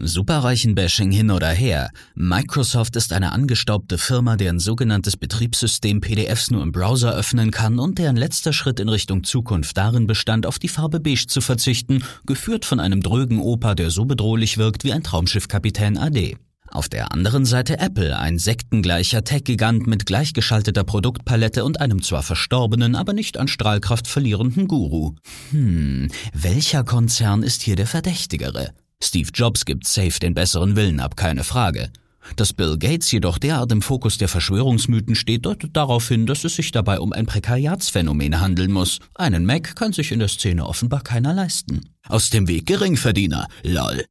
Superreichen-Bashing 0.00 1.10
hin 1.10 1.30
oder 1.30 1.48
her, 1.48 1.90
Microsoft 2.14 2.94
ist 2.96 3.12
eine 3.12 3.32
angestaubte 3.32 3.98
Firma, 3.98 4.36
deren 4.36 4.58
sogenanntes 4.58 5.16
Betriebssystem 5.16 6.00
PDFs 6.00 6.50
nur 6.50 6.62
im 6.62 6.72
Browser 6.72 7.14
öffnen 7.14 7.50
kann 7.50 7.78
und 7.78 7.98
deren 7.98 8.16
letzter 8.16 8.52
Schritt 8.52 8.80
in 8.80 8.88
Richtung 8.88 9.24
Zukunft 9.24 9.76
darin 9.76 10.06
bestand, 10.06 10.46
auf 10.46 10.58
die 10.58 10.68
Farbe 10.68 11.00
beige 11.00 11.26
zu 11.26 11.40
verzichten, 11.40 12.04
geführt 12.26 12.64
von 12.64 12.80
einem 12.80 13.02
drögen 13.02 13.40
Opa, 13.40 13.74
der 13.74 13.90
so 13.90 14.04
bedrohlich 14.04 14.58
wirkt 14.58 14.84
wie 14.84 14.92
ein 14.92 15.02
Traumschiffkapitän 15.02 15.98
AD. 15.98 16.36
Auf 16.70 16.90
der 16.90 17.12
anderen 17.12 17.46
Seite 17.46 17.78
Apple, 17.78 18.18
ein 18.18 18.38
sektengleicher 18.38 19.24
Tech-Gigant 19.24 19.86
mit 19.86 20.04
gleichgeschalteter 20.04 20.84
Produktpalette 20.84 21.64
und 21.64 21.80
einem 21.80 22.02
zwar 22.02 22.22
verstorbenen, 22.22 22.94
aber 22.94 23.14
nicht 23.14 23.38
an 23.38 23.48
Strahlkraft 23.48 24.06
verlierenden 24.06 24.68
Guru. 24.68 25.14
Hm, 25.50 26.08
welcher 26.34 26.84
Konzern 26.84 27.42
ist 27.42 27.62
hier 27.62 27.76
der 27.76 27.86
Verdächtigere? 27.86 28.74
Steve 29.02 29.30
Jobs 29.32 29.64
gibt 29.64 29.86
safe 29.86 30.18
den 30.20 30.34
besseren 30.34 30.76
Willen 30.76 31.00
ab, 31.00 31.16
keine 31.16 31.44
Frage. 31.44 31.90
Dass 32.36 32.52
Bill 32.52 32.76
Gates 32.78 33.10
jedoch 33.10 33.38
derart 33.38 33.72
im 33.72 33.80
Fokus 33.80 34.18
der 34.18 34.28
Verschwörungsmythen 34.28 35.14
steht, 35.14 35.46
deutet 35.46 35.76
darauf 35.76 36.08
hin, 36.08 36.26
dass 36.26 36.44
es 36.44 36.56
sich 36.56 36.72
dabei 36.72 37.00
um 37.00 37.12
ein 37.12 37.26
Prekariatsphänomen 37.26 38.40
handeln 38.40 38.72
muss. 38.72 38.98
Einen 39.14 39.46
Mac 39.46 39.76
kann 39.76 39.92
sich 39.92 40.12
in 40.12 40.18
der 40.18 40.28
Szene 40.28 40.66
offenbar 40.66 41.02
keiner 41.02 41.32
leisten. 41.32 41.88
Aus 42.06 42.30
dem 42.30 42.48
Weg 42.48 42.66
Geringverdiener, 42.66 43.48
lol. 43.62 44.04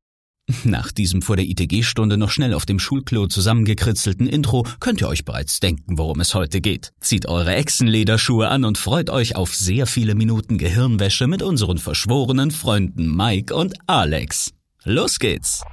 Nach 0.64 0.92
diesem 0.92 1.22
vor 1.22 1.36
der 1.36 1.46
ITG-Stunde 1.46 2.18
noch 2.18 2.32
schnell 2.32 2.54
auf 2.54 2.66
dem 2.66 2.80
Schulklo 2.80 3.28
zusammengekritzelten 3.28 4.28
Intro 4.28 4.66
könnt 4.80 5.02
ihr 5.02 5.10
euch 5.10 5.26
bereits 5.26 5.60
denken, 5.60 5.98
worum 5.98 6.22
es 6.22 6.34
heute 6.34 6.62
geht. 6.62 6.94
Zieht 7.02 7.28
eure 7.28 7.54
Echsenlederschuhe 7.54 8.48
an 8.48 8.64
und 8.64 8.78
freut 8.78 9.10
euch 9.10 9.36
auf 9.36 9.54
sehr 9.54 9.86
viele 9.86 10.16
Minuten 10.16 10.58
Gehirnwäsche 10.58 11.28
mit 11.28 11.44
unseren 11.44 11.78
verschworenen 11.78 12.52
Freunden 12.52 13.14
Mike 13.14 13.54
und 13.54 13.74
Alex. 13.88 14.54
Los 14.90 15.20
geht's! 15.20 15.64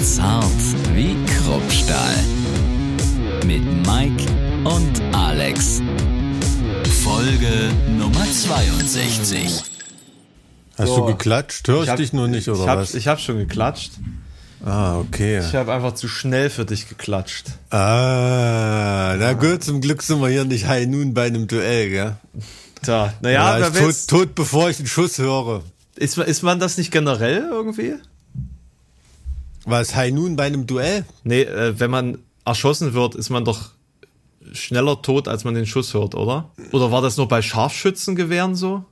Zart 0.00 0.44
wie 0.94 1.14
Kruppstahl. 1.26 2.14
Mit 3.46 3.62
Mike 3.86 4.24
und 4.64 5.14
Alex. 5.14 5.80
Folge 7.02 7.70
Nummer 7.98 8.24
62. 8.24 9.62
Hast 10.76 10.88
So. 10.88 10.96
du 10.98 11.04
geklatscht? 11.06 11.66
Hör 11.68 11.82
ich, 11.82 11.88
hab- 11.88 11.96
dich 11.96 12.12
nur 12.12 12.28
nicht, 12.28 12.48
oder 12.48 12.62
ich 12.62 12.68
hab, 12.68 12.78
was? 12.78 12.94
Ich 12.94 13.08
habe 13.08 13.20
schon 13.20 13.38
geklatscht. 13.38 13.92
Ah, 14.64 14.98
okay. 14.98 15.40
Ich 15.40 15.54
habe 15.54 15.72
einfach 15.72 15.94
zu 15.94 16.08
schnell 16.08 16.50
für 16.50 16.64
dich 16.64 16.88
geklatscht. 16.88 17.46
Ah, 17.70 19.16
na 19.18 19.32
gut, 19.34 19.62
zum 19.64 19.80
Glück 19.80 20.02
sind 20.02 20.20
wir 20.20 20.28
hier 20.28 20.44
nicht 20.44 20.66
High 20.66 20.86
Noon 20.86 21.14
bei 21.14 21.26
einem 21.26 21.46
Duell, 21.46 21.90
gell? 21.90 22.16
Tja, 22.82 23.12
naja, 23.20 23.58
Ja, 23.58 23.70
tot, 23.70 23.94
tot, 24.08 24.34
bevor 24.34 24.70
ich 24.70 24.78
einen 24.78 24.86
Schuss 24.88 25.18
höre. 25.18 25.62
ist, 25.96 26.16
man- 26.16 26.26
ist 26.26 26.42
man 26.42 26.60
das 26.60 26.78
nicht 26.78 26.90
generell 26.92 27.46
irgendwie? 27.50 27.94
Was, 29.64 29.94
High 29.94 30.12
Noon 30.12 30.36
bei 30.36 30.44
einem 30.46 30.66
Duell? 30.66 31.04
Nee, 31.24 31.42
äh, 31.42 31.78
wenn 31.78 31.90
man 31.90 32.18
erschossen 32.44 32.94
wird, 32.94 33.14
ist 33.14 33.30
man 33.30 33.44
doch 33.44 33.70
schneller 34.52 35.02
tot, 35.02 35.28
als 35.28 35.44
man 35.44 35.54
den 35.54 35.66
Schuss 35.66 35.92
hört, 35.92 36.14
oder? 36.14 36.50
Oder 36.72 36.90
war 36.90 37.02
das 37.02 37.16
nur 37.16 37.28
bei 37.28 37.42
Scharfschützengewehren 37.42 38.54
so? 38.54 38.84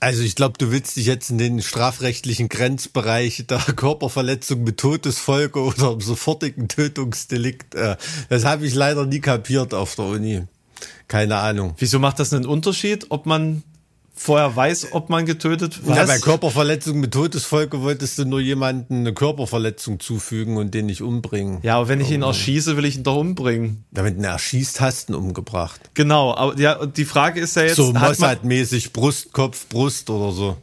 Also 0.00 0.22
ich 0.22 0.34
glaube, 0.34 0.58
du 0.58 0.70
willst 0.70 0.96
dich 0.96 1.06
jetzt 1.06 1.30
in 1.30 1.38
den 1.38 1.62
strafrechtlichen 1.62 2.48
Grenzbereich 2.48 3.44
der 3.48 3.58
Körperverletzung 3.76 4.62
mit 4.62 4.78
Todesfolge 4.78 5.60
oder 5.60 5.92
im 5.92 6.00
sofortigen 6.00 6.68
Tötungsdelikt. 6.68 7.74
Äh, 7.74 7.96
das 8.28 8.44
habe 8.44 8.66
ich 8.66 8.74
leider 8.74 9.06
nie 9.06 9.20
kapiert 9.20 9.72
auf 9.72 9.94
der 9.94 10.04
Uni. 10.04 10.42
Keine 11.08 11.36
Ahnung. 11.36 11.74
Wieso 11.78 11.98
macht 11.98 12.18
das 12.18 12.32
einen 12.32 12.46
Unterschied, 12.46 13.06
ob 13.10 13.24
man 13.26 13.62
vorher 14.16 14.56
weiß, 14.56 14.88
ob 14.92 15.10
man 15.10 15.26
getötet 15.26 15.78
Ja, 15.86 16.04
bei? 16.04 16.18
Körperverletzung 16.18 16.98
mit 16.98 17.12
Todesfolge 17.12 17.82
wolltest 17.82 18.18
du 18.18 18.24
nur 18.24 18.40
jemanden 18.40 19.00
eine 19.00 19.12
Körperverletzung 19.14 20.00
zufügen 20.00 20.56
und 20.56 20.74
den 20.74 20.86
nicht 20.86 21.02
umbringen. 21.02 21.58
Ja, 21.62 21.76
aber 21.76 21.88
wenn 21.88 22.00
ich 22.00 22.10
ihn 22.10 22.22
erschieße, 22.22 22.76
will 22.76 22.86
ich 22.86 22.96
ihn 22.96 23.02
doch 23.02 23.16
umbringen. 23.16 23.84
Damit 23.92 24.16
ihn 24.16 24.24
erschießt, 24.24 24.80
hast 24.80 25.08
du 25.08 25.12
ihn 25.12 25.16
umgebracht. 25.16 25.80
Genau, 25.94 26.34
aber 26.34 26.58
ja, 26.58 26.86
die 26.86 27.04
Frage 27.04 27.40
ist 27.40 27.54
ja 27.56 27.62
jetzt, 27.62 27.76
so 27.76 27.92
Mossad-mäßig 27.92 28.92
Brust, 28.92 29.32
Kopf, 29.32 29.68
Brust 29.68 30.08
oder 30.10 30.32
so. 30.32 30.56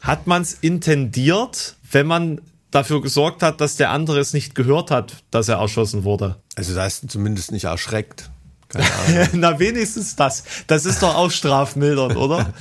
hat 0.00 0.26
man 0.26 0.42
es 0.42 0.54
intendiert, 0.54 1.76
wenn 1.90 2.06
man 2.06 2.40
dafür 2.70 3.00
gesorgt 3.02 3.42
hat, 3.42 3.60
dass 3.60 3.76
der 3.76 3.90
andere 3.90 4.18
es 4.18 4.32
nicht 4.32 4.54
gehört 4.54 4.90
hat, 4.90 5.22
dass 5.30 5.48
er 5.48 5.58
erschossen 5.58 6.02
wurde? 6.04 6.36
Also 6.56 6.74
da 6.74 6.82
hast 6.82 7.04
du 7.04 7.06
zumindest 7.06 7.52
nicht 7.52 7.64
erschreckt. 7.64 8.30
Na, 9.32 9.58
wenigstens 9.58 10.16
das. 10.16 10.44
Das 10.66 10.86
ist 10.86 11.02
doch 11.02 11.14
auch 11.14 11.30
strafmildernd, 11.30 12.16
oder? 12.16 12.52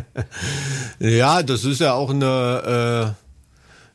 ja, 0.98 1.42
das 1.42 1.64
ist 1.64 1.80
ja 1.80 1.94
auch 1.94 2.10
eine, 2.10 3.14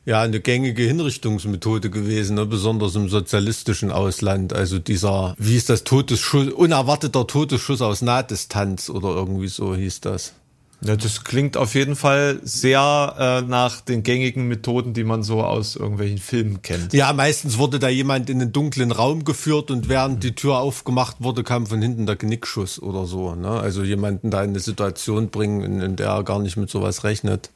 äh, 0.06 0.10
ja, 0.10 0.22
eine 0.22 0.40
gängige 0.40 0.82
Hinrichtungsmethode 0.84 1.90
gewesen, 1.90 2.36
ne? 2.36 2.46
besonders 2.46 2.94
im 2.94 3.08
sozialistischen 3.08 3.92
Ausland. 3.92 4.52
Also 4.52 4.78
dieser, 4.78 5.34
wie 5.38 5.56
ist 5.56 5.68
das, 5.68 5.84
Todesschuss, 5.84 6.48
unerwarteter 6.48 7.26
Todesschuss 7.26 7.82
aus 7.82 8.02
Nahdistanz 8.02 8.88
oder 8.88 9.08
irgendwie 9.08 9.48
so 9.48 9.74
hieß 9.74 10.00
das. 10.00 10.32
Ja, 10.80 10.94
das 10.94 11.24
klingt 11.24 11.56
auf 11.56 11.74
jeden 11.74 11.96
Fall 11.96 12.38
sehr 12.44 13.14
äh, 13.18 13.42
nach 13.42 13.80
den 13.80 14.04
gängigen 14.04 14.46
Methoden, 14.46 14.94
die 14.94 15.02
man 15.02 15.24
so 15.24 15.42
aus 15.42 15.74
irgendwelchen 15.74 16.18
Filmen 16.18 16.62
kennt. 16.62 16.92
Ja, 16.92 17.12
meistens 17.12 17.58
wurde 17.58 17.80
da 17.80 17.88
jemand 17.88 18.30
in 18.30 18.40
einen 18.40 18.52
dunklen 18.52 18.92
Raum 18.92 19.24
geführt 19.24 19.72
und 19.72 19.88
während 19.88 20.22
die 20.22 20.36
Tür 20.36 20.58
aufgemacht 20.58 21.16
wurde, 21.18 21.42
kam 21.42 21.66
von 21.66 21.82
hinten 21.82 22.06
der 22.06 22.14
Genickschuss 22.14 22.80
oder 22.80 23.06
so. 23.06 23.34
Ne? 23.34 23.48
Also 23.48 23.82
jemanden 23.82 24.30
da 24.30 24.44
in 24.44 24.50
eine 24.50 24.60
Situation 24.60 25.30
bringen, 25.30 25.62
in, 25.62 25.80
in 25.80 25.96
der 25.96 26.10
er 26.10 26.22
gar 26.22 26.38
nicht 26.38 26.56
mit 26.56 26.70
sowas 26.70 27.02
rechnet. 27.02 27.50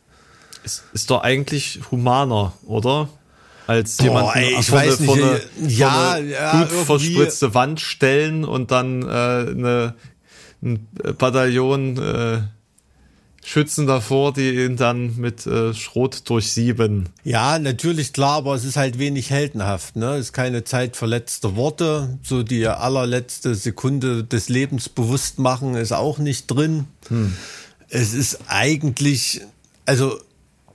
Ist, 0.65 0.83
ist 0.93 1.11
doch 1.11 1.23
eigentlich 1.23 1.81
humaner, 1.93 2.55
oder? 2.67 3.09
Als 3.69 4.01
ey, 4.01 4.57
ich 4.59 4.67
vor 4.67 4.79
weiß 4.79 4.99
eine, 4.99 5.07
vor 5.07 5.17
nicht, 5.17 5.29
eine, 5.29 5.41
ey, 5.69 5.69
ja, 5.69 5.91
vor 5.91 6.13
eine 6.15 6.31
ja, 6.33 6.59
gut 6.59 6.69
verspritzte 6.73 7.55
Wand 7.55 7.81
stellen 7.81 8.45
und 8.45 8.73
dann 8.73 9.03
äh, 9.03 9.07
eine, 9.07 9.95
ein 10.61 10.89
Bataillon 11.19 11.99
äh, 11.99 12.41
Schützen 13.45 13.89
davor, 13.89 14.33
die 14.33 14.51
ihn 14.51 14.77
dann 14.77 15.17
mit 15.17 15.47
äh, 15.47 15.75
Schrot 15.75 16.29
durchsieben. 16.31 17.09
Ja, 17.25 17.59
natürlich 17.59 18.13
klar, 18.13 18.37
aber 18.37 18.55
es 18.55 18.65
ist 18.65 18.77
halt 18.77 18.99
wenig 19.01 19.31
heldenhaft. 19.31 19.97
Ne? 19.97 20.15
Es 20.15 20.27
ist 20.27 20.33
keine 20.33 20.63
Zeit 20.63 20.97
für 20.97 21.07
letzte 21.07 21.57
Worte. 21.57 22.19
So 22.23 22.45
die 22.45 22.67
allerletzte 22.67 23.57
Sekunde 23.57 24.23
des 24.23 24.49
Lebens 24.49 24.89
bewusst 24.89 25.41
machen 25.41 25.75
ist 25.75 25.93
auch 25.93 26.19
nicht 26.19 26.47
drin. 26.47 26.87
Es 27.89 28.15
ist 28.15 28.39
eigentlich, 28.47 29.41
also 29.87 30.21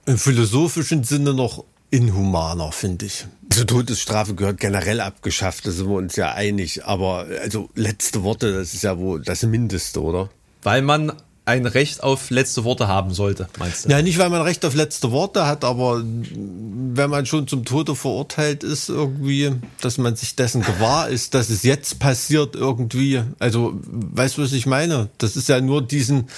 im 0.04 0.18
philosophischen 0.18 1.04
Sinne 1.04 1.32
noch 1.32 1.64
inhumaner, 1.90 2.70
finde 2.72 3.06
ich. 3.06 3.26
Also 3.50 3.64
Todesstrafe 3.64 4.34
gehört 4.34 4.60
generell 4.60 5.00
abgeschafft, 5.00 5.66
da 5.66 5.70
sind 5.70 5.88
wir 5.88 5.96
uns 5.96 6.16
ja 6.16 6.32
einig. 6.32 6.84
Aber 6.84 7.26
also 7.40 7.70
letzte 7.74 8.22
Worte, 8.22 8.52
das 8.52 8.74
ist 8.74 8.82
ja 8.82 8.98
wohl 8.98 9.22
das 9.22 9.42
Mindeste, 9.42 10.02
oder? 10.02 10.28
Weil 10.62 10.82
man 10.82 11.12
ein 11.48 11.64
Recht 11.64 12.02
auf 12.02 12.28
letzte 12.28 12.62
Worte 12.64 12.88
haben 12.88 13.14
sollte, 13.14 13.48
meinst 13.58 13.86
du? 13.86 13.88
Ja, 13.88 14.02
nicht, 14.02 14.18
weil 14.18 14.28
man 14.28 14.42
Recht 14.42 14.64
auf 14.66 14.74
letzte 14.74 15.10
Worte 15.10 15.46
hat, 15.46 15.64
aber 15.64 16.04
wenn 16.04 17.08
man 17.08 17.24
schon 17.24 17.48
zum 17.48 17.64
Tode 17.64 17.96
verurteilt 17.96 18.62
ist, 18.62 18.90
irgendwie, 18.90 19.52
dass 19.80 19.96
man 19.96 20.14
sich 20.14 20.36
dessen 20.36 20.62
gewahr 20.62 21.08
ist, 21.08 21.32
dass 21.32 21.48
es 21.48 21.62
jetzt 21.62 21.98
passiert, 22.00 22.54
irgendwie. 22.54 23.22
Also, 23.38 23.80
weißt 23.82 24.36
du, 24.36 24.42
was 24.42 24.52
ich 24.52 24.66
meine? 24.66 25.08
Das 25.16 25.36
ist 25.36 25.48
ja 25.48 25.60
nur 25.62 25.80
diesen, 25.80 26.28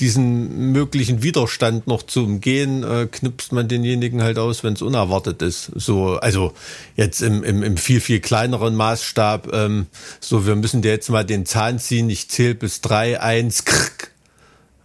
diesen 0.00 0.72
möglichen 0.72 1.22
Widerstand 1.22 1.86
noch 1.86 2.02
zu 2.02 2.24
umgehen, 2.24 2.82
äh, 2.82 3.06
knipst 3.06 3.52
man 3.52 3.68
denjenigen 3.68 4.22
halt 4.22 4.38
aus, 4.38 4.64
wenn 4.64 4.72
es 4.72 4.82
unerwartet 4.82 5.42
ist. 5.42 5.70
So, 5.76 6.16
also 6.16 6.52
jetzt 6.96 7.22
im, 7.22 7.44
im, 7.44 7.62
im 7.62 7.76
viel, 7.76 8.00
viel 8.00 8.18
kleineren 8.18 8.74
Maßstab, 8.74 9.52
ähm, 9.52 9.86
so, 10.18 10.44
wir 10.44 10.56
müssen 10.56 10.82
dir 10.82 10.90
jetzt 10.90 11.08
mal 11.08 11.24
den 11.24 11.46
Zahn 11.46 11.78
ziehen, 11.78 12.10
ich 12.10 12.28
zähle 12.28 12.56
bis 12.56 12.80
drei, 12.80 13.20
eins, 13.20 13.64
krrk. 13.64 14.15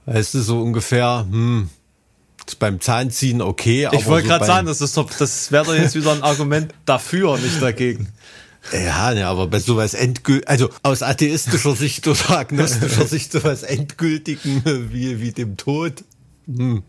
Weißt 0.05 0.33
du, 0.33 0.41
so 0.41 0.61
ungefähr, 0.61 1.25
hm, 1.29 1.69
beim 2.59 2.81
Zahnziehen 2.81 3.41
okay. 3.41 3.87
Ich 3.91 4.05
wollte 4.07 4.27
so 4.27 4.33
gerade 4.33 4.45
sagen, 4.45 4.67
das 4.67 4.81
ist 4.81 4.97
doch, 4.97 5.09
das 5.11 5.51
wäre 5.51 5.65
doch 5.65 5.75
jetzt 5.75 5.95
wieder 5.95 6.11
ein 6.11 6.23
Argument 6.23 6.73
dafür, 6.85 7.37
nicht 7.37 7.61
dagegen. 7.61 8.09
Ja, 8.73 9.13
ne, 9.13 9.25
aber 9.25 9.47
bei 9.47 9.59
sowas 9.59 9.93
endgültig, 9.93 10.47
also 10.47 10.69
aus 10.83 11.01
atheistischer 11.01 11.75
Sicht 11.75 12.07
oder 12.07 12.37
agnostischer 12.37 13.07
Sicht 13.07 13.31
sowas 13.31 13.63
endgültigen 13.63 14.63
wie, 14.91 15.19
wie 15.19 15.31
dem 15.31 15.57
Tod, 15.57 16.03
hm, 16.45 16.83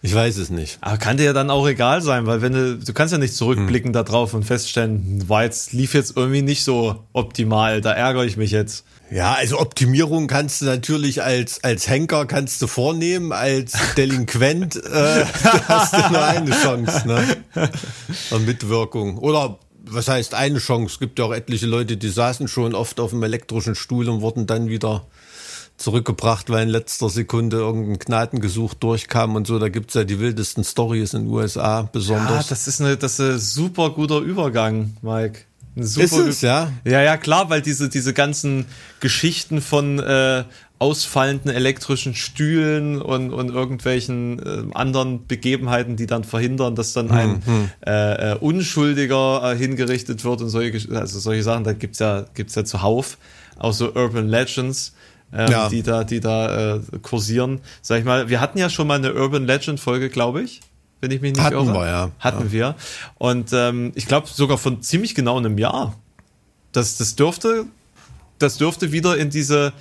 ich 0.00 0.14
weiß 0.14 0.36
es 0.36 0.50
nicht. 0.50 0.78
Aber 0.80 0.96
kann 0.96 1.16
dir 1.16 1.24
ja 1.24 1.32
dann 1.32 1.50
auch 1.50 1.66
egal 1.66 2.02
sein, 2.02 2.26
weil 2.26 2.40
wenn 2.40 2.52
du, 2.52 2.76
du 2.76 2.92
kannst 2.92 3.12
ja 3.12 3.18
nicht 3.18 3.34
zurückblicken 3.34 3.92
da 3.92 4.04
drauf 4.04 4.34
und 4.34 4.44
feststellen, 4.44 5.28
war 5.28 5.44
jetzt, 5.44 5.72
lief 5.72 5.94
jetzt 5.94 6.16
irgendwie 6.16 6.42
nicht 6.42 6.62
so 6.62 7.04
optimal, 7.12 7.80
da 7.80 7.92
ärgere 7.92 8.24
ich 8.24 8.36
mich 8.36 8.50
jetzt. 8.50 8.84
Ja, 9.10 9.34
also 9.34 9.58
Optimierung 9.58 10.26
kannst 10.26 10.60
du 10.60 10.66
natürlich 10.66 11.22
als, 11.22 11.64
als 11.64 11.88
Henker 11.88 12.26
kannst 12.26 12.60
du 12.60 12.66
vornehmen, 12.66 13.32
als 13.32 13.72
Delinquent 13.96 14.76
äh, 14.76 15.24
hast 15.66 15.94
du 15.94 15.98
nur 16.10 16.22
eine 16.22 16.50
Chance, 16.50 17.06
ne? 17.06 17.24
Eine 17.54 18.40
Mitwirkung. 18.40 19.18
Oder 19.18 19.58
was 19.84 20.08
heißt 20.08 20.34
eine 20.34 20.58
Chance? 20.58 20.94
Es 20.94 20.98
gibt 20.98 21.18
ja 21.18 21.24
auch 21.24 21.32
etliche 21.32 21.66
Leute, 21.66 21.96
die 21.96 22.10
saßen 22.10 22.48
schon 22.48 22.74
oft 22.74 23.00
auf 23.00 23.10
dem 23.10 23.22
elektrischen 23.22 23.74
Stuhl 23.74 24.08
und 24.08 24.20
wurden 24.20 24.46
dann 24.46 24.68
wieder 24.68 25.06
zurückgebracht, 25.78 26.50
weil 26.50 26.64
in 26.64 26.68
letzter 26.68 27.08
Sekunde 27.08 27.58
irgendein 27.58 27.98
Gnadengesuch 27.98 28.74
durchkam 28.74 29.36
und 29.36 29.46
so. 29.46 29.58
Da 29.58 29.68
gibt's 29.68 29.94
ja 29.94 30.04
die 30.04 30.18
wildesten 30.18 30.64
Stories 30.64 31.14
in 31.14 31.22
den 31.24 31.32
USA 31.32 31.82
besonders. 31.82 32.44
Ja, 32.46 32.50
das 32.50 32.66
ist, 32.66 32.80
eine, 32.80 32.96
das 32.96 33.18
ist 33.18 33.20
ein 33.20 33.38
super 33.38 33.90
guter 33.90 34.18
Übergang, 34.18 34.96
Mike. 35.02 35.40
Super 35.76 36.04
Ist 36.04 36.16
es, 36.16 36.40
ja? 36.42 36.72
Ja, 36.84 37.02
ja, 37.02 37.16
klar, 37.16 37.50
weil 37.50 37.62
diese, 37.62 37.88
diese 37.88 38.12
ganzen 38.12 38.66
Geschichten 39.00 39.60
von 39.60 39.98
äh, 40.00 40.44
ausfallenden 40.80 41.50
elektrischen 41.50 42.14
Stühlen 42.14 43.00
und, 43.02 43.32
und 43.32 43.48
irgendwelchen 43.50 44.38
äh, 44.38 44.74
anderen 44.74 45.26
Begebenheiten, 45.26 45.96
die 45.96 46.06
dann 46.06 46.24
verhindern, 46.24 46.74
dass 46.76 46.92
dann 46.92 47.10
ein 47.10 47.42
Hm, 47.44 47.70
äh, 47.86 48.32
äh, 48.32 48.36
Unschuldiger 48.38 49.52
äh, 49.52 49.56
hingerichtet 49.56 50.24
wird 50.24 50.40
und 50.40 50.48
solche, 50.50 50.94
also 50.96 51.18
solche 51.18 51.42
Sachen, 51.42 51.64
da 51.64 51.72
gibt's 51.72 51.98
ja, 51.98 52.24
gibt's 52.34 52.54
ja 52.54 52.64
zuhauf, 52.64 53.18
auch 53.58 53.72
so 53.72 53.92
Urban 53.94 54.28
Legends, 54.28 54.94
ähm, 55.32 55.50
Ja. 55.50 55.68
die 55.68 55.82
da, 55.82 56.04
die 56.04 56.20
da 56.20 56.76
äh, 56.76 56.80
kursieren. 57.02 57.60
Sag 57.82 57.98
ich 57.98 58.04
mal, 58.04 58.28
wir 58.28 58.40
hatten 58.40 58.58
ja 58.58 58.70
schon 58.70 58.86
mal 58.86 58.94
eine 58.98 59.14
Urban 59.14 59.46
Legend 59.46 59.80
Folge, 59.80 60.08
glaube 60.10 60.42
ich. 60.42 60.60
Wenn 61.00 61.10
ich 61.10 61.20
mich 61.20 61.32
nicht 61.32 61.42
Hatten 61.42 61.54
irre. 61.54 61.74
wir, 61.74 61.86
ja. 61.86 62.10
Hatten 62.18 62.50
wir. 62.50 62.74
Und 63.16 63.52
ähm, 63.52 63.92
ich 63.94 64.06
glaube 64.06 64.26
sogar 64.26 64.58
von 64.58 64.82
ziemlich 64.82 65.14
genau 65.14 65.38
einem 65.38 65.58
Jahr. 65.58 65.94
Das, 66.72 66.96
das 66.96 67.14
dürfte, 67.14 67.66
das 68.38 68.56
dürfte 68.56 68.90
wieder 68.90 69.16
in 69.16 69.30
diese 69.30 69.72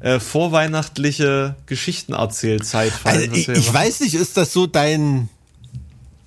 äh, 0.00 0.18
vorweihnachtliche 0.18 1.54
Geschichtenerzählzeit 1.66 2.92
fallen. 2.92 3.30
Also 3.30 3.52
ich, 3.52 3.58
ich 3.58 3.72
weiß 3.72 4.00
nicht, 4.00 4.14
ist 4.14 4.36
das 4.36 4.52
so 4.52 4.66
dein, 4.66 5.28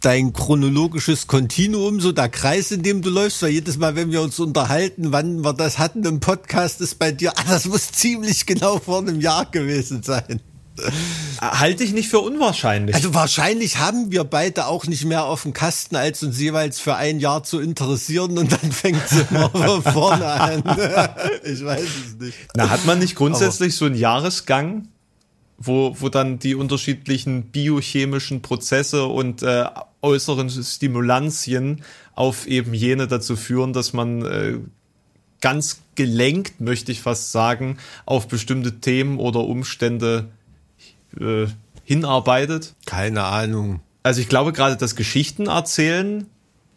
dein 0.02 0.32
chronologisches 0.32 1.28
Kontinuum, 1.28 2.00
so 2.00 2.14
der 2.14 2.30
Kreis, 2.30 2.72
in 2.72 2.84
dem 2.84 3.02
du 3.02 3.10
läufst? 3.10 3.42
Weil 3.42 3.52
jedes 3.52 3.78
Mal, 3.78 3.96
wenn 3.98 4.12
wir 4.12 4.22
uns 4.22 4.40
unterhalten, 4.40 5.12
wann 5.12 5.44
wir 5.44 5.54
das 5.54 5.78
hatten 5.78 6.06
im 6.06 6.22
Podcast, 6.22 6.80
ist 6.80 7.00
bei 7.00 7.12
dir, 7.12 7.34
ah, 7.38 7.44
das 7.50 7.66
muss 7.66 7.92
ziemlich 7.92 8.46
genau 8.46 8.80
vor 8.80 9.00
einem 9.00 9.20
Jahr 9.20 9.46
gewesen 9.46 10.04
sein. 10.04 10.40
Halte 11.42 11.84
ich 11.84 11.94
nicht 11.94 12.10
für 12.10 12.20
unwahrscheinlich. 12.20 12.96
Also 12.96 13.14
wahrscheinlich 13.14 13.78
haben 13.78 14.12
wir 14.12 14.24
beide 14.24 14.68
auch 14.68 14.86
nicht 14.86 15.06
mehr 15.06 15.26
auf 15.26 15.44
dem 15.44 15.54
Kasten, 15.54 15.96
als 15.96 16.24
uns 16.24 16.40
jeweils 16.40 16.80
für 16.80 16.96
ein 16.96 17.20
Jahr 17.20 17.44
zu 17.44 17.60
interessieren 17.60 18.38
und 18.38 18.52
dann 18.52 18.72
fängt 18.72 19.04
es 19.06 19.30
immer 19.30 19.50
von 19.50 19.84
vorne 19.84 20.26
an. 20.26 20.64
Ich 21.44 21.64
weiß 21.64 21.84
es 21.84 22.20
nicht. 22.20 22.38
Na, 22.56 22.70
hat 22.70 22.86
man 22.86 23.00
nicht 23.00 23.16
grundsätzlich 23.16 23.76
so 23.76 23.86
einen 23.86 23.96
Jahresgang, 23.96 24.88
wo, 25.58 25.96
wo 26.00 26.10
dann 26.10 26.40
die 26.40 26.56
unterschiedlichen 26.56 27.44
biochemischen 27.44 28.42
Prozesse 28.42 29.06
und 29.06 29.44
äh, 29.44 29.66
äußeren 30.02 30.50
Stimulantien 30.50 31.84
auf 32.16 32.48
eben 32.48 32.74
jene 32.74 33.08
dazu 33.08 33.36
führen, 33.36 33.74
dass 33.74 33.94
man 33.94 34.26
äh, 34.26 34.58
ganz 35.42 35.82
gelenkt, 35.96 36.62
möchte 36.62 36.92
ich 36.92 37.02
fast 37.02 37.32
sagen, 37.32 37.78
auf 38.06 38.28
bestimmte 38.28 38.80
Themen 38.80 39.20
oder 39.20 39.42
Umstände 39.42 40.30
äh, 41.20 41.48
hinarbeitet? 41.84 42.76
Keine 42.86 43.24
Ahnung. 43.24 43.82
Also 44.04 44.22
ich 44.22 44.30
glaube 44.30 44.54
gerade 44.54 44.78
das 44.78 44.96
Geschichten 44.96 45.48
erzählen, 45.48 46.28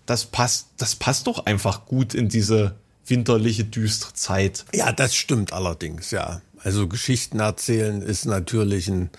das 0.06 0.26
passt, 0.26 0.68
das 0.76 0.96
passt 0.96 1.26
doch 1.26 1.46
einfach 1.46 1.86
gut 1.86 2.14
in 2.14 2.28
diese 2.28 2.74
winterliche, 3.06 3.64
düstere 3.64 4.14
Zeit. 4.14 4.64
Ja, 4.74 4.92
das 4.92 5.14
stimmt 5.14 5.52
allerdings, 5.52 6.10
ja. 6.10 6.40
Also 6.62 6.88
Geschichten 6.88 7.40
erzählen 7.40 8.02
ist 8.02 8.24
natürlich 8.24 8.88
ein, 8.88 9.10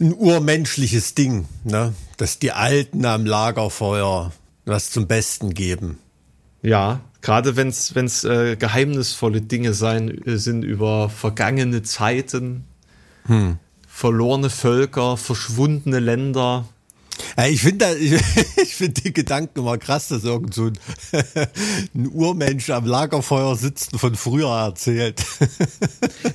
ein 0.00 0.14
urmenschliches 0.14 1.14
Ding, 1.14 1.48
ne? 1.64 1.94
Dass 2.16 2.38
die 2.38 2.52
Alten 2.52 3.04
am 3.04 3.26
Lagerfeuer 3.26 4.32
was 4.64 4.90
zum 4.90 5.06
Besten 5.06 5.54
geben. 5.54 5.98
Ja, 6.62 7.00
gerade 7.20 7.56
wenn 7.56 7.68
es 7.68 7.94
wenn's, 7.94 8.24
äh, 8.24 8.56
geheimnisvolle 8.56 9.40
Dinge 9.40 9.74
sein 9.74 10.08
äh, 10.26 10.36
sind 10.36 10.62
über 10.62 11.08
vergangene 11.08 11.82
Zeiten, 11.82 12.64
verlorene 13.98 14.48
Völker, 14.48 15.16
verschwundene 15.16 15.98
Länder. 15.98 16.66
Ja, 17.36 17.46
ich 17.46 17.62
finde 17.62 17.96
ich, 17.96 18.12
ich 18.62 18.76
find 18.76 19.04
die 19.04 19.12
Gedanken 19.12 19.58
immer 19.58 19.76
krass, 19.76 20.06
dass 20.06 20.22
irgend 20.22 20.54
so 20.54 20.66
ein, 20.66 20.78
ein 21.96 22.06
Urmensch 22.06 22.70
am 22.70 22.86
Lagerfeuer 22.86 23.56
sitzt 23.56 23.94
und 23.94 23.98
von 23.98 24.14
früher 24.14 24.50
erzählt. 24.50 25.24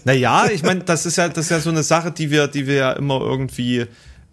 Naja, 0.06 0.48
ich 0.54 0.64
meine, 0.64 0.82
das 0.84 1.06
ist 1.06 1.16
ja 1.16 1.30
das 1.30 1.46
ist 1.46 1.52
ja 1.52 1.62
so 1.62 1.70
eine 1.70 1.84
Sache, 1.84 2.12
die 2.12 2.30
wir 2.30 2.48
die 2.48 2.68
wir 2.68 2.76
ja 2.76 2.92
immer 2.92 3.22
irgendwie, 3.22 3.86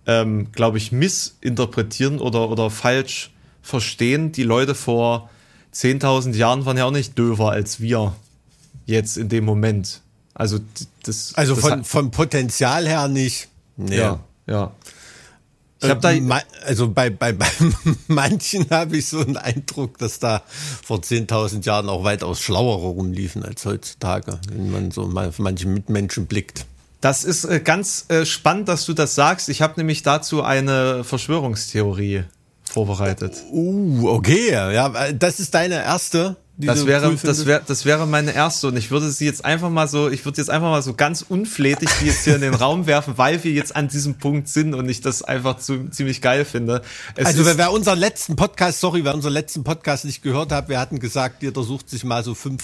ähm, 0.06 0.50
glaube 0.50 0.78
ich, 0.78 0.90
missinterpretieren 0.90 2.18
oder 2.18 2.50
oder 2.50 2.70
falsch 2.70 3.30
verstehen. 3.62 4.32
Die 4.32 4.42
Leute 4.42 4.74
vor 4.74 5.30
10.000 5.72 6.34
Jahren 6.34 6.66
waren 6.66 6.76
ja 6.76 6.86
auch 6.86 6.90
nicht 6.90 7.16
döver 7.16 7.52
als 7.52 7.78
wir 7.78 8.16
jetzt 8.86 9.16
in 9.16 9.28
dem 9.28 9.44
Moment. 9.44 10.02
Also 10.40 10.58
das 11.04 11.34
Also 11.34 11.54
das 11.54 11.62
von, 11.64 11.84
vom 11.84 12.10
Potenzial 12.10 12.86
her 12.88 13.08
nicht. 13.08 13.48
Nee. 13.76 13.96
ja 13.98 14.20
ja. 14.46 14.72
Ich 15.82 15.88
habe 15.88 16.00
da 16.00 16.12
Äh, 16.12 16.20
ma- 16.20 16.42
also 16.66 16.90
bei, 16.90 17.08
bei, 17.10 17.32
bei 17.32 17.46
manchen 18.08 18.68
habe 18.70 18.96
ich 18.98 19.06
so 19.06 19.20
einen 19.20 19.36
Eindruck, 19.36 19.96
dass 19.98 20.18
da 20.18 20.42
vor 20.82 20.98
10.000 20.98 21.64
Jahren 21.64 21.88
auch 21.88 22.04
weitaus 22.04 22.40
schlauere 22.40 22.88
rumliefen 22.88 23.42
als 23.44 23.64
heutzutage, 23.64 24.40
wenn 24.50 24.70
man 24.70 24.90
so 24.90 25.06
mal 25.06 25.28
auf 25.28 25.38
manche 25.38 25.68
Mitmenschen 25.68 26.26
blickt. 26.26 26.66
Das 27.00 27.24
ist 27.24 27.44
äh, 27.44 27.60
ganz 27.60 28.04
äh, 28.08 28.26
spannend, 28.26 28.68
dass 28.68 28.84
du 28.84 28.92
das 28.92 29.14
sagst. 29.14 29.48
Ich 29.48 29.62
habe 29.62 29.74
nämlich 29.78 30.02
dazu 30.02 30.42
eine 30.42 31.02
Verschwörungstheorie 31.04 32.24
vorbereitet. 32.64 33.42
Uh, 33.50 34.08
okay, 34.08 34.50
ja, 34.52 35.12
das 35.12 35.40
ist 35.40 35.54
deine 35.54 35.76
erste. 35.82 36.36
Das 36.66 36.86
wäre, 36.86 37.08
cool 37.08 37.18
das 37.22 37.46
wäre, 37.46 37.62
das 37.66 37.84
wäre 37.84 38.06
meine 38.06 38.32
erste 38.32 38.68
und 38.68 38.76
ich 38.76 38.90
würde 38.90 39.10
sie 39.10 39.24
jetzt 39.24 39.44
einfach 39.44 39.70
mal 39.70 39.88
so, 39.88 40.08
ich 40.08 40.24
würde 40.24 40.38
jetzt 40.38 40.50
einfach 40.50 40.70
mal 40.70 40.82
so 40.82 40.94
ganz 40.94 41.22
unflätig 41.22 41.88
die 42.00 42.06
jetzt 42.06 42.24
hier 42.24 42.34
in 42.34 42.40
den 42.40 42.54
Raum 42.60 42.86
werfen, 42.86 43.14
weil 43.16 43.42
wir 43.44 43.52
jetzt 43.52 43.74
an 43.74 43.88
diesem 43.88 44.18
Punkt 44.18 44.48
sind 44.48 44.74
und 44.74 44.88
ich 44.88 45.00
das 45.00 45.22
einfach 45.22 45.58
zu, 45.58 45.88
ziemlich 45.90 46.20
geil 46.20 46.44
finde. 46.44 46.82
Es 47.16 47.26
Also 47.26 47.44
wer, 47.44 47.58
wer 47.58 47.72
unseren 47.72 47.98
letzten 47.98 48.36
Podcast, 48.36 48.80
sorry, 48.80 49.04
wer 49.04 49.14
unseren 49.14 49.32
letzten 49.32 49.64
Podcast 49.64 50.04
nicht 50.04 50.22
gehört 50.22 50.52
hat, 50.52 50.68
wir 50.68 50.78
hatten 50.78 50.98
gesagt, 50.98 51.42
jeder 51.42 51.62
sucht 51.62 51.90
sich 51.90 52.04
mal 52.04 52.24
so 52.24 52.34
fünf 52.34 52.62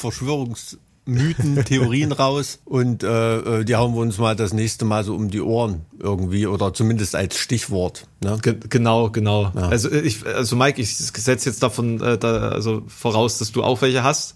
Verschwörungsmythen, 1.06 1.64
Theorien 1.64 2.12
raus 2.12 2.58
und 2.64 3.03
äh, 3.03 3.61
äh, 3.61 3.64
die 3.64 3.76
hauen 3.76 3.94
wir 3.94 4.00
uns 4.00 4.19
mal 4.19 4.37
das 4.37 4.53
nächste 4.53 4.85
Mal 4.85 5.05
so 5.05 5.14
um 5.14 5.31
die 5.31 5.41
Ohren 5.41 5.82
irgendwie 5.99 6.47
oder 6.47 6.75
zumindest 6.75 7.14
als 7.14 7.38
Stichwort. 7.38 8.06
Ne? 8.23 8.38
Ge 8.43 8.56
genau, 8.69 9.11
genau. 9.11 9.50
Also 9.55 9.88
äh, 9.88 10.00
ich, 10.00 10.26
also 10.26 10.56
Mike, 10.56 10.81
ich 10.81 10.97
setze 10.97 11.49
jetzt 11.49 11.62
davon, 11.62 12.00
äh, 12.00 12.19
da, 12.19 12.50
also 12.50 12.82
voraus, 12.88 13.38
dass 13.38 13.53
du 13.53 13.62
auch 13.62 13.81
welche 13.82 14.03
hast. 14.03 14.35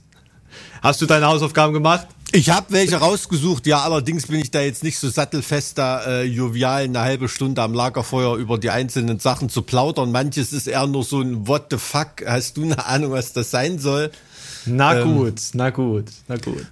Hast 0.83 1.01
du 1.03 1.07
deine 1.07 1.27
Hausaufgaben 1.27 1.73
gemacht? 1.73 2.09
Ich 2.33 2.51
habe 2.51 2.67
welche 2.71 2.97
rausgesucht, 2.97 3.67
ja, 3.67 3.83
allerdings 3.83 4.29
bin 4.29 4.41
ich 4.41 4.53
da 4.53 4.61
jetzt 4.61 4.85
nicht 4.85 4.99
so 4.99 5.09
sattelfest, 5.09 5.77
da 5.79 6.05
äh, 6.05 6.23
jovial 6.23 6.85
eine 6.85 7.01
halbe 7.01 7.29
Stunde 7.29 7.61
am 7.61 7.75
Lagerfeuer 7.75 8.37
über 8.37 8.57
die 8.57 8.71
einzelnen 8.71 9.19
Sachen 9.19 9.49
zu 9.49 9.63
plaudern. 9.63 10.13
Manches 10.13 10.53
ist 10.53 10.69
eher 10.69 10.87
nur 10.87 11.03
so 11.03 11.21
ein 11.21 11.49
What 11.49 11.67
the 11.71 11.77
fuck, 11.77 12.25
hast 12.25 12.57
du 12.57 12.63
eine 12.63 12.87
Ahnung, 12.87 13.11
was 13.13 13.33
das 13.33 13.51
sein 13.51 13.81
soll? 13.81 14.13
Na 14.67 15.03
gut, 15.03 15.41
na 15.55 15.71
gut, 15.71 16.07
na 16.29 16.37
gut. 16.37 16.67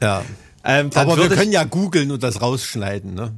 Ja. 0.00 0.24
Ähm, 0.64 0.90
Aber 0.94 1.16
wir 1.16 1.28
können 1.28 1.52
ja 1.52 1.64
googeln 1.64 2.10
und 2.10 2.22
das 2.22 2.40
rausschneiden, 2.40 3.14
ne? 3.14 3.32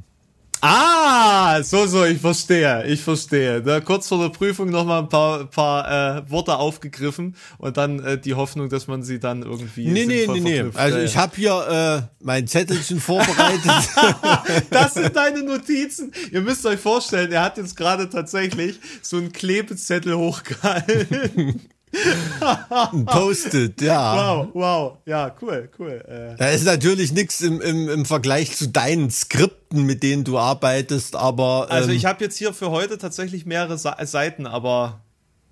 Ah, 0.61 1.63
so, 1.63 1.85
so, 1.87 2.03
ich 2.03 2.19
verstehe, 2.19 2.85
ich 2.85 3.01
verstehe. 3.01 3.61
Da 3.61 3.79
kurz 3.79 4.09
vor 4.09 4.21
der 4.21 4.29
Prüfung 4.29 4.69
nochmal 4.69 5.03
ein 5.03 5.07
paar, 5.09 5.45
paar 5.45 6.17
äh, 6.17 6.29
Worte 6.29 6.57
aufgegriffen 6.57 7.35
und 7.59 7.77
dann 7.77 8.03
äh, 8.03 8.19
die 8.19 8.33
Hoffnung, 8.33 8.67
dass 8.67 8.87
man 8.87 9.01
sie 9.01 9.19
dann 9.19 9.43
irgendwie. 9.43 9.87
Nee, 9.87 10.05
nee, 10.05 10.27
nee, 10.27 10.39
nee. 10.41 10.65
Also 10.73 10.97
ich 10.97 11.15
habe 11.15 11.33
hier 11.37 12.01
äh, 12.01 12.23
mein 12.23 12.45
Zettelchen 12.47 12.99
vorbereitet. 12.99 13.61
Das 14.69 14.95
sind 14.95 15.15
deine 15.15 15.43
Notizen. 15.43 16.11
Ihr 16.31 16.41
müsst 16.41 16.65
euch 16.65 16.79
vorstellen, 16.79 17.31
er 17.31 17.43
hat 17.43 17.57
jetzt 17.57 17.75
gerade 17.75 18.09
tatsächlich 18.09 18.79
so 19.01 19.17
einen 19.17 19.31
Klebezettel 19.31 20.15
hochgehalten. 20.15 21.61
Post-it, 23.05 23.81
ja. 23.81 24.15
Wow, 24.15 24.49
wow, 24.53 24.97
ja, 25.05 25.35
cool, 25.41 25.69
cool. 25.79 26.03
Äh, 26.07 26.35
Da 26.37 26.49
ist 26.49 26.65
natürlich 26.65 27.11
nichts 27.11 27.41
im, 27.41 27.61
im, 27.61 27.89
im 27.89 28.05
Vergleich 28.05 28.55
zu 28.55 28.67
deinen 28.67 29.09
Skripten, 29.09 29.83
mit 29.83 30.03
denen 30.03 30.23
du 30.23 30.37
arbeitest, 30.37 31.15
aber 31.15 31.67
ähm, 31.69 31.75
also 31.75 31.89
ich 31.89 32.05
habe 32.05 32.23
jetzt 32.23 32.37
hier 32.37 32.53
für 32.53 32.69
heute 32.71 32.97
tatsächlich 32.97 33.45
mehrere 33.45 33.77
Seiten, 33.77 34.45
aber 34.45 35.01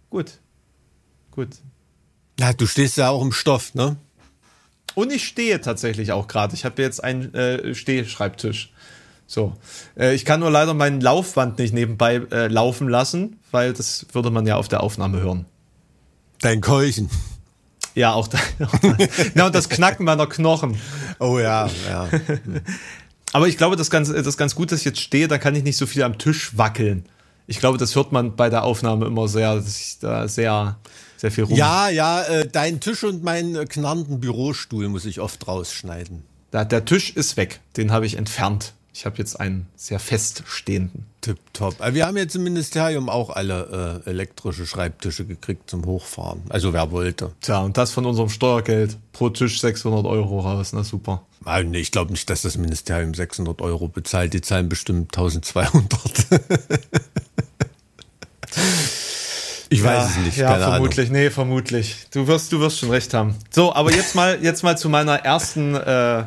gut, 0.10 0.40
gut. 1.32 1.50
ja, 2.40 2.54
du 2.54 2.68
stehst 2.68 2.98
ja 2.98 3.10
auch 3.10 3.22
im 3.22 3.32
Stoff, 3.32 3.74
ne? 3.74 3.98
Und 4.96 5.12
ich 5.12 5.28
stehe 5.28 5.62
tatsächlich 5.62 6.12
auch 6.12 6.28
gerade. 6.28 6.56
Ich 6.56 6.66
habe 6.66 6.82
jetzt 6.82 7.04
einen 7.04 7.34
äh, 7.36 7.76
Stehschreibtisch. 7.76 8.72
So. 9.28 9.54
Äh, 9.96 10.16
ich 10.16 10.26
kann 10.26 10.40
nur 10.40 10.50
leider 10.50 10.74
mein 10.74 11.02
Laufband 11.02 11.60
nicht 11.60 11.74
nebenbei 11.74 12.16
äh, 12.32 12.48
laufen 12.48 12.88
lassen, 12.90 13.40
weil 13.52 13.74
das 13.74 14.08
würde 14.14 14.32
man 14.32 14.48
ja 14.48 14.56
auf 14.56 14.70
der 14.70 14.82
Aufnahme 14.82 15.20
hören. 15.20 15.46
Dein 16.42 16.62
Keuchen. 16.62 17.10
Ja, 17.96 18.14
auch 18.14 18.28
da. 18.28 18.38
ja, 19.36 19.48
und 19.48 19.56
das 19.56 19.70
Knacken 19.70 20.06
meiner 20.06 20.28
Knochen. 20.28 20.80
Oh 21.20 21.40
ja, 21.40 21.68
ja. 21.88 22.08
Aber 23.34 23.48
ich 23.48 23.58
glaube, 23.58 23.76
das 23.76 23.88
ist 23.88 23.92
ganz, 23.92 24.10
das 24.10 24.28
ist 24.28 24.38
ganz 24.38 24.56
gut, 24.56 24.72
dass 24.72 24.80
ich 24.80 24.86
jetzt 24.86 25.00
stehe, 25.00 25.28
da 25.28 25.38
kann 25.38 25.56
ich 25.56 25.64
nicht 25.64 25.78
so 25.78 25.86
viel 25.86 26.04
am 26.04 26.18
Tisch 26.18 26.58
wackeln. 26.58 27.06
Ich 27.48 27.60
glaube, 27.60 27.78
das 27.78 27.96
hört 27.96 28.12
man 28.12 28.36
bei 28.36 28.50
der 28.50 28.64
Aufnahme 28.64 29.06
immer 29.06 29.28
sehr, 29.28 29.56
dass 29.56 29.80
ich 29.80 30.00
da 30.00 30.28
sehr, 30.28 30.78
sehr 31.18 31.32
viel 31.32 31.46
rum. 31.46 31.58
Ja, 31.58 31.90
ja, 31.90 32.22
äh, 32.24 32.48
dein 32.48 32.80
Tisch 32.80 33.04
und 33.04 33.24
meinen 33.24 33.68
knarrenden 33.68 34.20
Bürostuhl 34.20 34.90
muss 34.90 35.06
ich 35.06 35.20
oft 35.20 35.48
rausschneiden. 35.48 36.24
Der, 36.54 36.66
der 36.66 36.86
Tisch 36.86 37.12
ist 37.12 37.36
weg. 37.38 37.62
Den 37.78 37.92
habe 37.92 38.06
ich 38.06 38.16
entfernt. 38.16 38.74
Ich 38.98 39.06
habe 39.06 39.20
jetzt 39.20 39.40
einen 39.40 39.68
sehr 39.76 40.00
feststehenden. 40.00 41.06
Tipptopp. 41.22 41.76
Wir 41.94 42.08
haben 42.08 42.18
jetzt 42.18 42.36
im 42.36 42.42
Ministerium 42.42 43.10
auch 43.10 43.30
alle 43.30 44.02
äh, 44.04 44.10
elektrische 44.10 44.66
Schreibtische 44.66 45.24
gekriegt 45.24 45.70
zum 45.70 45.86
Hochfahren. 45.86 46.42
Also 46.50 46.74
wer 46.74 46.90
wollte. 46.90 47.32
Tja, 47.42 47.60
und 47.60 47.78
das 47.78 47.92
von 47.92 48.08
unserem 48.08 48.30
Steuergeld. 48.30 48.98
Pro 49.14 49.30
Tisch 49.30 49.62
600 49.62 50.04
Euro 50.08 50.40
raus. 50.40 50.74
Na 50.74 50.84
super. 50.84 51.22
Nein, 51.46 51.76
ich 51.76 51.92
glaube 51.92 52.12
nicht, 52.12 52.28
dass 52.32 52.42
das 52.42 52.58
Ministerium 52.58 53.14
600 53.14 53.62
Euro 53.62 53.88
bezahlt. 53.88 54.34
Die 54.34 54.42
zahlen 54.42 54.68
bestimmt 54.68 55.16
1200. 55.16 55.92
Ich 59.70 59.84
weiß 59.84 60.04
ja, 60.04 60.10
es 60.10 60.26
nicht. 60.26 60.38
Ja, 60.38 60.58
vermutlich. 60.58 61.10
Ahnung. 61.10 61.22
Nee, 61.22 61.30
vermutlich. 61.30 62.08
Du 62.12 62.26
wirst, 62.26 62.54
du 62.54 62.62
wirst 62.62 62.80
schon 62.80 62.90
recht 62.90 63.14
haben. 63.14 63.36
So, 63.50 63.74
aber 63.74 63.94
jetzt 63.94 64.16
mal, 64.16 64.40
jetzt 64.42 64.64
mal 64.64 64.78
zu 64.78 64.88
meiner 64.88 65.18
ersten 65.26 65.76
äh, 65.76 66.24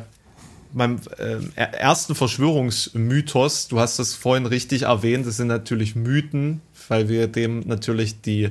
meinem 0.75 1.01
äh, 1.19 1.39
ersten 1.57 2.15
Verschwörungsmythos, 2.15 3.69
du 3.69 3.81
hast 3.81 3.99
das 3.99 4.15
vorhin 4.15 4.47
richtig 4.47 4.83
erwähnt, 4.83 5.27
das 5.27 5.37
sind 5.37 5.49
natürlich 5.49 5.97
Mythen, 5.97 6.61
weil 6.89 7.09
wir 7.09 7.29
dem 7.29 7.61
natürlich 7.61 8.21
die 8.21 8.51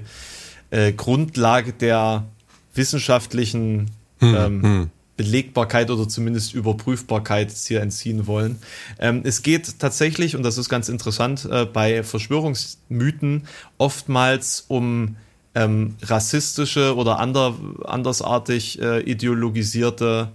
äh, 0.71 0.93
Grundlage 0.93 1.73
der 1.73 2.25
wissenschaftlichen 2.73 3.91
hm, 4.19 4.35
ähm, 4.35 4.63
hm. 4.63 4.89
Belegbarkeit 5.17 5.91
oder 5.91 6.07
zumindest 6.07 6.53
Überprüfbarkeit 6.53 7.51
hier 7.51 7.81
entziehen 7.81 8.25
wollen. 8.25 8.59
Ähm, 8.99 9.21
es 9.25 9.41
geht 9.41 9.79
tatsächlich, 9.79 10.35
und 10.35 10.43
das 10.43 10.57
ist 10.57 10.69
ganz 10.69 10.87
interessant, 10.87 11.45
äh, 11.51 11.65
bei 11.65 12.03
Verschwörungsmythen 12.03 13.45
oftmals 13.77 14.63
um 14.69 15.17
ähm, 15.55 15.95
rassistische 16.01 16.95
oder 16.95 17.19
ander, 17.19 17.55
andersartig 17.83 18.81
äh, 18.81 19.01
ideologisierte 19.01 20.31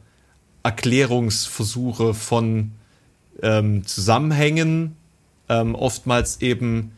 Erklärungsversuche 0.64 2.14
von 2.14 2.73
ähm, 3.42 3.87
Zusammenhängen, 3.87 4.97
ähm, 5.49 5.75
oftmals 5.75 6.40
eben, 6.40 6.92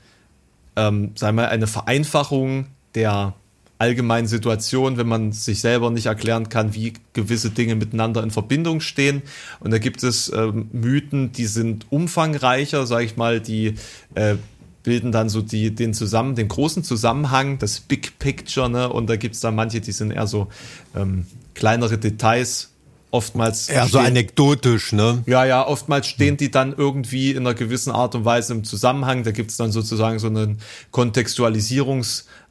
ähm, 0.77 1.13
sagen 1.17 1.37
wir, 1.37 1.49
eine 1.51 1.67
Vereinfachung 1.67 2.67
der 2.95 3.35
allgemeinen 3.79 4.27
Situation, 4.27 4.97
wenn 4.97 5.09
man 5.09 5.33
sich 5.33 5.61
selber 5.61 5.91
nicht 5.91 6.07
erklären 6.07 6.49
kann, 6.49 6.75
wie 6.75 6.95
gewisse 7.13 7.51
Dinge 7.51 7.75
miteinander 7.75 8.23
in 8.23 8.31
Verbindung 8.31 8.81
stehen. 8.81 9.23
Und 9.61 9.71
da 9.71 9.79
gibt 9.79 10.03
es 10.03 10.33
ähm, 10.33 10.71
Mythen, 10.73 11.33
die 11.33 11.47
sind 11.47 11.87
umfangreicher, 11.91 12.87
sage 12.87 13.05
ich 13.05 13.17
mal, 13.17 13.41
die 13.41 13.75
äh, 14.15 14.37
bilden 14.83 15.13
dann 15.13 15.29
so 15.29 15.43
die, 15.43 15.75
den 15.75 15.93
zusammen, 15.93 16.37
den 16.37 16.49
großen 16.49 16.85
Zusammenhang, 16.85 17.59
das 17.59 17.81
Big 17.81 18.19
Picture, 18.19 18.71
ne? 18.71 18.89
Und 18.89 19.11
da 19.11 19.17
gibt 19.17 19.35
es 19.35 19.41
dann 19.41 19.57
manche, 19.57 19.81
die 19.81 19.93
sind 19.93 20.13
eher 20.13 20.29
so 20.29 20.47
ähm, 20.95 21.27
kleinere 21.55 21.99
Details 21.99 22.71
oftmals. 23.11 23.69
Ja, 23.69 23.87
so 23.87 23.99
anekdotisch, 23.99 24.93
ne? 24.93 25.23
Ja, 25.27 25.45
ja, 25.45 25.67
oftmals 25.67 26.07
stehen 26.07 26.37
die 26.37 26.51
dann 26.51 26.75
irgendwie 26.77 27.31
in 27.31 27.39
einer 27.39 27.55
gewissen 27.55 27.91
Art 27.91 28.15
und 28.15 28.25
Weise 28.25 28.53
im 28.53 28.65
Zusammenhang. 28.65 29.23
Da 29.23 29.31
gibt 29.31 29.51
es 29.51 29.57
dann 29.57 29.73
sozusagen 29.73 30.19
so 30.19 30.27
einen 30.27 30.59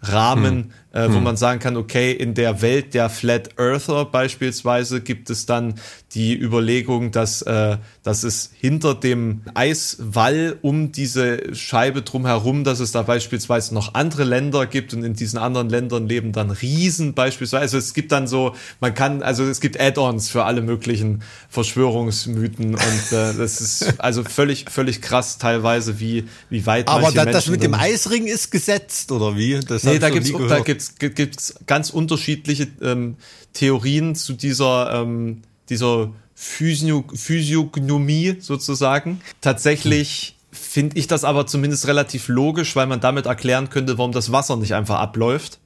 Kontextualisierungsrahmen, 0.05 0.55
hm 0.55 0.71
äh, 0.95 1.09
wo 1.09 1.15
hm. 1.15 1.23
man 1.23 1.35
sagen 1.35 1.59
kann, 1.59 1.75
okay, 1.75 2.13
in 2.13 2.33
der 2.35 2.61
Welt 2.61 2.93
der 2.93 3.09
Flat 3.09 3.59
Earther 3.59 4.05
beispielsweise 4.05 5.01
gibt 5.01 5.29
es 5.29 5.45
dann 5.45 5.75
die 6.13 6.39
Überlegung, 6.39 7.11
dass, 7.11 7.41
äh, 7.41 7.77
dass 8.01 8.23
es 8.23 8.51
hinter 8.57 8.95
dem 8.95 9.41
Eiswall 9.53 10.57
um 10.61 10.93
diese 10.93 11.53
Scheibe 11.53 12.01
drumherum, 12.01 12.63
dass 12.63 12.79
es 12.79 12.93
da 12.93 13.01
beispielsweise 13.01 13.73
noch 13.73 13.93
andere 13.93 14.23
Länder 14.23 14.65
gibt 14.67 14.93
und 14.93 15.03
in 15.03 15.13
diesen 15.13 15.37
anderen 15.37 15.69
Ländern 15.69 16.07
leben 16.07 16.31
dann 16.31 16.49
Riesen 16.49 17.13
beispielsweise. 17.13 17.61
Also 17.61 17.77
es 17.77 17.93
gibt 17.93 18.13
dann 18.13 18.27
so, 18.27 18.55
man 18.79 18.93
kann, 18.93 19.21
also 19.21 19.43
es 19.43 19.59
gibt 19.59 19.77
Add-ons 19.77 20.29
für 20.29 20.45
alle 20.45 20.61
möglichen 20.61 21.23
Verschwörungsmythen 21.49 22.75
und 22.75 23.11
äh, 23.11 23.33
das 23.37 23.59
ist 23.59 23.99
also 23.99 24.23
völlig, 24.23 24.67
völlig 24.69 25.01
krass 25.01 25.39
teilweise, 25.39 25.99
wie, 25.99 26.29
wie 26.49 26.65
weit 26.65 26.87
Aber 26.87 27.11
da, 27.11 27.25
das 27.25 27.47
mit 27.47 27.63
dem 27.63 27.73
Eisring 27.73 28.27
ist 28.27 28.49
gesetzt, 28.49 29.11
oder 29.11 29.35
wie? 29.35 29.59
Das 29.59 29.83
nee, 29.83 29.94
da 29.99 30.09
gibt's, 30.09 30.31
da 30.31 30.59
gibt's 30.59 30.95
gibt 30.97 31.39
es 31.39 31.55
ganz 31.65 31.89
unterschiedliche 31.89 32.67
ähm, 32.81 33.17
Theorien 33.53 34.15
zu 34.15 34.33
dieser, 34.33 35.01
ähm, 35.01 35.41
dieser 35.69 36.11
Physio 36.33 37.05
Physiognomie 37.13 38.37
sozusagen. 38.39 39.21
Tatsächlich 39.41 40.35
finde 40.51 40.97
ich 40.97 41.07
das 41.07 41.23
aber 41.23 41.47
zumindest 41.47 41.87
relativ 41.87 42.27
logisch, 42.27 42.75
weil 42.75 42.87
man 42.87 42.99
damit 42.99 43.25
erklären 43.25 43.69
könnte, 43.69 43.97
warum 43.97 44.11
das 44.11 44.31
Wasser 44.31 44.57
nicht 44.57 44.73
einfach 44.73 44.99
abläuft. 44.99 45.59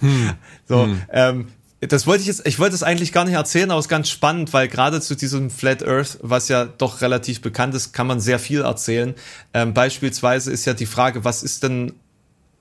Hm. 0.00 0.32
so, 0.68 0.84
hm. 0.84 1.02
Ähm, 1.10 1.48
das 1.80 2.06
wollte 2.06 2.20
ich 2.20 2.28
jetzt, 2.28 2.46
ich 2.46 2.60
wollte 2.60 2.76
es 2.76 2.84
eigentlich 2.84 3.12
gar 3.12 3.24
nicht 3.24 3.34
erzählen, 3.34 3.70
aber 3.70 3.80
es 3.80 3.86
ist 3.86 3.90
ganz 3.90 4.08
spannend, 4.08 4.52
weil 4.52 4.68
gerade 4.68 5.00
zu 5.00 5.16
diesem 5.16 5.50
Flat 5.50 5.82
Earth, 5.82 6.18
was 6.22 6.48
ja 6.48 6.64
doch 6.64 7.00
relativ 7.00 7.40
bekannt 7.40 7.74
ist, 7.74 7.92
kann 7.92 8.06
man 8.06 8.20
sehr 8.20 8.38
viel 8.38 8.60
erzählen. 8.60 9.14
Ähm, 9.52 9.74
beispielsweise 9.74 10.52
ist 10.52 10.64
ja 10.64 10.74
die 10.74 10.86
Frage, 10.86 11.24
was 11.24 11.42
ist 11.42 11.64
denn 11.64 11.92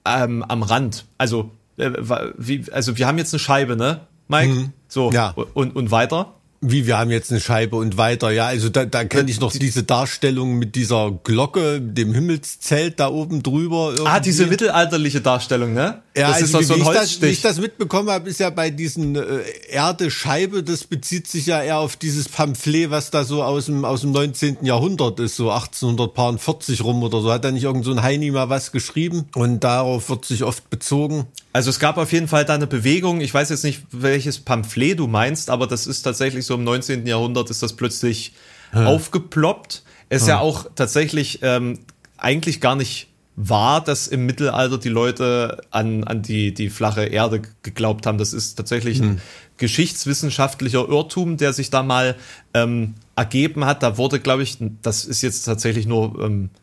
ähm, 0.06 0.44
am 0.48 0.64
Rand. 0.64 1.06
Also, 1.18 1.52
äh, 1.78 1.92
wie, 2.38 2.66
also 2.72 2.98
wir 2.98 3.08
haben 3.08 3.18
jetzt 3.18 3.34
eine 3.34 3.40
Scheibe, 3.40 3.76
ne, 3.76 4.02
Mike? 4.28 4.54
Mhm. 4.54 4.74
So, 4.88 5.12
ja. 5.12 5.34
und, 5.54 5.76
und 5.76 5.92
weiter? 5.92 6.34
Wie, 6.64 6.86
wir 6.86 7.00
haben 7.00 7.10
jetzt 7.10 7.32
eine 7.32 7.40
Scheibe 7.40 7.76
und 7.78 7.98
weiter, 7.98 8.30
ja. 8.30 8.46
Also 8.46 8.70
da, 8.70 8.86
da 8.86 9.04
kenne 9.04 9.32
ich 9.32 9.40
noch 9.40 9.52
diese 9.52 9.82
Darstellung 9.82 10.60
mit 10.60 10.76
dieser 10.76 11.12
Glocke, 11.24 11.82
dem 11.82 12.14
Himmelszelt 12.14 13.00
da 13.00 13.10
oben 13.10 13.42
drüber. 13.42 13.94
Irgendwie. 13.94 14.08
Ah, 14.08 14.20
diese 14.20 14.46
mittelalterliche 14.46 15.22
Darstellung, 15.22 15.74
ne? 15.74 16.04
Ja, 16.16 16.28
das 16.28 16.44
also 16.44 16.46
ist 16.46 16.54
doch 16.54 16.62
so 16.62 16.74
ein 16.76 16.86
Holzstich. 16.86 17.08
Ich 17.08 17.20
das, 17.20 17.22
wie 17.22 17.32
ich 17.32 17.42
das 17.42 17.60
mitbekommen 17.60 18.12
habe, 18.12 18.30
ist 18.30 18.40
ja 18.40 18.52
bei 18.52 18.70
diesen 18.70 19.16
äh, 19.16 19.40
Erde-Scheibe, 19.70 20.62
das 20.62 20.84
bezieht 20.84 21.28
sich 21.28 21.48
ja 21.48 21.64
eher 21.64 21.80
auf 21.80 21.96
dieses 21.96 22.30
Pamphlet, 22.30 22.92
was 22.92 23.10
da 23.10 23.24
so 23.24 23.42
aus 23.42 23.66
dem, 23.66 23.84
aus 23.84 24.02
dem 24.02 24.12
19. 24.12 24.58
Jahrhundert 24.62 25.20
ist, 25.20 25.38
so 25.38 25.50
1840 25.50 26.84
rum 26.84 27.02
oder 27.02 27.22
so. 27.22 27.32
Hat 27.32 27.44
da 27.44 27.50
nicht 27.50 27.64
irgend 27.64 27.86
so 27.86 27.92
ein 27.92 28.04
Heini 28.04 28.30
mal 28.30 28.50
was 28.50 28.72
geschrieben? 28.72 29.26
Und 29.34 29.64
darauf 29.64 30.10
wird 30.10 30.26
sich 30.26 30.44
oft 30.44 30.70
bezogen. 30.70 31.26
Also 31.54 31.70
es 31.70 31.80
gab 31.80 31.98
auf 31.98 32.12
jeden 32.14 32.28
Fall 32.28 32.46
da 32.46 32.56
eine 32.56 32.68
Bewegung. 32.68 33.22
Ich 33.22 33.34
weiß 33.34 33.50
jetzt 33.50 33.64
nicht, 33.64 33.84
welches 33.92 34.40
Pamphlet 34.40 35.00
du 35.00 35.08
meinst, 35.08 35.50
aber 35.50 35.68
das 35.68 35.86
ist 35.86 36.04
tatsächlich 36.04 36.46
so 36.46 36.56
im 36.56 36.64
19. 36.64 37.06
Jahrhundert 37.06 37.50
ist 37.50 37.62
das 37.62 37.74
plötzlich 37.74 38.34
hm. 38.72 38.88
aufgeploppt. 38.88 39.84
Es 40.10 40.22
ist 40.22 40.28
hm. 40.28 40.30
ja 40.30 40.40
auch 40.40 40.66
tatsächlich 40.76 41.40
ähm, 41.42 41.80
eigentlich 42.18 42.62
gar 42.62 42.76
nicht 42.76 43.08
wahr, 43.36 43.84
dass 43.84 44.08
im 44.08 44.26
Mittelalter 44.26 44.78
die 44.78 44.90
Leute 44.90 45.62
an, 45.72 46.04
an 46.04 46.22
die, 46.22 46.54
die 46.54 46.70
flache 46.70 47.06
Erde 47.06 47.42
geglaubt 47.64 48.06
haben. 48.06 48.18
Das 48.18 48.34
ist 48.34 48.56
tatsächlich 48.56 49.00
hm. 49.00 49.10
ein 49.10 49.22
geschichtswissenschaftlicher 49.58 50.88
Irrtum, 50.88 51.38
der 51.38 51.54
sich 51.54 51.70
da 51.70 51.84
mal 51.84 52.16
ähm, 52.54 52.96
ergeben 53.16 53.66
hat. 53.66 53.84
Da 53.84 53.98
wurde, 53.98 54.20
glaube 54.20 54.44
ich, 54.44 54.58
das 54.82 55.06
ist 55.06 55.22
jetzt 55.22 55.44
tatsächlich 55.44 55.86
nur 55.86 56.20
ähm, 56.24 56.46
äh, 56.46 56.61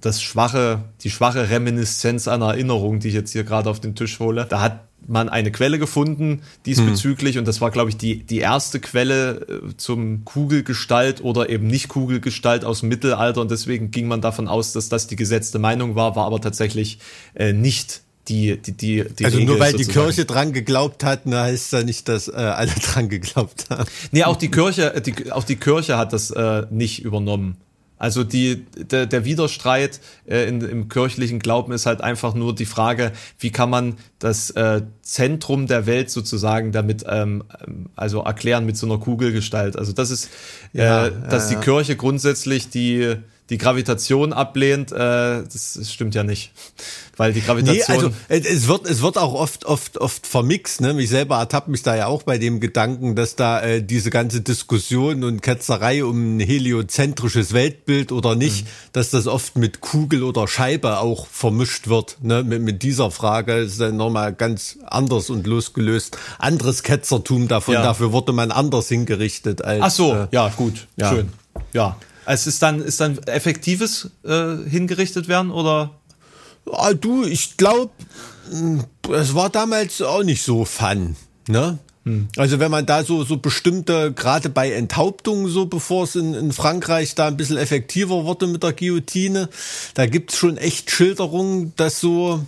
das 0.00 0.22
schwache, 0.22 0.82
die 1.02 1.10
schwache 1.10 1.48
Reminiszenz 1.48 2.26
einer 2.28 2.46
Erinnerung, 2.48 3.00
die 3.00 3.08
ich 3.08 3.14
jetzt 3.14 3.32
hier 3.32 3.44
gerade 3.44 3.70
auf 3.70 3.80
den 3.80 3.94
Tisch 3.94 4.18
hole. 4.18 4.46
Da 4.48 4.60
hat 4.60 4.80
man 5.06 5.28
eine 5.28 5.50
Quelle 5.50 5.78
gefunden 5.78 6.42
diesbezüglich 6.66 7.34
hm. 7.34 7.40
und 7.40 7.48
das 7.48 7.60
war, 7.60 7.70
glaube 7.70 7.90
ich, 7.90 7.96
die, 7.96 8.22
die 8.22 8.38
erste 8.38 8.80
Quelle 8.80 9.46
äh, 9.48 9.76
zum 9.76 10.24
Kugelgestalt 10.24 11.22
oder 11.22 11.48
eben 11.48 11.66
nicht 11.66 11.88
Kugelgestalt 11.88 12.64
aus 12.64 12.80
dem 12.80 12.90
Mittelalter 12.90 13.40
und 13.40 13.50
deswegen 13.50 13.90
ging 13.90 14.08
man 14.08 14.20
davon 14.20 14.48
aus, 14.48 14.72
dass 14.72 14.88
das 14.88 15.06
die 15.06 15.16
gesetzte 15.16 15.58
Meinung 15.58 15.94
war, 15.94 16.16
war 16.16 16.26
aber 16.26 16.40
tatsächlich 16.40 16.98
äh, 17.34 17.52
nicht 17.52 18.02
die, 18.28 18.60
die, 18.60 18.72
die, 18.72 19.04
die 19.18 19.24
Also 19.24 19.38
Regel 19.38 19.52
nur 19.52 19.60
weil 19.60 19.72
sozusagen. 19.72 19.92
die 19.92 20.00
Kirche 20.00 20.24
dran 20.24 20.52
geglaubt 20.52 21.02
hat, 21.04 21.22
na, 21.24 21.44
heißt 21.44 21.72
ja 21.72 21.82
nicht, 21.82 22.08
dass 22.08 22.28
äh, 22.28 22.32
alle 22.32 22.70
dran 22.82 23.08
geglaubt 23.08 23.66
haben. 23.70 23.88
Nee, 24.12 24.24
auch 24.24 24.36
die 24.36 24.50
Kirche, 24.50 25.00
die, 25.04 25.32
auch 25.32 25.44
die 25.44 25.56
Kirche 25.56 25.96
hat 25.96 26.12
das 26.12 26.30
äh, 26.30 26.66
nicht 26.70 27.02
übernommen. 27.02 27.56
Also 28.00 28.24
die, 28.24 28.64
der, 28.76 29.04
der 29.04 29.26
Widerstreit 29.26 30.00
äh, 30.26 30.48
in, 30.48 30.62
im 30.62 30.88
kirchlichen 30.88 31.38
Glauben 31.38 31.70
ist 31.70 31.84
halt 31.84 32.00
einfach 32.00 32.34
nur 32.34 32.54
die 32.54 32.64
Frage, 32.64 33.12
wie 33.38 33.50
kann 33.50 33.68
man 33.68 33.98
das 34.18 34.50
äh, 34.52 34.80
Zentrum 35.02 35.66
der 35.66 35.84
Welt 35.84 36.10
sozusagen 36.10 36.72
damit 36.72 37.04
ähm, 37.06 37.44
also 37.96 38.22
erklären 38.22 38.64
mit 38.64 38.78
so 38.78 38.86
einer 38.86 38.96
Kugelgestalt. 38.96 39.76
Also 39.76 39.92
das 39.92 40.10
ist, 40.10 40.30
äh, 40.72 40.78
ja, 40.78 41.10
dass 41.10 41.48
die 41.48 41.56
Kirche 41.56 41.94
grundsätzlich 41.94 42.70
die 42.70 43.16
die 43.50 43.58
Gravitation 43.58 44.32
ablehnt, 44.32 44.92
äh, 44.92 44.96
das, 44.96 45.74
das 45.76 45.92
stimmt 45.92 46.14
ja 46.14 46.22
nicht. 46.22 46.52
Weil 47.16 47.34
die 47.34 47.42
Gravitation. 47.42 47.84
Nee, 47.88 47.94
also 47.94 48.12
es 48.28 48.66
wird, 48.66 48.86
es 48.86 49.02
wird 49.02 49.18
auch 49.18 49.34
oft, 49.34 49.66
oft, 49.66 49.98
oft 49.98 50.26
vermixt. 50.26 50.80
Ne? 50.80 50.94
Mich 50.94 51.10
selber 51.10 51.36
ertappt 51.36 51.68
mich 51.68 51.82
da 51.82 51.94
ja 51.94 52.06
auch 52.06 52.22
bei 52.22 52.38
dem 52.38 52.60
Gedanken, 52.60 53.14
dass 53.14 53.36
da 53.36 53.60
äh, 53.60 53.82
diese 53.82 54.08
ganze 54.08 54.40
Diskussion 54.40 55.22
und 55.24 55.42
Ketzerei 55.42 56.02
um 56.02 56.38
ein 56.38 56.40
heliozentrisches 56.40 57.52
Weltbild 57.52 58.10
oder 58.10 58.36
nicht, 58.36 58.64
mhm. 58.64 58.70
dass 58.92 59.10
das 59.10 59.26
oft 59.26 59.56
mit 59.56 59.82
Kugel 59.82 60.22
oder 60.22 60.48
Scheibe 60.48 61.00
auch 61.00 61.26
vermischt 61.26 61.88
wird. 61.88 62.16
Ne? 62.22 62.42
Mit, 62.42 62.62
mit 62.62 62.82
dieser 62.82 63.10
Frage 63.10 63.56
ist 63.56 63.78
dann 63.80 63.98
nochmal 63.98 64.32
ganz 64.32 64.78
anders 64.86 65.28
und 65.28 65.46
losgelöst. 65.46 66.16
Anderes 66.38 66.82
Ketzertum 66.82 67.48
davon, 67.48 67.74
ja. 67.74 67.82
dafür 67.82 68.12
wurde 68.12 68.32
man 68.32 68.50
anders 68.50 68.88
hingerichtet 68.88 69.62
als. 69.62 69.82
Ach 69.82 69.90
so, 69.90 70.14
äh, 70.14 70.28
ja, 70.30 70.48
gut, 70.48 70.86
ja. 70.96 71.10
schön. 71.10 71.28
Ja, 71.74 71.96
es 72.26 72.46
ist 72.46 72.62
dann, 72.62 72.80
ist 72.80 73.00
dann 73.00 73.18
effektives 73.24 74.10
äh, 74.24 74.56
hingerichtet 74.68 75.28
werden 75.28 75.50
oder? 75.50 75.90
Ah, 76.70 76.92
du, 76.92 77.24
ich 77.24 77.56
glaube, 77.56 77.90
hm, 78.50 78.84
es 79.12 79.34
war 79.34 79.50
damals 79.50 80.02
auch 80.02 80.22
nicht 80.22 80.42
so 80.42 80.64
fun, 80.64 81.16
ne? 81.48 81.78
Hm. 82.04 82.28
Also 82.36 82.58
wenn 82.58 82.70
man 82.70 82.86
da 82.86 83.04
so, 83.04 83.24
so 83.24 83.36
bestimmte, 83.36 84.12
gerade 84.12 84.48
bei 84.48 84.72
Enthauptungen 84.72 85.48
so, 85.48 85.66
bevor 85.66 86.04
es 86.04 86.16
in, 86.16 86.34
in 86.34 86.52
Frankreich 86.52 87.14
da 87.14 87.28
ein 87.28 87.36
bisschen 87.36 87.58
effektiver 87.58 88.24
wurde 88.24 88.46
mit 88.46 88.62
der 88.62 88.72
Guillotine, 88.72 89.48
da 89.94 90.06
gibt's 90.06 90.36
schon 90.36 90.56
echt 90.56 90.90
Schilderungen, 90.90 91.72
dass 91.76 92.00
so 92.00 92.44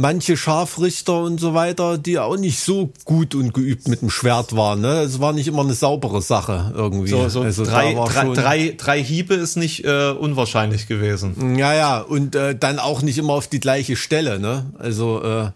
manche 0.00 0.36
Scharfrichter 0.36 1.22
und 1.22 1.38
so 1.38 1.52
weiter, 1.52 1.98
die 1.98 2.18
auch 2.18 2.36
nicht 2.36 2.60
so 2.60 2.90
gut 3.04 3.34
und 3.34 3.52
geübt 3.52 3.86
mit 3.86 4.00
dem 4.00 4.10
Schwert 4.10 4.56
waren. 4.56 4.80
Ne? 4.80 5.00
Es 5.00 5.20
war 5.20 5.32
nicht 5.32 5.46
immer 5.46 5.60
eine 5.60 5.74
saubere 5.74 6.22
Sache 6.22 6.72
irgendwie. 6.74 7.10
So, 7.10 7.28
so 7.28 7.42
also 7.42 7.64
drei, 7.64 7.94
drei, 7.94 8.32
drei, 8.32 8.74
drei 8.76 9.04
Hiebe 9.04 9.34
ist 9.34 9.56
nicht 9.56 9.84
äh, 9.84 10.10
unwahrscheinlich 10.10 10.86
gewesen. 10.86 11.56
Ja, 11.58 11.74
ja, 11.74 11.98
und 12.00 12.34
äh, 12.34 12.56
dann 12.56 12.78
auch 12.78 13.02
nicht 13.02 13.18
immer 13.18 13.34
auf 13.34 13.48
die 13.48 13.60
gleiche 13.60 13.94
Stelle. 13.94 14.40
Ne? 14.40 14.66
Also 14.78 15.22
äh, 15.22 15.50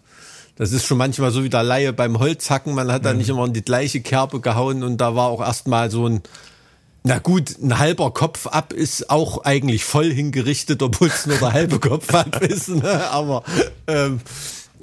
das 0.57 0.73
ist 0.73 0.85
schon 0.85 0.99
manchmal 0.99 1.31
so 1.31 1.43
wie 1.43 1.51
der 1.51 1.63
Laie 1.63 1.95
beim 1.95 2.19
Holzhacken. 2.19 2.75
Man 2.75 2.93
hat 2.93 3.03
mhm. 3.03 3.07
da 3.07 3.15
nicht 3.15 3.31
immer 3.31 3.47
in 3.47 3.55
die 3.55 3.65
gleiche 3.65 4.03
Kerbe 4.03 4.41
gehauen 4.41 4.85
und 4.85 4.99
da 4.99 5.17
war 5.17 5.29
auch 5.29 5.41
erstmal 5.41 5.91
so 5.91 6.07
ein 6.07 6.23
na 7.07 7.19
gut, 7.19 7.59
ein 7.63 7.79
halber 7.79 8.13
Kopf 8.13 8.47
ab 8.47 8.73
ist 8.73 9.11
auch 9.11 9.45
eigentlich 9.45 9.85
voll 9.85 10.11
hingerichtet, 10.11 10.83
obwohl 10.83 11.09
es 11.09 11.27
nur 11.27 11.37
der 11.37 11.53
halbe 11.53 11.79
Kopf 11.79 12.13
ab 12.15 12.43
ist. 12.43 12.71
Ne? 12.71 13.11
Aber 13.11 13.45
ähm, 13.87 14.21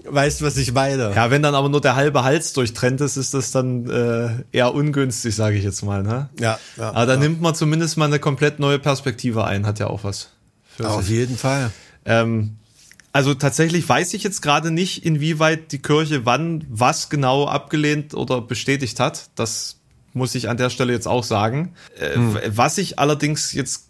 weißt, 0.05 0.43
was 0.43 0.55
ich 0.57 0.71
meine. 0.71 1.15
Ja, 1.15 1.31
wenn 1.31 1.41
dann 1.41 1.55
aber 1.55 1.67
nur 1.69 1.81
der 1.81 1.95
halbe 1.95 2.23
Hals 2.23 2.53
durchtrennt 2.53 3.01
ist, 3.01 3.17
ist 3.17 3.33
das 3.33 3.49
dann 3.49 3.89
äh, 3.89 4.29
eher 4.51 4.75
ungünstig, 4.75 5.35
sage 5.35 5.57
ich 5.57 5.63
jetzt 5.63 5.81
mal. 5.83 6.03
Ne? 6.03 6.29
Ja, 6.39 6.59
ja. 6.77 6.91
Aber 6.91 7.07
da 7.07 7.13
ja. 7.13 7.19
nimmt 7.19 7.41
man 7.41 7.55
zumindest 7.55 7.97
mal 7.97 8.05
eine 8.05 8.19
komplett 8.19 8.59
neue 8.59 8.77
Perspektive 8.77 9.45
ein, 9.45 9.65
hat 9.65 9.79
ja 9.79 9.87
auch 9.87 10.03
was. 10.03 10.29
Auf 10.83 11.05
sich. 11.05 11.17
jeden 11.17 11.37
Fall. 11.37 11.71
Ähm, 12.05 12.57
also 13.13 13.33
tatsächlich 13.33 13.87
weiß 13.89 14.13
ich 14.13 14.23
jetzt 14.23 14.43
gerade 14.43 14.69
nicht, 14.69 15.05
inwieweit 15.05 15.71
die 15.71 15.81
Kirche 15.81 16.25
wann 16.25 16.65
was 16.69 17.09
genau 17.09 17.47
abgelehnt 17.47 18.13
oder 18.13 18.41
bestätigt 18.41 18.99
hat. 18.99 19.31
Das 19.35 19.80
muss 20.13 20.35
ich 20.35 20.49
an 20.49 20.57
der 20.57 20.69
Stelle 20.69 20.93
jetzt 20.93 21.07
auch 21.07 21.23
sagen. 21.23 21.73
Äh, 21.99 22.15
hm. 22.15 22.37
Was 22.47 22.77
ich 22.77 22.99
allerdings 22.99 23.53
jetzt 23.53 23.87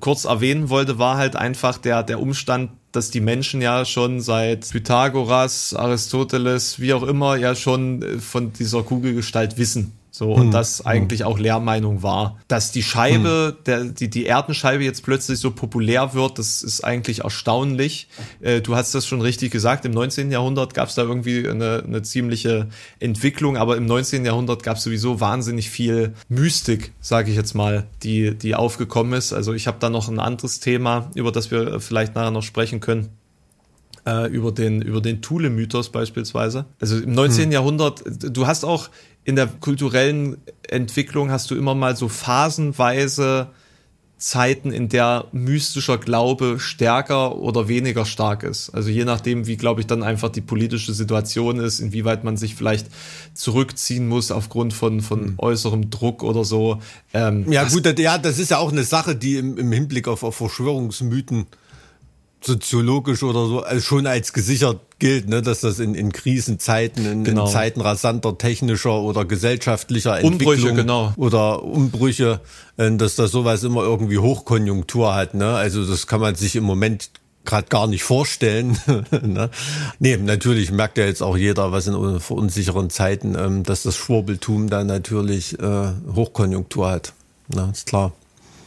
kurz 0.00 0.24
erwähnen 0.24 0.68
wollte, 0.68 0.98
war 0.98 1.16
halt 1.16 1.36
einfach 1.36 1.78
der, 1.78 2.02
der 2.02 2.20
Umstand, 2.20 2.70
dass 2.92 3.10
die 3.10 3.20
Menschen 3.20 3.60
ja 3.60 3.84
schon 3.84 4.20
seit 4.20 4.70
Pythagoras, 4.70 5.74
Aristoteles, 5.74 6.80
wie 6.80 6.94
auch 6.94 7.02
immer, 7.02 7.36
ja 7.36 7.54
schon 7.54 8.02
äh, 8.02 8.18
von 8.18 8.52
dieser 8.52 8.82
Kugelgestalt 8.82 9.58
wissen. 9.58 9.92
So, 10.16 10.32
und 10.32 10.44
hm. 10.44 10.50
das 10.50 10.78
hm. 10.78 10.86
eigentlich 10.86 11.24
auch 11.24 11.38
Lehrmeinung 11.38 12.02
war. 12.02 12.38
Dass 12.48 12.72
die 12.72 12.82
Scheibe, 12.82 13.54
hm. 13.54 13.64
der, 13.66 13.84
die, 13.84 14.08
die 14.08 14.24
Erdenscheibe 14.24 14.82
jetzt 14.82 15.02
plötzlich 15.02 15.38
so 15.38 15.50
populär 15.50 16.14
wird, 16.14 16.38
das 16.38 16.62
ist 16.62 16.82
eigentlich 16.82 17.24
erstaunlich. 17.24 18.08
Äh, 18.40 18.62
du 18.62 18.74
hast 18.76 18.94
das 18.94 19.06
schon 19.06 19.20
richtig 19.20 19.52
gesagt, 19.52 19.84
im 19.84 19.92
19. 19.92 20.30
Jahrhundert 20.30 20.72
gab 20.72 20.88
es 20.88 20.94
da 20.94 21.02
irgendwie 21.02 21.46
eine, 21.46 21.84
eine 21.86 22.00
ziemliche 22.00 22.68
Entwicklung, 22.98 23.58
aber 23.58 23.76
im 23.76 23.84
19. 23.84 24.24
Jahrhundert 24.24 24.62
gab 24.62 24.78
es 24.78 24.84
sowieso 24.84 25.20
wahnsinnig 25.20 25.68
viel 25.68 26.14
Mystik, 26.30 26.92
sage 27.02 27.30
ich 27.30 27.36
jetzt 27.36 27.52
mal, 27.52 27.86
die, 28.02 28.34
die 28.34 28.54
aufgekommen 28.54 29.12
ist. 29.12 29.34
Also 29.34 29.52
ich 29.52 29.66
habe 29.66 29.76
da 29.80 29.90
noch 29.90 30.08
ein 30.08 30.18
anderes 30.18 30.60
Thema, 30.60 31.10
über 31.14 31.30
das 31.30 31.50
wir 31.50 31.78
vielleicht 31.78 32.14
nachher 32.14 32.30
noch 32.30 32.42
sprechen 32.42 32.80
können 32.80 33.10
äh, 34.06 34.28
über 34.28 34.52
den, 34.52 34.80
über 34.80 35.00
den 35.00 35.20
Thule-Mythos 35.20 35.90
beispielsweise. 35.90 36.64
Also 36.80 36.96
im 36.96 37.12
19. 37.12 37.44
Hm. 37.44 37.52
Jahrhundert, 37.52 38.02
du 38.06 38.46
hast 38.46 38.64
auch 38.64 38.88
in 39.26 39.34
der 39.34 39.48
kulturellen 39.48 40.38
Entwicklung 40.68 41.30
hast 41.30 41.50
du 41.50 41.56
immer 41.56 41.74
mal 41.74 41.96
so 41.96 42.08
phasenweise 42.08 43.48
Zeiten, 44.18 44.70
in 44.70 44.88
der 44.88 45.26
mystischer 45.32 45.98
Glaube 45.98 46.58
stärker 46.58 47.36
oder 47.36 47.66
weniger 47.68 48.06
stark 48.06 48.44
ist. 48.44 48.70
Also 48.70 48.88
je 48.88 49.04
nachdem, 49.04 49.46
wie, 49.46 49.56
glaube 49.56 49.80
ich, 49.80 49.88
dann 49.88 50.04
einfach 50.04 50.30
die 50.30 50.40
politische 50.40 50.94
Situation 50.94 51.58
ist, 51.58 51.80
inwieweit 51.80 52.22
man 52.22 52.36
sich 52.36 52.54
vielleicht 52.54 52.86
zurückziehen 53.34 54.08
muss 54.08 54.30
aufgrund 54.30 54.72
von, 54.72 55.02
von 55.02 55.20
mhm. 55.20 55.34
äußerem 55.38 55.90
Druck 55.90 56.22
oder 56.22 56.44
so. 56.44 56.80
Ähm, 57.12 57.50
ja, 57.50 57.64
gut, 57.64 57.98
ja, 57.98 58.16
das 58.16 58.38
ist 58.38 58.52
ja 58.52 58.58
auch 58.58 58.70
eine 58.70 58.84
Sache, 58.84 59.16
die 59.16 59.36
im, 59.36 59.58
im 59.58 59.72
Hinblick 59.72 60.06
auf, 60.06 60.22
auf 60.22 60.36
Verschwörungsmythen 60.36 61.46
soziologisch 62.40 63.24
oder 63.24 63.46
so 63.46 63.62
also 63.62 63.80
schon 63.80 64.06
als 64.06 64.32
gesichert 64.32 64.80
gilt, 64.98 65.28
ne, 65.28 65.42
dass 65.42 65.60
das 65.60 65.78
in, 65.78 65.94
in 65.94 66.12
Krisenzeiten, 66.12 67.04
in, 67.06 67.24
genau. 67.24 67.44
in 67.44 67.50
Zeiten 67.52 67.80
rasanter 67.80 68.38
technischer 68.38 69.00
oder 69.00 69.24
gesellschaftlicher 69.24 70.18
Entwicklung 70.20 70.54
Umbrüche, 70.54 70.74
genau. 70.74 71.12
oder 71.16 71.62
Umbrüche, 71.62 72.40
äh, 72.76 72.90
dass 72.96 73.16
das 73.16 73.30
sowas 73.30 73.62
immer 73.62 73.82
irgendwie 73.82 74.18
Hochkonjunktur 74.18 75.14
hat. 75.14 75.34
Ne? 75.34 75.54
Also 75.54 75.84
das 75.84 76.06
kann 76.06 76.20
man 76.20 76.34
sich 76.34 76.56
im 76.56 76.64
Moment 76.64 77.10
gerade 77.44 77.68
gar 77.68 77.86
nicht 77.86 78.04
vorstellen. 78.04 78.78
ne? 79.22 79.50
Nee, 79.98 80.16
natürlich 80.16 80.72
merkt 80.72 80.98
ja 80.98 81.04
jetzt 81.04 81.22
auch 81.22 81.36
jeder, 81.36 81.72
was 81.72 81.86
in 81.86 81.94
unsicheren 81.94 82.90
Zeiten, 82.90 83.36
ähm, 83.38 83.62
dass 83.62 83.82
das 83.82 83.96
Schwurbeltum 83.96 84.68
dann 84.68 84.86
natürlich 84.86 85.58
äh, 85.58 85.92
Hochkonjunktur 86.14 86.90
hat. 86.90 87.12
Ne? 87.54 87.70
Ist 87.72 87.86
klar. 87.86 88.12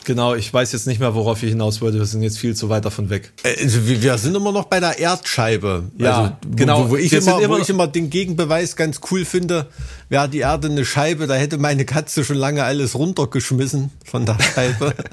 Genau, 0.06 0.34
ich 0.36 0.52
weiß 0.54 0.72
jetzt 0.72 0.88
nicht 0.88 1.00
mehr, 1.00 1.14
worauf 1.14 1.44
ich 1.44 1.50
hinaus 1.50 1.82
wollte. 1.82 1.98
Wir 1.98 2.06
sind 2.06 2.24
jetzt 2.24 2.38
viel 2.38 2.56
zu 2.56 2.70
weit 2.70 2.86
davon 2.86 3.10
weg. 3.10 3.32
Äh, 3.44 3.64
also 3.64 3.88
wir 3.88 4.18
sind 4.18 4.36
immer 4.36 4.52
noch 4.52 4.66
bei 4.66 4.80
der 4.80 4.98
Erdscheibe. 4.98 5.84
Ja, 5.98 6.18
also, 6.18 6.32
genau. 6.56 6.86
Wo, 6.86 6.92
wo 6.92 6.96
ich 6.96 7.14
immer, 7.14 7.42
immer, 7.42 7.58
wo 7.58 7.62
ich 7.62 7.70
immer 7.70 7.88
den 7.88 8.10
Gegenbeweis 8.10 8.76
ganz 8.76 9.02
cool 9.12 9.26
finde, 9.26 9.68
wäre 10.10 10.30
die 10.30 10.40
Erde 10.40 10.70
eine 10.70 10.86
Scheibe, 10.86 11.28
da 11.28 11.36
hätte 11.36 11.58
meine 11.58 11.86
Katze 11.86 12.24
schon 12.24 12.38
lange 12.38 12.64
alles 12.64 12.96
runtergeschmissen 12.96 13.92
von 14.06 14.26
der 14.26 14.38
Scheibe. 14.40 14.94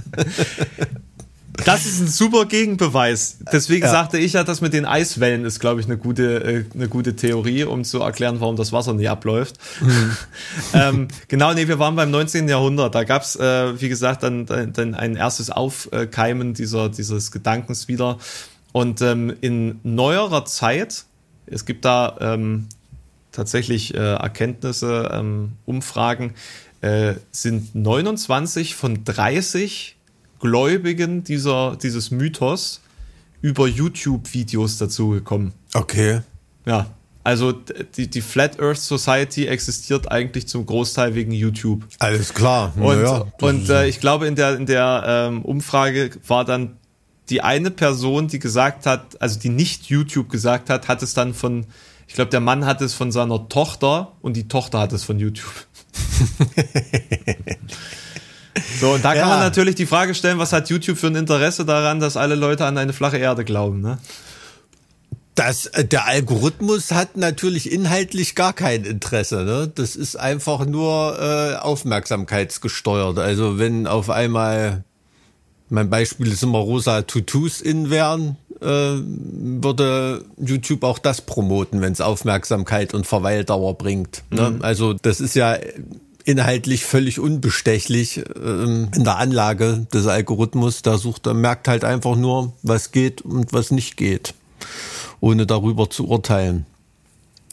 Das 1.64 1.87
ist 1.87 2.01
ein 2.01 2.09
super 2.09 2.47
Gegenbeweis. 2.47 3.38
Deswegen 3.53 3.85
ja. 3.85 3.90
sagte 3.90 4.19
ich 4.19 4.35
ja, 4.35 4.45
dass 4.45 4.61
mit 4.61 4.73
den 4.73 4.85
Eiswellen 4.85 5.45
ist, 5.45 5.61
glaube 5.61 5.81
ich, 5.81 5.87
eine 5.87 5.97
gute, 5.97 6.45
äh, 6.45 6.64
eine 6.75 6.88
gute 6.88 7.16
Theorie, 7.16 7.64
um 7.64 7.85
zu 7.85 8.01
erklären, 8.01 8.40
warum 8.40 8.57
das 8.57 8.73
Wasser 8.73 8.95
nicht 8.95 9.09
abläuft. 9.09 9.57
Mhm. 9.81 10.16
ähm, 10.75 11.09
genau, 11.29 11.55
nee, 11.55 11.69
wir 11.69 11.79
waren 11.79 11.97
beim 11.97 12.11
19. 12.11 12.49
Jahrhundert. 12.49 12.95
Da 12.95 13.05
gab 13.05 13.23
es, 13.23 13.37
äh, 13.37 13.81
wie 13.81 13.88
gesagt, 13.88 14.23
dann, 14.23 14.47
dann 14.47 14.95
ein 14.95 15.16
erstes 15.16 15.51
Aufkeimen 15.51 16.55
dieser, 16.55 16.88
dieses 16.88 17.31
Gedankens 17.31 17.88
wieder. 17.88 18.19
Und 18.73 19.01
ähm, 19.01 19.35
in 19.40 19.81
neuerer 19.83 20.45
Zeit, 20.45 21.05
es 21.47 21.64
gibt 21.64 21.85
da 21.85 22.16
ähm, 22.21 22.66
tatsächlich 23.33 23.95
äh, 23.95 23.99
Erkenntnisse, 23.99 25.11
ähm, 25.12 25.53
Umfragen, 25.64 26.35
äh, 26.81 27.14
sind 27.31 27.75
29 27.75 28.75
von 28.75 29.05
30 29.05 29.95
Gläubigen 30.40 31.25
dieser, 31.25 31.77
dieses 31.77 32.11
Mythos 32.11 32.81
über 33.40 33.66
YouTube-Videos 33.68 34.79
dazugekommen. 34.79 35.53
Okay. 35.75 36.20
Ja. 36.64 36.87
Also 37.22 37.53
die, 37.53 38.09
die 38.09 38.20
Flat 38.20 38.61
Earth 38.61 38.79
Society 38.79 39.46
existiert 39.46 40.11
eigentlich 40.12 40.46
zum 40.46 40.64
Großteil 40.64 41.16
wegen 41.16 41.33
YouTube. 41.33 41.85
Alles 41.99 42.33
klar. 42.33 42.72
Und, 42.77 43.03
ja, 43.03 43.27
und 43.40 43.68
äh, 43.68 43.88
ich 43.88 43.99
glaube, 43.99 44.29
in 44.29 44.37
der, 44.37 44.57
in 44.57 44.66
der 44.66 45.03
ähm, 45.07 45.42
Umfrage 45.42 46.11
war 46.29 46.44
dann 46.44 46.77
die 47.29 47.40
eine 47.40 47.72
Person, 47.72 48.29
die 48.29 48.38
gesagt 48.38 48.87
hat, 48.87 49.20
also 49.20 49.40
die 49.40 49.49
nicht 49.49 49.87
YouTube 49.87 50.29
gesagt 50.29 50.70
hat, 50.70 50.87
hat 50.87 51.03
es 51.03 51.14
dann 51.14 51.35
von, 51.35 51.66
ich 52.07 52.14
glaube, 52.14 52.31
der 52.31 52.38
Mann 52.38 52.64
hat 52.64 52.81
es 52.81 52.94
von 52.94 53.11
seiner 53.11 53.49
Tochter 53.49 54.12
und 54.22 54.37
die 54.37 54.46
Tochter 54.46 54.79
hat 54.79 54.92
es 54.92 55.03
von 55.03 55.18
YouTube. 55.18 55.66
So, 58.81 58.92
und 58.92 59.05
da 59.05 59.11
kann 59.11 59.19
ja. 59.19 59.27
man 59.29 59.40
natürlich 59.40 59.75
die 59.75 59.87
Frage 59.87 60.14
stellen, 60.14 60.38
was 60.38 60.53
hat 60.53 60.71
YouTube 60.71 60.99
für 60.99 61.09
ein 61.09 61.16
Interesse 61.16 61.64
daran, 61.64 62.01
dass 62.01 62.16
alle 62.16 62.35
Leute 62.35 62.64
an 62.64 62.79
eine 62.79 62.92
flache 62.92 63.19
Erde 63.19 63.45
glauben, 63.45 63.81
ne? 63.81 63.99
Das, 65.37 65.66
äh, 65.66 65.85
der 65.85 66.07
Algorithmus 66.07 66.92
hat 66.92 67.16
natürlich 67.16 67.71
inhaltlich 67.71 68.35
gar 68.35 68.55
kein 68.55 68.85
Interesse. 68.85 69.45
Ne? 69.45 69.71
Das 69.73 69.95
ist 69.95 70.16
einfach 70.16 70.64
nur 70.64 71.19
äh, 71.21 71.57
aufmerksamkeitsgesteuert. 71.57 73.19
Also 73.19 73.59
wenn 73.59 73.87
auf 73.87 74.09
einmal, 74.09 74.83
mein 75.69 75.90
Beispiel 75.90 76.33
ist 76.33 76.42
immer 76.42 76.59
rosa 76.59 77.03
Tutus 77.03 77.61
in 77.61 77.90
wären, 77.90 78.38
äh, 78.62 78.95
würde 78.97 80.25
YouTube 80.38 80.85
auch 80.85 80.99
das 80.99 81.21
promoten, 81.21 81.83
wenn 81.83 81.92
es 81.92 82.01
Aufmerksamkeit 82.01 82.95
und 82.95 83.07
Verweildauer 83.07 83.77
bringt. 83.77 84.23
Ne? 84.31 84.53
Mhm. 84.53 84.62
Also 84.62 84.95
das 84.95 85.21
ist 85.21 85.35
ja 85.35 85.59
inhaltlich 86.27 86.85
völlig 86.85 87.19
unbestechlich 87.19 88.23
ähm, 88.37 88.89
in 88.95 89.05
der 89.05 89.17
Anlage 89.17 89.87
des 89.95 90.07
Algorithmus. 90.07 90.83
Da 90.83 90.99
sucht 90.99 91.27
er, 91.27 91.35
merkt 91.35 91.69
halt 91.69 91.85
einfach 91.85 92.17
nur, 92.17 92.53
was 92.62 92.91
geht 92.91 93.23
und 93.23 93.53
was 93.53 93.71
nicht 93.71 93.97
geht, 93.97 94.35
ohne 95.21 95.47
darüber 95.47 95.89
zu 95.89 96.09
urteilen. 96.09 96.67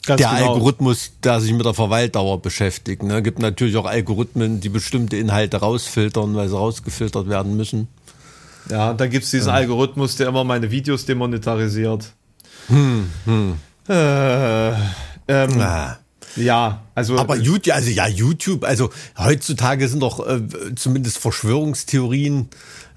Ganz 0.06 0.20
der 0.20 0.32
genau. 0.32 0.54
Algorithmus, 0.54 1.12
der 1.24 1.40
sich 1.40 1.54
mit 1.54 1.66
der 1.66 1.74
Verweildauer 1.74 2.42
beschäftigt. 2.42 3.04
Ne, 3.04 3.22
gibt 3.22 3.40
natürlich 3.40 3.78
auch 3.78 3.86
Algorithmen, 3.86 4.60
die 4.60 4.70
bestimmte 4.70 5.16
Inhalte 5.16 5.58
rausfiltern, 5.58 6.36
weil 6.36 6.50
sie 6.50 6.58
rausgefiltert 6.58 7.30
werden 7.30 7.56
müssen. 7.56 7.88
Ja, 8.70 8.94
dann 8.94 9.10
gibt's 9.10 9.32
diesen 9.32 9.50
ja. 9.50 9.56
Algorithmus, 9.56 10.16
der 10.18 10.28
immer 10.28 10.44
meine 10.44 10.72
Videos 10.72 11.06
demonetarisiert. 11.06 12.12
Hm, 12.68 13.10
hm. 13.26 13.54
Äh, 13.88 14.72
ähm, 15.28 15.62
ah. 15.62 15.98
Ja, 16.36 16.84
also. 16.96 17.18
Aber 17.18 17.36
YouTube, 17.36 17.76
also 17.76 17.90
ja, 17.90 18.08
YouTube, 18.08 18.64
also 18.64 18.90
heutzutage 19.18 19.88
sind 19.88 20.02
doch 20.02 20.28
äh, 20.28 20.42
zumindest 20.76 21.18
Verschwörungstheorien 21.18 22.50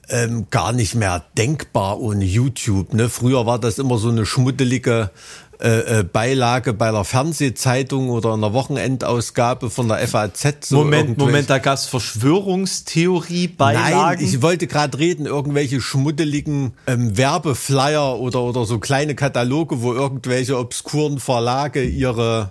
ähm, 0.09 0.46
gar 0.51 0.72
nicht 0.72 0.94
mehr 0.94 1.25
denkbar 1.37 2.01
ohne 2.01 2.25
YouTube. 2.25 2.94
Ne? 2.94 3.09
Früher 3.09 3.46
war 3.46 3.59
das 3.59 3.79
immer 3.79 3.99
so 3.99 4.09
eine 4.09 4.25
schmuddelige 4.25 5.11
äh, 5.59 6.01
äh, 6.01 6.05
Beilage 6.05 6.75
bei 6.75 6.90
der 6.90 7.05
Fernsehzeitung 7.05 8.11
oder 8.11 8.35
einer 8.35 8.53
Wochenendausgabe 8.53 9.70
von 9.70 9.88
der 9.88 10.07
FAZ. 10.07 10.66
So 10.66 10.77
Moment, 10.77 11.16
Moment, 11.16 11.49
da 11.49 11.57
gab's 11.59 11.87
Verschwörungstheorie-Beilagen? 11.87 13.90
Nein, 13.90 14.18
ich 14.20 14.42
wollte 14.42 14.66
gerade 14.66 14.99
reden, 14.99 15.25
irgendwelche 15.25 15.81
schmuddeligen 15.81 16.75
ähm, 16.87 17.16
Werbeflyer 17.16 18.18
oder, 18.18 18.42
oder 18.42 18.66
so 18.66 18.79
kleine 18.79 19.14
Kataloge, 19.14 19.81
wo 19.81 19.94
irgendwelche 19.94 20.59
obskuren 20.59 21.20
Verlage 21.20 21.83
ihre 21.83 22.51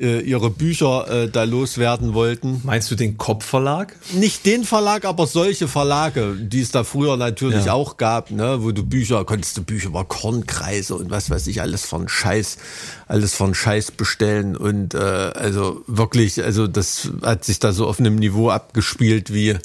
äh, 0.00 0.20
ihre 0.20 0.50
Bücher 0.50 1.08
äh, 1.08 1.28
da 1.28 1.44
loswerden 1.44 2.14
wollten. 2.14 2.60
Meinst 2.64 2.90
du 2.90 2.94
den 2.94 3.16
Kopfverlag? 3.16 3.94
Nicht 4.12 4.46
den 4.46 4.64
Verlag, 4.64 5.04
aber 5.04 5.26
solche 5.26 5.68
Verlage, 5.68 6.36
die 6.38 6.60
es 6.60 6.70
da 6.70 6.84
früher 6.84 7.16
natürlich 7.16 7.66
ja. 7.66 7.72
auch 7.72 7.96
gab, 7.96 8.30
ne, 8.30 8.58
wo 8.62 8.72
du 8.72 8.84
Bücher, 8.84 9.24
konntest 9.24 9.56
du 9.56 9.62
Bücher 9.62 9.88
über 9.88 10.04
Kornkreise 10.04 10.94
und 10.94 11.10
was 11.10 11.30
weiß 11.30 11.46
ich, 11.48 11.60
alles 11.60 11.84
von 11.84 12.08
Scheiß, 12.08 12.58
alles 13.06 13.34
von 13.34 13.54
Scheiß 13.54 13.92
bestellen 13.92 14.56
und 14.56 14.94
äh, 14.94 14.98
also 14.98 15.82
wirklich, 15.86 16.42
also 16.42 16.66
das 16.66 17.10
hat 17.22 17.44
sich 17.44 17.58
da 17.58 17.72
so 17.72 17.86
auf 17.86 18.00
einem 18.00 18.16
Niveau 18.16 18.50
abgespielt 18.50 19.32
wie 19.32 19.56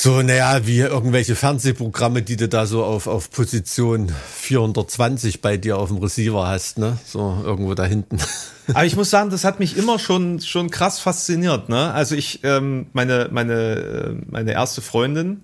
so, 0.00 0.22
naja, 0.22 0.64
wie 0.64 0.78
irgendwelche 0.78 1.34
Fernsehprogramme, 1.34 2.22
die 2.22 2.36
du 2.36 2.48
da 2.48 2.66
so 2.66 2.84
auf, 2.84 3.08
auf 3.08 3.32
Position 3.32 4.12
420 4.32 5.40
bei 5.40 5.56
dir 5.56 5.76
auf 5.76 5.88
dem 5.88 5.98
Receiver 5.98 6.46
hast, 6.46 6.78
ne? 6.78 6.98
So 7.04 7.42
irgendwo 7.44 7.74
da 7.74 7.84
hinten. 7.84 8.18
Aber 8.68 8.84
ich 8.84 8.94
muss 8.94 9.10
sagen, 9.10 9.30
das 9.30 9.42
hat 9.42 9.58
mich 9.58 9.76
immer 9.76 9.98
schon, 9.98 10.40
schon 10.40 10.70
krass 10.70 11.00
fasziniert, 11.00 11.68
ne? 11.68 11.92
Also 11.92 12.14
ich, 12.14 12.44
ähm, 12.44 12.86
meine, 12.92 13.26
meine, 13.32 13.54
äh, 13.54 14.14
meine 14.30 14.52
erste 14.52 14.82
Freundin, 14.82 15.40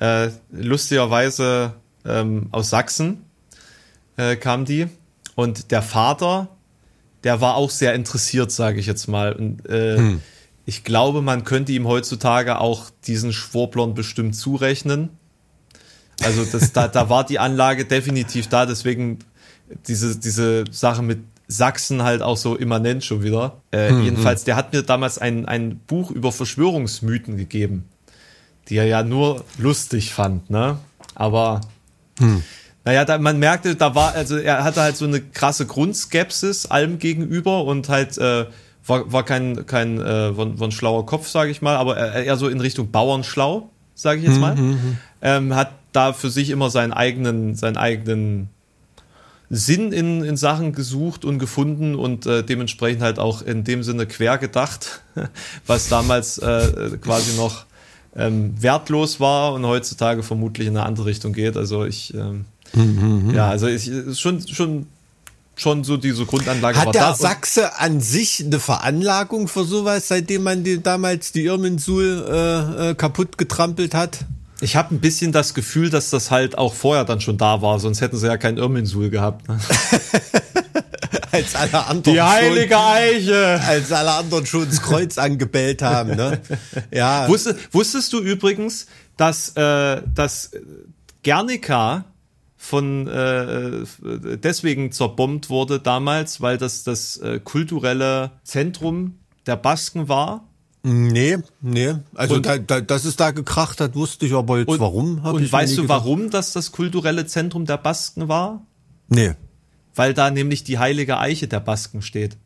äh, 0.00 0.30
lustigerweise 0.50 1.74
ähm, 2.06 2.48
aus 2.52 2.70
Sachsen 2.70 3.26
äh, 4.16 4.36
kam 4.36 4.64
die. 4.64 4.86
Und 5.34 5.72
der 5.72 5.82
Vater, 5.82 6.48
der 7.22 7.42
war 7.42 7.56
auch 7.56 7.68
sehr 7.68 7.92
interessiert, 7.92 8.50
sage 8.50 8.80
ich 8.80 8.86
jetzt 8.86 9.08
mal. 9.08 9.34
Und 9.34 9.68
äh, 9.68 9.98
hm 9.98 10.22
ich 10.66 10.84
glaube, 10.84 11.20
man 11.22 11.44
könnte 11.44 11.72
ihm 11.72 11.86
heutzutage 11.86 12.58
auch 12.58 12.90
diesen 13.06 13.32
Schwurblern 13.32 13.94
bestimmt 13.94 14.34
zurechnen. 14.34 15.10
Also 16.22 16.44
das, 16.44 16.72
da, 16.72 16.88
da 16.88 17.08
war 17.08 17.24
die 17.24 17.38
Anlage 17.38 17.84
definitiv 17.84 18.48
da, 18.48 18.66
deswegen 18.66 19.18
diese, 19.86 20.18
diese 20.18 20.64
Sache 20.70 21.02
mit 21.02 21.18
Sachsen 21.46 22.02
halt 22.02 22.22
auch 22.22 22.36
so 22.36 22.56
immanent 22.56 23.04
schon 23.04 23.22
wieder. 23.22 23.60
Äh, 23.70 23.90
hm, 23.90 24.04
jedenfalls, 24.04 24.40
hm. 24.40 24.44
der 24.46 24.56
hat 24.56 24.72
mir 24.72 24.82
damals 24.82 25.18
ein, 25.18 25.46
ein 25.46 25.78
Buch 25.86 26.10
über 26.10 26.32
Verschwörungsmythen 26.32 27.36
gegeben, 27.36 27.84
die 28.68 28.76
er 28.76 28.86
ja 28.86 29.02
nur 29.02 29.44
lustig 29.58 30.14
fand, 30.14 30.48
ne? 30.48 30.78
Aber 31.14 31.60
hm. 32.18 32.42
naja, 32.84 33.04
da, 33.04 33.18
man 33.18 33.38
merkte, 33.38 33.76
da 33.76 33.94
war, 33.94 34.14
also 34.14 34.36
er 34.36 34.64
hatte 34.64 34.80
halt 34.80 34.96
so 34.96 35.04
eine 35.04 35.20
krasse 35.20 35.66
Grundskepsis 35.66 36.66
allem 36.66 36.98
gegenüber 36.98 37.64
und 37.64 37.90
halt 37.90 38.16
äh, 38.16 38.46
war, 38.86 39.12
war 39.12 39.24
kein, 39.24 39.66
kein 39.66 40.00
äh, 40.00 40.36
war, 40.36 40.58
war 40.58 40.68
ein 40.68 40.72
schlauer 40.72 41.06
Kopf, 41.06 41.28
sage 41.28 41.50
ich 41.50 41.62
mal, 41.62 41.76
aber 41.76 41.96
eher 41.96 42.36
so 42.36 42.48
in 42.48 42.60
Richtung 42.60 42.90
Bauernschlau, 42.90 43.70
sage 43.94 44.20
ich 44.20 44.26
jetzt 44.26 44.40
mal. 44.40 44.54
Mhm, 44.56 44.70
mhm, 44.70 44.96
ähm, 45.22 45.54
hat 45.54 45.72
da 45.92 46.12
für 46.12 46.30
sich 46.30 46.50
immer 46.50 46.70
seinen 46.70 46.92
eigenen, 46.92 47.54
seinen 47.54 47.76
eigenen 47.76 48.48
Sinn 49.50 49.92
in, 49.92 50.24
in 50.24 50.36
Sachen 50.36 50.72
gesucht 50.72 51.24
und 51.24 51.38
gefunden 51.38 51.94
und 51.94 52.26
äh, 52.26 52.42
dementsprechend 52.42 53.02
halt 53.02 53.18
auch 53.18 53.42
in 53.42 53.64
dem 53.64 53.82
Sinne 53.82 54.06
quer 54.06 54.38
gedacht, 54.38 55.02
was 55.66 55.88
damals 55.88 56.38
äh, 56.38 56.98
quasi 57.00 57.36
noch 57.36 57.66
ähm, 58.16 58.54
wertlos 58.60 59.20
war 59.20 59.54
und 59.54 59.64
heutzutage 59.66 60.22
vermutlich 60.22 60.66
in 60.68 60.76
eine 60.76 60.86
andere 60.86 61.06
Richtung 61.06 61.32
geht. 61.32 61.56
Also 61.56 61.84
ich, 61.84 62.14
ähm, 62.14 62.46
mhm, 62.72 63.28
mhm. 63.28 63.34
ja, 63.34 63.48
also 63.48 63.66
ich, 63.66 63.90
schon, 64.18 64.46
schon 64.46 64.86
schon 65.56 65.84
so 65.84 65.96
diese 65.96 66.26
Grundanlage 66.26 66.78
Hat 66.78 66.94
der 66.94 67.14
Sachse 67.14 67.78
an 67.78 68.00
sich 68.00 68.44
eine 68.44 68.60
Veranlagung 68.60 69.48
für 69.48 69.64
sowas, 69.64 70.08
seitdem 70.08 70.42
man 70.42 70.64
die, 70.64 70.82
damals 70.82 71.32
die 71.32 71.44
Irminsul 71.44 72.26
äh, 72.28 72.90
äh, 72.90 72.94
kaputt 72.94 73.38
getrampelt 73.38 73.94
hat? 73.94 74.20
Ich 74.60 74.76
habe 74.76 74.94
ein 74.94 75.00
bisschen 75.00 75.32
das 75.32 75.54
Gefühl, 75.54 75.90
dass 75.90 76.10
das 76.10 76.30
halt 76.30 76.56
auch 76.56 76.74
vorher 76.74 77.04
dann 77.04 77.20
schon 77.20 77.38
da 77.38 77.60
war, 77.60 77.78
sonst 77.80 78.00
hätten 78.00 78.16
sie 78.16 78.26
ja 78.26 78.36
kein 78.36 78.56
Irminsul 78.56 79.10
gehabt. 79.10 79.48
Ne? 79.48 79.58
als 81.32 81.54
alle 81.54 81.86
anderen 81.86 82.14
die 82.14 82.22
heilige 82.22 82.74
schon, 82.74 82.82
Eiche, 82.82 83.60
als 83.66 83.92
alle 83.92 84.12
anderen 84.12 84.46
schon 84.46 84.68
das 84.68 84.80
Kreuz 84.80 85.18
angebellt 85.18 85.82
haben. 85.82 86.16
Ne? 86.16 86.40
Ja. 86.92 87.28
Wusstest, 87.28 87.58
wusstest 87.72 88.12
du 88.12 88.20
übrigens, 88.20 88.86
dass, 89.16 89.50
äh, 89.56 90.02
dass 90.14 90.52
Gernika 91.22 92.04
von 92.64 93.06
äh, 93.08 93.84
deswegen 94.02 94.90
zerbombt 94.90 95.50
wurde 95.50 95.80
damals, 95.80 96.40
weil 96.40 96.56
das 96.56 96.82
das 96.82 97.18
äh, 97.18 97.38
kulturelle 97.38 98.30
Zentrum 98.42 99.18
der 99.44 99.56
Basken 99.56 100.08
war. 100.08 100.48
Nee, 100.82 101.38
nee. 101.60 101.94
Also 102.14 102.36
und, 102.36 102.46
da, 102.46 102.56
da, 102.56 102.80
dass 102.80 103.04
es 103.04 103.16
da 103.16 103.32
gekracht 103.32 103.82
hat, 103.82 103.94
wusste 103.94 104.24
ich 104.24 104.32
aber 104.32 104.60
jetzt 104.60 104.68
und, 104.68 104.80
warum. 104.80 105.18
Und 105.18 105.42
ich 105.42 105.52
weißt 105.52 105.76
du, 105.76 105.82
gedacht. 105.82 106.00
warum 106.00 106.30
das 106.30 106.54
das 106.54 106.72
kulturelle 106.72 107.26
Zentrum 107.26 107.66
der 107.66 107.76
Basken 107.76 108.28
war? 108.28 108.66
Nee. 109.08 109.34
Weil 109.94 110.14
da 110.14 110.30
nämlich 110.30 110.64
die 110.64 110.78
heilige 110.78 111.18
Eiche 111.18 111.46
der 111.46 111.60
Basken 111.60 112.00
steht. 112.00 112.38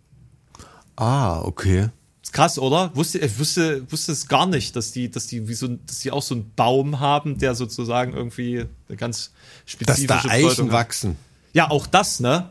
Ah, 0.96 1.42
okay. 1.42 1.90
Ist 2.28 2.34
krass, 2.34 2.58
oder? 2.58 2.90
Wusste, 2.94 3.20
ich 3.20 3.38
wusste, 3.38 3.90
wusste 3.90 4.12
es 4.12 4.28
gar 4.28 4.44
nicht, 4.44 4.76
dass 4.76 4.92
die, 4.92 5.10
dass 5.10 5.26
die 5.26 5.48
wie 5.48 5.54
so, 5.54 5.66
dass 5.66 6.00
die 6.00 6.10
auch 6.10 6.20
so 6.20 6.34
einen 6.34 6.52
Baum 6.54 7.00
haben, 7.00 7.38
der 7.38 7.54
sozusagen 7.54 8.12
irgendwie 8.12 8.66
eine 8.86 8.98
ganz 8.98 9.32
spezifische 9.64 10.06
Dass 10.08 10.22
da 10.24 10.28
Eichen 10.28 10.70
wachsen. 10.70 11.16
Ja, 11.54 11.70
auch 11.70 11.86
das, 11.86 12.20
ne? 12.20 12.50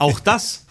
auch 0.00 0.18
das. 0.18 0.64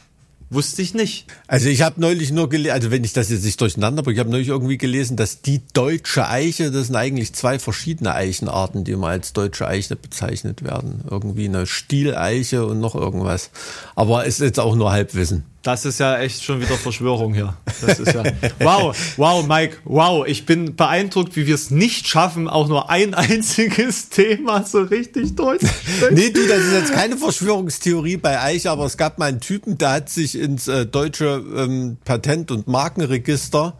Wusste 0.50 0.82
ich 0.82 0.94
nicht. 0.94 1.28
Also 1.48 1.70
ich 1.70 1.82
habe 1.82 2.02
neulich 2.02 2.32
nur 2.32 2.50
gelesen, 2.50 2.74
also 2.74 2.92
wenn 2.92 3.06
ich 3.06 3.14
das 3.14 3.30
jetzt 3.30 3.46
nicht 3.46 3.60
durcheinander 3.60 4.04
bringe, 4.04 4.16
ich 4.16 4.20
habe 4.20 4.32
neulich 4.32 4.48
irgendwie 4.50 4.78
gelesen, 4.78 5.16
dass 5.16 5.42
die 5.42 5.62
deutsche 5.72 6.28
Eiche, 6.28 6.72
das 6.72 6.88
sind 6.88 6.96
eigentlich 6.98 7.34
zwei 7.34 7.60
verschiedene 7.60 8.14
Eichenarten, 8.14 8.84
die 8.84 8.92
immer 8.92 9.08
als 9.08 9.32
deutsche 9.32 9.66
Eiche 9.66 9.96
bezeichnet 9.96 10.62
werden. 10.62 11.06
Irgendwie 11.10 11.46
eine 11.46 11.68
Stieleiche 11.68 12.66
und 12.66 12.82
noch 12.82 12.96
irgendwas. 12.96 13.50
Aber 13.96 14.26
ist 14.26 14.42
jetzt 14.42 14.60
auch 14.60 14.76
nur 14.76 14.92
Halbwissen. 14.92 15.46
Das 15.64 15.86
ist 15.86 16.00
ja 16.00 16.18
echt 16.20 16.44
schon 16.44 16.62
wieder 16.62 16.76
Verschwörung 16.76 17.34
hier. 17.34 17.58
Das 17.82 18.00
ist 18.00 18.14
ja. 18.14 18.24
Wow, 18.60 18.96
wow, 19.18 19.46
Mike, 19.46 19.78
wow. 19.84 20.26
Ich 20.26 20.46
bin 20.46 20.76
beeindruckt, 20.76 21.36
wie 21.36 21.46
wir 21.46 21.56
es 21.56 21.72
nicht 21.72 22.08
schaffen, 22.08 22.48
auch 22.48 22.68
nur 22.68 22.90
ein 22.90 23.14
einziges 23.14 24.10
Thema 24.10 24.64
so 24.64 24.82
richtig 24.82 25.36
durchzusprechen. 25.36 26.14
Nee, 26.14 26.30
du, 26.30 26.48
das 26.48 26.60
ist 26.60 26.74
jetzt 26.74 26.94
keine 26.94 27.18
Verschwörungstheorie 27.18 28.18
bei 28.18 28.40
Eiche, 28.40 28.72
aber 28.72 28.86
es 28.86 28.98
gab 28.98 29.18
mal 29.18 29.26
einen 29.26 29.42
Typen, 29.42 29.78
der 29.78 29.92
hat 29.92 30.10
sich 30.10 30.40
ins 30.40 30.68
äh, 30.68 30.86
deutsche 30.86 31.44
ähm, 31.56 31.98
Patent- 32.06 32.52
und 32.52 32.68
Markenregister 32.68 33.74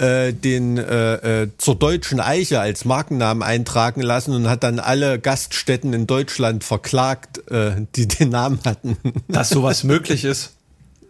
äh, 0.00 0.32
den 0.32 0.78
äh, 0.78 1.42
äh, 1.42 1.48
zur 1.58 1.74
deutschen 1.74 2.20
Eiche 2.20 2.60
als 2.60 2.84
Markennamen 2.84 3.42
eintragen 3.42 4.00
lassen 4.00 4.32
und 4.32 4.48
hat 4.48 4.62
dann 4.62 4.78
alle 4.78 5.18
Gaststätten 5.18 5.92
in 5.92 6.06
Deutschland 6.06 6.64
verklagt, 6.64 7.50
äh, 7.50 7.72
die 7.96 8.08
den 8.08 8.30
Namen 8.30 8.60
hatten. 8.64 8.96
Dass 9.28 9.50
sowas 9.50 9.84
möglich 9.84 10.24
ist. 10.24 10.54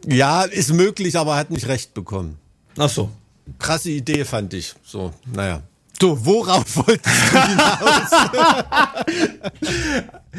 Ja, 0.06 0.42
ist 0.42 0.72
möglich, 0.72 1.16
aber 1.16 1.36
hat 1.36 1.50
nicht 1.50 1.68
recht 1.68 1.94
bekommen. 1.94 2.38
Ach 2.76 2.88
so. 2.88 3.10
Krasse 3.58 3.90
Idee 3.90 4.24
fand 4.24 4.54
ich. 4.54 4.74
So, 4.84 5.12
naja. 5.32 5.62
So, 6.00 6.24
worauf 6.24 6.76
wolltest 6.76 7.04
du 7.04 7.46
hinaus? 7.46 8.10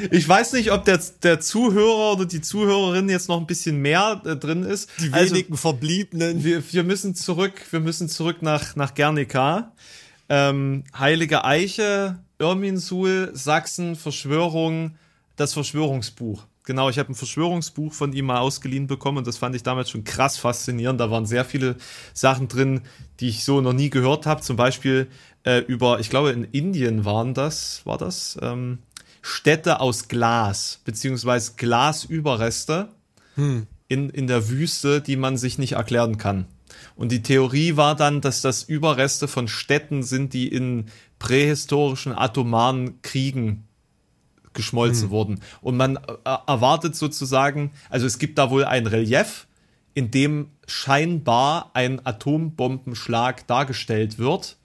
ich 0.12 0.28
weiß 0.28 0.54
nicht, 0.54 0.71
ob 0.71 0.86
der, 0.86 1.00
der 1.21 1.39
Zuhörer 1.39 2.13
oder 2.13 2.26
die 2.26 2.41
Zuhörerin 2.41 3.10
jetzt 3.10 3.30
noch 3.30 3.39
ein 3.39 3.45
bisschen 3.45 3.78
mehr 3.80 4.21
äh, 4.26 4.36
drin 4.36 4.63
ist. 4.63 4.89
Die 5.00 5.13
also, 5.13 5.36
wenigen 5.36 5.56
Verbliebenen. 5.56 6.43
Wir, 6.43 6.63
wir 6.74 6.84
müssen 6.84 7.13
zurück, 7.13 7.62
wir 7.69 7.80
müssen 7.80 8.10
zurück 8.10 8.41
nach, 8.41 8.76
nach 8.76 8.95
Gernika. 8.95 9.71
Ähm, 10.30 10.84
Heilige 10.97 11.45
Eiche, 11.45 12.17
Irminsul, 12.39 13.30
Sachsen, 13.34 13.95
Verschwörung, 13.95 14.95
das 15.36 15.54
Verschwörungsbuch. 15.54 16.47
Genau, 16.63 16.89
ich 16.89 17.00
habe 17.00 17.12
ein 17.12 17.15
Verschwörungsbuch 17.15 17.91
von 17.91 18.13
ihm 18.13 18.26
mal 18.26 18.39
ausgeliehen 18.39 18.86
bekommen 18.86 19.19
und 19.19 19.28
das 19.28 19.38
fand 19.38 19.56
ich 19.56 19.63
damals 19.63 19.89
schon 19.89 20.04
krass 20.04 20.38
faszinierend. 20.38 21.00
Da 21.00 21.10
waren 21.10 21.26
sehr 21.26 21.43
viele 21.43 21.76
Sachen 22.13 22.47
drin, 22.47 22.82
die 23.19 23.30
ich 23.30 23.43
so 23.43 23.62
noch 23.62 23.74
nie 23.74 23.89
gehört 23.89 24.28
habe. 24.28 24.41
Zum 24.41 24.58
Beispiel 24.58 25.08
äh, 25.43 25.60
über, 25.60 26.00
ich 26.00 26.10
glaube 26.10 26.32
in 26.32 26.43
Indien 26.43 27.04
waren 27.04 27.34
das, 27.34 27.86
war 27.86 27.97
das, 27.97 28.38
ähm, 28.41 28.80
Städte 29.21 29.80
aus 29.80 30.08
Glas, 30.08 30.82
beziehungsweise 30.84 31.54
Glasüberreste 31.56 32.89
hm. 33.36 33.67
in, 33.88 34.10
in 34.10 34.28
der 34.28 34.50
Wüste, 34.50 35.02
die 35.02 35.15
man 35.15 35.38
sich 35.38 35.58
nicht 35.58 35.74
erklären 35.74 36.17
kann. 36.17 36.45
Und 36.95 37.12
die 37.12 37.21
Theorie 37.21 37.76
war 37.78 37.95
dann, 37.95 38.21
dass 38.21 38.41
das 38.41 38.63
Überreste 38.63 39.28
von 39.28 39.47
Städten 39.47 40.04
sind, 40.04 40.34
die 40.34 40.47
in 40.47 40.86
prähistorischen 41.19 42.13
atomaren 42.13 43.02
Kriegen 43.02 43.67
geschmolzen 44.54 45.08
mhm. 45.08 45.12
wurden. 45.12 45.42
Und 45.62 45.78
man 45.78 45.98
äh, 45.98 46.00
erwartet 46.48 46.96
sozusagen, 46.96 47.72
also 47.90 48.06
es 48.06 48.20
gibt 48.20 48.38
da 48.38 48.50
wohl 48.50 48.66
ein 48.66 48.88
Relief, 48.88 49.48
in 49.94 50.12
dem 50.12 50.50
scheinbar 50.68 51.72
ein 51.74 52.06
Atombombenschlag 52.06 53.46
dargestellt 53.48 54.18
wird. 54.18 54.58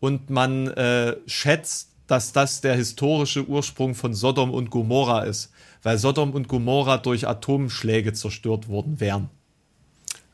Und 0.00 0.30
man 0.30 0.68
äh, 0.68 1.16
schätzt, 1.26 1.90
dass 2.06 2.32
das 2.32 2.60
der 2.60 2.74
historische 2.74 3.46
Ursprung 3.46 3.94
von 3.94 4.14
Sodom 4.14 4.50
und 4.50 4.70
Gomorra 4.70 5.24
ist, 5.24 5.50
weil 5.82 5.98
Sodom 5.98 6.32
und 6.32 6.48
Gomorra 6.48 6.98
durch 6.98 7.26
Atomschläge 7.26 8.12
zerstört 8.12 8.68
worden 8.68 9.00
wären. 9.00 9.30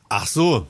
Ach 0.09 0.27
so. 0.27 0.67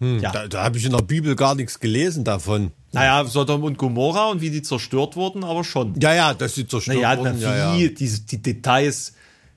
Hm, 0.00 0.20
ja. 0.20 0.30
Da, 0.30 0.46
da 0.46 0.64
habe 0.64 0.78
ich 0.78 0.84
in 0.84 0.92
der 0.92 1.02
Bibel 1.02 1.34
gar 1.36 1.54
nichts 1.54 1.80
gelesen 1.80 2.24
davon. 2.24 2.70
Naja, 2.92 3.24
Sodom 3.24 3.64
und 3.64 3.78
Gomorra 3.78 4.30
und 4.30 4.40
wie 4.40 4.50
die 4.50 4.62
zerstört 4.62 5.16
wurden, 5.16 5.44
aber 5.44 5.64
schon. 5.64 5.98
Ja, 6.00 6.14
ja, 6.14 6.34
dass 6.34 6.54
sie 6.54 6.66
zerstört 6.66 6.98
naja, 6.98 7.18
wurden. 7.18 7.38
Na, 7.40 7.40
wie, 7.40 7.42
ja, 7.42 7.76
ja. 7.76 7.88
Die, 7.88 8.26
die 8.26 8.42
Details. 8.42 9.14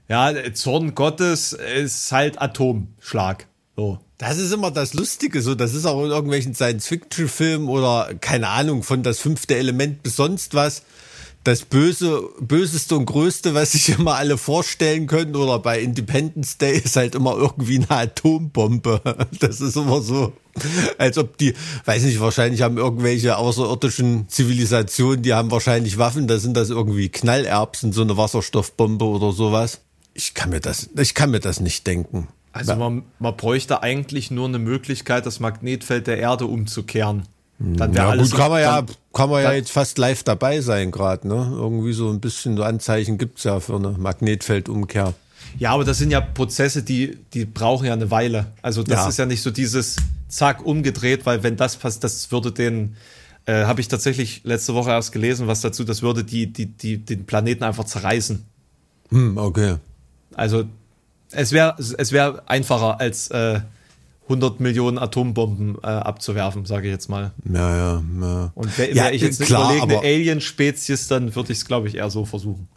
Ja, 0.10 0.34
Zorn 0.54 0.94
Gottes 0.94 1.54
ist 1.54 2.12
halt 2.12 2.42
Atomschlag. 2.42 3.48
So. 3.78 4.00
Das 4.18 4.38
ist 4.38 4.52
immer 4.52 4.70
das 4.70 4.94
Lustige, 4.94 5.42
so. 5.42 5.56
Das 5.56 5.74
ist 5.74 5.86
auch 5.86 6.04
in 6.04 6.12
irgendwelchen 6.12 6.54
Science-Fiction-Filmen 6.54 7.70
oder 7.70 8.14
keine 8.20 8.50
Ahnung 8.50 8.84
von 8.84 9.04
das 9.04 9.20
fünfte 9.20 9.56
Element 9.56 10.04
bis 10.04 10.18
sonst 10.18 10.54
was 10.54 10.84
das 11.44 11.64
Böse, 11.64 12.22
Böseste 12.40 12.96
und 12.96 13.06
Größte, 13.06 13.54
was 13.54 13.72
sich 13.72 13.90
immer 13.90 14.16
alle 14.16 14.38
vorstellen 14.38 15.08
können, 15.08 15.36
oder 15.36 15.60
bei 15.60 15.80
Independence 15.82 16.58
Day 16.58 16.78
ist 16.78 16.96
halt 16.96 17.16
immer 17.16 17.36
irgendwie 17.36 17.78
eine 17.78 17.90
Atombombe. 17.90 19.02
Das 19.40 19.60
ist 19.62 19.76
immer 19.76 20.02
so, 20.02 20.34
als 20.98 21.18
ob 21.18 21.38
die, 21.38 21.54
weiß 21.86 22.04
nicht, 22.04 22.20
wahrscheinlich 22.20 22.62
haben 22.62 22.78
irgendwelche 22.78 23.38
außerirdischen 23.38 24.28
Zivilisationen, 24.30 25.24
die 25.24 25.34
haben 25.34 25.50
wahrscheinlich 25.50 25.98
Waffen, 25.98 26.28
da 26.28 26.38
sind 26.38 26.56
das 26.56 26.70
irgendwie 26.70 27.10
Knallerbsen, 27.10 27.92
so 27.92 28.02
eine 28.02 28.18
Wasserstoffbombe 28.18 29.06
oder 29.06 29.32
sowas. 29.32 29.82
Ich 30.14 30.34
kann 30.34 30.50
mir 30.52 30.60
das, 30.60 30.90
ich 30.96 31.16
kann 31.16 31.32
mir 31.32 31.40
das 31.40 31.60
nicht 31.60 31.88
denken. 31.88 32.28
Also 32.54 32.76
man, 32.76 33.04
man 33.20 33.36
bräuchte 33.38 33.82
eigentlich 33.82 34.30
nur 34.30 34.48
eine 34.48 34.60
Möglichkeit, 34.60 35.26
das 35.26 35.40
Magnetfeld 35.40 36.08
der 36.08 36.18
Erde 36.18 36.46
umzukehren. 36.46 37.24
Dann 37.64 37.94
wäre 37.94 38.06
ja, 38.06 38.10
alles. 38.10 38.32
Gut, 38.32 38.40
kann 38.40 38.52
man 38.52 38.62
ja, 38.62 38.84
kann 39.14 39.30
man 39.30 39.44
ja 39.44 39.52
jetzt 39.52 39.72
fast 39.72 39.98
live 39.98 40.24
dabei 40.24 40.62
sein 40.62 40.92
gerade, 40.92 41.28
ne? 41.28 41.52
Irgendwie 41.54 41.94
so 41.94 42.10
ein 42.10 42.20
bisschen 42.20 42.58
so 42.58 42.64
Anzeichen 42.64 43.18
gibt's 43.18 43.44
ja 43.44 43.60
für 43.60 43.76
eine 43.76 43.92
Magnetfeldumkehr. 43.92 45.14
Ja, 45.60 45.72
aber 45.72 45.84
das 45.84 45.98
sind 45.98 46.12
ja 46.12 46.22
Prozesse, 46.22 46.82
die, 46.84 47.18
die 47.34 47.46
brauchen 47.46 47.86
ja 47.86 47.94
eine 47.94 48.10
Weile. 48.10 48.48
Also 48.62 48.84
das 48.84 49.02
ja. 49.02 49.10
ist 49.10 49.20
ja 49.20 49.26
nicht 49.26 49.42
so 49.42 49.52
dieses 49.52 49.98
Zack 50.28 50.66
umgedreht, 50.66 51.26
weil 51.26 51.44
wenn 51.44 51.58
das 51.58 51.76
passt, 51.76 52.04
das 52.04 52.32
würde 52.32 52.52
den, 52.52 52.96
äh, 53.46 53.66
habe 53.66 53.82
ich 53.82 53.88
tatsächlich 53.88 54.42
letzte 54.44 54.74
Woche 54.74 54.92
erst 54.92 55.12
gelesen, 55.12 55.48
was 55.48 55.62
dazu, 55.62 55.84
das 55.84 56.02
würde 56.02 56.24
die, 56.24 56.48
die, 56.48 56.68
die, 56.68 56.98
den 56.98 57.26
Planeten 57.26 57.64
einfach 57.64 57.84
zerreißen. 57.84 58.46
Hm, 59.10 59.38
okay. 59.38 59.76
Also 60.34 60.64
es 61.32 61.52
wäre 61.52 61.76
es 61.78 62.12
wäre 62.12 62.44
einfacher 62.48 63.00
als 63.00 63.30
äh, 63.30 63.62
100 64.32 64.60
Millionen 64.60 64.98
Atombomben 64.98 65.78
äh, 65.84 65.88
abzuwerfen, 65.88 66.66
sage 66.66 66.88
ich 66.88 66.94
jetzt 66.94 67.10
mal. 67.10 67.32
Ja, 67.52 67.76
ja, 67.76 68.04
ja. 68.22 68.52
Und 68.56 68.78
wäre 68.78 68.94
ja, 68.94 69.10
ich 69.12 69.22
jetzt 69.22 69.42
klar, 69.42 69.82
eine 69.82 70.00
Alien-Spezies, 70.00 71.08
dann 71.08 71.36
würde 71.36 71.52
ich 71.52 71.60
es, 71.60 71.66
glaube 71.66 71.88
ich, 71.88 71.96
eher 71.96 72.10
so 72.10 72.26
versuchen. 72.26 72.68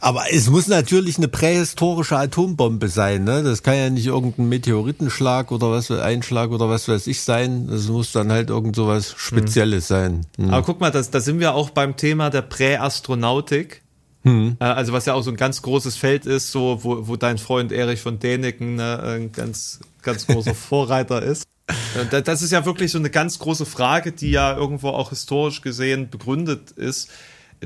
Aber 0.00 0.24
es 0.30 0.50
muss 0.50 0.66
natürlich 0.66 1.16
eine 1.16 1.28
prähistorische 1.28 2.18
Atombombe 2.18 2.88
sein, 2.88 3.24
ne? 3.24 3.42
Das 3.42 3.62
kann 3.62 3.76
ja 3.76 3.90
nicht 3.90 4.06
irgendein 4.06 4.48
Meteoritenschlag 4.48 5.50
oder 5.50 5.70
was, 5.70 5.90
Einschlag 5.90 6.50
oder 6.50 6.68
was 6.68 6.88
weiß 6.88 7.06
ich 7.06 7.22
sein. 7.22 7.68
Das 7.68 7.88
muss 7.88 8.12
dann 8.12 8.30
halt 8.30 8.50
irgend 8.50 8.76
so 8.76 8.86
was 8.86 9.14
Spezielles 9.16 9.88
mhm. 9.88 9.94
sein. 9.94 10.26
Mhm. 10.36 10.50
Aber 10.50 10.62
guck 10.62 10.80
mal, 10.80 10.90
da 10.90 11.00
das 11.00 11.24
sind 11.24 11.40
wir 11.40 11.54
auch 11.54 11.70
beim 11.70 11.96
Thema 11.96 12.30
der 12.30 12.42
Präastronautik. 12.42 13.83
Mhm. 14.24 14.56
Also 14.58 14.92
was 14.92 15.06
ja 15.06 15.14
auch 15.14 15.22
so 15.22 15.30
ein 15.30 15.36
ganz 15.36 15.62
großes 15.62 15.96
Feld 15.96 16.26
ist, 16.26 16.50
so 16.50 16.80
wo, 16.82 17.06
wo 17.06 17.16
dein 17.16 17.38
Freund 17.38 17.72
Erich 17.72 18.00
von 18.00 18.18
Däniken 18.18 18.76
ne, 18.76 19.02
ein 19.02 19.32
ganz 19.32 19.80
ganz 20.02 20.26
großer 20.26 20.54
Vorreiter 20.54 21.22
ist. 21.22 21.44
Das 22.10 22.42
ist 22.42 22.52
ja 22.52 22.66
wirklich 22.66 22.90
so 22.90 22.98
eine 22.98 23.10
ganz 23.10 23.38
große 23.38 23.64
Frage, 23.64 24.12
die 24.12 24.30
ja 24.30 24.54
irgendwo 24.54 24.88
auch 24.88 25.10
historisch 25.10 25.62
gesehen 25.62 26.10
begründet 26.10 26.72
ist, 26.72 27.10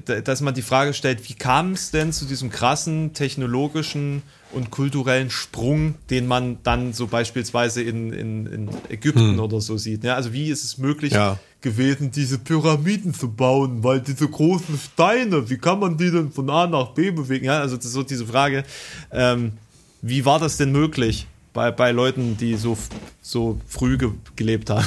dass 0.05 0.41
man 0.41 0.55
die 0.55 0.63
Frage 0.63 0.95
stellt, 0.95 1.29
wie 1.29 1.35
kam 1.35 1.73
es 1.73 1.91
denn 1.91 2.13
zu 2.13 2.25
diesem 2.25 2.51
krassen 2.51 3.13
technologischen 3.15 4.23
und 4.53 4.71
kulturellen 4.71 5.31
Sprung, 5.31 5.95
den 6.11 6.27
man 6.27 6.59
dann 6.63 6.93
so 6.93 7.07
beispielsweise 7.07 7.83
in, 7.83 8.13
in, 8.13 8.47
in 8.47 8.71
Ägypten 8.89 9.33
hm. 9.33 9.41
oder 9.41 9.61
so 9.61 9.77
sieht. 9.77 10.05
Ja, 10.05 10.15
also 10.15 10.33
wie 10.33 10.49
ist 10.49 10.65
es 10.65 10.79
möglich 10.79 11.13
ja. 11.13 11.39
gewesen, 11.61 12.11
diese 12.11 12.39
Pyramiden 12.39 13.13
zu 13.13 13.31
bauen, 13.31 13.83
weil 13.85 14.01
diese 14.01 14.29
großen 14.29 14.79
Steine, 14.79 15.51
wie 15.51 15.59
kann 15.59 15.81
man 15.81 15.97
die 15.97 16.11
denn 16.11 16.33
von 16.33 16.49
A 16.49 16.67
nach 16.67 16.89
B 16.89 17.11
bewegen? 17.11 17.45
Ja, 17.45 17.61
also 17.61 17.77
das 17.77 17.87
ist 17.87 17.93
so 17.93 18.03
diese 18.03 18.27
Frage, 18.27 18.65
ähm, 19.13 19.53
wie 20.01 20.25
war 20.25 20.39
das 20.39 20.57
denn 20.57 20.73
möglich? 20.73 21.27
bei, 21.59 21.73
bei 21.73 21.91
Leuten, 21.91 22.37
die 22.37 22.55
so, 22.55 22.79
so 23.21 23.61
früh 23.67 23.99
ge 23.99 24.11
gelebt 24.37 24.71
haben. 24.71 24.87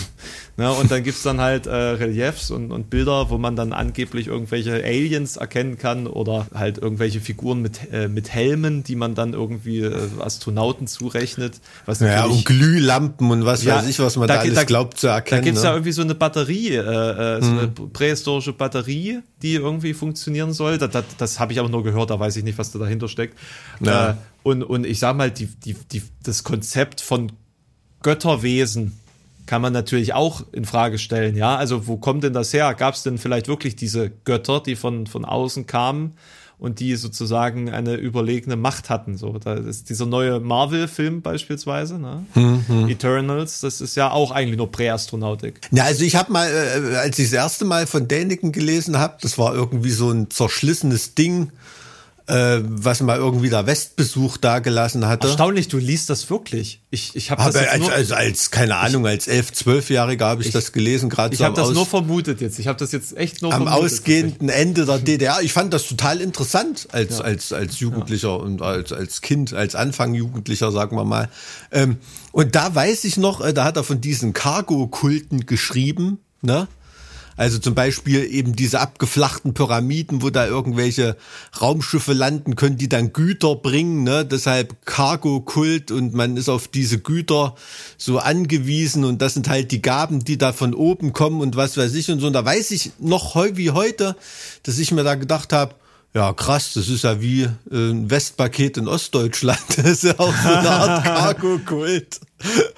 Ne? 0.58 0.72
Und 0.72 0.92
dann 0.92 1.04
gibt 1.04 1.18
es 1.18 1.24
dann 1.24 1.40
halt 1.40 1.66
äh, 1.66 1.74
Reliefs 1.74 2.52
und, 2.52 2.72
und 2.72 2.90
Bilder, 2.90 3.30
wo 3.30 3.38
man 3.38 3.56
dann 3.56 3.72
angeblich 3.72 4.28
irgendwelche 4.28 4.84
Aliens 4.84 5.38
erkennen 5.38 5.78
kann 5.78 6.08
oder 6.08 6.48
halt 6.54 6.78
irgendwelche 6.78 7.22
Figuren 7.22 7.62
mit, 7.62 7.92
äh, 7.92 8.08
mit 8.08 8.30
Helmen, 8.30 8.84
die 8.84 8.96
man 8.96 9.16
dann 9.16 9.34
irgendwie 9.34 9.80
äh, 9.80 10.10
Astronauten 10.20 10.88
zurechnet. 10.88 11.62
Was 11.86 12.02
ja, 12.02 12.26
und 12.26 12.46
Glühlampen 12.46 13.32
und 13.32 13.46
was 13.46 13.64
ja, 13.64 13.78
weiß 13.78 13.88
ich, 13.88 14.00
was 14.00 14.18
man 14.18 14.28
da, 14.28 14.36
da 14.36 14.40
alles 14.42 14.56
da, 14.56 14.64
glaubt 14.66 15.00
zu 15.00 15.08
erkennen. 15.08 15.42
Da 15.42 15.46
gibt 15.46 15.58
es 15.58 15.64
ne? 15.64 15.70
ja 15.70 15.76
irgendwie 15.76 15.94
so 15.94 16.02
eine 16.02 16.16
Batterie, 16.16 16.76
äh, 16.76 16.80
äh, 16.80 17.42
so 17.42 17.52
eine 17.52 17.62
hm. 17.62 17.92
prähistorische 17.94 18.54
Batterie, 18.54 19.20
die 19.42 19.54
irgendwie 19.54 19.94
funktionieren 19.94 20.52
soll. 20.52 20.78
Das, 20.78 20.92
das, 20.92 21.06
das 21.18 21.40
habe 21.40 21.54
ich 21.54 21.60
aber 21.60 21.70
nur 21.70 21.84
gehört, 21.84 22.10
da 22.10 22.20
weiß 22.20 22.36
ich 22.36 22.44
nicht, 22.44 22.58
was 22.58 22.72
da 22.72 22.80
dahinter 22.80 23.08
steckt. 23.08 23.38
Ja. 23.80 24.10
Äh, 24.10 24.14
und, 24.44 24.64
und 24.64 24.86
ich 24.86 25.00
sag 25.00 25.16
mal, 25.16 25.32
die, 25.32 25.46
die, 25.46 25.76
die, 25.92 26.02
das 26.24 26.44
Konzept 26.44 27.00
von 27.00 27.32
Götterwesen 28.02 29.00
kann 29.46 29.62
man 29.62 29.74
natürlich 29.74 30.14
auch 30.14 30.44
in 30.52 30.66
Frage 30.66 30.98
stellen. 30.98 31.36
Ja, 31.36 31.56
also 31.56 31.88
wo 31.88 31.98
kommt 31.98 32.24
denn 32.24 32.34
das 32.34 32.54
her? 32.54 32.74
Gab 32.74 32.94
es 32.94 33.04
denn 33.04 33.18
vielleicht 33.18 33.48
wirklich 33.48 33.76
diese 33.76 34.10
Götter, 34.10 34.62
die 34.62 34.76
von, 34.76 35.08
von 35.08 35.26
außen 35.26 35.68
kamen 35.68 36.14
und 36.58 36.80
die 36.80 36.96
sozusagen 36.96 37.70
eine 37.70 37.96
überlegene 37.96 38.56
Macht 38.56 38.90
hatten? 38.90 39.18
So, 39.18 39.38
da 39.40 39.56
ist 39.56 39.90
dieser 39.90 40.06
neue 40.06 40.40
Marvel-Film 40.40 41.22
beispielsweise, 41.22 41.98
ne? 41.98 42.26
Mhm. 42.36 42.88
Eternals, 42.88 43.62
das 43.62 43.82
ist 43.82 43.96
ja 43.96 44.12
auch 44.12 44.32
eigentlich 44.32 44.58
nur 44.58 44.72
Präastronautik. 44.72 45.62
Ja, 45.72 45.86
also 45.86 46.04
ich 46.04 46.16
habe 46.16 46.32
mal, 46.32 46.48
äh, 46.48 46.96
als 46.98 47.18
ich 47.20 47.26
das 47.26 47.34
erste 47.34 47.66
Mal 47.66 47.88
von 47.88 48.08
Däniken 48.08 48.52
gelesen 48.52 49.00
habe, 49.00 49.18
das 49.22 49.38
war 49.38 49.56
irgendwie 49.56 49.92
so 49.92 50.12
ein 50.12 50.30
zerschlissenes 50.30 51.16
Ding 51.16 51.52
was 52.28 53.02
mal 53.02 53.18
irgendwie 53.18 53.50
der 53.50 53.66
Westbesuch 53.66 54.38
da 54.38 54.60
gelassen 54.60 55.08
hatte. 55.08 55.28
Erstaunlich, 55.28 55.68
du 55.68 55.78
liest 55.78 56.10
das 56.10 56.30
wirklich. 56.30 56.82
Ich, 56.90 57.16
ich 57.16 57.32
habe 57.32 57.44
hab 57.44 57.52
das 57.52 57.68
als, 57.68 57.90
als, 57.90 58.12
als, 58.12 58.52
keine 58.52 58.78
Ahnung, 58.78 59.06
als 59.06 59.28
elf, 59.28 59.52
zwölfjähriger 59.52 60.26
habe 60.26 60.42
ich, 60.42 60.48
ich, 60.48 60.54
das 60.54 60.72
gelesen, 60.72 61.10
gerade. 61.10 61.34
Ich 61.34 61.42
habe 61.42 61.56
das 61.56 61.70
Aus, 61.70 61.74
nur 61.74 61.86
vermutet 61.86 62.40
jetzt. 62.40 62.60
Ich 62.60 62.68
habe 62.68 62.80
das 62.80 62.92
jetzt 62.92 63.18
echt 63.18 63.42
nur 63.42 63.54
am 63.54 63.64
vermutet. 63.64 63.80
Am 63.80 63.86
ausgehenden 63.86 64.50
Ende 64.50 64.86
der 64.86 65.00
DDR. 65.00 65.40
Ich 65.42 65.54
fand 65.54 65.74
das 65.74 65.88
total 65.88 66.22
interessant 66.22 66.88
als, 66.92 67.18
ja. 67.18 67.24
als, 67.24 67.54
als 67.54 67.80
Jugendlicher 67.80 68.30
ja. 68.30 68.36
und 68.36 68.62
als, 68.62 68.94
als 68.94 69.22
Kind, 69.22 69.54
als 69.54 69.76
Anfang 69.76 70.14
Jugendlicher, 70.14 70.72
sagen 70.72 70.96
wir 70.96 71.06
mal. 71.06 71.30
Ähm, 71.72 71.98
und 72.32 72.56
da 72.56 72.74
weiß 72.74 73.04
ich 73.06 73.18
noch, 73.18 73.42
äh, 73.42 73.54
da 73.54 73.66
hat 73.66 73.78
er 73.78 73.84
von 73.84 74.00
diesen 74.00 74.34
Cargo-Kulten 74.34 75.46
geschrieben, 75.46 76.20
ne? 76.42 76.68
Also 77.38 77.60
zum 77.60 77.76
Beispiel 77.76 78.24
eben 78.32 78.56
diese 78.56 78.80
abgeflachten 78.80 79.54
Pyramiden, 79.54 80.22
wo 80.22 80.30
da 80.30 80.46
irgendwelche 80.46 81.18
Raumschiffe 81.60 82.14
landen 82.14 82.56
können, 82.56 82.78
die 82.78 82.90
dann 82.90 83.14
Güter 83.14 83.56
bringen, 83.56 84.04
ne? 84.04 84.26
Deshalb 84.26 84.86
Cargo-Kult 84.86 85.92
und 85.92 86.14
man 86.14 86.38
ist 86.38 86.50
auf 86.50 86.68
diese 86.68 87.00
Güter 87.00 87.56
so 87.98 88.20
angewiesen 88.20 89.06
und 89.06 89.22
das 89.22 89.34
sind 89.34 89.50
halt 89.50 89.72
die 89.72 89.82
Gaben, 89.82 90.24
die 90.24 90.38
da 90.38 90.54
von 90.54 90.74
oben 90.74 91.14
kommen 91.14 91.42
und 91.42 91.56
was 91.56 91.78
weiß 91.78 91.94
ich 91.96 92.12
und 92.12 92.20
so. 92.20 92.28
Und 92.28 92.34
da 92.34 92.46
weiß 92.46 92.72
ich 92.72 92.92
noch 93.00 93.36
wie 93.36 93.72
heute, 93.72 94.16
dass 94.64 94.78
ich 94.78 94.92
mir 94.92 95.04
da 95.04 95.16
gedacht 95.16 95.54
habe, 95.54 95.76
ja, 96.14 96.34
krass, 96.34 96.74
das 96.74 96.90
ist 96.90 97.06
ja 97.06 97.22
wie 97.22 97.44
äh, 97.44 97.50
ein 97.72 98.10
Westpaket 98.10 98.78
in 98.78 98.88
Ostdeutschland. 98.90 99.62
Das 99.78 99.86
ist 99.86 100.04
ja 100.04 100.20
auch 100.20 100.34
so 100.36 100.50
eine 100.50 100.70
Art 100.70 101.04
Cargo-Kult. 101.06 102.20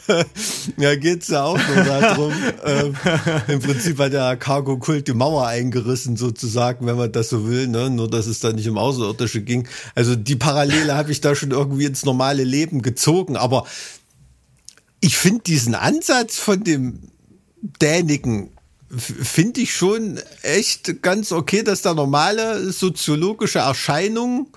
ja, 0.78 0.96
geht's 0.96 1.30
ja 1.30 1.44
auch 1.44 1.58
nur 1.58 1.84
darum. 1.84 2.34
ähm, 2.64 2.96
Im 3.48 3.60
Prinzip 3.60 3.98
hat 3.98 4.14
der 4.14 4.38
Cargo-Kult 4.38 5.08
die 5.08 5.14
Mauer 5.14 5.48
eingerissen, 5.48 6.16
sozusagen, 6.16 6.86
wenn 6.86 6.98
man 6.98 7.12
das 7.12 7.30
so 7.30 7.48
will, 7.48 7.68
ne? 7.68 7.90
Nur, 7.90 8.08
dass 8.10 8.28
es 8.28 8.40
da 8.40 8.54
nicht 8.54 8.70
um 8.70 8.78
Außerirdische 8.78 9.42
ging. 9.42 9.68
Also 9.96 10.16
die 10.16 10.36
Parallele 10.36 10.96
habe 10.96 11.12
ich 11.12 11.22
da 11.22 11.34
schon 11.34 11.52
irgendwie 11.52 11.86
ins 11.86 12.06
normale 12.06 12.44
Leben 12.44 12.84
gezogen. 12.84 13.36
Aber 13.36 13.66
ich 15.00 15.18
finde 15.18 15.42
diesen 15.42 15.74
Ansatz 15.74 16.38
von 16.38 16.64
dem 16.64 17.00
Däniken 17.82 18.53
finde 18.98 19.62
ich 19.62 19.74
schon 19.74 20.20
echt 20.42 21.02
ganz 21.02 21.32
okay, 21.32 21.64
dass 21.64 21.82
da 21.82 21.94
normale 21.94 22.72
soziologische 22.72 23.60
Erscheinungen 23.60 24.48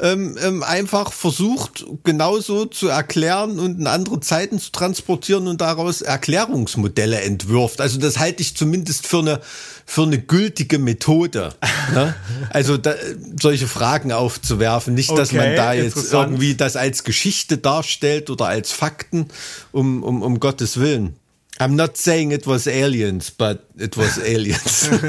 ähm, 0.00 0.36
ähm, 0.42 0.62
einfach 0.62 1.12
versucht, 1.12 1.84
genauso 2.04 2.66
zu 2.66 2.88
erklären 2.88 3.58
und 3.58 3.80
in 3.80 3.86
andere 3.86 4.20
Zeiten 4.20 4.58
zu 4.58 4.70
transportieren 4.70 5.48
und 5.48 5.60
daraus 5.60 6.02
Erklärungsmodelle 6.02 7.20
entwirft. 7.20 7.80
Also 7.80 7.98
das 7.98 8.18
halte 8.18 8.42
ich 8.42 8.56
zumindest 8.56 9.06
für 9.06 9.18
eine, 9.18 9.40
für 9.86 10.02
eine 10.02 10.18
gültige 10.20 10.78
Methode. 10.78 11.54
ne? 11.92 12.14
Also 12.50 12.76
da, 12.76 12.94
solche 13.40 13.66
Fragen 13.66 14.12
aufzuwerfen. 14.12 14.94
Nicht, 14.94 15.10
dass 15.10 15.30
okay, 15.30 15.38
man 15.38 15.56
da 15.56 15.72
jetzt 15.72 16.12
irgendwie 16.12 16.54
das 16.54 16.76
als 16.76 17.04
Geschichte 17.04 17.58
darstellt 17.58 18.30
oder 18.30 18.46
als 18.46 18.72
Fakten, 18.72 19.28
um, 19.72 20.02
um, 20.02 20.22
um 20.22 20.40
Gottes 20.40 20.78
Willen. 20.78 21.16
I'm 21.60 21.74
not 21.76 21.96
saying 21.96 22.32
it 22.32 22.46
was 22.46 22.66
aliens, 22.66 23.30
but 23.30 23.66
it 23.76 23.96
was 23.96 24.18
aliens. 24.24 24.88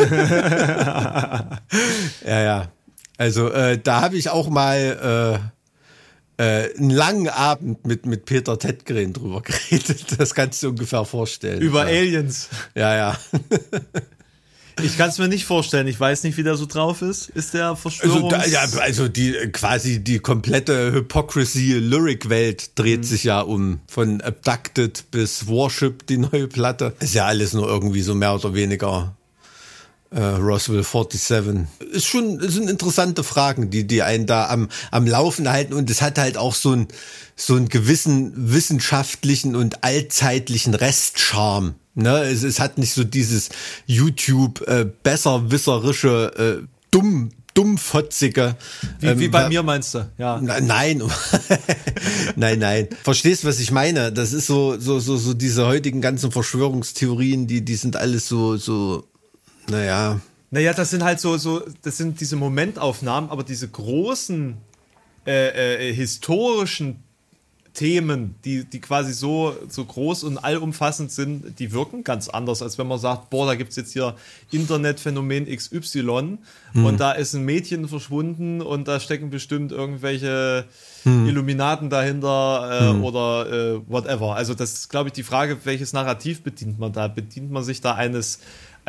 ja, 2.26 2.42
ja. 2.42 2.72
Also 3.18 3.52
äh, 3.52 3.78
da 3.78 4.02
habe 4.02 4.18
ich 4.18 4.30
auch 4.30 4.50
mal 4.50 5.50
äh, 6.38 6.44
äh, 6.44 6.78
einen 6.78 6.90
langen 6.90 7.28
Abend 7.28 7.86
mit, 7.86 8.06
mit 8.06 8.26
Peter 8.26 8.58
Tedgren 8.58 9.14
drüber 9.14 9.42
geredet. 9.70 10.20
Das 10.20 10.34
kannst 10.34 10.64
du 10.64 10.70
ungefähr 10.70 11.04
vorstellen. 11.06 11.62
Über 11.62 11.90
ja. 11.90 12.00
Aliens. 12.00 12.48
Ja, 12.76 12.96
ja. 12.96 13.18
Ich 14.84 14.98
kann 14.98 15.10
es 15.10 15.18
mir 15.18 15.28
nicht 15.28 15.46
vorstellen. 15.46 15.88
Ich 15.88 16.00
weiß 16.00 16.24
nicht, 16.24 16.38
wie 16.38 16.44
der 16.44 16.56
so 16.56 16.66
drauf 16.66 17.02
ist. 17.02 17.30
Ist 17.30 17.54
der 17.54 17.76
Verschwörungs... 17.76 18.34
Also, 18.34 18.46
da, 18.46 18.46
ja, 18.46 18.80
also 18.82 19.08
die 19.08 19.34
quasi 19.52 20.04
die 20.04 20.20
komplette 20.20 20.92
Hypocrisy-Lyric-Welt 20.94 22.72
dreht 22.76 23.00
mhm. 23.00 23.04
sich 23.04 23.24
ja 23.24 23.42
um. 23.42 23.80
Von 23.88 24.22
Abducted 24.22 25.12
bis 25.12 25.48
Worship, 25.48 26.06
die 26.08 26.18
neue 26.18 26.48
Platte. 26.48 26.96
Ist 27.00 27.14
ja 27.14 27.26
alles 27.26 27.54
nur 27.54 27.68
irgendwie 27.68 28.02
so 28.02 28.16
mehr 28.16 28.36
oder 28.36 28.54
weniger 28.54 29.16
äh, 30.12 30.22
Roswell 30.22 30.84
47. 30.84 31.68
Ist 31.92 32.06
schon, 32.06 32.40
sind 32.50 32.70
interessante 32.70 33.24
Fragen, 33.24 33.70
die, 33.70 33.86
die 33.86 34.02
einen 34.02 34.26
da 34.26 34.50
am, 34.50 34.70
am 34.92 35.06
Laufen 35.06 35.50
halten. 35.50 35.74
Und 35.74 35.90
es 35.90 36.02
hat 36.02 36.18
halt 36.18 36.38
auch 36.38 36.56
so 36.56 36.74
ein 36.74 36.88
so 37.36 37.56
einen 37.56 37.70
gewissen 37.70 38.34
wissenschaftlichen 38.52 39.56
und 39.56 39.84
allzeitlichen 39.84 40.76
Restcharme. 40.76 41.76
Ne? 41.96 42.24
Es, 42.24 42.44
es 42.44 42.60
hat 42.60 42.78
nicht 42.78 42.94
so 42.94 43.04
dieses 43.04 43.50
YouTube 43.86 44.62
äh, 44.68 44.86
besserwisserische, 45.04 46.62
äh, 46.62 46.68
dumm 46.92 47.30
dummfotzige. 47.56 48.56
Wie, 49.00 49.08
ähm, 49.08 49.20
wie 49.20 49.28
bei 49.28 49.50
mir 49.50 49.64
meinst 49.64 49.94
du? 49.94 50.10
Ja. 50.18 50.40
Nein, 50.40 51.02
nein, 52.36 52.60
nein. 52.60 52.88
Verstehst, 53.04 53.44
was 53.44 53.60
ich 53.60 53.72
meine? 53.72 54.14
Das 54.14 54.32
ist 54.34 54.46
so, 54.46 54.80
so, 54.80 55.00
so, 55.00 55.18
so 55.18 55.34
diese 55.34 55.66
heutigen 55.66 56.00
ganzen 56.00 56.32
Verschwörungstheorien, 56.32 57.48
die, 57.48 57.66
die 57.66 57.76
sind 57.76 57.98
alles 57.98 58.28
so, 58.28 58.56
so, 58.56 59.08
naja. 59.70 60.20
Naja, 60.52 60.74
das 60.74 60.90
sind 60.90 61.04
halt 61.04 61.20
so, 61.20 61.38
so, 61.38 61.62
das 61.84 61.98
sind 61.98 62.20
diese 62.20 62.36
Momentaufnahmen, 62.36 63.30
aber 63.30 63.44
diese 63.44 63.68
großen 63.68 64.58
äh, 65.28 65.90
äh, 65.90 65.94
historischen 65.94 67.04
Themen, 67.74 68.36
die, 68.44 68.66
die 68.66 68.82
quasi 68.82 69.14
so, 69.14 69.56
so 69.70 69.86
groß 69.86 70.24
und 70.24 70.38
allumfassend 70.38 71.12
sind, 71.12 71.60
die 71.60 71.72
wirken 71.72 72.04
ganz 72.04 72.28
anders, 72.28 72.62
als 72.62 72.78
wenn 72.78 72.88
man 72.88 73.00
sagt, 73.00 73.30
boah, 73.30 73.46
da 73.46 73.56
gibt 73.56 73.70
es 73.70 73.76
jetzt 73.76 73.94
hier 73.94 74.16
Internetphänomen 74.52 75.46
XY 75.46 76.40
hm. 76.74 76.86
und 76.86 77.00
da 77.00 77.12
ist 77.12 77.36
ein 77.36 77.46
Mädchen 77.46 77.88
verschwunden 77.88 78.62
und 78.62 78.88
da 78.88 79.00
stecken 79.00 79.30
bestimmt 79.30 79.72
irgendwelche 79.72 80.66
hm. 81.04 81.28
Illuminaten 81.28 81.90
dahinter 81.90 82.70
äh, 82.70 82.90
hm. 82.90 83.04
oder 83.04 83.50
äh, 83.50 83.82
whatever. 83.88 84.36
Also 84.36 84.56
das 84.56 84.74
ist, 84.74 84.90
glaube 84.90 85.10
ich, 85.10 85.14
die 85.14 85.24
Frage, 85.24 85.58
welches 85.64 85.94
Narrativ 85.94 86.42
bedient 86.42 86.80
man 86.80 86.92
da? 86.92 87.08
Bedient 87.08 87.52
man 87.52 87.64
sich 87.64 87.82
da 87.82 87.94
eines 87.94 88.40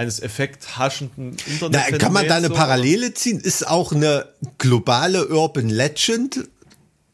eines 0.01 0.19
effekthaschenden 0.19 1.37
Internet. 1.47 1.99
Kann 1.99 2.15
man 2.15 2.27
da 2.27 2.37
eine 2.37 2.49
Parallele 2.49 3.13
ziehen? 3.13 3.39
Ist 3.39 3.69
auch 3.69 3.93
eine 3.93 4.27
globale 4.57 5.29
Urban 5.29 5.69
Legend 5.69 6.49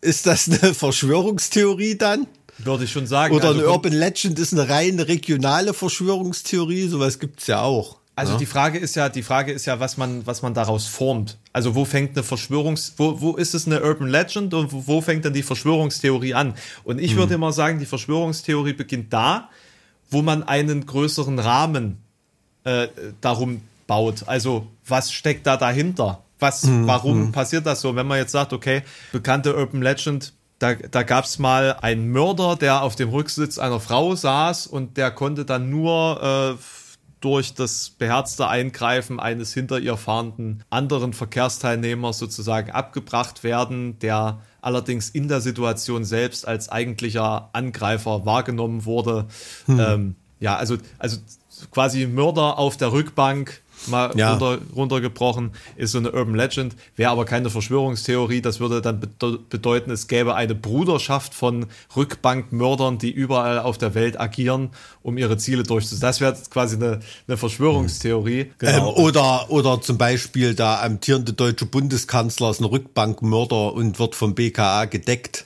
ist 0.01 0.27
das 0.27 0.49
eine 0.49 0.73
Verschwörungstheorie 0.75 1.97
dann? 1.97 2.29
Würde 2.59 2.85
ich 2.85 2.93
schon 2.93 3.09
sagen. 3.09 3.35
Oder 3.35 3.49
also 3.49 3.61
eine 3.61 3.69
Urban 3.69 3.93
Legend 3.93 4.39
ist 4.39 4.53
eine 4.53 4.69
reine 4.69 5.09
regionale 5.09 5.75
Verschwörungstheorie, 5.75 6.87
sowas 6.87 7.19
gibt 7.19 7.41
es 7.41 7.49
ja 7.49 7.61
auch. 7.61 7.99
Also 8.15 8.35
ja? 8.35 8.39
die 8.39 8.47
Frage 8.47 8.79
ist 8.79 8.95
ja, 8.95 9.09
die 9.09 9.25
Frage 9.25 9.53
ist 9.53 9.67
ja, 9.67 9.81
was 9.81 9.97
man, 9.97 10.25
was 10.25 10.43
man 10.43 10.55
daraus 10.55 10.87
formt. 10.87 11.39
Also 11.53 11.75
wo 11.75 11.85
fängt 11.85 12.17
eine 12.17 12.23
Verschwörungs, 12.23 12.95
wo, 12.99 13.21
wo 13.21 13.35
ist 13.35 13.53
es 13.53 13.67
eine 13.67 13.83
Urban 13.83 14.09
Legend 14.09 14.55
und 14.55 14.73
wo, 14.73 14.87
wo 14.87 15.01
fängt 15.01 15.25
dann 15.25 15.33
die 15.33 15.43
Verschwörungstheorie 15.43 16.35
an? 16.35 16.55
Und 16.85 17.01
ich 17.01 17.11
hm. 17.11 17.19
würde 17.19 17.35
immer 17.35 17.53
sagen, 17.53 17.81
die 17.81 17.85
Verschwörungstheorie 17.85 18.75
beginnt 18.75 19.13
da, 19.13 19.51
wo 20.09 20.23
man 20.23 20.45
einen 20.45 20.87
größeren 20.87 21.41
Rahmen 21.41 22.06
äh, 22.67 22.89
darum 23.21 23.63
baut. 23.87 24.25
Also 24.27 24.67
was 24.87 25.13
steckt 25.13 25.47
da 25.47 25.57
dahinter? 25.57 26.23
Was, 26.39 26.65
mhm. 26.65 26.87
warum 26.87 27.27
mhm. 27.27 27.33
passiert 27.33 27.65
das 27.65 27.81
so? 27.81 27.97
Wenn 27.97 28.07
man 28.07 28.19
jetzt 28.19 28.33
sagt, 28.33 28.53
okay, 28.53 28.83
bekannte 29.13 29.57
Urban 29.57 29.81
Legend, 29.81 30.35
da, 30.59 30.75
da 30.75 31.03
gab 31.03 31.25
es 31.25 31.39
mal 31.39 31.77
einen 31.81 32.11
Mörder, 32.11 32.57
der 32.57 32.83
auf 32.83 32.97
dem 32.97 33.11
Rücksitz 33.11 33.59
einer 33.59 33.81
Frau 33.81 34.15
saß 34.15 34.67
und 34.67 34.97
der 34.97 35.11
konnte 35.11 35.45
dann 35.45 35.71
nur 35.71 36.57
äh, 36.57 36.63
durch 37.21 37.55
das 37.55 37.91
beherzte 37.91 38.49
Eingreifen 38.49 39.21
eines 39.21 39.55
hinter 39.55 39.79
ihr 39.79 39.97
fahrenden 39.97 40.63
anderen 40.69 41.13
Verkehrsteilnehmers 41.13 42.19
sozusagen 42.19 42.71
abgebracht 42.71 43.45
werden, 43.45 43.99
der 44.01 44.41
allerdings 44.61 45.09
in 45.09 45.29
der 45.29 45.41
Situation 45.41 46.05
selbst 46.05 46.47
als 46.47 46.69
eigentlicher 46.69 47.51
Angreifer 47.53 48.27
wahrgenommen 48.27 48.85
wurde. 48.85 49.27
Hm. 49.67 49.81
Ähm, 49.81 50.17
ja, 50.41 50.57
also, 50.57 50.77
also 50.99 51.19
quasi 51.71 52.07
Mörder 52.07 52.59
auf 52.59 52.77
der 52.77 52.93
Rückbank 52.93 53.63
mal 53.87 54.13
ja. 54.17 54.33
runter, 54.33 54.59
runtergebrochen, 54.75 55.53
ist 55.77 55.93
so 55.93 55.99
eine 55.99 56.13
Urban 56.13 56.35
Legend, 56.35 56.75
wäre 56.97 57.11
aber 57.11 57.25
keine 57.25 57.51
Verschwörungstheorie. 57.51 58.41
Das 58.41 58.61
würde 58.61 58.81
dann 58.81 59.01
bedeuten, 59.49 59.91
es 59.91 60.09
gäbe 60.09 60.35
eine 60.35 60.55
Bruderschaft 60.55 61.35
von 61.35 61.67
Rückbankmördern, 61.95 62.99
die 62.99 63.11
überall 63.11 63.59
auf 63.59 63.79
der 63.79 63.95
Welt 63.95 64.19
agieren, 64.19 64.71
um 65.03 65.19
ihre 65.19 65.37
Ziele 65.37 65.63
durchzusetzen. 65.63 66.01
Das 66.01 66.21
wäre 66.21 66.37
quasi 66.51 66.77
eine, 66.77 67.01
eine 67.29 67.37
Verschwörungstheorie. 67.37 68.53
Genau. 68.59 68.97
Ähm, 68.97 69.05
oder, 69.05 69.51
oder 69.51 69.81
zum 69.81 69.99
Beispiel 69.99 70.55
der 70.55 70.83
amtierende 70.83 71.33
deutsche 71.33 71.67
Bundeskanzler 71.67 72.51
ist 72.51 72.61
ein 72.61 72.65
Rückbankmörder 72.65 73.75
und 73.75 73.99
wird 73.99 74.15
vom 74.15 74.35
BKA 74.35 74.87
gedeckt. 74.87 75.45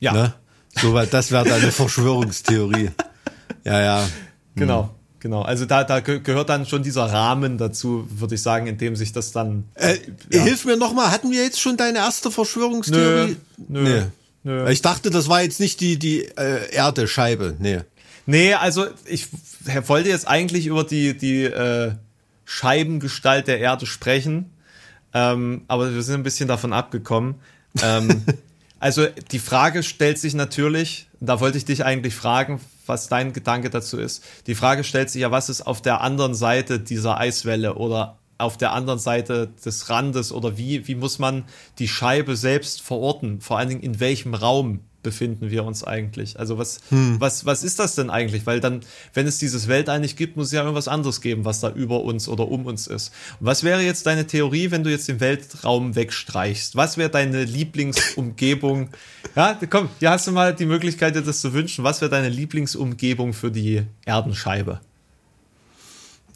Ja. 0.00 0.12
Ne? 0.12 0.34
So, 0.74 0.98
das 0.98 1.30
wäre 1.30 1.44
dann 1.44 1.60
eine 1.60 1.72
Verschwörungstheorie. 1.72 2.90
ja, 3.64 3.80
ja. 3.80 4.08
Genau. 4.54 4.90
Genau, 5.20 5.42
also 5.42 5.66
da, 5.66 5.84
da 5.84 6.00
gehört 6.00 6.48
dann 6.48 6.64
schon 6.64 6.82
dieser 6.82 7.04
Rahmen 7.04 7.58
dazu, 7.58 8.08
würde 8.10 8.36
ich 8.36 8.42
sagen, 8.42 8.66
in 8.66 8.78
dem 8.78 8.96
sich 8.96 9.12
das 9.12 9.32
dann. 9.32 9.64
Äh, 9.74 9.98
ja. 10.32 10.42
Hilf 10.42 10.64
mir 10.64 10.78
nochmal, 10.78 11.10
hatten 11.10 11.30
wir 11.30 11.42
jetzt 11.42 11.60
schon 11.60 11.76
deine 11.76 11.98
erste 11.98 12.30
Verschwörungstheorie? 12.30 13.36
Nö, 13.68 13.82
nö, 13.82 13.82
nee. 13.82 14.06
nö. 14.44 14.70
Ich 14.70 14.80
dachte, 14.80 15.10
das 15.10 15.28
war 15.28 15.42
jetzt 15.42 15.60
nicht 15.60 15.80
die, 15.80 15.98
die 15.98 16.24
äh, 16.24 16.72
Erde-Scheibe. 16.72 17.54
Nee. 17.58 17.80
Nee, 18.24 18.54
also 18.54 18.86
ich 19.04 19.28
wollte 19.86 20.08
jetzt 20.08 20.26
eigentlich 20.26 20.66
über 20.66 20.84
die, 20.84 21.14
die 21.16 21.44
äh, 21.44 21.92
Scheibengestalt 22.46 23.46
der 23.46 23.58
Erde 23.58 23.84
sprechen, 23.84 24.50
ähm, 25.12 25.62
aber 25.68 25.92
wir 25.94 26.02
sind 26.02 26.14
ein 26.14 26.22
bisschen 26.22 26.48
davon 26.48 26.72
abgekommen. 26.72 27.34
Ähm, 27.82 28.22
also 28.80 29.06
die 29.32 29.38
Frage 29.38 29.82
stellt 29.82 30.18
sich 30.18 30.32
natürlich, 30.32 31.08
da 31.20 31.40
wollte 31.40 31.58
ich 31.58 31.66
dich 31.66 31.84
eigentlich 31.84 32.14
fragen, 32.14 32.60
was 32.86 33.08
dein 33.08 33.32
Gedanke 33.32 33.70
dazu 33.70 33.98
ist. 33.98 34.24
Die 34.46 34.54
Frage 34.54 34.84
stellt 34.84 35.10
sich 35.10 35.22
ja, 35.22 35.30
was 35.30 35.48
ist 35.48 35.62
auf 35.62 35.82
der 35.82 36.00
anderen 36.00 36.34
Seite 36.34 36.80
dieser 36.80 37.18
Eiswelle 37.18 37.74
oder 37.74 38.18
auf 38.38 38.56
der 38.56 38.72
anderen 38.72 38.98
Seite 38.98 39.52
des 39.64 39.90
Randes 39.90 40.32
oder 40.32 40.56
wie, 40.56 40.88
wie 40.88 40.94
muss 40.94 41.18
man 41.18 41.44
die 41.78 41.88
Scheibe 41.88 42.36
selbst 42.36 42.80
verorten? 42.80 43.40
Vor 43.40 43.58
allen 43.58 43.68
Dingen 43.68 43.82
in 43.82 44.00
welchem 44.00 44.34
Raum 44.34 44.80
befinden 45.02 45.50
wir 45.50 45.64
uns 45.64 45.84
eigentlich? 45.84 46.38
Also 46.38 46.58
was, 46.58 46.80
hm. 46.90 47.16
was, 47.20 47.46
was 47.46 47.62
ist 47.62 47.78
das 47.78 47.94
denn 47.94 48.10
eigentlich? 48.10 48.46
Weil 48.46 48.60
dann, 48.60 48.80
wenn 49.14 49.26
es 49.26 49.38
dieses 49.38 49.68
Weltall 49.68 50.00
nicht 50.00 50.16
gibt, 50.16 50.36
muss 50.36 50.48
es 50.48 50.52
ja 50.52 50.62
irgendwas 50.62 50.88
anderes 50.88 51.20
geben, 51.20 51.44
was 51.44 51.60
da 51.60 51.70
über 51.70 52.02
uns 52.02 52.28
oder 52.28 52.48
um 52.48 52.66
uns 52.66 52.86
ist. 52.86 53.12
Und 53.40 53.46
was 53.46 53.64
wäre 53.64 53.82
jetzt 53.82 54.06
deine 54.06 54.26
Theorie, 54.26 54.70
wenn 54.70 54.84
du 54.84 54.90
jetzt 54.90 55.08
den 55.08 55.20
Weltraum 55.20 55.94
wegstreichst? 55.94 56.76
Was 56.76 56.96
wäre 56.98 57.10
deine 57.10 57.44
Lieblingsumgebung? 57.44 58.90
ja, 59.36 59.58
komm, 59.68 59.88
hier 59.98 60.10
hast 60.10 60.26
du 60.26 60.32
mal 60.32 60.54
die 60.54 60.66
Möglichkeit, 60.66 61.14
dir 61.14 61.22
das 61.22 61.40
zu 61.40 61.52
wünschen. 61.52 61.84
Was 61.84 62.00
wäre 62.00 62.10
deine 62.10 62.28
Lieblingsumgebung 62.28 63.32
für 63.32 63.50
die 63.50 63.82
Erdenscheibe? 64.04 64.80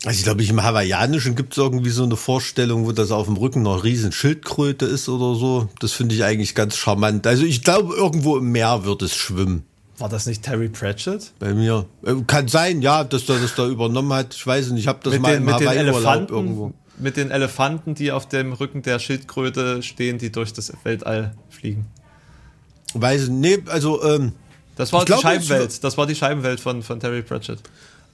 Also 0.04 0.18
ich 0.18 0.24
glaube, 0.24 0.44
im 0.44 0.62
Hawaiianischen 0.62 1.34
gibt 1.34 1.52
es 1.52 1.58
irgendwie 1.58 1.90
so 1.90 2.04
eine 2.04 2.16
Vorstellung, 2.16 2.84
wo 2.84 2.92
das 2.92 3.10
auf 3.10 3.26
dem 3.26 3.36
Rücken 3.36 3.62
noch 3.62 3.84
riesen 3.84 4.12
Schildkröte 4.12 4.84
ist 4.84 5.08
oder 5.08 5.38
so. 5.38 5.68
Das 5.80 5.92
finde 5.92 6.14
ich 6.14 6.24
eigentlich 6.24 6.54
ganz 6.54 6.76
charmant. 6.76 7.26
Also 7.26 7.44
ich 7.44 7.62
glaube, 7.62 7.94
irgendwo 7.94 8.36
im 8.36 8.52
Meer 8.52 8.84
wird 8.84 9.02
es 9.02 9.14
schwimmen. 9.14 9.64
War 9.98 10.08
das 10.08 10.26
nicht 10.26 10.42
Terry 10.42 10.68
Pratchett? 10.68 11.32
Bei 11.38 11.54
mir. 11.54 11.86
Äh, 12.04 12.14
kann 12.26 12.48
sein, 12.48 12.82
ja, 12.82 13.04
dass 13.04 13.28
er 13.28 13.38
das 13.38 13.54
da 13.54 13.66
übernommen 13.66 14.12
hat. 14.12 14.34
Ich 14.34 14.46
weiß 14.46 14.70
nicht, 14.70 14.82
ich 14.82 14.88
habe 14.88 14.98
das 15.02 15.12
mit 15.14 15.22
mal 15.22 15.32
den, 15.34 15.42
im 15.42 15.54
Hawaii-Urlaub 15.54 16.30
irgendwo. 16.30 16.74
Mit 16.98 17.16
den 17.16 17.30
Elefanten, 17.30 17.94
die 17.94 18.12
auf 18.12 18.28
dem 18.28 18.52
Rücken 18.52 18.82
der 18.82 18.98
Schildkröte 18.98 19.82
stehen, 19.82 20.18
die 20.18 20.30
durch 20.30 20.52
das 20.52 20.72
Weltall 20.84 21.34
fliegen. 21.48 21.86
Weiß 22.92 23.28
nicht, 23.28 23.64
nee, 23.64 23.70
also 23.70 24.02
ähm, 24.04 24.32
das 24.76 24.92
war 24.92 25.04
die 25.04 25.12
Scheibenwelt. 25.12 25.82
Das 25.82 25.96
war 25.96 26.06
die 26.06 26.14
Scheibenwelt 26.14 26.60
von, 26.60 26.82
von 26.82 27.00
Terry 27.00 27.22
Pratchett. 27.22 27.60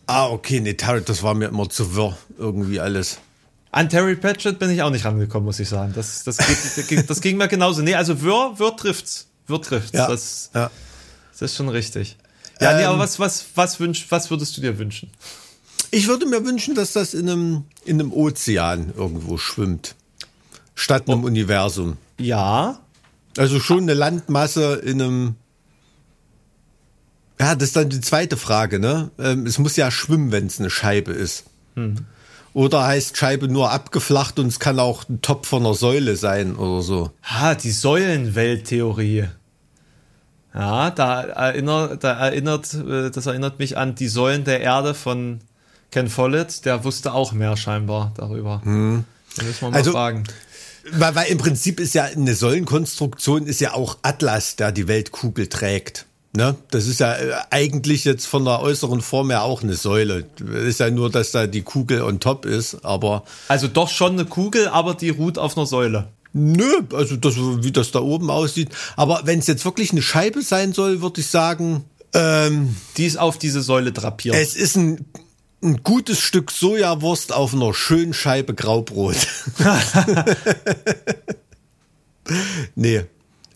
Ah, 0.06 0.28
okay, 0.28 0.60
nee, 0.60 0.74
Terry, 0.74 1.02
das 1.02 1.22
war 1.22 1.34
mir 1.34 1.46
immer 1.46 1.68
zu 1.68 1.94
wirr, 1.94 2.16
irgendwie 2.38 2.80
alles. 2.80 3.18
An 3.72 3.88
Terry 3.88 4.16
Pratchett 4.16 4.58
bin 4.58 4.70
ich 4.70 4.82
auch 4.82 4.90
nicht 4.90 5.04
rangekommen, 5.04 5.44
muss 5.44 5.60
ich 5.60 5.68
sagen. 5.68 5.92
Das, 5.94 6.24
das, 6.24 6.38
geht, 6.88 7.08
das 7.08 7.20
ging 7.20 7.36
mir 7.36 7.46
genauso. 7.46 7.82
Nee, 7.82 7.94
also 7.94 8.20
Wirr, 8.20 8.58
Wirr 8.58 8.76
trifft's. 8.76 9.28
Wirr 9.46 9.62
trifft's. 9.62 9.92
Ja, 9.92 10.08
das, 10.08 10.50
ja. 10.54 10.70
das 11.32 11.42
ist 11.42 11.56
schon 11.56 11.68
richtig. 11.68 12.16
Ja, 12.60 12.72
ähm, 12.72 12.76
nee, 12.78 12.84
aber 12.84 12.98
was, 12.98 13.20
was, 13.20 13.44
was, 13.54 13.78
wünsch, 13.78 14.06
was 14.10 14.30
würdest 14.30 14.56
du 14.56 14.60
dir 14.60 14.78
wünschen? 14.78 15.10
Ich 15.92 16.08
würde 16.08 16.26
mir 16.26 16.44
wünschen, 16.44 16.74
dass 16.74 16.92
das 16.92 17.14
in 17.14 17.28
einem, 17.28 17.64
in 17.84 18.00
einem 18.00 18.12
Ozean 18.12 18.92
irgendwo 18.96 19.38
schwimmt. 19.38 19.94
Statt 20.74 21.08
einem 21.08 21.22
oh. 21.22 21.26
Universum. 21.26 21.96
Ja. 22.18 22.80
Also 23.36 23.60
schon 23.60 23.82
eine 23.82 23.94
Landmasse 23.94 24.76
in 24.84 25.00
einem 25.00 25.36
Ja, 27.40 27.54
das 27.54 27.68
ist 27.68 27.76
dann 27.76 27.88
die 27.88 28.02
zweite 28.02 28.36
Frage, 28.36 28.78
ne? 28.78 29.10
Ähm, 29.18 29.46
es 29.46 29.58
muss 29.58 29.74
ja 29.76 29.90
schwimmen, 29.90 30.30
wenn 30.30 30.46
es 30.46 30.60
eine 30.60 30.68
Scheibe 30.68 31.12
ist. 31.12 31.44
Hm. 31.74 31.96
Oder 32.52 32.86
heißt 32.86 33.16
Scheibe 33.16 33.48
nur 33.48 33.70
abgeflacht 33.70 34.38
und 34.38 34.48
es 34.48 34.60
kann 34.60 34.78
auch 34.78 35.08
ein 35.08 35.22
Top 35.22 35.46
von 35.46 35.64
einer 35.64 35.74
Säule 35.74 36.16
sein 36.16 36.56
oder 36.56 36.82
so. 36.82 37.12
Ah, 37.22 37.54
die 37.54 37.70
Säulenwelttheorie. 37.70 39.28
Ja, 40.52 40.90
da 40.90 41.22
erinnert, 41.22 42.04
da 42.04 42.12
erinnert, 42.12 42.74
äh, 42.74 43.10
das 43.10 43.24
erinnert 43.24 43.58
mich 43.58 43.78
an 43.78 43.94
die 43.94 44.08
Säulen 44.08 44.44
der 44.44 44.60
Erde 44.60 44.92
von 44.92 45.40
Ken 45.90 46.10
Follett. 46.10 46.66
Der 46.66 46.84
wusste 46.84 47.14
auch 47.14 47.32
mehr 47.32 47.56
scheinbar 47.56 48.12
darüber. 48.18 48.60
Hm. 48.64 49.04
Da 49.36 49.44
müssen 49.44 49.62
wir 49.62 49.70
mal 49.70 49.76
also, 49.78 49.92
fragen. 49.92 50.24
Weil, 50.92 51.14
weil 51.14 51.28
im 51.28 51.38
Prinzip 51.38 51.80
ist 51.80 51.94
ja 51.94 52.04
eine 52.04 52.34
Säulenkonstruktion 52.34 53.46
ist 53.46 53.60
ja 53.60 53.72
auch 53.72 53.96
Atlas, 54.02 54.56
der 54.56 54.72
die 54.72 54.88
Weltkugel 54.88 55.46
trägt. 55.46 56.04
Ne? 56.32 56.54
Das 56.70 56.86
ist 56.86 57.00
ja 57.00 57.14
äh, 57.14 57.32
eigentlich 57.50 58.04
jetzt 58.04 58.26
von 58.26 58.44
der 58.44 58.60
äußeren 58.60 59.00
Form 59.00 59.30
her 59.30 59.42
auch 59.42 59.64
eine 59.64 59.74
Säule. 59.74 60.26
Ist 60.64 60.78
ja 60.78 60.88
nur, 60.88 61.10
dass 61.10 61.32
da 61.32 61.48
die 61.48 61.62
Kugel 61.62 62.02
on 62.02 62.20
top 62.20 62.46
ist, 62.46 62.84
aber. 62.84 63.24
Also 63.48 63.66
doch 63.66 63.88
schon 63.88 64.12
eine 64.12 64.26
Kugel, 64.26 64.68
aber 64.68 64.94
die 64.94 65.10
ruht 65.10 65.38
auf 65.38 65.56
einer 65.56 65.66
Säule. 65.66 66.06
Nö, 66.32 66.82
also 66.92 67.16
das, 67.16 67.34
wie 67.36 67.72
das 67.72 67.90
da 67.90 68.00
oben 68.00 68.30
aussieht. 68.30 68.68
Aber 68.96 69.22
wenn 69.24 69.40
es 69.40 69.48
jetzt 69.48 69.64
wirklich 69.64 69.90
eine 69.90 70.02
Scheibe 70.02 70.42
sein 70.42 70.72
soll, 70.72 71.02
würde 71.02 71.20
ich 71.20 71.26
sagen, 71.26 71.84
ähm, 72.14 72.76
die 72.96 73.06
ist 73.06 73.18
auf 73.18 73.36
diese 73.36 73.62
Säule 73.62 73.90
drapiert. 73.90 74.36
Es 74.36 74.54
ist 74.54 74.76
ein, 74.76 75.06
ein 75.64 75.82
gutes 75.82 76.20
Stück 76.20 76.52
Sojawurst 76.52 77.32
auf 77.32 77.54
einer 77.54 77.74
schönen 77.74 78.14
Scheibe 78.14 78.54
Graubrot. 78.54 79.16
nee. 82.76 83.04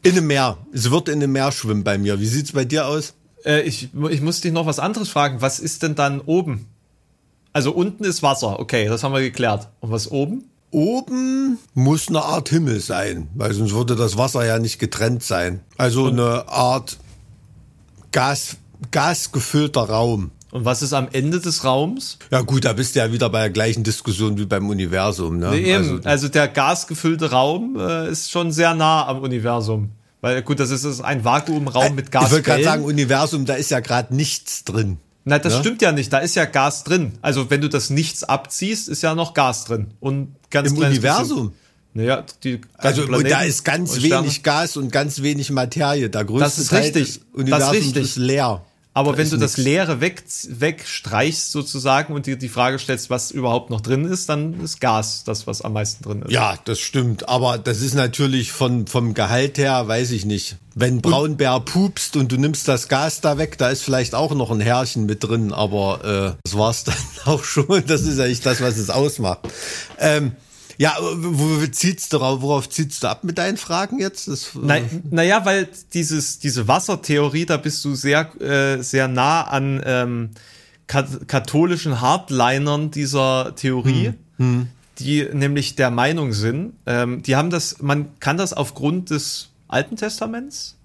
In 0.05 0.13
einem 0.13 0.27
Meer. 0.29 0.59
Es 0.73 0.91
wird 0.91 1.09
in 1.09 1.23
einem 1.23 1.33
Meer 1.33 1.51
schwimmen 1.51 1.83
bei 1.83 1.99
mir. 1.99 2.21
Wie 2.21 2.27
sieht's 2.27 2.53
bei 2.53 2.65
dir 2.65 2.87
aus? 2.87 3.15
Äh, 3.45 3.63
ich, 3.63 3.89
ich 4.11 4.21
muss 4.21 4.41
dich 4.41 4.53
noch 4.53 4.67
was 4.67 4.79
anderes 4.79 5.09
fragen. 5.09 5.41
Was 5.41 5.59
ist 5.59 5.83
denn 5.83 5.97
dann 5.97 6.21
oben? 6.21 6.67
Also 7.53 7.73
unten 7.73 8.05
ist 8.05 8.23
Wasser. 8.23 8.61
Okay, 8.61 8.87
das 8.87 9.03
haben 9.03 9.13
wir 9.13 9.21
geklärt. 9.21 9.69
Und 9.81 9.91
was 9.91 10.11
oben? 10.11 10.45
oben 10.75 11.59
muss 11.73 12.09
eine 12.09 12.23
Art 12.23 12.49
Himmel 12.49 12.81
sein, 12.81 13.29
weil 13.35 13.55
sonst 13.55 13.73
würde 13.73 13.97
das 13.97 14.19
Wasser 14.19 14.45
ja 14.45 14.59
nicht 14.59 14.79
getrennt 14.79 15.23
sein. 15.23 15.61
Also 15.79 16.09
eine 16.09 16.49
Art 16.49 16.99
Gas, 18.13 18.57
gasgefüllter 18.91 19.83
Raum. 19.83 20.33
Und 20.55 20.65
was 20.65 20.83
ist 20.83 20.93
am 20.93 21.09
Ende 21.11 21.41
des 21.41 21.65
Raums? 21.65 22.17
Ja 22.31 22.41
gut, 22.43 22.65
da 22.65 22.75
bist 22.75 22.95
du 22.95 23.01
ja 23.01 23.11
wieder 23.11 23.29
bei 23.29 23.41
der 23.41 23.51
gleichen 23.51 23.83
Diskussion 23.83 24.39
wie 24.39 24.47
beim 24.47 24.69
Universum. 24.69 25.39
Ne? 25.39 25.51
Nee, 25.51 25.75
also, 25.75 25.99
also, 26.05 26.29
der 26.29 26.47
gasgefüllte 26.47 27.33
Raum 27.33 27.77
äh, 27.77 28.09
ist 28.09 28.31
schon 28.31 28.53
sehr 28.53 28.73
nah 28.73 29.05
am 29.09 29.19
Universum. 29.23 29.91
Weil 30.21 30.43
gut, 30.43 30.61
das 30.61 30.71
ist 30.71 31.01
ein 31.01 31.25
Vakuumraum 31.25 31.97
mit 31.97 32.13
Gas. 32.13 32.27
Ich 32.27 32.31
wollte 32.31 32.45
gerade 32.45 32.63
sagen, 32.63 32.85
Universum, 32.85 33.47
da 33.47 33.55
ist 33.55 33.73
ja 33.73 33.81
gerade 33.81 34.15
nichts 34.15 34.63
drin. 34.63 34.99
Nein, 35.25 35.41
das 35.43 35.55
ja? 35.55 35.59
stimmt 35.59 35.83
ja 35.83 35.91
nicht. 35.91 36.13
Da 36.13 36.19
ist 36.19 36.37
ja 36.37 36.45
Gas 36.45 36.85
drin. 36.85 37.19
Also 37.21 37.51
wenn 37.51 37.61
du 37.61 37.69
das 37.69 37.91
nichts 37.91 38.23
abziehst, 38.23 38.89
ist 38.89 39.03
ja 39.03 39.17
noch 39.17 39.35
Gas 39.35 39.65
drin. 39.65 39.89
Und 39.99 40.37
ganz 40.51 40.71
Im 40.71 40.79
Universum. 40.79 41.49
Bisschen, 41.49 41.55
naja, 41.95 42.25
die 42.45 42.61
also 42.77 43.07
Planeten 43.07 43.31
da 43.31 43.43
ist 43.43 43.65
ganz 43.65 44.01
wenig 44.01 44.45
Gas 44.45 44.77
und 44.77 44.93
ganz 44.93 45.21
wenig 45.21 45.51
Materie. 45.51 46.11
Da 46.11 46.23
größte 46.23 46.45
das 46.45 46.59
ist 46.59 46.69
Teil 46.69 46.83
richtig. 46.83 47.07
des 47.07 47.21
Universums 47.33 47.97
ist 47.97 48.17
leer. 48.19 48.65
Aber 48.97 49.13
da 49.13 49.19
wenn 49.19 49.29
du 49.29 49.37
nix. 49.37 49.55
das 49.55 49.65
Leere 49.65 50.01
weg, 50.01 50.23
wegstreichst 50.49 51.51
sozusagen 51.51 52.15
und 52.15 52.27
dir 52.27 52.37
die 52.37 52.49
Frage 52.49 52.79
stellst, 52.79 53.11
was 53.11 53.33
überhaupt 53.33 53.69
noch 53.71 53.81
drin 53.81 54.05
ist, 54.05 54.29
dann 54.29 54.61
ist 54.61 54.81
Gas 54.81 55.25
das, 55.25 55.49
was 55.49 55.63
am 55.63 55.73
meisten 55.73 56.05
drin 56.05 56.23
ist. 56.23 56.31
Ja, 56.31 56.57
das 56.65 56.79
stimmt. 56.79 57.29
Aber 57.29 57.59
das 57.59 57.81
ist 57.81 57.95
natürlich 57.95 58.53
von, 58.53 58.87
vom 58.87 59.13
Gehalt 59.13 59.59
her, 59.59 59.89
weiß 59.89 60.13
ich 60.13 60.25
nicht. 60.25 60.57
Wenn 60.77 61.03
Braunbär 61.03 61.59
pupst 61.61 62.17
und 62.17 62.31
du 62.31 62.37
nimmst 62.37 62.69
das 62.69 62.89
Gas 62.89 63.21
da 63.21 63.37
weg, 63.37 63.59
da 63.59 63.69
ist 63.69 63.83
vielleicht 63.83 64.15
auch 64.15 64.33
noch 64.33 64.53
ein 64.53 64.61
Härchen 64.61 65.07
mit 65.07 65.25
drin, 65.25 65.53
aber 65.53 66.37
äh, 66.37 66.41
das 66.45 66.57
war's 66.57 66.85
dann 66.85 66.95
auch 67.25 67.43
schon. 67.43 67.85
Das 67.87 68.03
ist 68.03 68.21
eigentlich 68.21 68.43
das, 68.43 68.61
was 68.61 68.77
es 68.77 68.91
ausmacht. 68.91 69.41
Ähm, 69.99 70.33
ja, 70.77 70.97
wo 71.01 71.67
zieht's 71.67 72.09
darauf, 72.09 72.41
worauf 72.43 72.69
ziehst 72.69 73.03
du 73.03 73.09
ab 73.09 73.25
mit 73.25 73.39
deinen 73.39 73.57
Fragen 73.57 74.01
jetzt? 74.01 74.29
Das, 74.29 74.53
äh 74.57 74.83
naja, 75.11 75.45
weil 75.45 75.69
dieses, 75.93 76.39
diese 76.39 76.67
Wassertheorie, 76.69 77.47
da 77.47 77.57
bist 77.57 77.85
du 77.85 77.95
sehr, 77.95 78.31
äh, 78.41 78.83
sehr 78.83 79.09
nah 79.09 79.43
an 79.43 79.83
ähm, 79.85 80.31
katholischen 80.87 82.01
Hardlinern 82.01 82.91
dieser 82.91 83.55
Theorie, 83.57 84.09
hm. 84.09 84.15
Hm. 84.39 84.69
die 84.99 85.29
nämlich 85.33 85.77
der 85.77 85.91
Meinung 85.91 86.33
sind, 86.33 86.75
ähm, 86.87 87.23
die 87.23 87.37
haben 87.37 87.51
das, 87.51 87.81
man 87.81 88.19
kann 88.21 88.37
das 88.37 88.53
aufgrund 88.53 89.11
des 89.11 89.51
Alten 89.69 89.97
Testaments 89.97 90.77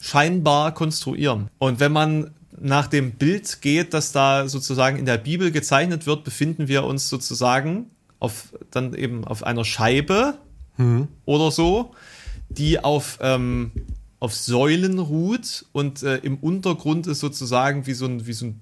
scheinbar 0.00 0.74
konstruieren. 0.74 1.48
Und 1.58 1.80
wenn 1.80 1.92
man 1.92 2.30
nach 2.58 2.86
dem 2.86 3.12
Bild 3.12 3.60
geht, 3.60 3.94
das 3.94 4.12
da 4.12 4.48
sozusagen 4.48 4.96
in 4.96 5.06
der 5.06 5.18
Bibel 5.18 5.50
gezeichnet 5.50 6.06
wird, 6.06 6.24
befinden 6.24 6.68
wir 6.68 6.84
uns 6.84 7.08
sozusagen 7.08 7.90
auf 8.18 8.54
dann 8.70 8.94
eben 8.94 9.24
auf 9.24 9.42
einer 9.42 9.64
Scheibe 9.64 10.38
mhm. 10.76 11.08
oder 11.24 11.50
so, 11.50 11.94
die 12.48 12.82
auf, 12.82 13.18
ähm, 13.20 13.72
auf 14.20 14.34
Säulen 14.34 14.98
ruht 14.98 15.66
und 15.72 16.02
äh, 16.02 16.18
im 16.18 16.38
Untergrund 16.38 17.06
ist 17.06 17.20
sozusagen 17.20 17.86
wie 17.86 17.94
so 17.94 18.06
ein, 18.06 18.26
wie 18.26 18.32
so 18.32 18.46
ein 18.46 18.60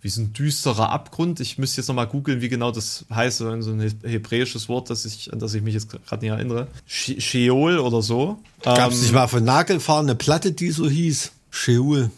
wie 0.00 0.08
so 0.08 0.20
ein 0.20 0.32
düsterer 0.32 0.90
Abgrund. 0.90 1.40
Ich 1.40 1.58
müsste 1.58 1.80
jetzt 1.80 1.88
nochmal 1.88 2.06
googeln, 2.06 2.40
wie 2.40 2.48
genau 2.48 2.70
das 2.70 3.04
heißt, 3.12 3.38
so 3.38 3.48
ein 3.48 3.80
hebräisches 4.04 4.68
Wort, 4.68 4.90
das 4.90 5.04
ich, 5.04 5.32
an 5.32 5.40
das 5.40 5.54
ich 5.54 5.62
mich 5.62 5.74
jetzt 5.74 5.90
gerade 5.90 6.24
nicht 6.24 6.30
erinnere. 6.30 6.68
Sheol 6.86 7.78
oder 7.78 8.00
so. 8.00 8.38
Gab 8.62 8.92
es 8.92 8.98
ähm, 8.98 9.02
nicht 9.02 9.12
mal 9.12 9.26
von 9.26 9.44
Nagelfahren 9.44 10.06
eine 10.06 10.14
Platte, 10.14 10.52
die 10.52 10.70
so 10.70 10.88
hieß? 10.88 11.32
Sheol. 11.50 12.10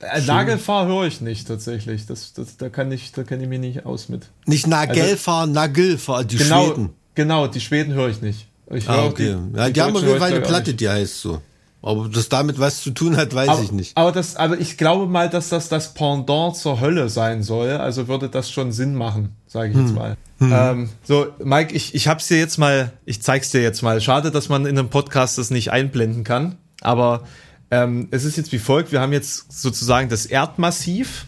Äh, 0.00 0.20
Nagelfahr 0.22 0.86
höre 0.86 1.06
ich 1.06 1.20
nicht 1.20 1.48
tatsächlich. 1.48 2.06
Das, 2.06 2.32
das, 2.32 2.56
da 2.56 2.68
kann 2.68 2.92
ich, 2.92 3.12
da 3.12 3.24
kenne 3.24 3.42
ich 3.42 3.48
mich 3.48 3.58
nicht 3.58 3.86
aus 3.86 4.08
mit. 4.08 4.28
Nicht 4.46 4.66
Nagelfahr, 4.66 5.42
also, 5.42 5.52
Nagelfahr, 5.52 6.24
die 6.24 6.36
genau, 6.36 6.66
Schweden. 6.66 6.90
Genau, 7.14 7.46
die 7.48 7.60
Schweden 7.60 7.94
höre 7.94 8.08
ich 8.08 8.22
nicht. 8.22 8.46
Ich 8.70 8.88
ah, 8.88 9.06
okay. 9.06 9.36
Die, 9.52 9.56
ja, 9.56 9.66
die, 9.66 9.72
die 9.72 9.82
haben 9.82 9.96
auf 9.96 10.02
jeden 10.02 10.18
Fall 10.18 10.32
eine 10.32 10.40
Platte, 10.40 10.74
die 10.74 10.88
heißt 10.88 11.20
so. 11.20 11.40
Aber 11.80 12.08
das 12.08 12.28
damit 12.28 12.58
was 12.58 12.82
zu 12.82 12.90
tun 12.90 13.16
hat, 13.16 13.34
weiß 13.34 13.48
aber, 13.48 13.62
ich 13.62 13.72
nicht. 13.72 13.96
Aber 13.96 14.12
das, 14.12 14.36
aber 14.36 14.58
ich 14.58 14.76
glaube 14.76 15.06
mal, 15.06 15.30
dass 15.30 15.48
das 15.48 15.68
das 15.68 15.94
Pendant 15.94 16.56
zur 16.56 16.80
Hölle 16.80 17.08
sein 17.08 17.42
soll. 17.42 17.70
Also 17.70 18.08
würde 18.08 18.28
das 18.28 18.50
schon 18.50 18.72
Sinn 18.72 18.94
machen, 18.94 19.36
sage 19.46 19.70
ich 19.70 19.74
hm. 19.74 19.86
jetzt 19.86 19.94
mal. 19.94 20.16
Hm. 20.38 20.52
Ähm, 20.52 20.88
so, 21.04 21.26
Mike, 21.42 21.74
ich, 21.74 21.94
ich 21.94 22.08
hab's 22.08 22.28
dir 22.28 22.38
jetzt 22.38 22.58
mal, 22.58 22.92
ich 23.04 23.22
zeig's 23.22 23.50
dir 23.50 23.62
jetzt 23.62 23.82
mal. 23.82 24.00
Schade, 24.00 24.30
dass 24.30 24.48
man 24.48 24.66
in 24.66 24.78
einem 24.78 24.90
Podcast 24.90 25.38
das 25.38 25.50
nicht 25.50 25.70
einblenden 25.70 26.24
kann. 26.24 26.56
Aber 26.80 27.24
ähm, 27.70 28.08
es 28.10 28.24
ist 28.24 28.36
jetzt 28.36 28.52
wie 28.52 28.58
folgt, 28.58 28.92
wir 28.92 29.00
haben 29.00 29.12
jetzt 29.12 29.52
sozusagen 29.52 30.08
das 30.08 30.26
Erdmassiv 30.26 31.26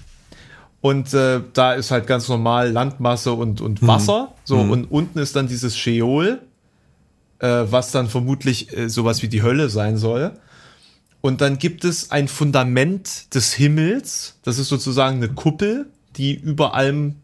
und 0.81 1.13
äh, 1.13 1.41
da 1.53 1.75
ist 1.75 1.91
halt 1.91 2.07
ganz 2.07 2.29
normal 2.29 2.71
Landmasse 2.71 3.33
und, 3.33 3.61
und 3.61 3.83
mhm. 3.83 3.87
Wasser. 3.87 4.23
Mhm. 4.23 4.41
So, 4.45 4.57
mhm. 4.57 4.71
und 4.71 4.85
unten 4.87 5.19
ist 5.19 5.37
dann 5.37 5.47
dieses 5.47 5.77
Scheol, 5.77 6.41
äh, 7.39 7.47
was 7.47 7.91
dann 7.91 8.09
vermutlich 8.09 8.77
äh, 8.77 8.89
sowas 8.89 9.23
wie 9.23 9.29
die 9.29 9.43
Hölle 9.43 9.69
sein 9.69 9.97
soll. 9.97 10.33
Und 11.21 11.43
dann 11.43 11.59
gibt 11.59 11.85
es 11.85 12.11
ein 12.11 12.29
Fundament 12.29 13.35
des 13.35 13.53
Himmels, 13.53 14.39
das 14.43 14.59
ist 14.59 14.69
sozusagen 14.69 15.19
eine 15.19 15.29
Kuppel, 15.29 15.87
die 16.17 16.35
über 16.35 16.73
allem 16.75 17.17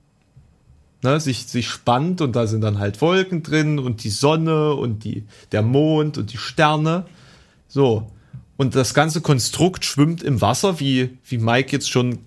ne, 1.03 1.19
sich, 1.19 1.47
sich 1.47 1.69
spannt 1.69 2.21
und 2.21 2.37
da 2.37 2.47
sind 2.47 2.61
dann 2.61 2.79
halt 2.79 3.01
Wolken 3.01 3.43
drin 3.43 3.79
und 3.79 4.05
die 4.05 4.11
Sonne 4.11 4.75
und 4.75 5.05
die, 5.05 5.25
der 5.53 5.62
Mond 5.62 6.19
und 6.19 6.33
die 6.33 6.39
Sterne. 6.39 7.07
So. 7.69 8.11
Und 8.57 8.75
das 8.75 8.95
ganze 8.95 9.21
Konstrukt 9.21 9.85
schwimmt 9.85 10.23
im 10.23 10.41
Wasser, 10.41 10.81
wie, 10.81 11.19
wie 11.25 11.39
Mike 11.39 11.73
jetzt 11.73 11.91
schon 11.91 12.21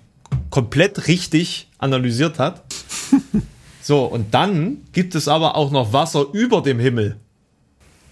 komplett 0.49 1.07
richtig 1.07 1.69
analysiert 1.79 2.39
hat. 2.39 2.63
so, 3.81 4.05
und 4.05 4.33
dann 4.33 4.77
gibt 4.91 5.15
es 5.15 5.27
aber 5.27 5.55
auch 5.55 5.71
noch 5.71 5.93
Wasser 5.93 6.25
über 6.33 6.61
dem 6.61 6.79
Himmel. 6.79 7.17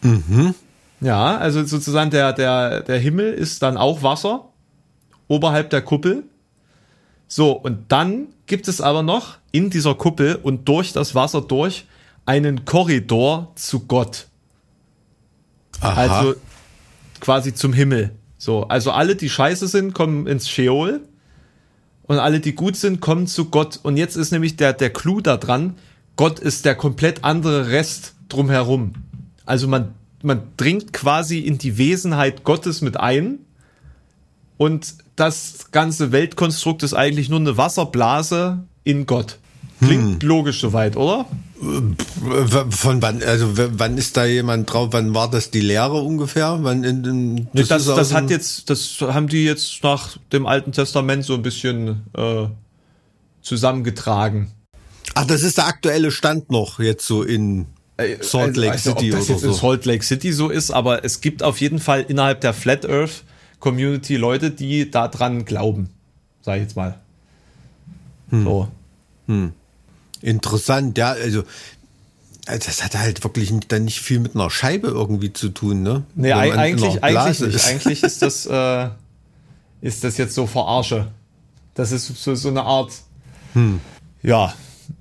Mhm. 0.01 0.55
Ja, 0.99 1.37
also 1.37 1.63
sozusagen 1.63 2.09
der, 2.09 2.33
der, 2.33 2.81
der 2.81 2.97
Himmel 2.97 3.33
ist 3.33 3.61
dann 3.61 3.77
auch 3.77 4.01
Wasser 4.01 4.45
oberhalb 5.27 5.69
der 5.69 5.81
Kuppel. 5.81 6.23
So, 7.27 7.51
und 7.51 7.91
dann 7.91 8.27
gibt 8.47 8.67
es 8.67 8.81
aber 8.81 9.03
noch 9.03 9.37
in 9.51 9.69
dieser 9.69 9.93
Kuppel 9.93 10.35
und 10.35 10.67
durch 10.67 10.93
das 10.93 11.13
Wasser 11.13 11.41
durch 11.41 11.85
einen 12.25 12.65
Korridor 12.65 13.51
zu 13.55 13.81
Gott. 13.81 14.27
Aha. 15.81 15.93
Also 15.93 16.35
quasi 17.19 17.53
zum 17.53 17.73
Himmel. 17.73 18.11
So, 18.37 18.67
also 18.67 18.91
alle, 18.91 19.15
die 19.15 19.29
scheiße 19.29 19.67
sind, 19.67 19.93
kommen 19.93 20.27
ins 20.27 20.49
Sheol 20.49 21.01
und 22.03 22.19
alle, 22.19 22.39
die 22.39 22.53
gut 22.53 22.75
sind, 22.75 23.01
kommen 23.01 23.27
zu 23.27 23.45
Gott. 23.45 23.79
Und 23.83 23.97
jetzt 23.97 24.15
ist 24.15 24.31
nämlich 24.31 24.55
der, 24.55 24.73
der 24.73 24.91
Clou 24.91 25.21
da 25.21 25.37
dran, 25.37 25.75
Gott 26.15 26.39
ist 26.39 26.65
der 26.65 26.75
komplett 26.75 27.23
andere 27.23 27.69
Rest 27.69 28.13
drumherum. 28.29 28.93
Also 29.45 29.67
man, 29.67 29.93
man 30.23 30.41
dringt 30.57 30.93
quasi 30.93 31.39
in 31.39 31.57
die 31.57 31.77
Wesenheit 31.77 32.43
Gottes 32.43 32.81
mit 32.81 32.97
ein 32.97 33.39
und 34.57 34.95
das 35.15 35.71
ganze 35.71 36.11
Weltkonstrukt 36.11 36.83
ist 36.83 36.93
eigentlich 36.93 37.29
nur 37.29 37.39
eine 37.39 37.57
Wasserblase 37.57 38.63
in 38.83 39.05
Gott. 39.05 39.37
Klingt 39.79 40.21
hm. 40.21 40.27
logisch 40.27 40.59
soweit, 40.59 40.95
oder? 40.97 41.25
Von 41.59 43.01
wann, 43.01 43.23
also 43.23 43.53
wann 43.55 43.97
ist 43.97 44.15
da 44.15 44.25
jemand 44.25 44.71
drauf? 44.71 44.89
Wann 44.91 45.15
war 45.15 45.29
das 45.29 45.49
die 45.49 45.61
Lehre 45.61 46.01
ungefähr? 46.01 46.59
Wann 46.61 46.83
in, 46.83 47.03
in, 47.03 47.47
das, 47.53 47.69
das, 47.69 47.85
das 47.85 48.13
hat 48.13 48.29
jetzt, 48.29 48.69
das 48.69 49.01
haben 49.01 49.27
die 49.27 49.43
jetzt 49.43 49.83
nach 49.83 50.17
dem 50.31 50.45
Alten 50.45 50.71
Testament 50.71 51.25
so 51.25 51.33
ein 51.33 51.41
bisschen 51.41 52.03
äh, 52.15 52.47
zusammengetragen. 53.41 54.51
Ach, 55.15 55.25
das 55.25 55.41
ist 55.41 55.57
der 55.57 55.65
aktuelle 55.65 56.11
Stand 56.11 56.51
noch 56.51 56.79
jetzt 56.79 57.07
so 57.07 57.23
in 57.23 57.65
äh, 57.97 58.17
Salt 58.21 58.55
Lake 58.55 58.73
also, 58.73 58.91
City 58.91 59.11
ob 59.11 59.17
das 59.17 59.25
oder 59.25 59.33
jetzt 59.33 59.41
so. 59.41 59.47
in 59.47 59.53
Salt 59.53 59.85
Lake 59.85 60.03
City 60.03 60.31
so 60.31 60.49
ist, 60.49 60.69
aber 60.69 61.03
es 61.03 61.21
gibt 61.21 61.41
auf 61.41 61.59
jeden 61.59 61.79
Fall 61.79 62.05
innerhalb 62.07 62.41
der 62.41 62.53
Flat 62.53 62.87
Earth 62.87 63.23
Community 63.59 64.15
Leute, 64.15 64.51
die 64.51 64.91
daran 64.91 65.45
glauben, 65.45 65.89
sag 66.41 66.57
ich 66.57 66.63
jetzt 66.63 66.75
mal. 66.75 66.99
Hm. 68.29 68.43
So. 68.43 68.67
Hm. 69.25 69.53
Interessant, 70.21 70.97
ja, 70.97 71.11
also 71.11 71.43
das 72.45 72.83
hat 72.83 72.95
halt 72.97 73.23
wirklich 73.23 73.53
dann 73.67 73.85
nicht 73.85 73.99
viel 73.99 74.19
mit 74.19 74.35
einer 74.35 74.49
Scheibe 74.49 74.87
irgendwie 74.87 75.33
zu 75.33 75.49
tun, 75.49 75.83
ne? 75.83 76.03
Nee, 76.15 76.31
eigentlich, 76.31 77.03
eigentlich 77.03 77.39
nicht. 77.41 77.55
Ist. 77.55 77.67
Eigentlich 77.67 78.03
ist 78.03 78.21
das, 78.21 78.45
äh, 78.49 78.89
ist 79.81 80.03
das 80.03 80.17
jetzt 80.17 80.33
so 80.33 80.47
Verarsche. 80.47 81.11
Das 81.73 81.91
ist 81.91 82.07
so, 82.07 82.35
so 82.35 82.49
eine 82.49 82.63
Art, 82.63 82.91
hm. 83.53 83.81
ja, 84.23 84.53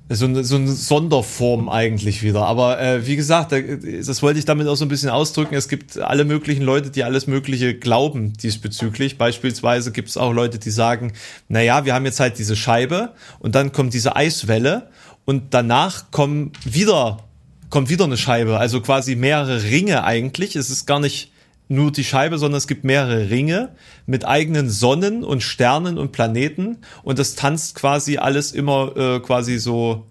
so 0.08 0.26
eine, 0.26 0.44
so 0.44 0.56
eine 0.56 0.70
Sonderform 0.70 1.68
eigentlich 1.68 2.22
wieder. 2.22 2.46
Aber 2.46 2.80
äh, 2.80 3.06
wie 3.06 3.16
gesagt, 3.16 3.52
das 3.52 4.22
wollte 4.22 4.38
ich 4.38 4.44
damit 4.44 4.68
auch 4.68 4.76
so 4.76 4.84
ein 4.84 4.88
bisschen 4.88 5.10
ausdrücken. 5.10 5.54
Es 5.54 5.68
gibt 5.68 5.98
alle 5.98 6.24
möglichen 6.24 6.62
Leute, 6.62 6.90
die 6.90 7.02
alles 7.02 7.26
Mögliche 7.26 7.74
glauben 7.74 8.32
diesbezüglich. 8.34 9.18
Beispielsweise 9.18 9.90
gibt 9.90 10.08
es 10.08 10.16
auch 10.16 10.32
Leute, 10.32 10.58
die 10.58 10.70
sagen, 10.70 11.12
na 11.48 11.60
ja, 11.60 11.84
wir 11.84 11.94
haben 11.94 12.04
jetzt 12.04 12.20
halt 12.20 12.38
diese 12.38 12.54
Scheibe 12.54 13.14
und 13.40 13.56
dann 13.56 13.72
kommt 13.72 13.94
diese 13.94 14.14
Eiswelle 14.14 14.90
und 15.24 15.54
danach 15.54 16.12
kommen 16.12 16.52
wieder, 16.64 17.24
kommt 17.68 17.90
wieder 17.90 18.04
eine 18.04 18.16
Scheibe. 18.16 18.58
Also 18.58 18.80
quasi 18.80 19.16
mehrere 19.16 19.64
Ringe 19.64 20.04
eigentlich. 20.04 20.54
Es 20.54 20.70
ist 20.70 20.86
gar 20.86 21.00
nicht 21.00 21.32
nur 21.68 21.90
die 21.90 22.04
Scheibe, 22.04 22.38
sondern 22.38 22.58
es 22.58 22.66
gibt 22.66 22.84
mehrere 22.84 23.30
Ringe 23.30 23.70
mit 24.06 24.24
eigenen 24.24 24.70
Sonnen 24.70 25.24
und 25.24 25.42
Sternen 25.42 25.98
und 25.98 26.12
Planeten 26.12 26.78
und 27.02 27.18
das 27.18 27.34
tanzt 27.34 27.74
quasi 27.74 28.18
alles 28.18 28.52
immer 28.52 28.96
äh, 28.96 29.20
quasi 29.20 29.58
so 29.58 30.06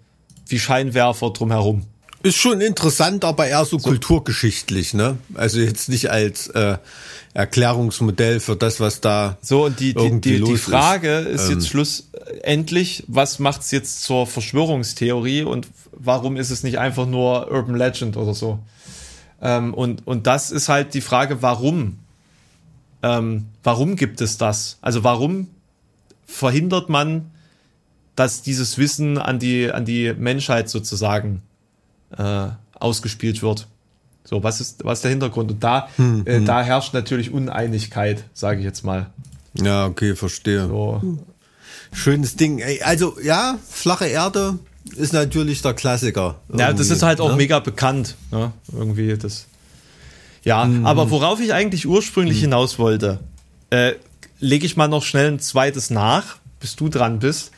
wie 0.48 0.58
Scheinwerfer 0.58 1.30
drumherum. 1.30 1.82
Ist 2.22 2.36
schon 2.36 2.60
interessant, 2.60 3.24
aber 3.24 3.46
eher 3.46 3.64
so, 3.64 3.78
so, 3.78 3.88
kulturgeschichtlich, 3.88 4.94
ne? 4.94 5.16
Also 5.34 5.60
jetzt 5.60 5.88
nicht 5.88 6.10
als 6.10 6.48
äh, 6.48 6.76
Erklärungsmodell 7.34 8.40
für 8.40 8.56
das, 8.56 8.80
was 8.80 9.00
da 9.00 9.38
so 9.42 9.66
und 9.66 9.78
die 9.78 9.94
die, 9.94 10.20
die, 10.20 10.42
die 10.42 10.56
Frage 10.56 11.18
ist, 11.18 11.42
ist 11.42 11.50
jetzt 11.50 11.64
ähm. 11.64 11.70
schlussendlich, 11.70 13.04
was 13.06 13.38
macht's 13.38 13.70
jetzt 13.70 14.02
zur 14.02 14.26
Verschwörungstheorie 14.26 15.42
und 15.42 15.68
warum 15.92 16.36
ist 16.36 16.50
es 16.50 16.62
nicht 16.62 16.78
einfach 16.78 17.06
nur 17.06 17.50
Urban 17.50 17.76
Legend 17.76 18.16
oder 18.16 18.34
so? 18.34 18.58
Ähm, 19.40 19.74
und, 19.74 20.06
und 20.06 20.26
das 20.26 20.50
ist 20.50 20.68
halt 20.68 20.94
die 20.94 21.00
Frage, 21.00 21.42
warum? 21.42 21.98
Ähm, 23.02 23.46
warum 23.62 23.96
gibt 23.96 24.20
es 24.20 24.38
das? 24.38 24.78
Also 24.80 25.04
warum 25.04 25.48
verhindert 26.26 26.88
man, 26.88 27.30
dass 28.14 28.42
dieses 28.42 28.78
Wissen 28.78 29.18
an 29.18 29.38
die, 29.38 29.70
an 29.70 29.84
die 29.84 30.14
Menschheit 30.16 30.68
sozusagen 30.68 31.42
äh, 32.16 32.48
ausgespielt 32.74 33.42
wird? 33.42 33.68
So, 34.24 34.42
was 34.42 34.60
ist, 34.60 34.84
was 34.84 34.98
ist 34.98 35.02
der 35.02 35.10
Hintergrund? 35.12 35.52
Und 35.52 35.62
da, 35.62 35.88
hm, 35.96 36.26
äh, 36.26 36.38
hm. 36.38 36.46
da 36.46 36.62
herrscht 36.62 36.94
natürlich 36.94 37.30
Uneinigkeit, 37.30 38.24
sage 38.34 38.58
ich 38.58 38.64
jetzt 38.64 38.84
mal. 38.84 39.10
Ja, 39.54 39.86
okay, 39.86 40.16
verstehe. 40.16 40.66
So. 40.66 41.18
Schönes 41.92 42.36
Ding. 42.36 42.62
Also 42.82 43.16
ja, 43.22 43.58
flache 43.68 44.06
Erde, 44.06 44.58
ist 44.94 45.12
natürlich 45.12 45.62
der 45.62 45.74
Klassiker. 45.74 46.36
Ja, 46.56 46.72
das 46.72 46.90
ist 46.90 47.02
halt 47.02 47.20
auch 47.20 47.30
ne? 47.30 47.36
mega 47.36 47.58
bekannt. 47.58 48.16
Ne? 48.30 48.52
Irgendwie 48.72 49.16
das. 49.16 49.46
Ja, 50.44 50.64
mhm. 50.64 50.86
aber 50.86 51.10
worauf 51.10 51.40
ich 51.40 51.52
eigentlich 51.52 51.86
ursprünglich 51.86 52.38
mhm. 52.38 52.42
hinaus 52.42 52.78
wollte, 52.78 53.18
äh, 53.70 53.92
lege 54.38 54.66
ich 54.66 54.76
mal 54.76 54.88
noch 54.88 55.02
schnell 55.02 55.32
ein 55.32 55.40
zweites 55.40 55.90
nach, 55.90 56.36
bis 56.60 56.76
du 56.76 56.88
dran 56.88 57.18
bist. 57.18 57.50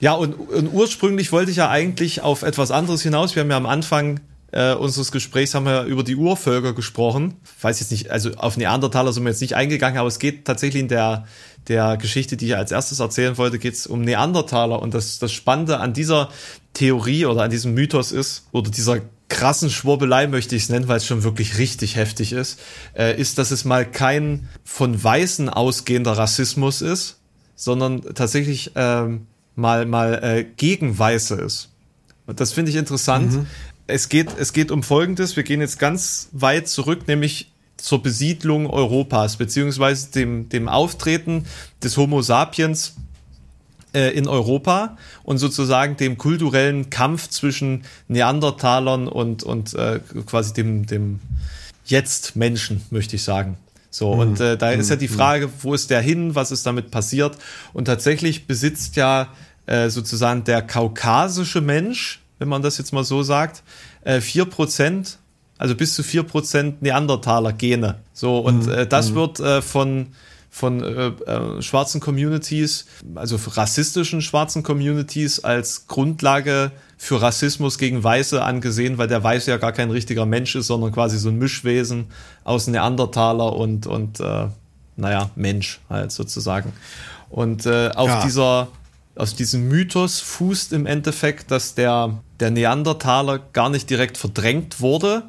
Ja, 0.00 0.12
und, 0.12 0.34
und 0.34 0.72
ursprünglich 0.72 1.32
wollte 1.32 1.50
ich 1.50 1.56
ja 1.56 1.70
eigentlich 1.70 2.20
auf 2.20 2.42
etwas 2.42 2.70
anderes 2.70 3.02
hinaus. 3.02 3.34
Wir 3.34 3.42
haben 3.42 3.50
ja 3.50 3.56
am 3.56 3.66
Anfang 3.66 4.20
äh, 4.54 4.74
unseres 4.74 5.10
Gesprächs 5.10 5.54
haben 5.54 5.66
wir 5.66 5.82
über 5.84 6.04
die 6.04 6.14
Urvölker 6.14 6.74
gesprochen. 6.74 7.34
Ich 7.58 7.64
weiß 7.64 7.80
jetzt 7.80 7.90
nicht, 7.90 8.10
also 8.10 8.30
auf 8.36 8.56
Neandertaler 8.56 9.12
sind 9.12 9.24
wir 9.24 9.30
jetzt 9.30 9.40
nicht 9.40 9.56
eingegangen, 9.56 9.98
aber 9.98 10.08
es 10.08 10.18
geht 10.18 10.44
tatsächlich 10.44 10.82
in 10.82 10.88
der, 10.88 11.26
der 11.66 11.96
Geschichte, 11.96 12.36
die 12.36 12.46
ich 12.46 12.56
als 12.56 12.70
erstes 12.70 13.00
erzählen 13.00 13.36
wollte, 13.36 13.58
geht 13.58 13.74
es 13.74 13.86
um 13.86 14.02
Neandertaler. 14.02 14.80
Und 14.80 14.94
das, 14.94 15.18
das 15.18 15.32
Spannende 15.32 15.80
an 15.80 15.92
dieser 15.92 16.28
Theorie 16.74 17.26
oder 17.26 17.42
an 17.42 17.50
diesem 17.50 17.74
Mythos 17.74 18.12
ist, 18.12 18.46
oder 18.52 18.70
dieser 18.70 19.00
krassen 19.28 19.70
Schwurbelei 19.70 20.26
möchte 20.26 20.54
ich 20.54 20.64
es 20.64 20.68
nennen, 20.68 20.88
weil 20.88 20.98
es 20.98 21.06
schon 21.06 21.22
wirklich 21.22 21.58
richtig 21.58 21.96
heftig 21.96 22.32
ist, 22.32 22.60
äh, 22.96 23.18
ist, 23.18 23.38
dass 23.38 23.50
es 23.50 23.64
mal 23.64 23.90
kein 23.90 24.48
von 24.64 25.02
Weißen 25.02 25.48
ausgehender 25.48 26.12
Rassismus 26.12 26.82
ist, 26.82 27.18
sondern 27.56 28.02
tatsächlich 28.14 28.72
ähm, 28.74 29.26
mal, 29.56 29.86
mal 29.86 30.22
äh, 30.22 30.44
gegen 30.44 30.98
Weiße 30.98 31.36
ist. 31.36 31.70
Und 32.26 32.40
das 32.40 32.52
finde 32.52 32.70
ich 32.70 32.76
interessant. 32.76 33.32
Mhm. 33.32 33.46
Es 33.86 34.08
geht, 34.08 34.28
es 34.38 34.52
geht 34.52 34.70
um 34.70 34.82
Folgendes. 34.82 35.36
Wir 35.36 35.42
gehen 35.42 35.60
jetzt 35.60 35.78
ganz 35.78 36.28
weit 36.32 36.68
zurück, 36.68 37.06
nämlich 37.06 37.52
zur 37.76 38.02
Besiedlung 38.02 38.68
Europas, 38.68 39.36
beziehungsweise 39.36 40.10
dem, 40.10 40.48
dem 40.48 40.68
Auftreten 40.68 41.44
des 41.82 41.96
Homo 41.96 42.22
sapiens 42.22 42.94
äh, 43.94 44.10
in 44.10 44.28
Europa 44.28 44.96
und 45.22 45.38
sozusagen 45.38 45.96
dem 45.96 46.18
kulturellen 46.18 46.90
Kampf 46.90 47.28
zwischen 47.28 47.84
Neandertalern 48.08 49.08
und, 49.08 49.42
und 49.42 49.74
äh, 49.74 50.00
quasi 50.26 50.52
dem, 50.52 50.86
dem 50.86 51.20
Jetzt-Menschen, 51.86 52.82
möchte 52.90 53.16
ich 53.16 53.22
sagen. 53.22 53.56
So, 53.90 54.14
mhm. 54.14 54.20
und 54.20 54.40
äh, 54.40 54.56
da 54.56 54.72
ist 54.72 54.90
ja 54.90 54.96
die 54.96 55.08
mhm. 55.08 55.14
Frage, 55.14 55.50
wo 55.62 55.72
ist 55.72 55.90
der 55.90 56.00
hin, 56.00 56.34
was 56.34 56.50
ist 56.50 56.66
damit 56.66 56.90
passiert? 56.90 57.38
Und 57.72 57.84
tatsächlich 57.84 58.46
besitzt 58.46 58.96
ja 58.96 59.28
äh, 59.66 59.88
sozusagen 59.88 60.44
der 60.44 60.62
kaukasische 60.62 61.60
Mensch, 61.60 62.20
wenn 62.38 62.48
man 62.48 62.62
das 62.62 62.76
jetzt 62.78 62.92
mal 62.92 63.04
so 63.04 63.22
sagt, 63.22 63.62
äh, 64.02 64.20
vier 64.20 64.46
Prozent, 64.46 65.18
also 65.58 65.76
bis 65.76 65.94
zu 65.94 66.02
vier 66.02 66.24
Prozent 66.24 66.82
Neandertaler-Gene. 66.82 67.96
So, 68.12 68.38
und 68.38 68.66
mhm. 68.66 68.72
äh, 68.72 68.86
das 68.86 69.14
wird 69.14 69.38
äh, 69.40 69.62
von 69.62 70.08
von 70.54 70.84
äh, 70.84 71.08
äh, 71.08 71.62
schwarzen 71.62 72.00
Communities, 72.00 72.86
also 73.16 73.36
rassistischen 73.44 74.22
schwarzen 74.22 74.62
Communities 74.62 75.40
als 75.40 75.88
Grundlage 75.88 76.70
für 76.96 77.20
Rassismus 77.20 77.76
gegen 77.76 78.04
Weiße 78.04 78.40
angesehen, 78.40 78.96
weil 78.96 79.08
der 79.08 79.24
Weiße 79.24 79.50
ja 79.50 79.56
gar 79.56 79.72
kein 79.72 79.90
richtiger 79.90 80.26
Mensch 80.26 80.54
ist, 80.54 80.68
sondern 80.68 80.92
quasi 80.92 81.18
so 81.18 81.28
ein 81.28 81.38
Mischwesen 81.38 82.06
aus 82.44 82.68
Neandertaler 82.68 83.52
und, 83.52 83.88
und 83.88 84.20
äh, 84.20 84.46
naja, 84.94 85.30
Mensch 85.34 85.80
halt 85.90 86.12
sozusagen. 86.12 86.72
Und 87.30 87.66
äh, 87.66 87.90
auf 87.92 88.06
ja. 88.06 88.22
dieser, 88.22 88.68
aus 89.16 89.34
diesem 89.34 89.66
Mythos 89.66 90.20
fußt 90.20 90.72
im 90.72 90.86
Endeffekt, 90.86 91.50
dass 91.50 91.74
der, 91.74 92.22
der 92.38 92.52
Neandertaler 92.52 93.40
gar 93.52 93.70
nicht 93.70 93.90
direkt 93.90 94.18
verdrängt 94.18 94.80
wurde, 94.80 95.24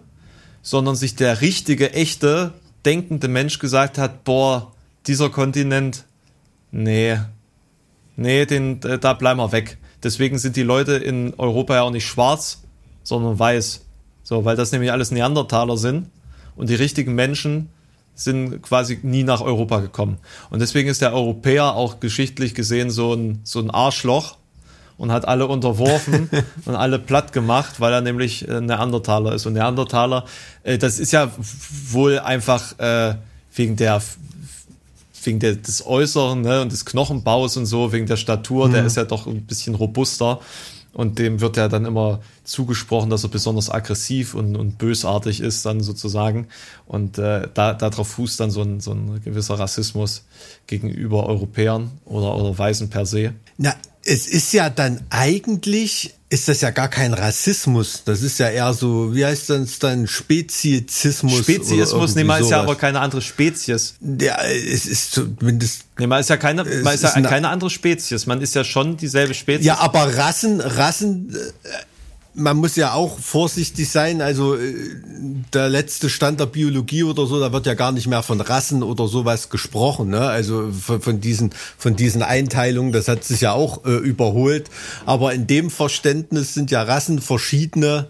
sondern 0.62 0.96
sich 0.96 1.16
der 1.16 1.42
richtige, 1.42 1.94
echte, 1.94 2.54
denkende 2.86 3.28
Mensch 3.28 3.58
gesagt 3.58 3.98
hat, 3.98 4.24
boah, 4.24 4.72
dieser 5.08 5.30
Kontinent, 5.30 6.06
nee, 6.72 7.18
nee, 8.16 8.46
den, 8.46 8.82
äh, 8.84 9.00
da 9.00 9.14
bleiben 9.14 9.40
wir 9.40 9.52
weg. 9.52 9.78
Deswegen 10.04 10.38
sind 10.38 10.56
die 10.56 10.64
Leute 10.64 10.94
in 10.94 11.34
Europa 11.38 11.76
ja 11.76 11.82
auch 11.84 11.92
nicht 11.92 12.06
schwarz, 12.06 12.64
sondern 13.04 13.40
weiß. 13.40 13.86
So, 14.24 14.46
weil 14.46 14.56
das 14.56 14.72
nämlich 14.72 14.92
alles 14.92 15.12
Neandertaler 15.12 15.78
sind 15.78 16.10
und 16.56 16.70
die 16.70 16.76
richtigen 16.76 17.14
Menschen 17.14 17.70
sind 18.16 18.62
quasi 18.62 19.00
nie 19.04 19.24
nach 19.24 19.42
Europa 19.42 19.80
gekommen. 19.80 20.18
Und 20.50 20.62
deswegen 20.62 20.90
ist 20.90 21.02
der 21.02 21.14
Europäer 21.14 21.76
auch 21.76 22.00
geschichtlich 22.00 22.56
gesehen 22.56 22.90
so 22.90 23.14
ein, 23.14 23.42
so 23.44 23.60
ein 23.60 23.70
Arschloch 23.70 24.38
und 24.98 25.12
hat 25.12 25.28
alle 25.28 25.48
unterworfen 25.48 26.30
und 26.66 26.76
alle 26.76 26.98
platt 26.98 27.34
gemacht, 27.34 27.80
weil 27.80 27.94
er 27.94 28.02
nämlich 28.02 28.50
ein 28.50 28.66
Neandertaler 28.66 29.34
ist. 29.34 29.46
Und 29.46 29.54
Neandertaler, 29.54 30.26
äh, 30.64 30.78
das 30.78 31.00
ist 31.00 31.12
ja 31.12 31.32
wohl 31.92 32.20
einfach 32.20 32.80
äh, 32.80 33.16
wegen 33.54 33.76
der 33.76 34.02
wegen 35.26 35.40
der, 35.40 35.56
des 35.56 35.86
Äußeren 35.86 36.42
ne, 36.42 36.62
und 36.62 36.72
des 36.72 36.86
Knochenbaus 36.86 37.58
und 37.58 37.66
so, 37.66 37.92
wegen 37.92 38.06
der 38.06 38.18
Statur, 38.18 38.68
mhm. 38.68 38.74
der 38.74 38.86
ist 38.86 38.98
ja 38.98 39.04
doch 39.04 39.28
ein 39.28 39.46
bisschen 39.46 39.76
robuster. 39.76 40.40
Und 40.94 41.20
dem 41.20 41.42
wird 41.42 41.58
ja 41.58 41.68
dann 41.68 41.84
immer 41.84 42.22
zugesprochen, 42.46 43.10
dass 43.10 43.24
er 43.24 43.30
besonders 43.30 43.70
aggressiv 43.70 44.34
und, 44.34 44.56
und 44.56 44.78
bösartig 44.78 45.42
ist, 45.42 45.66
dann 45.66 45.82
sozusagen. 45.82 46.48
Und 46.86 47.18
äh, 47.18 47.50
da, 47.54 47.74
darauf 47.74 48.08
fußt 48.08 48.40
dann 48.40 48.50
so 48.50 48.62
ein, 48.62 48.80
so 48.80 48.94
ein 48.94 49.22
gewisser 49.22 49.60
Rassismus 49.60 50.24
gegenüber 50.68 51.26
Europäern 51.26 51.92
oder, 52.06 52.38
oder 52.38 52.58
Weißen 52.58 52.90
per 52.90 53.06
se. 53.06 53.34
Na, 53.58 53.76
es 54.06 54.28
ist 54.28 54.54
ja 54.54 54.70
dann 54.70 55.02
eigentlich, 55.10 56.14
ist 56.30 56.48
das 56.48 56.62
ja 56.62 56.70
gar 56.70 56.90
kein 56.90 57.14
Rassismus. 57.14 58.04
Das 58.06 58.22
ist 58.22 58.38
ja 58.38 58.50
eher 58.50 58.72
so, 58.74 59.16
wie 59.16 59.26
heißt 59.26 59.50
das 59.50 59.80
dann, 59.80 60.08
Speziesismus. 60.08 61.40
Speziesmus, 61.40 62.14
nee, 62.14 62.24
man 62.24 62.42
ist 62.42 62.52
ja 62.52 62.62
aber 62.62 62.76
keine 62.76 63.00
andere 63.00 63.22
Spezies. 63.24 63.96
Ja, 64.02 64.38
es 64.44 64.86
ist 64.86 65.12
zumindest. 65.12 65.86
Nee, 65.98 66.06
man 66.06 66.22
ist 66.22 66.30
ja 66.30 66.38
keine, 66.38 66.64
man 66.84 66.94
ist 66.94 67.04
ja 67.04 67.14
eine, 67.14 67.28
keine 67.28 67.50
andere 67.50 67.72
Spezies. 67.72 68.28
Man 68.28 68.42
ist 68.42 68.54
ja 68.54 68.64
schon 68.64 68.96
dieselbe 68.96 69.34
Spezies. 69.34 69.66
Ja, 69.66 69.80
aber 69.80 70.16
Rassen, 70.16 70.62
Rassen, 70.62 71.36
äh, 71.64 71.70
man 72.36 72.58
muss 72.58 72.76
ja 72.76 72.94
auch 72.94 73.18
vorsichtig 73.20 73.90
sein. 73.90 74.22
Also 74.22 74.56
äh, 74.56 74.74
der 75.54 75.70
letzte 75.70 76.10
Stand 76.10 76.40
der 76.40 76.46
Biologie 76.46 77.04
oder 77.04 77.26
so, 77.26 77.40
da 77.40 77.52
wird 77.52 77.66
ja 77.66 77.74
gar 77.74 77.92
nicht 77.92 78.08
mehr 78.08 78.24
von 78.24 78.42
Rassen 78.42 78.84
oder 78.84 79.08
sowas 79.08 79.50
gesprochen. 79.50 80.10
Ne? 80.10 80.22
Also 80.22 80.72
von, 80.72 81.02
von 81.02 81.22
diesen 81.22 81.52
von 81.78 81.96
diesen 81.96 82.22
Einteilungen, 82.22 82.92
das 82.92 83.08
hat 83.08 83.24
sich 83.24 83.42
ja 83.42 83.54
auch 83.54 83.86
äh, 83.86 83.96
überholt. 83.96 84.70
Aber 85.06 85.34
in 85.34 85.48
dem 85.48 85.70
Verständnis 85.70 86.54
sind 86.54 86.72
ja 86.72 86.84
Rassen 86.84 87.22
verschiedene 87.22 88.08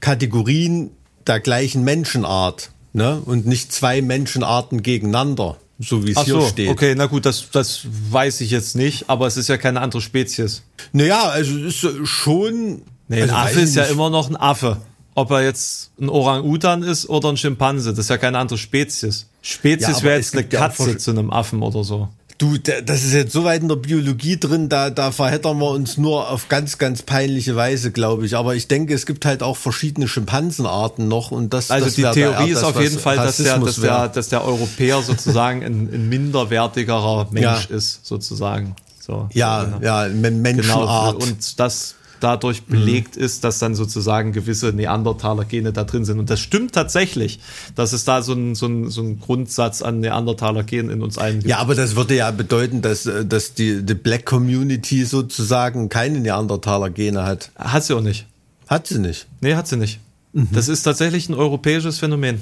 Kategorien 0.00 0.90
der 1.26 1.38
gleichen 1.38 1.84
Menschenart, 1.84 2.70
ne? 2.92 3.22
Und 3.24 3.46
nicht 3.46 3.72
zwei 3.72 4.02
Menschenarten 4.02 4.82
gegeneinander 4.82 5.56
so 5.84 6.06
wie 6.06 6.12
es 6.12 6.24
hier 6.24 6.34
so, 6.34 6.46
steht. 6.46 6.68
Okay, 6.68 6.94
na 6.96 7.06
gut, 7.06 7.26
das, 7.26 7.50
das 7.50 7.80
weiß 8.10 8.40
ich 8.42 8.50
jetzt 8.50 8.76
nicht, 8.76 9.10
aber 9.10 9.26
es 9.26 9.36
ist 9.36 9.48
ja 9.48 9.56
keine 9.56 9.80
andere 9.80 10.00
Spezies. 10.00 10.62
Naja, 10.92 11.22
also 11.24 11.58
es 11.58 11.82
ist 11.82 12.06
schon 12.08 12.82
Nee, 13.12 13.22
also 13.22 13.34
ein 13.34 13.40
Affe 13.40 13.60
ist 13.60 13.76
ja 13.76 13.84
immer 13.84 14.10
noch 14.10 14.28
ein 14.28 14.36
Affe. 14.36 14.78
Ob 15.14 15.30
er 15.30 15.42
jetzt 15.42 15.90
ein 16.00 16.08
Orang-Utan 16.08 16.82
ist 16.82 17.08
oder 17.08 17.28
ein 17.28 17.36
Schimpanse, 17.36 17.90
das 17.90 18.06
ist 18.06 18.08
ja 18.08 18.16
keine 18.16 18.38
andere 18.38 18.56
Spezies. 18.56 19.26
Spezies 19.42 19.98
ja, 19.98 20.02
wäre 20.02 20.16
jetzt 20.16 20.32
eine 20.32 20.44
Katze 20.44 20.96
zu 20.96 21.10
einem 21.10 21.30
Affen 21.30 21.62
oder 21.62 21.84
so. 21.84 22.08
Du, 22.38 22.56
das 22.58 23.04
ist 23.04 23.12
jetzt 23.12 23.32
so 23.32 23.44
weit 23.44 23.62
in 23.62 23.68
der 23.68 23.76
Biologie 23.76 24.40
drin, 24.40 24.68
da, 24.68 24.90
da 24.90 25.12
verheddern 25.12 25.58
wir 25.58 25.70
uns 25.70 25.98
nur 25.98 26.30
auf 26.30 26.48
ganz, 26.48 26.78
ganz 26.78 27.02
peinliche 27.02 27.54
Weise, 27.54 27.92
glaube 27.92 28.26
ich. 28.26 28.36
Aber 28.36 28.56
ich 28.56 28.66
denke, 28.66 28.94
es 28.94 29.06
gibt 29.06 29.26
halt 29.26 29.42
auch 29.42 29.56
verschiedene 29.56 30.08
Schimpansenarten 30.08 31.06
noch 31.06 31.30
und 31.30 31.52
das. 31.52 31.70
Also 31.70 31.86
das 31.86 31.94
die 31.94 32.02
Theorie 32.02 32.50
ist 32.50 32.64
auf 32.64 32.80
jeden 32.80 32.98
Fall, 32.98 33.16
dass 33.16 33.36
der, 33.36 33.58
dass 33.58 33.76
der, 33.76 34.08
dass 34.08 34.28
der 34.30 34.44
Europäer 34.44 35.02
sozusagen 35.02 35.62
ein, 35.62 35.88
ein 35.92 36.08
minderwertigerer 36.08 37.28
Mensch 37.30 37.68
ja. 37.68 37.76
ist, 37.76 38.06
sozusagen. 38.06 38.74
So, 38.98 39.28
ja, 39.32 39.78
so, 39.78 39.84
ja, 39.84 40.08
Menschenart. 40.08 41.20
Genau, 41.20 41.30
und 41.30 41.60
das 41.60 41.96
dadurch 42.22 42.62
mhm. 42.66 42.72
belegt 42.72 43.16
mhm. 43.16 43.22
ist, 43.22 43.44
dass 43.44 43.58
dann 43.58 43.74
sozusagen 43.74 44.32
gewisse 44.32 44.72
Neandertaler-Gene 44.72 45.72
da 45.72 45.84
drin 45.84 46.04
sind. 46.04 46.18
Und 46.18 46.30
das 46.30 46.40
stimmt 46.40 46.72
tatsächlich, 46.72 47.40
dass 47.74 47.92
es 47.92 48.04
da 48.04 48.22
so 48.22 48.32
ein, 48.32 48.54
so 48.54 48.66
ein, 48.66 48.90
so 48.90 49.02
ein 49.02 49.20
Grundsatz 49.20 49.82
an 49.82 50.00
Neandertaler-Genen 50.00 50.90
in 50.90 51.02
uns 51.02 51.18
allen 51.18 51.40
gibt. 51.40 51.48
Ja, 51.48 51.58
aber 51.58 51.74
das 51.74 51.96
würde 51.96 52.16
ja 52.16 52.30
bedeuten, 52.30 52.82
dass, 52.82 53.06
äh, 53.06 53.24
dass 53.24 53.54
die, 53.54 53.82
die 53.82 53.94
Black 53.94 54.26
Community 54.26 55.04
sozusagen 55.04 55.88
keine 55.88 56.20
Neandertaler-Gene 56.20 57.24
hat. 57.24 57.50
Hat 57.56 57.84
sie 57.84 57.94
auch 57.94 58.00
nicht. 58.00 58.26
Hat 58.68 58.86
sie 58.86 58.98
nicht? 58.98 59.26
Nee, 59.40 59.54
hat 59.54 59.66
sie 59.68 59.76
nicht. 59.76 60.00
Mhm. 60.32 60.48
Das 60.52 60.68
ist 60.68 60.82
tatsächlich 60.82 61.28
ein 61.28 61.34
europäisches 61.34 61.98
Phänomen. 61.98 62.40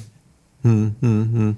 Hm, 0.62 0.94
hm, 1.00 1.30
hm. 1.32 1.56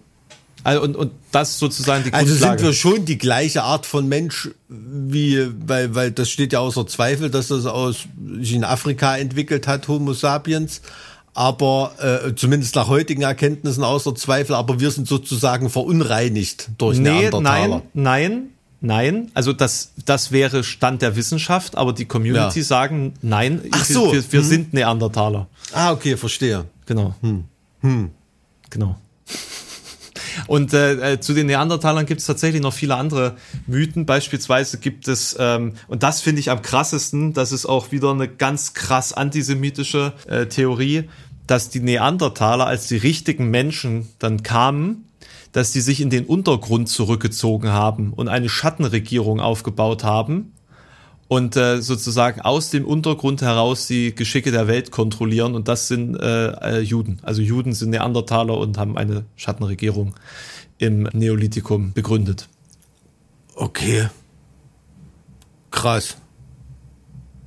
Also 0.65 0.83
und, 0.83 0.97
und 0.97 1.13
das 1.33 1.59
sozusagen 1.59 2.05
die 2.05 2.11
Grundlage. 2.11 2.33
Also 2.33 2.47
sind 2.47 2.63
wir 2.63 2.73
schon 2.73 3.05
die 3.05 3.19
gleiche 3.19 3.63
Art 3.63 3.87
von 3.87 4.09
Mensch, 4.09 4.51
wie, 4.69 5.49
weil, 5.67 5.95
weil 5.95 6.11
das 6.13 6.31
steht 6.31 6.53
ja 6.53 6.61
außer 6.61 6.87
Zweifel, 6.87 7.31
dass 7.31 7.49
das 7.49 7.67
aus, 7.67 8.07
sich 8.39 8.55
in 8.55 8.65
Afrika 8.65 9.17
entwickelt 9.17 9.67
hat, 9.67 9.89
Homo 9.89 10.13
sapiens. 10.13 10.83
Aber 11.35 11.93
äh, 11.99 12.35
zumindest 12.35 12.75
nach 12.77 12.89
heutigen 12.89 13.23
Erkenntnissen 13.23 13.83
außer 13.83 14.15
Zweifel, 14.15 14.55
aber 14.55 14.81
wir 14.81 14.91
sind 14.91 15.09
sozusagen 15.09 15.71
verunreinigt 15.71 16.69
durch 16.77 16.99
nee, 16.99 17.11
Neandertaler. 17.11 17.83
Nein, 17.95 18.23
nein, 18.31 18.43
nein. 18.81 19.31
Also 19.33 19.55
das, 19.55 19.93
das 20.05 20.31
wäre 20.31 20.63
Stand 20.63 21.01
der 21.01 21.17
Wissenschaft, 21.17 21.79
aber 21.79 21.95
die 21.95 22.05
Community 22.05 22.59
ja. 22.59 22.65
sagen, 22.65 23.15
nein, 23.23 23.63
Ach 23.71 23.85
so. 23.85 24.13
wir, 24.13 24.23
wir 24.31 24.41
hm. 24.41 24.47
sind 24.47 24.75
Neandertaler. 24.75 25.49
Ah, 25.73 25.93
okay, 25.93 26.19
verstehe. 26.19 26.67
Genau. 26.85 27.15
Hm. 27.23 27.45
Hm. 27.81 28.11
Genau. 28.69 28.97
Und 30.47 30.73
äh, 30.73 31.13
äh, 31.13 31.21
zu 31.21 31.35
den 31.35 31.47
Neandertalern 31.47 32.07
gibt 32.07 32.21
es 32.21 32.27
tatsächlich 32.27 32.63
noch 32.63 32.73
viele 32.73 32.97
andere 32.97 33.37
Mythen. 33.67 34.07
Beispielsweise 34.07 34.79
gibt 34.79 35.09
es, 35.09 35.37
ähm, 35.39 35.75
und 35.89 36.03
das 36.03 36.21
finde 36.21 36.41
ich 36.41 36.51
am 36.51 36.63
krassesten, 36.63 37.33
das 37.33 37.53
ist 37.53 37.67
auch 37.67 37.93
wieder 37.93 38.11
eine 38.11 38.29
ganz 38.29 38.75
krass 38.75 39.13
antisemitische 39.13 40.13
äh, 40.27 40.47
Theorie, 40.47 41.09
dass 41.47 41.69
die 41.69 41.81
Neandertaler, 41.81 42.67
als 42.67 42.87
die 42.87 42.97
richtigen 42.97 43.51
Menschen 43.51 44.09
dann 44.19 44.43
kamen, 44.43 45.09
dass 45.53 45.73
die 45.73 45.81
sich 45.81 46.01
in 46.01 46.11
den 46.11 46.25
Untergrund 46.25 46.89
zurückgezogen 46.89 47.71
haben 47.71 48.13
und 48.13 48.29
eine 48.29 48.49
Schattenregierung 48.49 49.41
aufgebaut 49.41 50.03
haben 50.03 50.53
und 51.33 51.57
äh, 51.57 51.81
sozusagen 51.81 52.43
aus 52.43 52.69
dem 52.69 52.85
Untergrund 52.85 53.41
heraus 53.41 53.87
die 53.87 54.15
Geschicke 54.15 54.51
der 54.51 54.67
Welt 54.69 54.91
kontrollieren 54.91 55.55
und 55.55 55.67
das 55.67 55.89
sind 55.89 56.15
äh, 56.15 56.49
äh, 56.49 56.81
Juden. 56.81 57.21
Also 57.23 57.41
Juden 57.41 57.73
sind 57.73 57.89
Neandertaler 57.89 58.59
und 58.59 58.77
haben 58.77 58.99
eine 58.99 59.25
Schattenregierung 59.37 60.15
im 60.77 61.05
Neolithikum 61.15 61.95
begründet. 61.95 62.51
Okay. 63.55 64.11
Krass. 65.71 66.19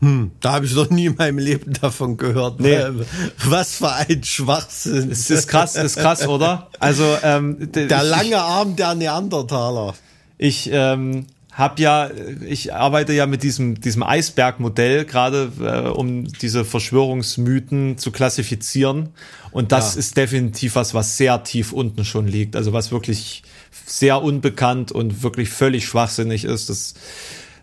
Hm, 0.01 0.31
da 0.39 0.53
habe 0.53 0.65
ich 0.65 0.73
noch 0.73 0.89
nie 0.89 1.05
in 1.05 1.15
meinem 1.15 1.37
Leben 1.37 1.73
davon 1.73 2.17
gehört. 2.17 2.59
Nee. 2.59 2.79
Was 3.45 3.75
für 3.75 3.93
ein 3.93 4.23
Schwachsinn. 4.23 5.11
Es 5.11 5.29
ist 5.29 5.47
krass, 5.47 5.75
ist 5.75 5.97
krass, 5.97 6.27
oder? 6.27 6.71
Also 6.79 7.03
ähm, 7.21 7.71
der 7.71 8.01
lange 8.01 8.41
Arm 8.41 8.75
der 8.75 8.95
Neandertaler. 8.95 9.93
Ich 10.39 10.71
ähm, 10.73 11.27
habe 11.55 11.81
ja, 11.81 12.09
ich 12.45 12.73
arbeite 12.73 13.13
ja 13.13 13.25
mit 13.27 13.41
diesem, 13.41 13.79
diesem 13.79 14.03
Eisbergmodell, 14.03 15.05
gerade 15.05 15.51
äh, 15.61 15.87
um 15.87 16.27
diese 16.27 16.65
Verschwörungsmythen 16.65 17.97
zu 17.97 18.11
klassifizieren. 18.11 19.09
Und 19.51 19.71
das 19.71 19.95
ja. 19.95 19.99
ist 19.99 20.17
definitiv 20.17 20.75
was, 20.75 20.93
was 20.93 21.15
sehr 21.15 21.43
tief 21.43 21.71
unten 21.71 22.03
schon 22.03 22.27
liegt. 22.27 22.57
Also 22.57 22.73
was 22.73 22.91
wirklich 22.91 23.43
sehr 23.85 24.21
unbekannt 24.21 24.91
und 24.91 25.23
wirklich 25.23 25.49
völlig 25.49 25.85
schwachsinnig 25.85 26.43
ist. 26.43 26.69
Das, 26.69 26.93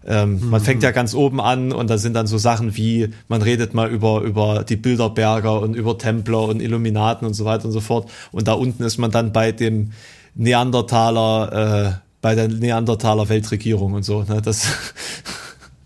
ähm, 0.07 0.41
mhm. 0.41 0.49
Man 0.49 0.63
fängt 0.63 0.83
ja 0.83 0.91
ganz 0.91 1.13
oben 1.13 1.39
an 1.39 1.71
und 1.71 1.91
da 1.91 1.99
sind 1.99 2.15
dann 2.15 2.27
so 2.27 2.39
Sachen 2.39 2.75
wie, 2.79 3.11
man 3.29 3.43
redet 3.43 3.75
mal 3.75 3.91
über, 3.91 4.23
über 4.23 4.65
die 4.65 4.77
Bilderberger 4.77 5.61
und 5.61 5.75
über 5.75 5.99
Templer 5.99 6.45
und 6.45 6.63
Illuminaten 6.63 7.27
und 7.27 7.35
so 7.35 7.45
weiter 7.45 7.67
und 7.67 7.73
so 7.73 7.81
fort. 7.81 8.11
Und 8.31 8.49
da 8.49 8.55
unten 8.55 8.85
ist 8.85 8.97
man 8.97 9.11
dann 9.11 9.35
bei 9.35 9.53
dem 9.53 9.91
Neandertaler 10.35 12.01
äh, 12.01 12.12
bei 12.23 12.35
der 12.35 12.49
Neandertaler 12.49 13.29
Weltregierung 13.29 13.93
und 13.93 14.05
so. 14.05 14.23
Ne? 14.23 14.41
Das 14.41 14.65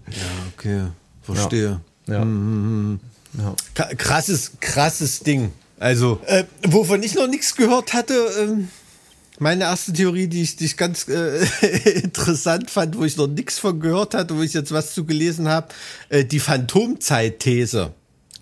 ja, 0.09 0.23
okay, 0.57 0.83
verstehe. 1.23 1.81
Ja. 2.07 2.15
ja. 2.15 2.25
Mhm. 2.25 3.01
ja. 3.37 3.55
Krasses, 3.97 4.53
krasses 4.61 5.21
Ding. 5.21 5.51
Also, 5.81 6.21
äh, 6.27 6.45
wovon 6.69 7.03
ich 7.03 7.15
noch 7.15 7.27
nichts 7.27 7.57
gehört 7.57 7.93
hatte, 7.93 8.15
ähm, 8.41 8.69
meine 9.39 9.65
erste 9.65 9.93
Theorie, 9.93 10.29
die 10.29 10.43
ich, 10.43 10.57
die 10.57 10.67
ich 10.67 10.77
ganz 10.77 11.09
äh, 11.09 11.45
interessant 12.03 12.71
fand, 12.71 12.97
wo 12.97 13.05
ich 13.05 13.17
noch 13.17 13.27
nichts 13.27 13.59
von 13.59 13.81
gehört 13.81 14.15
hatte, 14.15 14.37
wo 14.37 14.43
ich 14.43 14.55
jetzt 14.55 14.73
was 14.73 14.95
zu 14.95 15.05
gelesen 15.05 15.49
habe, 15.49 15.69
äh, 16.09 16.25
die 16.25 16.41
Phantomzeit-These. 16.41 17.93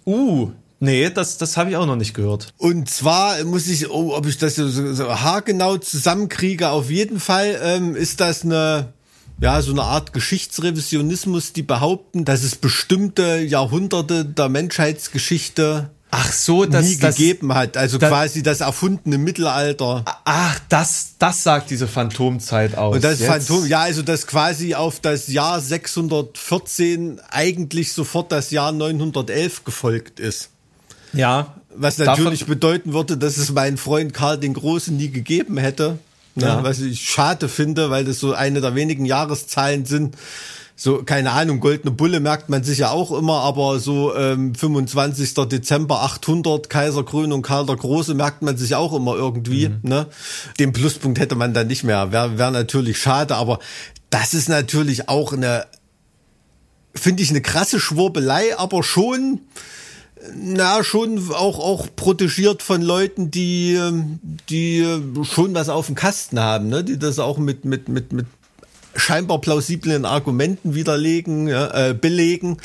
Uh, 0.07 0.51
Nee, 0.85 1.11
das, 1.11 1.39
das 1.39 1.57
habe 1.57 1.71
ich 1.71 1.77
auch 1.77 1.87
noch 1.87 1.97
nicht 1.97 2.15
gehört. 2.15 2.53
Und 2.59 2.89
zwar 2.89 3.43
muss 3.45 3.67
ich, 3.69 3.91
oh, 3.91 4.15
ob 4.15 4.27
ich 4.27 4.39
das 4.39 4.57
so, 4.57 4.69
so 4.69 5.09
haargenau 5.09 5.79
zusammenkriege, 5.79 6.71
auf 6.71 6.91
jeden 6.91 7.21
Fall 7.21 7.59
ähm, 7.63 7.97
ist 7.97 8.21
das 8.21 8.45
eine, 8.45 8.93
ja, 9.41 9.61
so 9.63 9.73
eine 9.73 9.83
Art 9.83 10.13
Geschichtsrevisionismus, 10.13 11.53
die 11.53 11.63
behaupten, 11.63 12.25
dass 12.25 12.43
es 12.43 12.57
bestimmte 12.57 13.39
Jahrhunderte 13.39 14.25
der 14.25 14.49
Menschheitsgeschichte 14.49 15.91
Ach 16.17 16.33
so, 16.33 16.65
das, 16.65 16.87
nie 16.87 16.97
das, 16.97 17.17
gegeben 17.17 17.55
hat. 17.55 17.77
Also 17.77 17.99
das, 17.99 18.09
quasi 18.09 18.45
das 18.45 18.61
erfundene 18.61 19.19
Mittelalter. 19.19 20.05
Ach, 20.25 20.61
das, 20.69 21.15
das 21.19 21.43
sagt 21.43 21.71
diese 21.71 21.89
Phantomzeit 21.89 22.77
aus. 22.79 22.95
Und 22.95 23.03
das 23.03 23.19
Jetzt. 23.19 23.29
Phantom, 23.29 23.67
ja, 23.67 23.81
also 23.81 24.03
das 24.03 24.29
quasi 24.29 24.77
auf 24.77 25.01
das 25.01 25.27
Jahr 25.27 25.61
614 25.61 27.21
eigentlich 27.31 27.93
sofort 27.93 28.31
das 28.31 28.53
Jahr 28.53 28.71
911 28.71 29.65
gefolgt 29.65 30.21
ist. 30.21 30.51
Ja. 31.15 31.55
Was 31.77 31.99
natürlich 31.99 32.41
davon, 32.41 32.55
bedeuten 32.55 32.93
würde, 32.93 33.17
dass 33.17 33.37
es 33.37 33.51
meinen 33.53 33.77
Freund 33.77 34.15
Karl 34.15 34.39
den 34.39 34.55
Großen 34.55 34.97
nie 34.97 35.11
gegeben 35.11 35.57
hätte. 35.57 35.99
Ne? 36.35 36.47
Ja. 36.47 36.63
Was 36.63 36.81
ich 36.81 37.01
schade 37.09 37.49
finde, 37.49 37.91
weil 37.91 38.05
das 38.05 38.21
so 38.21 38.33
eine 38.33 38.61
der 38.61 38.75
wenigen 38.75 39.05
Jahreszahlen 39.05 39.85
sind. 39.85 40.17
So, 40.77 41.05
keine 41.05 41.31
Ahnung, 41.31 41.61
Goldene 41.61 41.93
Bulle 41.93 42.19
merkt 42.19 42.49
man 42.49 42.65
sich 42.65 42.79
ja 42.79 42.91
auch 42.91 43.17
immer, 43.17 43.43
aber 43.43 43.79
so 43.79 44.15
ähm, 44.17 44.57
25. 44.57 45.35
Dezember 45.49 46.03
800, 46.03 46.69
Kaiserkrönung 46.69 47.43
Karl 47.43 47.67
der 47.67 47.77
Große 47.77 48.15
merkt 48.15 48.43
man 48.43 48.57
sich 48.57 48.75
auch 48.75 48.93
immer 48.93 49.15
irgendwie. 49.15 49.69
Mhm. 49.69 49.79
Ne? 49.83 50.07
Den 50.59 50.73
Pluspunkt 50.73 51.21
hätte 51.21 51.37
man 51.37 51.55
dann 51.55 51.69
nicht 51.69 51.85
mehr. 51.85 52.11
Wäre 52.11 52.39
wär 52.39 52.51
natürlich 52.51 52.99
schade, 52.99 53.37
aber 53.37 53.61
das 54.11 54.35
ist 54.35 54.49
natürlich 54.49 55.09
auch 55.09 55.33
eine, 55.33 55.67
finde 56.93 57.23
ich, 57.23 57.31
eine 57.31 57.41
krasse 57.41 57.79
Schwurbelei, 57.79 58.59
aber 58.59 58.83
schon 58.83 59.43
na, 60.35 60.83
schon 60.85 61.19
auch, 61.33 61.59
auch 61.59 61.89
protegiert 61.95 62.63
von 62.63 62.83
Leuten, 62.83 63.31
die, 63.31 63.79
die 64.49 64.87
schon 65.23 65.55
was 65.55 65.69
auf 65.69 65.87
dem 65.87 65.95
Kasten 65.95 66.41
haben, 66.41 66.69
ne? 66.69 66.85
die 66.85 66.99
das 66.99 67.19
auch 67.19 67.39
mit, 67.39 67.65
mit, 67.65 67.89
mit, 67.89 68.13
mit 68.13 68.27
scheinbar 68.97 69.41
plausiblen 69.41 70.05
Argumenten 70.05 70.75
widerlegen, 70.75 71.49
äh, 71.49 71.95
belegen, 71.99 72.59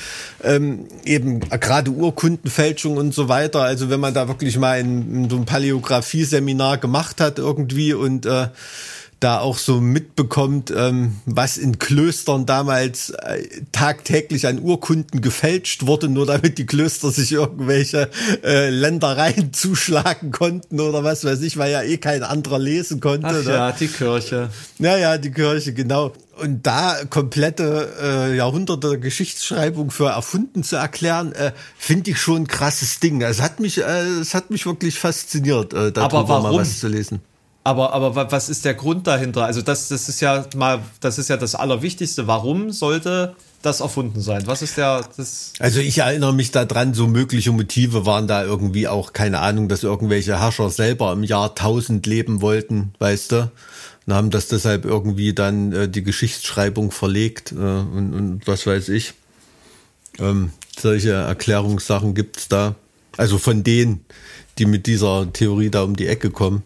ähm, 0.43 0.85
eben 1.03 1.39
gerade 1.39 1.91
Urkundenfälschung 1.91 2.97
und 2.97 3.13
so 3.13 3.29
weiter. 3.29 3.61
Also 3.61 3.89
wenn 3.89 3.99
man 3.99 4.13
da 4.13 4.27
wirklich 4.27 4.57
mal 4.57 4.79
in, 4.79 5.23
in 5.23 5.29
so 5.29 5.37
ein 5.37 5.45
Paläographie-Seminar 5.45 6.77
gemacht 6.77 7.19
hat 7.19 7.39
irgendwie 7.39 7.93
und 7.93 8.25
äh, 8.25 8.47
da 9.19 9.39
auch 9.39 9.57
so 9.57 9.81
mitbekommt, 9.81 10.71
ähm, 10.75 11.17
was 11.25 11.57
in 11.57 11.77
Klöstern 11.77 12.45
damals 12.45 13.09
äh, 13.09 13.43
tagtäglich 13.71 14.47
an 14.47 14.59
Urkunden 14.59 15.21
gefälscht 15.21 15.85
wurde, 15.85 16.07
nur 16.07 16.25
damit 16.25 16.57
die 16.57 16.65
Klöster 16.65 17.11
sich 17.11 17.33
irgendwelche 17.33 18.09
äh, 18.43 18.69
Ländereien 18.69 19.51
zuschlagen 19.53 20.31
konnten 20.31 20.79
oder 20.79 21.03
was 21.03 21.25
weiß 21.25 21.41
ich, 21.41 21.57
weil 21.57 21.71
ja 21.71 21.81
eh 21.81 21.97
kein 21.97 22.23
anderer 22.23 22.59
lesen 22.59 23.01
konnte. 23.01 23.27
Ach 23.27 23.45
ne? 23.45 23.51
ja, 23.51 23.71
die 23.71 23.87
Kirche. 23.87 24.49
Naja, 24.77 25.17
die 25.17 25.31
Kirche, 25.31 25.73
genau. 25.73 26.13
Und 26.41 26.65
da 26.65 27.03
komplette 27.09 27.89
äh, 28.01 28.37
Jahrhunderte 28.37 28.97
Geschichtsschreibung 28.97 29.91
für 29.91 30.07
erfunden 30.07 30.63
zu 30.63 30.77
erklären, 30.77 31.33
äh, 31.33 31.51
finde 31.77 32.11
ich 32.11 32.21
schon 32.21 32.43
ein 32.43 32.47
krasses 32.47 33.01
Ding. 33.01 33.21
Es 33.21 33.41
hat 33.41 33.59
mich, 33.59 33.79
äh, 33.79 33.81
es 34.21 34.33
hat 34.33 34.49
mich 34.49 34.65
wirklich 34.65 34.97
fasziniert, 34.97 35.73
äh, 35.73 35.91
darüber 35.91 36.41
mal 36.41 36.53
was 36.53 36.79
zu 36.79 36.87
lesen. 36.87 37.19
Aber, 37.69 37.93
aber 37.93 38.15
wa- 38.15 38.27
was 38.31 38.49
ist 38.49 38.65
der 38.65 38.73
Grund 38.73 39.05
dahinter? 39.05 39.45
Also 39.45 39.61
das, 39.61 39.89
das 39.89 40.09
ist 40.09 40.21
ja 40.21 40.43
mal, 40.55 40.79
das 41.01 41.19
ist 41.19 41.27
ja 41.29 41.37
das 41.37 41.53
Allerwichtigste. 41.53 42.25
Warum 42.25 42.71
sollte 42.71 43.35
das 43.61 43.79
erfunden 43.81 44.21
sein? 44.21 44.41
Was 44.47 44.63
ist 44.63 44.77
der, 44.77 45.05
das, 45.17 45.53
Also 45.59 45.79
ich 45.79 45.99
erinnere 45.99 46.33
mich 46.33 46.49
daran, 46.49 46.95
so 46.95 47.05
mögliche 47.05 47.51
Motive 47.51 48.07
waren 48.07 48.27
da 48.27 48.43
irgendwie 48.43 48.87
auch, 48.87 49.13
keine 49.13 49.39
Ahnung, 49.41 49.69
dass 49.69 49.83
irgendwelche 49.83 50.39
Herrscher 50.39 50.71
selber 50.71 51.11
im 51.13 51.23
Jahr 51.23 51.49
1000 51.49 52.05
leben 52.07 52.41
wollten, 52.41 52.93
weißt 52.97 53.33
du? 53.33 53.51
Und 54.07 54.13
haben 54.15 54.31
das 54.31 54.47
deshalb 54.47 54.85
irgendwie 54.85 55.33
dann 55.35 55.71
äh, 55.71 55.87
die 55.87 56.01
Geschichtsschreibung 56.03 56.89
verlegt 56.89 57.51
äh, 57.51 57.55
und, 57.55 58.13
und 58.15 58.47
was 58.47 58.65
weiß 58.65 58.89
ich. 58.89 59.13
Ähm, 60.17 60.49
solche 60.75 61.11
Erklärungssachen 61.11 62.15
gibt's 62.15 62.47
da. 62.47 62.73
Also 63.17 63.37
von 63.37 63.63
denen, 63.63 64.03
die 64.57 64.65
mit 64.65 64.87
dieser 64.87 65.31
Theorie 65.31 65.69
da 65.69 65.83
um 65.83 65.95
die 65.95 66.07
Ecke 66.07 66.31
kommen. 66.31 66.63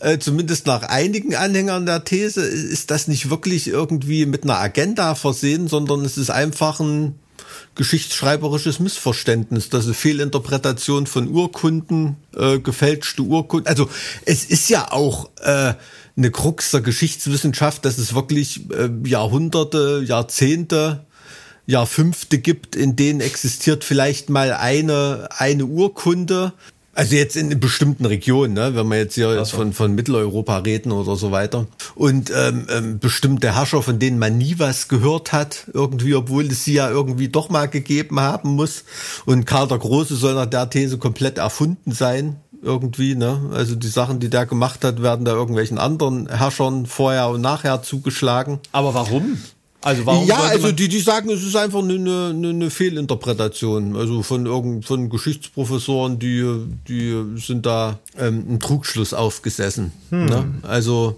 Äh, 0.00 0.18
zumindest 0.18 0.66
nach 0.66 0.82
einigen 0.82 1.34
Anhängern 1.34 1.86
der 1.86 2.04
These 2.04 2.42
ist 2.42 2.90
das 2.90 3.08
nicht 3.08 3.30
wirklich 3.30 3.66
irgendwie 3.66 4.26
mit 4.26 4.44
einer 4.44 4.58
Agenda 4.58 5.14
versehen, 5.14 5.66
sondern 5.66 6.04
es 6.04 6.16
ist 6.16 6.30
einfach 6.30 6.78
ein 6.78 7.18
geschichtsschreiberisches 7.74 8.80
Missverständnis, 8.80 9.68
das 9.70 9.82
ist 9.82 9.86
eine 9.86 9.94
Fehlinterpretation 9.94 11.06
von 11.06 11.28
Urkunden, 11.28 12.16
äh, 12.36 12.58
gefälschte 12.58 13.22
Urkunden. 13.22 13.68
Also 13.68 13.88
es 14.24 14.44
ist 14.44 14.68
ja 14.68 14.92
auch 14.92 15.30
äh, 15.40 15.74
eine 16.16 16.30
Krux 16.30 16.72
der 16.72 16.80
Geschichtswissenschaft, 16.80 17.84
dass 17.84 17.98
es 17.98 18.14
wirklich 18.14 18.68
äh, 18.70 18.90
Jahrhunderte, 19.04 20.02
Jahrzehnte, 20.04 21.06
Jahrfünfte 21.66 22.38
gibt, 22.38 22.76
in 22.76 22.96
denen 22.96 23.20
existiert 23.20 23.84
vielleicht 23.84 24.30
mal 24.30 24.52
eine, 24.52 25.28
eine 25.36 25.66
Urkunde. 25.66 26.52
Also 26.98 27.14
jetzt 27.14 27.36
in 27.36 27.60
bestimmten 27.60 28.06
Regionen, 28.06 28.54
ne? 28.54 28.74
wenn 28.74 28.88
wir 28.88 28.98
jetzt 28.98 29.14
hier 29.14 29.32
jetzt 29.32 29.52
von, 29.52 29.72
von 29.72 29.94
Mitteleuropa 29.94 30.56
reden 30.58 30.90
oder 30.90 31.14
so 31.14 31.30
weiter. 31.30 31.68
Und 31.94 32.32
ähm, 32.34 32.66
ähm, 32.68 32.98
bestimmte 32.98 33.54
Herrscher, 33.54 33.84
von 33.84 34.00
denen 34.00 34.18
man 34.18 34.36
nie 34.36 34.56
was 34.58 34.88
gehört 34.88 35.32
hat, 35.32 35.68
irgendwie, 35.72 36.16
obwohl 36.16 36.46
es 36.46 36.64
sie 36.64 36.72
ja 36.72 36.90
irgendwie 36.90 37.28
doch 37.28 37.50
mal 37.50 37.68
gegeben 37.68 38.18
haben 38.18 38.56
muss. 38.56 38.82
Und 39.26 39.44
Karl 39.44 39.68
der 39.68 39.78
Große 39.78 40.16
soll 40.16 40.34
nach 40.34 40.46
der 40.46 40.70
These 40.70 40.98
komplett 40.98 41.38
erfunden 41.38 41.92
sein, 41.92 42.40
irgendwie. 42.62 43.14
Ne? 43.14 43.48
Also 43.52 43.76
die 43.76 43.86
Sachen, 43.86 44.18
die 44.18 44.28
der 44.28 44.46
gemacht 44.46 44.82
hat, 44.82 45.00
werden 45.00 45.24
da 45.24 45.30
irgendwelchen 45.30 45.78
anderen 45.78 46.28
Herrschern 46.28 46.86
vorher 46.86 47.28
und 47.28 47.40
nachher 47.40 47.80
zugeschlagen. 47.80 48.58
aber 48.72 48.94
warum? 48.94 49.38
Also 49.80 50.06
warum 50.06 50.26
Ja, 50.26 50.40
also 50.40 50.72
die, 50.72 50.88
die 50.88 51.00
sagen, 51.00 51.30
es 51.30 51.44
ist 51.44 51.54
einfach 51.54 51.80
eine, 51.80 51.94
eine, 51.94 52.48
eine 52.48 52.70
Fehlinterpretation. 52.70 53.96
Also 53.96 54.22
von 54.22 54.46
irgend 54.46 54.84
von 54.84 55.08
Geschichtsprofessoren, 55.08 56.18
die, 56.18 56.44
die 56.88 57.36
sind 57.36 57.64
da 57.64 57.98
ähm, 58.18 58.44
ein 58.48 58.60
Trugschluss 58.60 59.14
aufgesessen. 59.14 59.92
Hm. 60.10 60.26
Ne? 60.26 60.54
Also 60.62 61.16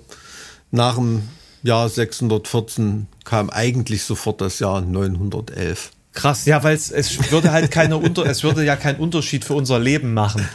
nach 0.70 0.96
dem 0.96 1.22
Jahr 1.62 1.88
614 1.88 3.06
kam 3.24 3.48
eigentlich 3.50 4.02
sofort 4.04 4.40
das 4.40 4.58
Jahr 4.58 4.82
911. 4.82 5.90
krass, 6.12 6.44
ja, 6.44 6.62
weil 6.62 6.74
es, 6.74 6.90
es 6.90 7.30
würde 7.30 7.52
halt 7.52 7.70
keine 7.70 7.96
Unter, 7.98 8.26
es 8.26 8.42
würde 8.42 8.64
ja 8.64 8.76
keinen 8.76 8.98
Unterschied 8.98 9.44
für 9.44 9.54
unser 9.54 9.78
Leben 9.78 10.12
machen. 10.12 10.46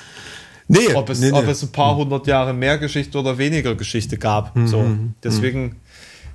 Nee, 0.67 0.93
ob 0.95 1.09
es, 1.09 1.19
nee, 1.19 1.31
nee. 1.31 1.37
ob 1.37 1.47
es 1.47 1.61
ein 1.61 1.71
paar 1.71 1.95
hundert 1.95 2.25
Jahre 2.25 2.53
mehr 2.53 2.79
Geschichte 2.79 3.19
oder 3.19 3.37
weniger 3.37 3.75
Geschichte 3.75 4.17
gab. 4.17 4.57
So, 4.65 4.83
deswegen 5.23 5.75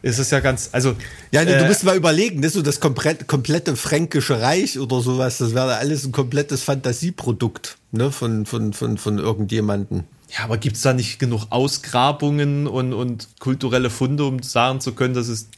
ist 0.03 0.19
es 0.19 0.31
ja 0.31 0.41
ganz, 0.41 0.71
also 0.73 0.97
Ja, 1.31 1.45
du 1.45 1.53
äh, 1.53 1.67
musst 1.67 1.85
mal 1.85 1.97
überlegen, 1.97 2.43
das 2.43 2.51
ist 2.51 2.55
so 2.55 2.63
das 2.63 2.81
komplett, 2.81 3.27
komplette 3.27 3.77
fränkische 3.77 4.41
Reich 4.41 4.79
oder 4.79 5.01
sowas, 5.01 5.39
das 5.39 5.55
wäre 5.55 5.77
alles 5.77 6.05
ein 6.05 6.13
komplettes 6.13 6.63
Fantasieprodukt 6.63 7.77
ne, 7.93 8.11
von, 8.11 8.47
von, 8.47 8.73
von, 8.73 8.99
von 8.99 9.19
irgendjemanden. 9.19 10.05
ja, 10.37 10.45
aber 10.45 10.59
gibt 10.59 10.77
es 10.77 10.83
da 10.83 10.93
nicht 10.93 11.19
genug 11.19 11.47
Ausgrabungen 11.51 12.67
und, 12.67 12.93
und 12.93 13.29
kulturelle 13.39 13.91
Funde, 13.91 14.25
um 14.25 14.43
sagen 14.43 14.81
zu 14.81 14.93
können, 14.93 15.15
dass 15.15 15.29
es 15.29 15.49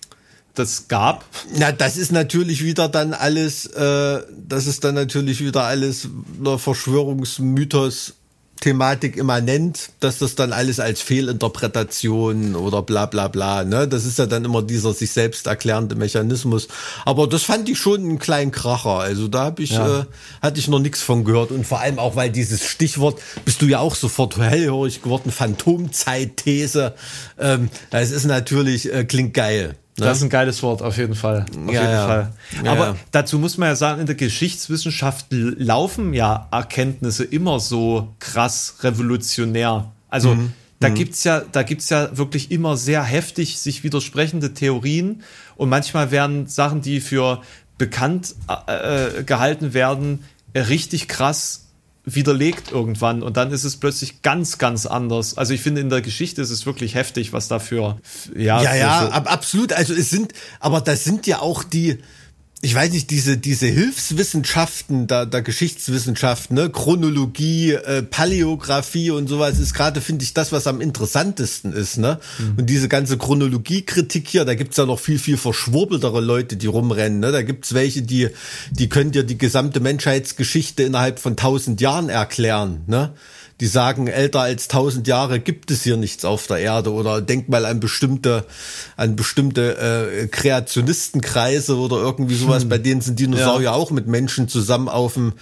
das 0.55 0.88
gab? 0.88 1.24
Na, 1.57 1.72
das 1.72 1.97
ist 1.97 2.12
natürlich 2.12 2.62
wieder 2.62 2.88
dann 2.88 3.14
alles, 3.14 3.66
äh, 3.66 4.20
das 4.47 4.66
ist 4.66 4.84
dann 4.84 4.95
natürlich 4.95 5.40
wieder 5.40 5.64
alles 5.64 6.09
einer 6.38 6.59
Verschwörungsmythos. 6.59 8.14
Thematik 8.62 9.16
immanent, 9.16 9.90
dass 9.98 10.18
das 10.18 10.36
dann 10.36 10.52
alles 10.52 10.78
als 10.78 11.02
Fehlinterpretation 11.02 12.54
oder 12.54 12.80
bla 12.82 13.06
bla 13.06 13.26
bla, 13.26 13.64
ne? 13.64 13.88
Das 13.88 14.04
ist 14.04 14.18
ja 14.20 14.26
dann 14.26 14.44
immer 14.44 14.62
dieser 14.62 14.94
sich 14.94 15.10
selbst 15.10 15.48
erklärende 15.48 15.96
Mechanismus. 15.96 16.68
Aber 17.04 17.26
das 17.26 17.42
fand 17.42 17.68
ich 17.68 17.78
schon 17.78 18.00
einen 18.00 18.18
kleinen 18.20 18.52
Kracher. 18.52 19.00
Also 19.00 19.26
da 19.26 19.44
habe 19.46 19.64
ich, 19.64 19.70
Ja. 19.72 20.02
äh, 20.02 20.04
hatte 20.40 20.60
ich 20.60 20.68
noch 20.68 20.78
nichts 20.78 21.02
von 21.02 21.24
gehört. 21.24 21.50
Und 21.50 21.66
vor 21.66 21.80
allem 21.80 21.98
auch, 21.98 22.14
weil 22.14 22.30
dieses 22.30 22.64
Stichwort, 22.64 23.20
bist 23.44 23.60
du 23.62 23.66
ja 23.66 23.80
auch 23.80 23.96
sofort 23.96 24.38
hellhörig 24.38 25.02
geworden, 25.02 25.32
Phantomzeit-These. 25.32 26.94
Ähm, 27.40 27.68
das 27.90 28.12
ist 28.12 28.24
natürlich, 28.26 28.92
äh, 28.92 29.04
klingt 29.04 29.34
geil. 29.34 29.74
Ne? 29.99 30.07
Das 30.07 30.18
ist 30.18 30.22
ein 30.22 30.30
geiles 30.30 30.62
Wort, 30.62 30.80
auf 30.80 30.97
jeden 30.97 31.14
Fall. 31.14 31.45
Auf 31.66 31.72
Ja, 31.74 31.80
jeden 31.82 31.93
ja. 31.93 32.07
Fall. 32.07 32.32
Aber 32.66 32.86
ja. 32.88 32.97
dazu 33.11 33.38
muss 33.38 33.59
man 33.59 33.68
ja 33.68 33.76
sagen, 33.76 34.01
in 34.01 34.07
der 34.07 34.14
Geschichtswissenschaft 34.14 35.26
laufen 35.30 36.14
ja 36.14 36.49
Erkenntnisse 36.51 37.24
immer 37.24 37.61
so 37.61 38.14
krass 38.18 38.76
revolutionär. 38.82 39.93
Also 40.09 40.34
Mhm. 40.34 40.53
da 40.80 40.88
gibt's 40.88 41.24
ja, 41.24 41.40
da 41.40 41.62
gibt's 41.62 41.90
ja 41.90 42.16
wirklich 42.16 42.51
immer 42.51 42.76
sehr 42.76 43.03
heftig 43.03 43.59
sich 43.59 43.84
widersprechende 43.84 44.55
Theorien 44.55 45.22
und 45.57 45.68
manchmal 45.68 46.11
werden 46.11 46.47
Sachen, 46.47 46.80
die 46.80 47.01
für 47.01 47.43
bekannt 47.78 48.34
äh, 48.66 49.18
äh, 49.20 49.24
gehalten 49.24 49.74
werden, 49.74 50.24
richtig 50.55 51.09
krass 51.09 51.66
widerlegt 52.05 52.72
irgendwann 52.72 53.22
und 53.22 53.36
dann 53.36 53.53
ist 53.53 53.64
es 53.64 53.76
plötzlich 53.76 54.22
ganz, 54.22 54.59
ganz 54.59 54.86
anders. 54.86 55.38
Also 55.38 55.55
ich 55.55 55.61
finde, 55.61 55.80
in 55.80 55.88
der 55.88 56.00
Geschichte 56.03 56.42
ist 56.42 56.50
es 56.50 56.66
wirklich 56.66 56.94
heftig, 56.96 57.32
was 57.32 57.46
dafür, 57.48 57.98
ja, 58.36 58.61
Ja, 58.62 58.74
ja, 58.74 59.03
so- 59.07 59.12
ab, 59.12 59.32
absolut. 59.32 59.72
Also 59.72 59.94
es 59.94 60.11
sind, 60.11 60.32
aber 60.59 60.80
das 60.80 61.05
sind 61.05 61.26
ja 61.28 61.38
auch 61.40 61.62
die, 61.62 61.98
ich 62.64 62.76
weiß 62.76 62.92
nicht, 62.92 63.10
diese, 63.10 63.38
diese 63.38 63.66
Hilfswissenschaften 63.66 65.08
der, 65.08 65.26
der 65.26 65.42
Geschichtswissenschaft, 65.42 66.52
ne, 66.52 66.70
Chronologie, 66.70 67.72
äh, 67.72 68.04
Paläographie 68.04 69.10
und 69.10 69.26
sowas 69.26 69.58
ist 69.58 69.74
gerade, 69.74 70.00
finde 70.00 70.22
ich, 70.22 70.32
das, 70.32 70.52
was 70.52 70.68
am 70.68 70.80
interessantesten 70.80 71.72
ist, 71.72 71.98
ne? 71.98 72.20
Und 72.56 72.70
diese 72.70 72.86
ganze 72.86 73.18
Chronologiekritik 73.18 74.28
hier, 74.28 74.44
da 74.44 74.54
gibt's 74.54 74.76
ja 74.76 74.86
noch 74.86 75.00
viel, 75.00 75.18
viel 75.18 75.36
verschwurbeltere 75.38 76.20
Leute, 76.20 76.56
die 76.56 76.68
rumrennen, 76.68 77.18
ne? 77.18 77.32
Da 77.32 77.42
gibt's 77.42 77.74
welche, 77.74 78.02
die, 78.02 78.28
die 78.70 78.88
können 78.88 79.10
dir 79.10 79.24
die 79.24 79.38
gesamte 79.38 79.80
Menschheitsgeschichte 79.80 80.84
innerhalb 80.84 81.18
von 81.18 81.36
tausend 81.36 81.80
Jahren 81.80 82.10
erklären, 82.10 82.82
ne? 82.86 83.12
Die 83.62 83.68
sagen, 83.68 84.08
älter 84.08 84.40
als 84.40 84.66
tausend 84.66 85.06
Jahre 85.06 85.38
gibt 85.38 85.70
es 85.70 85.84
hier 85.84 85.96
nichts 85.96 86.24
auf 86.24 86.48
der 86.48 86.56
Erde 86.56 86.92
oder 86.92 87.20
denk 87.20 87.48
mal 87.48 87.64
an 87.64 87.78
bestimmte, 87.78 88.44
an 88.96 89.14
bestimmte 89.14 89.78
äh, 89.78 90.26
Kreationistenkreise 90.26 91.76
oder 91.76 91.98
irgendwie 91.98 92.34
sowas, 92.34 92.64
bei 92.68 92.78
denen 92.78 93.02
sind 93.02 93.20
Dinosaurier 93.20 93.72
auch 93.72 93.92
mit 93.92 94.08
Menschen 94.08 94.48
zusammen 94.48 94.88
auf 94.88 95.14
dem 95.14 95.34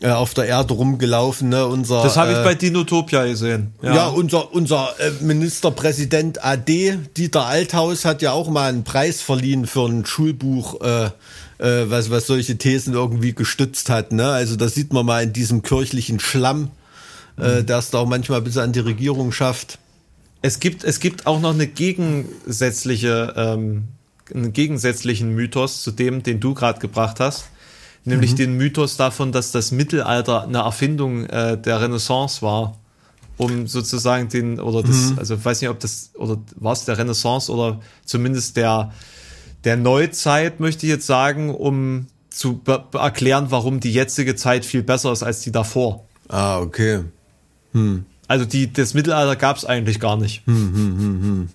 äh, 0.00 0.10
auf 0.10 0.34
der 0.34 0.46
Erde 0.46 0.74
rumgelaufen, 0.74 1.50
ne? 1.50 1.64
Unser 1.64 2.02
Das 2.02 2.16
habe 2.16 2.32
ich 2.32 2.38
äh, 2.38 2.42
bei 2.42 2.56
Dinotopia 2.56 3.26
gesehen. 3.26 3.74
ja, 3.80 4.08
unser, 4.08 4.52
unser 4.52 4.92
äh, 4.98 5.12
Ministerpräsident 5.20 6.44
AD, 6.44 6.98
Dieter 7.16 7.46
Althaus, 7.46 8.04
hat 8.04 8.22
ja 8.22 8.32
auch 8.32 8.50
mal 8.50 8.70
einen 8.70 8.82
Preis 8.82 9.22
verliehen 9.22 9.68
für 9.68 9.86
ein 9.86 10.04
Schulbuch, 10.04 10.80
äh, 10.80 11.04
äh, 11.58 11.88
was, 11.88 12.10
was 12.10 12.26
solche 12.26 12.58
Thesen 12.58 12.94
irgendwie 12.94 13.34
gestützt 13.34 13.88
hat. 13.88 14.10
Ne? 14.10 14.28
Also 14.28 14.56
das 14.56 14.74
sieht 14.74 14.92
man 14.92 15.06
mal 15.06 15.22
in 15.22 15.32
diesem 15.32 15.62
kirchlichen 15.62 16.18
Schlamm, 16.18 16.72
äh, 17.36 17.62
der 17.62 17.78
es 17.78 17.90
da 17.90 17.98
auch 17.98 18.08
manchmal 18.08 18.42
bis 18.42 18.56
an 18.58 18.72
die 18.72 18.80
Regierung 18.80 19.32
schafft. 19.32 19.78
Es 20.42 20.58
gibt, 20.60 20.84
es 20.84 21.00
gibt 21.00 21.26
auch 21.26 21.40
noch 21.40 21.54
eine 21.54 21.66
gegensätzliche, 21.66 23.32
ähm, 23.36 23.84
einen 24.34 24.52
gegensätzlichen 24.52 25.34
Mythos 25.34 25.82
zu 25.82 25.92
dem, 25.92 26.22
den 26.22 26.40
du 26.40 26.54
gerade 26.54 26.80
gebracht 26.80 27.20
hast. 27.20 27.44
Nämlich 28.04 28.34
den 28.34 28.56
Mythos 28.56 28.96
davon, 28.96 29.30
dass 29.30 29.52
das 29.52 29.70
Mittelalter 29.70 30.42
eine 30.42 30.58
Erfindung 30.58 31.26
äh, 31.26 31.56
der 31.56 31.80
Renaissance 31.80 32.42
war. 32.42 32.76
Um 33.38 33.66
sozusagen 33.66 34.28
den, 34.28 34.60
oder 34.60 34.82
das, 34.82 35.14
also 35.16 35.36
ich 35.36 35.44
weiß 35.44 35.62
nicht, 35.62 35.70
ob 35.70 35.80
das, 35.80 36.10
oder 36.14 36.38
war 36.56 36.74
es 36.74 36.84
der 36.84 36.98
Renaissance 36.98 37.50
oder 37.50 37.80
zumindest 38.04 38.56
der, 38.56 38.92
der 39.64 39.76
Neuzeit, 39.76 40.60
möchte 40.60 40.86
ich 40.86 40.90
jetzt 40.90 41.06
sagen, 41.06 41.54
um 41.54 42.08
zu 42.28 42.60
erklären, 42.92 43.46
warum 43.50 43.80
die 43.80 43.92
jetzige 43.92 44.36
Zeit 44.36 44.64
viel 44.64 44.82
besser 44.82 45.12
ist 45.12 45.22
als 45.22 45.40
die 45.40 45.52
davor. 45.52 46.04
Ah, 46.28 46.60
okay. 46.60 47.04
Also 48.28 48.44
die, 48.44 48.72
das 48.72 48.94
Mittelalter 48.94 49.36
gab 49.36 49.56
es 49.56 49.64
eigentlich 49.64 50.00
gar 50.00 50.16
nicht. 50.16 50.42
Hm. 50.46 51.48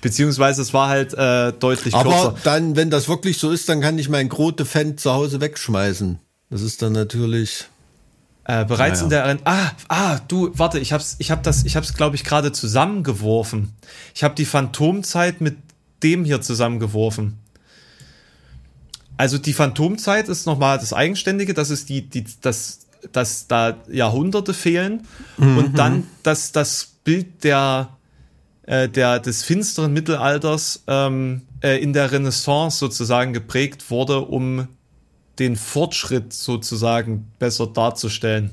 Beziehungsweise 0.00 0.62
es 0.62 0.72
war 0.74 0.88
halt 0.88 1.14
äh, 1.14 1.52
deutlich 1.52 1.94
Aber 1.94 2.10
kürzer. 2.10 2.34
dann, 2.44 2.76
wenn 2.76 2.90
das 2.90 3.08
wirklich 3.08 3.38
so 3.38 3.50
ist, 3.50 3.68
dann 3.68 3.80
kann 3.80 3.98
ich 3.98 4.08
mein 4.08 4.28
Grote 4.28 4.64
Fan 4.64 4.96
zu 4.98 5.12
Hause 5.12 5.40
wegschmeißen. 5.40 6.18
Das 6.50 6.62
ist 6.62 6.82
dann 6.82 6.92
natürlich. 6.92 7.66
Äh, 8.44 8.64
bereits 8.64 9.02
Naja. 9.02 9.30
in 9.30 9.38
der 9.38 9.46
ah 9.46 9.70
ah 9.86 10.18
du 10.26 10.50
warte 10.58 10.80
ich 10.80 10.92
hab's 10.92 11.14
ich 11.20 11.30
hab 11.30 11.44
das 11.44 11.64
ich 11.64 11.76
hab's 11.76 11.94
glaube 11.94 12.16
ich 12.16 12.24
gerade 12.24 12.50
zusammengeworfen 12.50 13.72
ich 14.16 14.24
habe 14.24 14.34
die 14.34 14.44
Phantomzeit 14.44 15.40
mit 15.40 15.56
dem 16.02 16.24
hier 16.24 16.40
zusammengeworfen 16.40 17.38
also 19.16 19.38
die 19.38 19.52
Phantomzeit 19.52 20.28
ist 20.28 20.46
nochmal 20.46 20.80
das 20.80 20.92
Eigenständige 20.92 21.54
das 21.54 21.70
ist 21.70 21.88
die 21.88 22.02
die 22.02 22.24
das 22.40 22.80
dass 23.10 23.48
da 23.48 23.78
Jahrhunderte 23.90 24.54
fehlen 24.54 25.06
und 25.38 25.76
dann 25.78 26.06
dass 26.22 26.52
das 26.52 26.92
Bild 27.04 27.42
der 27.44 27.88
äh, 28.64 28.88
der 28.88 29.18
des 29.18 29.42
finsteren 29.42 29.92
Mittelalters 29.92 30.84
ähm, 30.86 31.42
äh, 31.62 31.82
in 31.82 31.92
der 31.92 32.12
Renaissance 32.12 32.78
sozusagen 32.78 33.32
geprägt 33.32 33.90
wurde 33.90 34.20
um 34.20 34.68
den 35.38 35.56
Fortschritt 35.56 36.32
sozusagen 36.32 37.32
besser 37.38 37.66
darzustellen. 37.66 38.50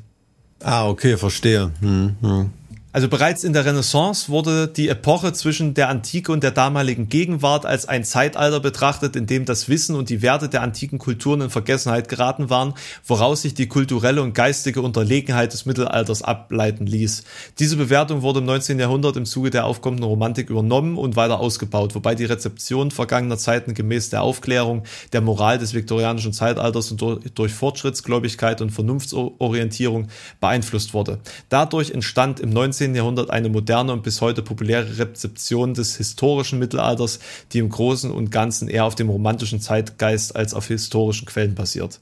Ah, 0.64 0.88
okay, 0.88 1.18
verstehe. 1.18 1.72
Hm, 1.82 2.16
hm. 2.22 2.52
Also 2.92 3.08
bereits 3.08 3.44
in 3.44 3.54
der 3.54 3.66
Renaissance 3.66 4.30
wurde 4.30 4.68
die 4.68 4.90
Epoche 4.90 5.32
zwischen 5.32 5.76
der 5.76 5.90
Antike 5.90 6.32
und 6.32 6.42
der 6.42 6.50
damaligen 6.50 7.08
Gegenwart 7.08 7.68
als 7.68 7.88
ein 7.88 8.04
Zeitalter 8.04 8.60
betrachtet, 8.60 9.16
in 9.16 9.28
dem 9.28 9.46
das 9.46 9.70
Wissen 9.70 9.96
und 9.96 10.10
die 10.10 10.24
Werte 10.24 10.50
der 10.50 10.64
antiken 10.64 10.98
Kulturen 10.98 11.42
in 11.42 11.50
Vergessenheit 11.52 12.10
geraten 12.10 12.50
waren, 12.50 12.74
woraus 13.06 13.44
sich 13.44 13.54
die 13.54 13.68
kulturelle 13.68 14.24
und 14.24 14.34
geistige 14.34 14.82
Unterlegenheit 14.82 15.54
des 15.54 15.68
Mittelalters 15.68 16.24
ableiten 16.24 16.88
ließ. 16.88 17.26
Diese 17.60 17.78
Bewertung 17.78 18.24
wurde 18.24 18.40
im 18.40 18.46
19. 18.46 18.80
Jahrhundert 18.80 19.18
im 19.18 19.26
Zuge 19.26 19.52
der 19.52 19.66
aufkommenden 19.66 20.06
Romantik 20.10 20.50
übernommen 20.50 20.98
und 20.98 21.16
weiter 21.16 21.40
ausgebaut, 21.40 21.94
wobei 21.94 22.16
die 22.16 22.26
Rezeption 22.26 22.90
vergangener 22.90 23.38
Zeiten 23.38 23.76
gemäß 23.76 24.10
der 24.10 24.24
Aufklärung, 24.24 24.82
der 25.14 25.22
Moral 25.22 25.60
des 25.60 25.76
viktorianischen 25.76 26.34
Zeitalters 26.34 26.90
und 26.90 27.02
durch, 27.36 27.54
Fortschrittsgläubigkeit 27.54 28.62
und 28.62 28.72
Vernunftsorientierung 28.72 30.08
beeinflusst 30.40 30.96
wurde. 30.96 31.20
Dadurch 31.50 31.92
entstand 31.92 32.40
im 32.40 32.50
19. 32.50 32.79
Jahrhundert 32.86 33.30
eine 33.30 33.50
moderne 33.50 33.94
und 33.94 34.04
bis 34.04 34.22
heute 34.22 34.42
populäre 34.42 34.98
Rezeption 34.98 35.74
des 35.74 35.98
historischen 35.98 36.60
Mittelalters, 36.60 37.20
die 37.52 37.60
im 37.60 37.70
Großen 37.70 38.12
und 38.12 38.32
Ganzen 38.32 38.68
eher 38.68 38.86
auf 38.86 38.96
dem 38.96 39.10
romantischen 39.10 39.62
Zeitgeist 39.62 40.36
als 40.36 40.54
auf 40.54 40.68
historischen 40.68 41.26
Quellen 41.26 41.56
basiert. 41.56 42.00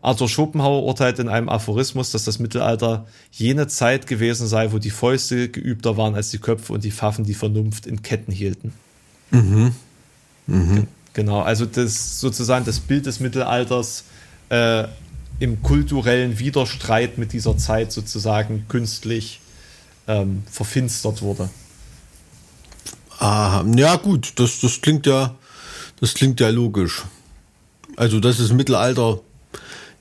Arthur 0.00 0.28
Schopenhauer 0.28 0.82
urteilt 0.82 1.20
in 1.20 1.28
einem 1.28 1.48
Aphorismus, 1.48 2.10
dass 2.10 2.24
das 2.24 2.40
Mittelalter 2.40 3.06
jene 3.30 3.68
Zeit 3.68 4.08
gewesen 4.08 4.48
sei, 4.48 4.72
wo 4.72 4.78
die 4.78 4.90
Fäuste 4.90 5.48
geübter 5.48 5.96
waren 5.96 6.16
als 6.16 6.30
die 6.30 6.38
Köpfe 6.38 6.72
und 6.72 6.82
die 6.82 6.90
Pfaffen 6.90 7.24
die 7.24 7.34
Vernunft 7.34 7.86
in 7.86 8.02
Ketten 8.02 8.32
hielten. 8.32 8.72
Ge- 10.74 10.86
Genau, 11.14 11.40
also 11.42 11.66
das 11.66 12.20
sozusagen 12.20 12.64
das 12.64 12.80
Bild 12.80 13.04
des 13.04 13.20
Mittelalters 13.20 14.04
äh, 14.48 14.84
im 15.40 15.62
kulturellen 15.62 16.38
Widerstreit 16.38 17.18
mit 17.18 17.34
dieser 17.34 17.58
Zeit 17.58 17.92
sozusagen 17.92 18.64
künstlich 18.68 19.40
ähm, 20.06 20.42
verfinstert 20.50 21.22
wurde. 21.22 21.48
Aha, 23.18 23.64
ja 23.76 23.96
gut, 23.96 24.32
das, 24.36 24.60
das 24.60 24.80
klingt 24.80 25.06
ja, 25.06 25.36
das 26.00 26.14
klingt 26.14 26.40
ja 26.40 26.48
logisch. 26.48 27.02
Also 27.96 28.20
das 28.20 28.40
ist 28.40 28.52
Mittelalter 28.52 29.20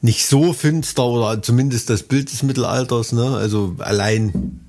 nicht 0.02 0.26
so 0.26 0.54
finster 0.54 1.06
oder 1.06 1.42
zumindest 1.42 1.90
das 1.90 2.04
Bild 2.04 2.32
des 2.32 2.44
Mittelalters, 2.44 3.12
ne? 3.12 3.36
Also 3.38 3.76
allein, 3.80 4.62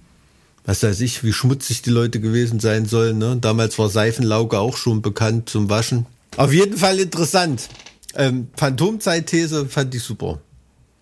was 0.64 0.82
weiß 0.82 1.00
ich, 1.00 1.24
wie 1.24 1.32
schmutzig 1.32 1.82
die 1.82 1.90
Leute 1.90 2.20
gewesen 2.20 2.60
sein 2.60 2.86
sollen, 2.86 3.18
ne? 3.18 3.38
Damals 3.40 3.78
war 3.78 3.88
Seifenlauge 3.88 4.58
auch 4.58 4.76
schon 4.76 5.00
bekannt 5.00 5.48
zum 5.48 5.70
Waschen. 5.70 6.06
Auf 6.36 6.52
jeden 6.52 6.76
Fall 6.76 6.98
interessant. 6.98 7.68
Ähm, 8.14 8.48
Phantomzeit-These 8.56 9.66
fand 9.66 9.94
ich 9.94 10.02
super. 10.02 10.40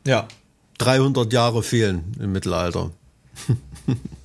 Ja. 0.06 0.28
300 0.78 1.32
Jahre 1.32 1.62
fehlen 1.62 2.16
im 2.20 2.32
Mittelalter. 2.32 2.92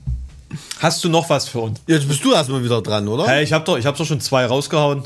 Hast 0.79 1.03
du 1.03 1.09
noch 1.09 1.29
was 1.29 1.47
für 1.47 1.59
uns? 1.59 1.79
Jetzt 1.87 2.07
bist 2.07 2.23
du 2.23 2.33
erstmal 2.33 2.63
wieder 2.63 2.81
dran, 2.81 3.07
oder? 3.07 3.27
Hey, 3.27 3.43
ich 3.43 3.53
habe 3.53 3.63
doch, 3.65 3.77
ich 3.77 3.85
hab 3.85 3.95
doch 3.97 4.05
schon 4.05 4.19
zwei 4.21 4.45
rausgehauen. 4.45 5.03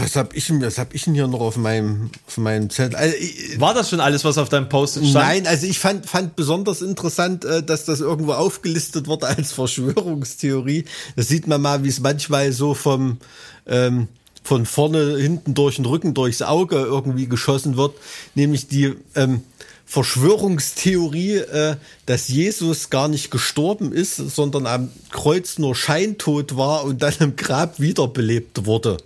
Was 0.00 0.16
hab 0.16 0.34
ich, 0.34 0.46
denn- 0.46 0.60
was 0.62 0.78
hab 0.78 0.94
ich 0.94 1.04
denn 1.04 1.14
hier 1.14 1.26
noch 1.26 1.40
auf 1.40 1.56
meinem, 1.56 2.10
auf 2.26 2.36
meinem 2.36 2.68
Zettel? 2.70 2.96
Also, 2.96 3.16
ich, 3.16 3.58
War 3.58 3.74
das 3.74 3.90
schon 3.90 4.00
alles, 4.00 4.24
was 4.24 4.38
auf 4.38 4.48
deinem 4.48 4.68
Post 4.68 4.94
stand? 4.96 5.14
nein, 5.14 5.46
also 5.46 5.66
ich 5.66 5.78
fand, 5.78 6.06
fand 6.06 6.36
besonders 6.36 6.82
interessant, 6.82 7.44
äh, 7.44 7.62
dass 7.62 7.84
das 7.84 8.00
irgendwo 8.00 8.32
aufgelistet 8.32 9.06
wurde 9.06 9.26
als 9.26 9.52
Verschwörungstheorie. 10.08 10.84
Das 11.16 11.28
sieht 11.28 11.46
man 11.46 11.60
mal, 11.62 11.82
wie 11.84 11.88
es 11.88 12.00
manchmal 12.00 12.52
so 12.52 12.74
vom, 12.74 13.18
ähm, 13.66 14.08
von 14.44 14.66
vorne, 14.66 15.16
hinten 15.18 15.54
durch 15.54 15.76
den 15.76 15.84
Rücken, 15.86 16.14
durchs 16.14 16.42
Auge 16.42 16.76
irgendwie 16.76 17.26
geschossen 17.26 17.76
wird. 17.76 17.94
Nämlich 18.34 18.68
die, 18.68 18.94
ähm, 19.14 19.42
Verschwörungstheorie, 19.88 21.36
äh, 21.36 21.76
dass 22.04 22.28
Jesus 22.28 22.90
gar 22.90 23.08
nicht 23.08 23.30
gestorben 23.30 23.90
ist, 23.90 24.16
sondern 24.16 24.66
am 24.66 24.90
Kreuz 25.10 25.56
nur 25.56 25.74
scheintot 25.74 26.58
war 26.58 26.84
und 26.84 27.00
dann 27.00 27.14
im 27.20 27.36
Grab 27.36 27.80
wiederbelebt 27.80 28.66
wurde. 28.66 28.98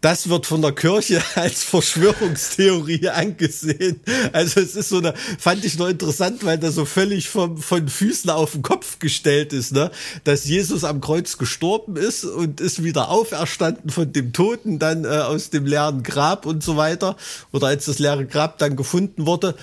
Das 0.00 0.28
wird 0.30 0.46
von 0.46 0.62
der 0.62 0.72
Kirche 0.72 1.22
als 1.34 1.62
Verschwörungstheorie 1.62 3.08
angesehen. 3.08 4.00
Also 4.32 4.60
es 4.60 4.74
ist 4.74 4.88
so 4.88 4.98
eine, 4.98 5.14
fand 5.38 5.64
ich 5.64 5.78
noch 5.78 5.88
interessant, 5.88 6.44
weil 6.44 6.58
das 6.58 6.74
so 6.74 6.84
völlig 6.84 7.28
vom, 7.28 7.58
von 7.58 7.88
Füßen 7.88 8.30
auf 8.30 8.52
den 8.52 8.62
Kopf 8.62 8.98
gestellt 8.98 9.52
ist, 9.52 9.72
ne? 9.72 9.90
Dass 10.24 10.44
Jesus 10.46 10.84
am 10.84 11.00
Kreuz 11.00 11.36
gestorben 11.36 11.96
ist 11.96 12.24
und 12.24 12.60
ist 12.60 12.82
wieder 12.82 13.10
auferstanden 13.10 13.90
von 13.90 14.12
dem 14.12 14.32
Toten, 14.32 14.78
dann 14.78 15.04
äh, 15.04 15.08
aus 15.08 15.50
dem 15.50 15.66
leeren 15.66 16.02
Grab 16.02 16.46
und 16.46 16.62
so 16.62 16.76
weiter. 16.76 17.16
Oder 17.52 17.68
als 17.68 17.84
das 17.84 17.98
leere 17.98 18.26
Grab 18.26 18.58
dann 18.58 18.76
gefunden 18.76 19.26
wurde. 19.26 19.54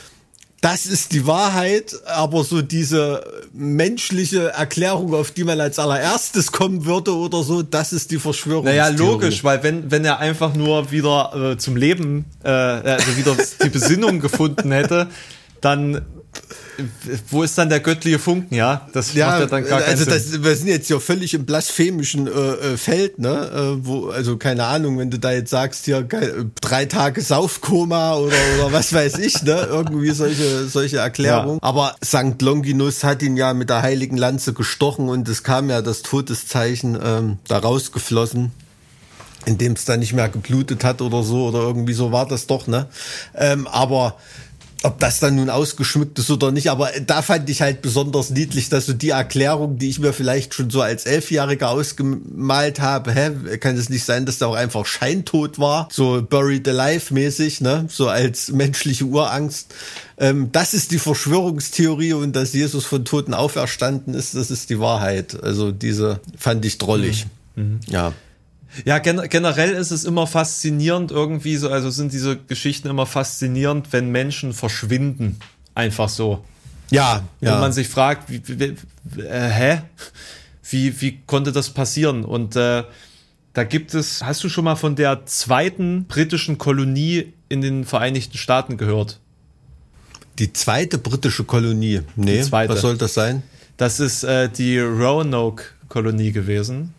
Das 0.62 0.88
ist 0.88 1.12
die 1.12 1.28
Wahrheit, 1.28 1.95
aber 2.05 2.43
so 2.43 2.64
diese 2.64 3.24
menschliche 3.53 4.49
Erklärung, 4.49 5.14
auf 5.14 5.30
die 5.30 5.43
man 5.43 5.62
als 5.62 5.78
allererstes 5.78 6.51
kommen 6.51 6.86
würde 6.86 7.16
oder 7.16 7.43
so, 7.43 7.62
das 7.62 7.93
ist 7.93 8.10
die 8.10 8.18
Verschwörungstheorie. 8.18 8.78
Naja, 8.78 8.95
logisch, 8.95 9.43
weil 9.43 9.62
wenn, 9.62 9.91
wenn 9.91 10.03
er 10.03 10.18
einfach 10.18 10.55
nur 10.55 10.89
wieder 10.91 11.51
äh, 11.53 11.58
zum 11.58 11.76
Leben, 11.76 12.26
äh, 12.43 12.49
also 12.49 13.18
wieder 13.18 13.38
die 13.64 13.70
Besinnung 13.70 14.20
gefunden 14.20 14.72
hätte, 14.72 15.08
dann 15.62 16.05
wo 17.30 17.43
ist 17.43 17.57
dann 17.57 17.69
der 17.69 17.80
göttliche 17.80 18.19
Funken, 18.19 18.53
ja? 18.53 18.88
Das 18.93 19.07
macht 19.07 19.17
ja 19.17 19.45
dann 19.45 19.65
gar 19.65 19.82
keinen 19.82 19.99
also 19.99 20.11
Sinn. 20.11 20.43
wir 20.43 20.55
sind 20.55 20.67
jetzt 20.67 20.88
hier 20.88 20.99
völlig 20.99 21.34
im 21.34 21.45
blasphemischen 21.45 22.28
äh, 22.28 22.32
äh, 22.32 22.78
Feld, 22.78 23.19
ne? 23.19 23.30
Äh, 23.30 23.86
wo, 23.86 24.09
also 24.09 24.38
keine 24.38 24.65
Ahnung, 24.65 24.97
wenn 24.99 25.09
du 25.09 25.17
da 25.19 25.32
jetzt 25.32 25.49
sagst, 25.49 25.86
hier 25.86 26.07
drei 26.61 26.86
Tage 26.86 27.21
Saufkoma 27.21 28.15
oder, 28.15 28.36
oder 28.57 28.71
was 28.71 28.93
weiß 28.93 29.17
ich, 29.19 29.41
ne? 29.43 29.67
Irgendwie 29.71 30.11
solche, 30.11 30.67
solche 30.67 30.97
Erklärungen. 30.97 31.59
Aber 31.61 31.95
St. 32.03 32.41
Longinus 32.41 33.03
hat 33.03 33.21
ihn 33.21 33.38
ja 33.38 33.53
mit 33.53 33.69
der 33.69 33.82
heiligen 33.82 34.17
Lanze 34.17 34.53
gestochen 34.53 35.09
und 35.09 35.28
es 35.28 35.43
kam 35.43 35.69
ja 35.69 35.82
das 35.82 36.01
Todeszeichen 36.01 36.97
ähm, 37.03 37.38
da 37.47 37.57
rausgeflossen 37.59 38.51
in 39.45 39.57
dem 39.57 39.73
es 39.73 39.86
dann 39.86 40.01
nicht 40.01 40.11
mehr 40.11 40.28
geblutet 40.28 40.84
hat 40.84 41.01
oder 41.01 41.23
so 41.23 41.47
oder 41.47 41.59
irgendwie 41.59 41.93
so 41.93 42.11
war 42.11 42.28
das 42.28 42.47
doch, 42.47 42.67
ne? 42.67 42.88
Ähm, 43.34 43.65
aber 43.67 44.17
ob 44.84 44.99
das 44.99 45.19
dann 45.19 45.36
nun 45.36 45.49
ausgeschmückt 45.49 46.19
ist 46.19 46.30
oder 46.30 46.51
nicht, 46.51 46.69
aber 46.69 46.91
da 47.05 47.21
fand 47.21 47.49
ich 47.49 47.61
halt 47.61 47.82
besonders 47.82 48.30
niedlich, 48.30 48.69
dass 48.69 48.86
so 48.86 48.93
die 48.93 49.09
Erklärung, 49.09 49.78
die 49.78 49.89
ich 49.89 49.99
mir 49.99 50.13
vielleicht 50.13 50.53
schon 50.53 50.69
so 50.69 50.82
als 50.82 51.05
Elfjähriger 51.05 51.69
ausgemalt 51.69 52.80
habe, 52.80 53.11
hä, 53.13 53.57
kann 53.57 53.75
es 53.75 53.89
nicht 53.89 54.03
sein, 54.03 54.25
dass 54.25 54.38
der 54.38 54.49
auch 54.49 54.55
einfach 54.55 54.86
scheintot 54.86 55.57
war, 55.57 55.89
so 55.91 56.21
buried 56.21 56.67
alive 56.67 57.13
mäßig, 57.13 57.61
ne, 57.61 57.86
so 57.89 58.07
als 58.07 58.49
menschliche 58.51 59.05
Urangst. 59.05 59.73
Ähm, 60.19 60.51
das 60.51 60.73
ist 60.73 60.91
die 60.91 60.99
Verschwörungstheorie 60.99 62.13
und 62.13 62.36
dass 62.36 62.53
Jesus 62.53 62.86
von 62.86 63.03
Toten 63.03 63.34
auferstanden 63.34 64.13
ist, 64.13 64.36
das 64.36 64.51
ist 64.51 64.69
die 64.69 64.80
Wahrheit. 64.80 65.41
Also 65.43 65.71
diese 65.71 66.19
fand 66.38 66.65
ich 66.65 66.78
drollig. 66.78 67.25
Ja. 67.88 68.13
Ja, 68.86 68.99
gen 68.99 69.21
generell 69.30 69.71
ist 69.71 69.91
es 69.91 70.03
immer 70.03 70.28
faszinierend 70.28 71.11
irgendwie 71.11 71.55
so, 71.57 71.69
also 71.69 71.89
sind 71.89 72.13
diese 72.13 72.38
Geschichten 72.38 72.88
immer 72.88 73.05
faszinierend, 73.05 73.91
wenn 73.91 74.09
Menschen 74.09 74.53
verschwinden. 74.53 75.39
Einfach 75.75 76.09
so. 76.09 76.43
Ja, 76.89 77.23
ja. 77.41 77.53
Wenn 77.53 77.59
man 77.59 77.73
sich 77.73 77.88
fragt, 77.88 78.30
wie, 78.30 78.41
wie, 78.47 78.75
wie, 79.03 79.21
äh, 79.21 79.49
hä? 79.49 79.82
Wie, 80.69 81.01
wie 81.01 81.19
konnte 81.25 81.51
das 81.51 81.69
passieren? 81.69 82.25
Und 82.25 82.55
äh, 82.55 82.84
da 83.53 83.63
gibt 83.63 83.93
es, 83.93 84.23
hast 84.23 84.43
du 84.43 84.49
schon 84.49 84.65
mal 84.65 84.75
von 84.75 84.95
der 84.95 85.25
zweiten 85.25 86.05
britischen 86.05 86.57
Kolonie 86.57 87.34
in 87.49 87.61
den 87.61 87.86
Vereinigten 87.86 88.38
Staaten 88.38 88.78
gehört? 88.78 89.19
Die 90.39 90.53
zweite 90.53 90.97
britische 90.97 91.43
Kolonie. 91.43 92.01
Nee, 92.15 92.45
was 92.51 92.82
soll 92.82 92.97
das 92.97 93.13
sein? 93.13 93.43
Das 93.78 93.99
ist 93.99 94.23
äh, 94.23 94.49
die 94.49 94.80
Roanoke-Kolonie 94.80 96.32
gewesen. 96.32 96.93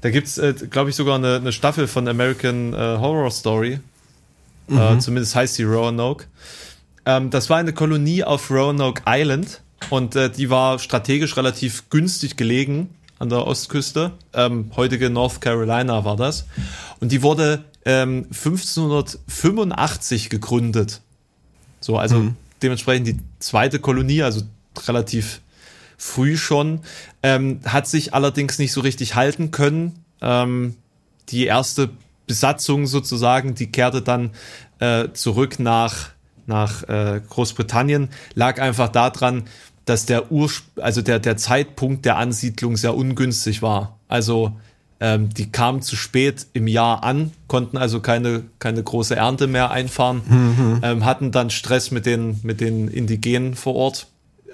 Da 0.00 0.10
gibt 0.10 0.26
es, 0.28 0.38
äh, 0.38 0.54
glaube 0.70 0.90
ich, 0.90 0.96
sogar 0.96 1.16
eine, 1.16 1.36
eine 1.36 1.52
Staffel 1.52 1.86
von 1.88 2.06
American 2.06 2.72
äh, 2.72 2.76
Horror 2.76 3.30
Story. 3.30 3.80
Äh, 4.70 4.98
zumindest 4.98 5.34
heißt 5.34 5.54
sie 5.54 5.64
Roanoke. 5.64 6.26
Ähm, 7.06 7.30
das 7.30 7.48
war 7.48 7.56
eine 7.56 7.72
Kolonie 7.72 8.22
auf 8.22 8.50
Roanoke 8.50 9.02
Island. 9.06 9.62
und 9.90 10.14
äh, 10.16 10.28
die 10.30 10.50
war 10.50 10.78
strategisch 10.78 11.36
relativ 11.36 11.88
günstig 11.88 12.36
gelegen 12.36 12.90
an 13.18 13.28
der 13.30 13.46
Ostküste. 13.46 14.12
Ähm, 14.34 14.70
heutige 14.76 15.08
North 15.08 15.40
Carolina 15.40 16.04
war 16.04 16.16
das. 16.16 16.46
Und 17.00 17.12
die 17.12 17.22
wurde 17.22 17.64
ähm, 17.84 18.26
1585 18.30 20.28
gegründet. 20.30 21.00
So, 21.80 21.96
also 21.96 22.18
mhm. 22.18 22.36
dementsprechend 22.62 23.06
die 23.06 23.18
zweite 23.38 23.78
Kolonie, 23.78 24.22
also 24.22 24.42
relativ 24.86 25.40
früh 25.98 26.36
schon, 26.36 26.80
ähm, 27.22 27.60
hat 27.66 27.86
sich 27.86 28.14
allerdings 28.14 28.58
nicht 28.58 28.72
so 28.72 28.80
richtig 28.80 29.16
halten 29.16 29.50
können. 29.50 30.04
Ähm, 30.22 30.76
die 31.28 31.44
erste 31.44 31.90
Besatzung 32.26 32.86
sozusagen, 32.86 33.54
die 33.54 33.70
kehrte 33.70 34.00
dann 34.00 34.30
äh, 34.78 35.08
zurück 35.12 35.58
nach, 35.58 36.10
nach 36.46 36.84
äh, 36.88 37.20
Großbritannien, 37.28 38.08
lag 38.34 38.60
einfach 38.60 38.88
daran, 38.88 39.44
dass 39.84 40.06
der 40.06 40.30
Urspr 40.30 40.82
also 40.82 41.02
der, 41.02 41.18
der 41.18 41.36
Zeitpunkt 41.36 42.04
der 42.04 42.16
Ansiedlung 42.16 42.76
sehr 42.76 42.94
ungünstig 42.94 43.60
war. 43.62 43.98
Also 44.06 44.52
ähm, 45.00 45.30
die 45.30 45.50
kamen 45.50 45.82
zu 45.82 45.96
spät 45.96 46.46
im 46.52 46.66
Jahr 46.66 47.02
an, 47.02 47.32
konnten 47.46 47.76
also 47.76 48.00
keine, 48.00 48.44
keine 48.58 48.82
große 48.82 49.16
Ernte 49.16 49.46
mehr 49.46 49.70
einfahren, 49.70 50.22
mhm. 50.28 50.80
ähm, 50.82 51.04
hatten 51.04 51.32
dann 51.32 51.50
Stress 51.50 51.90
mit 51.90 52.06
den, 52.06 52.40
mit 52.42 52.60
den 52.60 52.88
Indigenen 52.88 53.54
vor 53.54 53.74
Ort. 53.74 54.08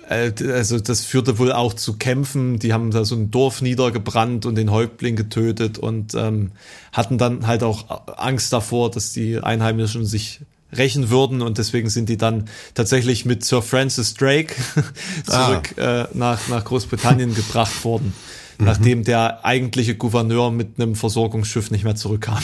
Äh, 0.08 0.32
also 0.52 0.78
das 0.78 1.04
führte 1.04 1.38
wohl 1.38 1.52
auch 1.52 1.74
zu 1.74 1.94
Kämpfen. 1.94 2.58
Die 2.58 2.72
haben 2.72 2.90
da 2.90 3.04
so 3.04 3.14
ein 3.14 3.30
Dorf 3.30 3.62
niedergebrannt 3.62 4.46
und 4.46 4.54
den 4.54 4.70
Häuptling 4.70 5.16
getötet 5.16 5.78
und 5.78 6.14
ähm, 6.14 6.52
hatten 6.92 7.18
dann 7.18 7.46
halt 7.46 7.62
auch 7.62 8.02
Angst 8.16 8.52
davor, 8.52 8.90
dass 8.90 9.12
die 9.12 9.38
Einheimischen 9.38 10.06
sich 10.06 10.40
rächen 10.72 11.08
würden 11.08 11.40
und 11.40 11.58
deswegen 11.58 11.88
sind 11.88 12.08
die 12.08 12.16
dann 12.16 12.46
tatsächlich 12.74 13.24
mit 13.24 13.44
Sir 13.44 13.62
Francis 13.62 14.14
Drake 14.14 14.54
zurück 15.24 15.74
ah. 15.76 16.02
äh, 16.02 16.08
nach, 16.14 16.48
nach 16.48 16.64
Großbritannien 16.64 17.34
gebracht 17.36 17.84
worden 17.84 18.12
mhm. 18.58 18.66
nachdem 18.66 19.04
der 19.04 19.44
eigentliche 19.44 19.94
Gouverneur 19.94 20.50
mit 20.50 20.80
einem 20.80 20.94
Versorgungsschiff 20.94 21.70
nicht 21.70 21.84
mehr 21.84 21.96
zurückkam. 21.96 22.42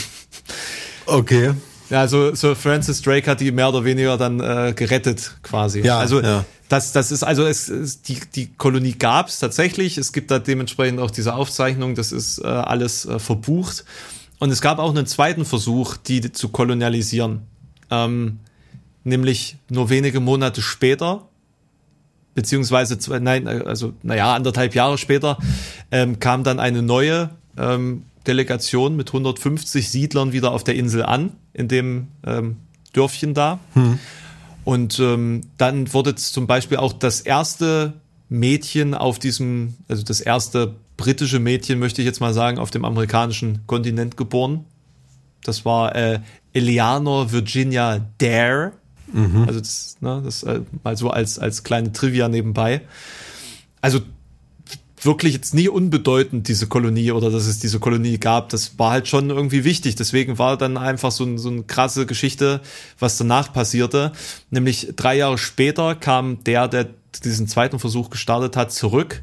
Okay. 1.07 1.53
Ja, 1.91 2.01
also 2.01 2.34
Sir 2.34 2.55
Francis 2.55 3.03
Drake 3.03 3.28
hat 3.30 3.41
die 3.41 3.51
mehr 3.51 3.68
oder 3.68 3.84
weniger 3.84 4.16
dann 4.16 4.41
äh, 4.41 4.72
gerettet 4.74 5.36
quasi. 5.43 5.80
Ja, 5.80 5.99
also 5.99 6.20
ja. 6.22 6.45
das, 6.68 6.93
das 6.93 7.11
ist 7.11 7.24
also 7.24 7.45
es, 7.45 7.68
es 7.68 8.03
die 8.03 8.20
die 8.34 8.47
Kolonie 8.47 8.93
gab 8.93 9.28
es 9.28 9.41
tatsächlich. 9.41 9.99
Es 9.99 10.12
gibt 10.12 10.30
da 10.30 10.38
dementsprechend 10.38 11.01
auch 11.01 11.11
diese 11.11 11.34
Aufzeichnung. 11.34 11.97
Das 11.97 12.12
ist 12.12 12.38
äh, 12.38 12.47
alles 12.47 13.07
äh, 13.07 13.18
verbucht. 13.18 13.84
Und 14.38 14.51
es 14.51 14.61
gab 14.62 14.78
auch 14.78 14.91
einen 14.91 15.07
zweiten 15.07 15.45
Versuch, 15.45 15.97
die 15.97 16.32
zu 16.32 16.49
kolonialisieren, 16.49 17.43
ähm, 17.91 18.38
nämlich 19.05 19.59
nur 19.68 19.91
wenige 19.91 20.20
Monate 20.20 20.62
später 20.62 21.26
beziehungsweise 22.34 22.99
zwei, 22.99 23.18
nein, 23.18 23.47
also 23.47 23.93
naja, 24.03 24.34
anderthalb 24.34 24.74
Jahre 24.74 24.97
später 24.97 25.36
ähm, 25.91 26.20
kam 26.20 26.45
dann 26.45 26.61
eine 26.61 26.80
neue 26.80 27.30
ähm, 27.59 28.05
Delegation 28.26 28.97
mit 28.97 29.09
150 29.09 29.91
Siedlern 29.91 30.32
wieder 30.32 30.53
auf 30.53 30.64
der 30.64 30.74
Insel 30.74 31.03
an, 31.03 31.32
in 31.53 31.68
dem 31.68 32.09
ähm, 32.26 32.57
Dörfchen 32.92 33.34
da. 33.34 33.59
Hm. 33.74 33.98
Und 34.64 34.98
ähm, 34.98 35.42
dann 35.57 35.92
wurde 35.92 36.14
zum 36.14 36.46
Beispiel 36.46 36.76
auch 36.78 36.92
das 36.92 37.20
erste 37.20 37.94
Mädchen 38.28 38.94
auf 38.94 39.18
diesem, 39.18 39.74
also 39.88 40.03
das 40.03 40.20
erste 40.20 40.76
britische 40.96 41.40
Mädchen, 41.40 41.78
möchte 41.78 42.03
ich 42.03 42.07
jetzt 42.07 42.20
mal 42.20 42.34
sagen, 42.34 42.59
auf 42.59 42.70
dem 42.70 42.84
amerikanischen 42.84 43.66
Kontinent 43.66 44.16
geboren. 44.16 44.64
Das 45.44 45.64
war 45.64 45.96
äh, 45.96 46.20
Eleanor 46.53 47.32
Virginia 47.32 48.07
Dare. 48.18 48.72
Mhm. 49.12 49.44
Also 49.46 49.61
das, 49.61 49.96
ne, 50.01 50.20
das 50.24 50.42
äh, 50.42 50.61
mal 50.84 50.96
so 50.96 51.11
als, 51.11 51.38
als 51.38 51.64
kleine 51.64 51.92
Trivia 51.92 52.28
nebenbei. 52.28 52.82
Also 53.80 54.01
wirklich 55.01 55.34
jetzt 55.34 55.55
nie 55.55 55.68
unbedeutend, 55.68 56.48
diese 56.48 56.66
Kolonie 56.66 57.12
oder 57.12 57.30
dass 57.30 57.46
es 57.46 57.59
diese 57.59 57.80
Kolonie 57.80 58.18
gab. 58.18 58.51
Das 58.51 58.78
war 58.78 58.90
halt 58.90 59.09
schon 59.09 59.30
irgendwie 59.30 59.64
wichtig. 59.64 59.96
Deswegen 59.96 60.38
war 60.38 60.57
dann 60.57 60.76
einfach 60.76 61.11
so, 61.11 61.24
ein, 61.24 61.38
so 61.38 61.48
eine 61.48 61.62
krasse 61.62 62.07
Geschichte, 62.07 62.61
was 62.98 63.16
danach 63.16 63.53
passierte. 63.53 64.12
Nämlich 64.51 64.92
drei 64.96 65.16
Jahre 65.16 65.38
später 65.38 65.94
kam 65.94 66.44
der, 66.44 66.68
der 66.68 66.88
diesen 67.24 67.48
zweiten 67.48 67.78
Versuch 67.78 68.11
gestartet 68.11 68.57
hat, 68.57 68.72
zurück 68.72 69.22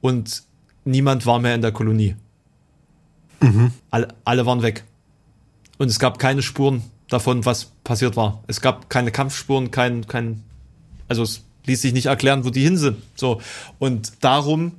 und 0.00 0.42
niemand 0.84 1.26
war 1.26 1.38
mehr 1.38 1.54
in 1.54 1.62
der 1.62 1.72
Kolonie. 1.72 2.16
Mhm. 3.40 3.72
Alle, 3.90 4.08
alle 4.24 4.46
waren 4.46 4.62
weg. 4.62 4.84
Und 5.78 5.88
es 5.88 5.98
gab 5.98 6.18
keine 6.18 6.42
Spuren 6.42 6.82
davon, 7.08 7.44
was 7.44 7.72
passiert 7.84 8.16
war. 8.16 8.42
Es 8.46 8.60
gab 8.60 8.90
keine 8.90 9.12
Kampfspuren, 9.12 9.70
kein, 9.70 10.06
kein, 10.06 10.42
also 11.08 11.22
es 11.22 11.44
ließ 11.66 11.82
sich 11.82 11.92
nicht 11.92 12.06
erklären, 12.06 12.44
wo 12.44 12.50
die 12.50 12.62
hin 12.62 12.76
sind. 12.76 12.96
So. 13.14 13.40
Und 13.78 14.12
darum 14.24 14.72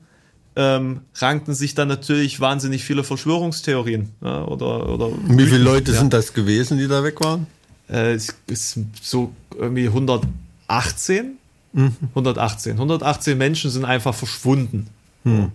ähm, 0.55 1.01
rankten 1.15 1.53
sich 1.53 1.75
dann 1.75 1.87
natürlich 1.87 2.39
wahnsinnig 2.39 2.83
viele 2.83 3.03
Verschwörungstheorien. 3.03 4.09
Ja, 4.21 4.45
oder, 4.45 4.89
oder 4.89 5.09
Wie 5.27 5.45
viele 5.45 5.63
Leute 5.63 5.91
ja. 5.91 5.99
sind 5.99 6.13
das 6.13 6.33
gewesen, 6.33 6.77
die 6.77 6.87
da 6.87 7.03
weg 7.03 7.21
waren? 7.21 7.47
Äh, 7.89 8.13
es 8.13 8.35
ist 8.47 8.79
so 9.01 9.31
irgendwie 9.57 9.87
118. 9.87 11.37
Mhm. 11.73 11.95
118. 12.09 12.73
118 12.73 13.37
Menschen 13.37 13.71
sind 13.71 13.85
einfach 13.85 14.15
verschwunden. 14.15 14.87
Mhm. 15.23 15.51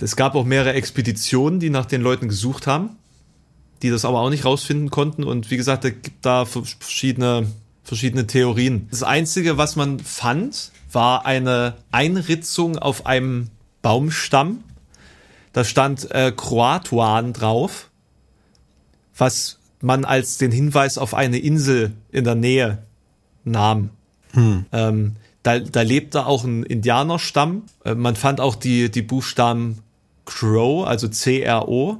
Es 0.00 0.16
gab 0.16 0.34
auch 0.34 0.44
mehrere 0.44 0.74
Expeditionen, 0.74 1.60
die 1.60 1.70
nach 1.70 1.86
den 1.86 2.02
Leuten 2.02 2.28
gesucht 2.28 2.66
haben 2.66 2.90
die 3.82 3.90
das 3.90 4.04
aber 4.04 4.20
auch 4.20 4.30
nicht 4.30 4.44
rausfinden 4.44 4.90
konnten. 4.90 5.24
Und 5.24 5.50
wie 5.50 5.56
gesagt, 5.56 5.84
es 5.84 5.92
gibt 6.02 6.24
da 6.24 6.44
verschiedene, 6.44 7.46
verschiedene 7.84 8.26
Theorien. 8.26 8.88
Das 8.90 9.02
Einzige, 9.02 9.58
was 9.58 9.76
man 9.76 10.00
fand, 10.00 10.70
war 10.92 11.26
eine 11.26 11.74
Einritzung 11.90 12.78
auf 12.78 13.06
einem 13.06 13.48
Baumstamm. 13.86 14.64
Da 15.52 15.62
stand 15.62 16.10
äh, 16.10 16.32
Kroatuan 16.36 17.32
drauf, 17.32 17.88
was 19.16 19.60
man 19.80 20.04
als 20.04 20.38
den 20.38 20.50
Hinweis 20.50 20.98
auf 20.98 21.14
eine 21.14 21.38
Insel 21.38 21.92
in 22.10 22.24
der 22.24 22.34
Nähe 22.34 22.78
nahm. 23.44 23.90
Hm. 24.32 24.66
Ähm, 24.72 25.12
da, 25.44 25.60
da 25.60 25.82
lebte 25.82 26.26
auch 26.26 26.42
ein 26.42 26.64
Indianerstamm. 26.64 27.62
Äh, 27.84 27.94
man 27.94 28.16
fand 28.16 28.40
auch 28.40 28.56
die, 28.56 28.90
die 28.90 29.02
Buchstaben 29.02 29.78
Crow, 30.24 30.84
also 30.84 31.06
C-R-O, 31.06 31.98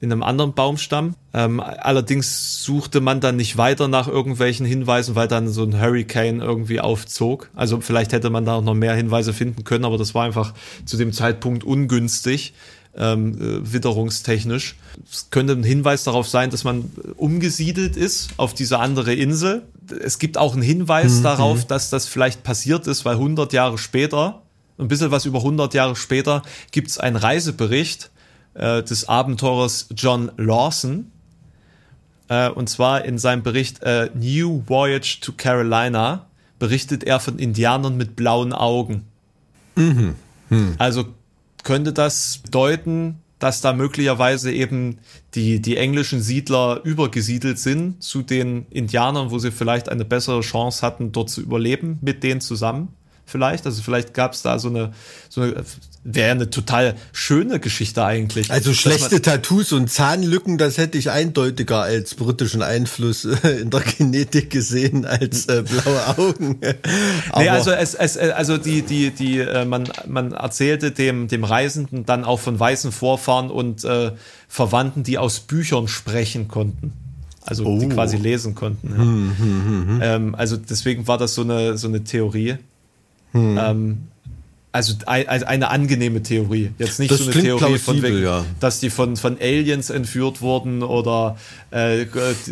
in 0.00 0.12
einem 0.12 0.22
anderen 0.22 0.52
Baumstamm. 0.52 1.14
Ähm, 1.34 1.60
allerdings 1.60 2.62
suchte 2.62 3.00
man 3.00 3.20
dann 3.20 3.36
nicht 3.36 3.56
weiter 3.56 3.88
nach 3.88 4.06
irgendwelchen 4.06 4.64
Hinweisen, 4.64 5.16
weil 5.16 5.26
dann 5.26 5.48
so 5.48 5.64
ein 5.64 5.80
Hurricane 5.80 6.40
irgendwie 6.40 6.80
aufzog. 6.80 7.50
Also 7.56 7.80
vielleicht 7.80 8.12
hätte 8.12 8.30
man 8.30 8.44
da 8.44 8.54
auch 8.54 8.62
noch 8.62 8.74
mehr 8.74 8.94
Hinweise 8.94 9.32
finden 9.32 9.64
können, 9.64 9.84
aber 9.84 9.98
das 9.98 10.14
war 10.14 10.24
einfach 10.24 10.54
zu 10.84 10.96
dem 10.96 11.12
Zeitpunkt 11.12 11.64
ungünstig, 11.64 12.54
ähm, 12.96 13.40
äh, 13.40 13.72
witterungstechnisch. 13.72 14.76
Es 15.10 15.30
könnte 15.30 15.54
ein 15.54 15.64
Hinweis 15.64 16.04
darauf 16.04 16.28
sein, 16.28 16.50
dass 16.50 16.62
man 16.62 16.90
umgesiedelt 17.16 17.96
ist 17.96 18.30
auf 18.36 18.54
diese 18.54 18.78
andere 18.78 19.14
Insel. 19.14 19.62
Es 20.00 20.20
gibt 20.20 20.38
auch 20.38 20.52
einen 20.52 20.62
Hinweis 20.62 21.18
mhm. 21.18 21.22
darauf, 21.24 21.64
dass 21.64 21.90
das 21.90 22.06
vielleicht 22.06 22.44
passiert 22.44 22.86
ist, 22.86 23.04
weil 23.04 23.14
100 23.14 23.52
Jahre 23.52 23.78
später, 23.78 24.42
ein 24.78 24.86
bisschen 24.86 25.10
was 25.10 25.24
über 25.24 25.38
100 25.38 25.74
Jahre 25.74 25.96
später, 25.96 26.42
gibt 26.70 26.88
es 26.88 26.98
einen 26.98 27.16
Reisebericht, 27.16 28.10
äh, 28.58 28.82
des 28.82 29.08
Abenteurers 29.08 29.88
John 29.96 30.30
Lawson. 30.36 31.10
Äh, 32.28 32.50
und 32.50 32.68
zwar 32.68 33.04
in 33.04 33.18
seinem 33.18 33.42
Bericht 33.42 33.82
äh, 33.82 34.10
New 34.14 34.62
Voyage 34.66 35.20
to 35.20 35.32
Carolina 35.36 36.26
berichtet 36.58 37.04
er 37.04 37.20
von 37.20 37.38
Indianern 37.38 37.96
mit 37.96 38.16
blauen 38.16 38.52
Augen. 38.52 39.04
Mhm. 39.76 40.16
Hm. 40.48 40.74
Also 40.78 41.06
könnte 41.62 41.92
das 41.92 42.38
bedeuten, 42.38 43.20
dass 43.38 43.60
da 43.60 43.72
möglicherweise 43.72 44.52
eben 44.52 44.98
die, 45.34 45.60
die 45.60 45.76
englischen 45.76 46.20
Siedler 46.20 46.80
übergesiedelt 46.82 47.58
sind 47.58 48.02
zu 48.02 48.22
den 48.22 48.66
Indianern, 48.70 49.30
wo 49.30 49.38
sie 49.38 49.52
vielleicht 49.52 49.88
eine 49.88 50.04
bessere 50.04 50.40
Chance 50.40 50.84
hatten, 50.84 51.12
dort 51.12 51.30
zu 51.30 51.40
überleben 51.40 51.98
mit 52.00 52.24
denen 52.24 52.40
zusammen 52.40 52.88
vielleicht. 53.28 53.66
Also 53.66 53.82
vielleicht 53.82 54.14
gab 54.14 54.32
es 54.32 54.42
da 54.42 54.58
so 54.58 54.68
eine, 54.68 54.92
so 55.28 55.42
eine 55.42 55.64
wäre 56.14 56.30
eine 56.30 56.50
total 56.50 56.94
schöne 57.12 57.60
Geschichte 57.60 58.04
eigentlich. 58.04 58.50
Also 58.50 58.72
schlechte 58.72 59.20
Tattoos 59.20 59.72
und 59.72 59.90
Zahnlücken, 59.90 60.56
das 60.56 60.78
hätte 60.78 60.96
ich 60.96 61.10
eindeutiger 61.10 61.82
als 61.82 62.14
britischen 62.14 62.62
Einfluss 62.62 63.24
äh, 63.24 63.60
in 63.60 63.70
der 63.70 63.80
Genetik 63.80 64.50
gesehen 64.50 65.04
als 65.04 65.46
äh, 65.46 65.62
blaue 65.62 66.18
Augen. 66.18 66.60
Aber 67.30 67.42
nee, 67.42 67.48
also 67.48 67.72
es, 67.72 67.94
es 67.94 68.16
also 68.16 68.56
die 68.56 68.82
die 68.82 69.10
die 69.10 69.40
äh, 69.40 69.64
man 69.64 69.88
man 70.06 70.32
erzählte 70.32 70.92
dem 70.92 71.28
dem 71.28 71.44
Reisenden 71.44 72.06
dann 72.06 72.24
auch 72.24 72.40
von 72.40 72.58
weißen 72.58 72.90
Vorfahren 72.90 73.50
und 73.50 73.84
äh, 73.84 74.12
Verwandten, 74.48 75.02
die 75.02 75.18
aus 75.18 75.40
Büchern 75.40 75.88
sprechen 75.88 76.48
konnten. 76.48 76.92
Also 77.44 77.64
oh. 77.64 77.78
die 77.78 77.88
quasi 77.88 78.16
lesen 78.16 78.54
konnten. 78.54 78.88
Ja. 78.88 78.96
Hm, 78.96 79.36
hm, 79.38 79.38
hm, 79.38 79.88
hm, 79.88 80.00
ähm, 80.02 80.34
also 80.34 80.56
deswegen 80.56 81.06
war 81.06 81.18
das 81.18 81.34
so 81.34 81.42
eine 81.42 81.76
so 81.76 81.88
eine 81.88 82.04
Theorie. 82.04 82.56
Hm. 83.32 83.58
Ähm, 83.60 83.98
also 84.78 84.94
eine 85.46 85.70
angenehme 85.70 86.22
Theorie. 86.22 86.70
Jetzt 86.78 86.98
nicht 86.98 87.10
das 87.10 87.18
so 87.18 87.30
eine 87.30 87.40
Theorie 87.40 87.78
von 87.78 88.02
wegen, 88.02 88.22
ja. 88.22 88.44
dass 88.60 88.80
die 88.80 88.90
von, 88.90 89.16
von 89.16 89.36
Aliens 89.40 89.90
entführt 89.90 90.40
wurden 90.40 90.82
oder 90.82 91.36
äh, 91.70 92.06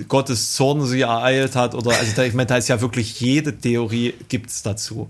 Gottes 0.08 0.52
Zorn 0.52 0.84
sie 0.84 1.02
ereilt 1.02 1.56
hat 1.56 1.74
oder 1.74 1.96
also 1.96 2.22
ich 2.22 2.34
meine, 2.34 2.46
da 2.46 2.56
ist 2.56 2.68
ja 2.68 2.80
wirklich 2.80 3.20
jede 3.20 3.56
Theorie 3.56 4.14
gibt's 4.28 4.62
dazu. 4.62 5.08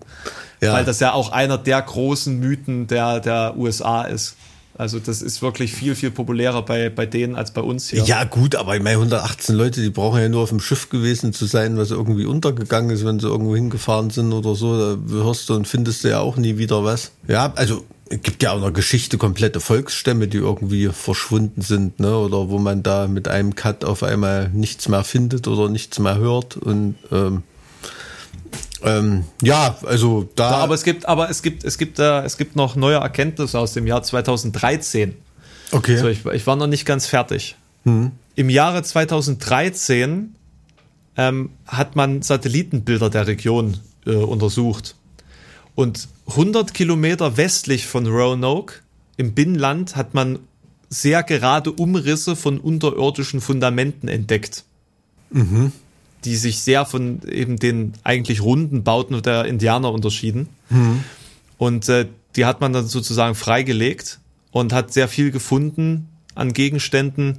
Ja. 0.61 0.73
Weil 0.73 0.85
das 0.85 1.01
ja 1.01 1.13
auch 1.13 1.33
einer 1.33 1.59
der 1.59 1.83
großen 1.83 2.39
Mythen 2.39 2.87
der, 2.87 3.21
der 3.21 3.57
USA 3.57 4.03
ist. 4.03 4.37
Also 4.79 4.99
das 4.99 5.23
ist 5.23 5.43
wirklich 5.43 5.73
viel, 5.73 5.95
viel 5.95 6.11
populärer 6.11 6.63
bei, 6.63 6.91
bei 6.91 7.07
denen 7.07 7.37
als 7.37 7.51
bei 7.51 7.61
uns 7.63 7.91
hier. 7.91 8.05
Ja 8.05 8.25
gut, 8.25 8.55
aber 8.55 8.77
ich 8.77 8.83
meine 8.83 8.97
118 8.97 9.55
Leute, 9.55 9.81
die 9.81 9.91
brauchen 9.91 10.21
ja 10.21 10.29
nur 10.29 10.43
auf 10.43 10.51
dem 10.51 10.61
Schiff 10.61 10.91
gewesen 10.91 11.33
zu 11.33 11.47
sein, 11.47 11.77
was 11.77 11.91
irgendwie 11.91 12.27
untergegangen 12.27 12.91
ist, 12.91 13.05
wenn 13.05 13.19
sie 13.19 13.27
irgendwo 13.27 13.55
hingefahren 13.55 14.11
sind 14.11 14.33
oder 14.33 14.55
so. 14.55 14.97
Da 14.97 14.99
hörst 15.13 15.49
du 15.49 15.55
und 15.55 15.67
findest 15.67 16.05
du 16.05 16.09
ja 16.09 16.21
auch 16.21 16.37
nie 16.37 16.59
wieder 16.59 16.85
was. 16.85 17.13
Ja, 17.27 17.53
also 17.57 17.85
es 18.09 18.23
gibt 18.23 18.43
ja 18.43 18.53
auch 18.53 18.63
eine 18.63 18.73
Geschichte 18.73 19.19
komplette 19.19 19.61
Volksstämme, 19.61 20.29
die 20.29 20.39
irgendwie 20.39 20.89
verschwunden 20.89 21.63
sind, 21.63 21.99
ne? 21.99 22.17
Oder 22.17 22.51
wo 22.51 22.59
man 22.59 22.83
da 22.83 23.09
mit 23.09 23.29
einem 23.29 23.55
Cut 23.55 23.85
auf 23.85 24.03
einmal 24.03 24.51
nichts 24.51 24.89
mehr 24.89 25.03
findet 25.03 25.49
oder 25.49 25.69
nichts 25.69 25.99
mehr 25.99 26.17
hört. 26.17 26.57
Und 26.57 26.97
ähm, 27.11 27.43
ähm, 28.87 29.25
ja, 29.43 29.77
also 29.85 30.29
da. 30.37 30.51
Ja, 30.51 30.57
aber 30.59 30.75
es 30.75 30.85
gibt, 30.85 31.07
aber 31.07 31.29
es 31.29 31.43
gibt, 31.43 31.65
es 31.65 31.77
gibt, 31.77 31.99
äh, 31.99 32.23
es 32.23 32.37
gibt 32.37 32.55
noch 32.55 32.77
neue 32.77 32.97
Erkenntnisse 32.97 33.59
aus 33.59 33.73
dem 33.73 33.87
Jahr 33.87 34.03
2013. 34.03 35.17
Okay. 35.73 35.97
So, 35.97 36.07
ich, 36.09 36.25
ich 36.25 36.47
war 36.47 36.55
noch 36.55 36.69
nicht 36.69 36.87
ganz 36.87 37.07
fertig. 37.07 37.57
Hm. 37.85 38.13
Im 38.37 38.49
Jahre 38.49 38.85
2013 38.85 40.37
ähm, 41.17 41.51
hat 41.67 41.97
man 41.97 42.23
Satellitenbilder 42.23 43.11
der 43.11 43.27
Region 43.27 43.79
äh, 44.07 44.15
untersucht. 44.15 44.95
Und 45.75 46.09
100 46.29 46.73
Kilometer 46.73 47.37
westlich 47.37 47.87
von 47.87 48.07
Roanoke 48.07 48.77
im 49.17 49.35
Binnenland 49.35 49.97
hat 49.97 50.15
man 50.15 50.39
sehr 50.89 51.25
gerade 51.25 51.73
Umrisse 51.73 52.37
von 52.37 52.59
unterirdischen 52.59 53.41
Fundamenten 53.41 54.09
entdeckt. 54.09 54.65
Mhm 55.31 55.73
die 56.27 56.37
sich 56.37 56.61
sehr 56.61 56.85
von 56.85 57.21
eben 57.31 57.57
den 57.57 57.93
eigentlich 58.03 58.43
runden 58.43 58.83
Bauten 58.83 59.23
der 59.23 59.45
Indianer 59.45 59.93
unterschieden. 59.93 60.49
Mhm. 60.69 61.05
Und 61.57 61.89
äh, 61.89 62.07
die 62.35 62.45
hat 62.45 62.61
man 62.61 62.73
dann 62.73 62.87
sozusagen 62.89 63.37
freigelegt 63.37 64.19
und 64.51 64.73
hat 64.73 64.93
sehr 64.93 65.07
viel 65.07 65.31
gefunden 65.31 66.09
an 66.35 66.53
Gegenständen, 66.53 67.39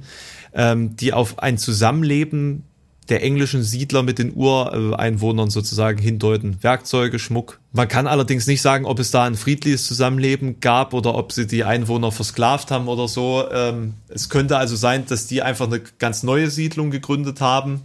ähm, 0.54 0.96
die 0.96 1.12
auf 1.12 1.38
ein 1.38 1.58
Zusammenleben 1.58 2.64
der 3.10 3.22
englischen 3.22 3.62
Siedler 3.62 4.02
mit 4.02 4.18
den 4.18 4.34
Ureinwohnern 4.34 5.50
sozusagen 5.50 5.98
hindeuten. 5.98 6.56
Werkzeuge, 6.62 7.18
Schmuck. 7.18 7.60
Man 7.72 7.88
kann 7.88 8.06
allerdings 8.06 8.46
nicht 8.46 8.62
sagen, 8.62 8.86
ob 8.86 8.98
es 8.98 9.10
da 9.10 9.24
ein 9.24 9.34
friedliches 9.34 9.86
Zusammenleben 9.86 10.60
gab 10.60 10.94
oder 10.94 11.14
ob 11.14 11.32
sie 11.32 11.46
die 11.46 11.64
Einwohner 11.64 12.10
versklavt 12.10 12.70
haben 12.70 12.88
oder 12.88 13.06
so. 13.06 13.44
Ähm, 13.52 13.94
es 14.08 14.30
könnte 14.30 14.56
also 14.56 14.76
sein, 14.76 15.04
dass 15.06 15.26
die 15.26 15.42
einfach 15.42 15.66
eine 15.66 15.80
ganz 15.98 16.22
neue 16.22 16.50
Siedlung 16.50 16.90
gegründet 16.90 17.42
haben 17.42 17.82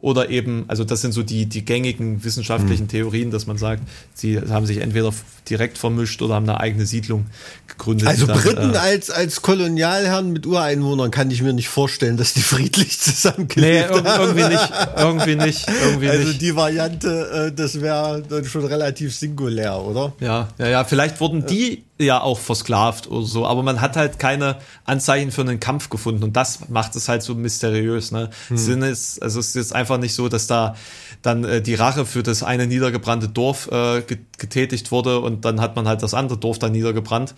oder 0.00 0.30
eben, 0.30 0.64
also 0.68 0.84
das 0.84 1.00
sind 1.00 1.12
so 1.12 1.22
die, 1.22 1.46
die 1.46 1.64
gängigen 1.64 2.22
wissenschaftlichen 2.22 2.84
mhm. 2.84 2.88
Theorien, 2.88 3.30
dass 3.30 3.46
man 3.46 3.58
sagt, 3.58 3.82
sie 4.14 4.40
haben 4.40 4.66
sich 4.66 4.78
entweder 4.78 5.12
direkt 5.48 5.78
vermischt 5.78 6.22
oder 6.22 6.34
haben 6.34 6.48
eine 6.48 6.60
eigene 6.60 6.86
Siedlung 6.86 7.26
gegründet. 7.66 8.08
Also 8.08 8.26
dann, 8.26 8.38
Briten 8.38 8.74
äh, 8.74 8.78
als, 8.78 9.10
als 9.10 9.42
Kolonialherren 9.42 10.32
mit 10.32 10.46
Ureinwohnern 10.46 11.10
kann 11.10 11.30
ich 11.30 11.42
mir 11.42 11.52
nicht 11.52 11.68
vorstellen, 11.68 12.16
dass 12.16 12.34
die 12.34 12.42
friedlich 12.42 12.98
zusammengelebt 13.00 13.90
nee, 13.90 14.08
haben. 14.08 14.20
irgendwie 14.20 14.48
nicht, 14.48 14.72
irgendwie 14.96 15.36
nicht, 15.36 15.66
irgendwie 15.82 16.08
also 16.08 16.28
nicht. 16.28 16.40
die 16.40 16.56
Variante, 16.56 17.48
äh, 17.48 17.52
das 17.52 17.80
wäre 17.80 18.22
schon 18.44 18.64
relativ 18.64 19.14
singulär, 19.14 19.80
oder? 19.80 20.12
Ja, 20.20 20.48
ja, 20.58 20.68
ja, 20.68 20.84
vielleicht 20.84 21.20
wurden 21.20 21.46
die 21.46 21.84
ja 21.98 22.20
auch 22.20 22.38
versklavt 22.38 23.08
oder 23.08 23.26
so, 23.26 23.46
aber 23.46 23.62
man 23.62 23.80
hat 23.80 23.96
halt 23.96 24.18
keine 24.18 24.56
Anzeichen 24.84 25.32
für 25.32 25.40
einen 25.40 25.60
Kampf 25.60 25.90
gefunden 25.90 26.22
und 26.22 26.36
das 26.36 26.68
macht 26.68 26.94
es 26.96 27.08
halt 27.08 27.22
so 27.22 27.34
mysteriös. 27.34 28.12
Ne? 28.12 28.30
Hm. 28.48 28.56
Sinn 28.56 28.82
ist, 28.82 29.22
also 29.22 29.40
es 29.40 29.48
ist 29.48 29.56
jetzt 29.56 29.74
einfach 29.74 29.98
nicht 29.98 30.14
so, 30.14 30.28
dass 30.28 30.46
da 30.46 30.76
dann 31.22 31.44
äh, 31.44 31.62
die 31.62 31.74
Rache 31.74 32.06
für 32.06 32.22
das 32.22 32.42
eine 32.42 32.66
niedergebrannte 32.66 33.28
Dorf 33.28 33.68
äh, 33.70 34.02
getätigt 34.38 34.90
wurde 34.90 35.20
und 35.20 35.44
dann 35.44 35.60
hat 35.60 35.76
man 35.76 35.88
halt 35.88 36.02
das 36.02 36.14
andere 36.14 36.38
Dorf 36.38 36.58
dann 36.58 36.72
niedergebrannt. 36.72 37.34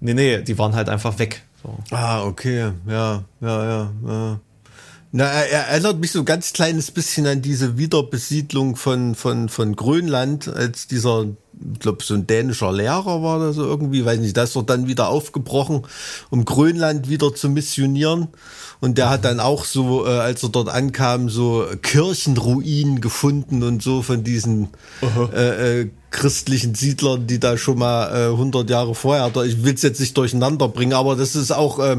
Nee, 0.00 0.14
nee, 0.14 0.42
die 0.42 0.58
waren 0.58 0.74
halt 0.74 0.88
einfach 0.88 1.18
weg. 1.18 1.42
So. 1.62 1.78
Ah, 1.90 2.24
okay, 2.24 2.72
ja, 2.86 3.24
ja, 3.40 3.64
ja. 3.64 3.90
ja. 4.06 4.40
Na, 5.14 5.26
er 5.26 5.68
erinnert 5.68 6.00
mich 6.00 6.10
so 6.10 6.20
ein 6.20 6.24
ganz 6.24 6.54
kleines 6.54 6.90
bisschen 6.90 7.26
an 7.26 7.42
diese 7.42 7.76
Wiederbesiedlung 7.76 8.76
von, 8.76 9.14
von, 9.14 9.50
von 9.50 9.76
Grönland, 9.76 10.48
als 10.48 10.86
dieser, 10.86 11.26
ich 11.74 11.80
glaube, 11.80 12.02
so 12.02 12.14
ein 12.14 12.26
dänischer 12.26 12.72
Lehrer 12.72 13.22
war 13.22 13.38
das 13.38 13.56
so 13.56 13.64
irgendwie, 13.64 14.06
weiß 14.06 14.20
nicht, 14.20 14.38
das 14.38 14.56
wird 14.56 14.70
dann 14.70 14.88
wieder 14.88 15.08
aufgebrochen, 15.08 15.82
um 16.30 16.46
Grönland 16.46 17.10
wieder 17.10 17.34
zu 17.34 17.50
missionieren. 17.50 18.28
Und 18.80 18.96
der 18.96 19.10
hat 19.10 19.26
dann 19.26 19.38
auch 19.38 19.66
so, 19.66 20.06
äh, 20.06 20.18
als 20.18 20.42
er 20.44 20.48
dort 20.48 20.70
ankam, 20.70 21.28
so 21.28 21.66
Kirchenruinen 21.82 23.02
gefunden 23.02 23.62
und 23.62 23.82
so 23.82 24.00
von 24.00 24.24
diesen 24.24 24.68
äh, 25.34 25.80
äh, 25.82 25.90
christlichen 26.10 26.74
Siedlern, 26.74 27.26
die 27.26 27.38
da 27.38 27.58
schon 27.58 27.78
mal 27.78 28.28
äh, 28.28 28.30
100 28.30 28.68
Jahre 28.70 28.94
vorher, 28.94 29.30
ich 29.44 29.62
will 29.62 29.74
es 29.74 29.82
jetzt 29.82 30.00
nicht 30.00 30.16
durcheinander 30.16 30.68
bringen, 30.68 30.94
aber 30.94 31.16
das 31.16 31.36
ist 31.36 31.50
auch... 31.50 31.80
Äh, 31.80 31.98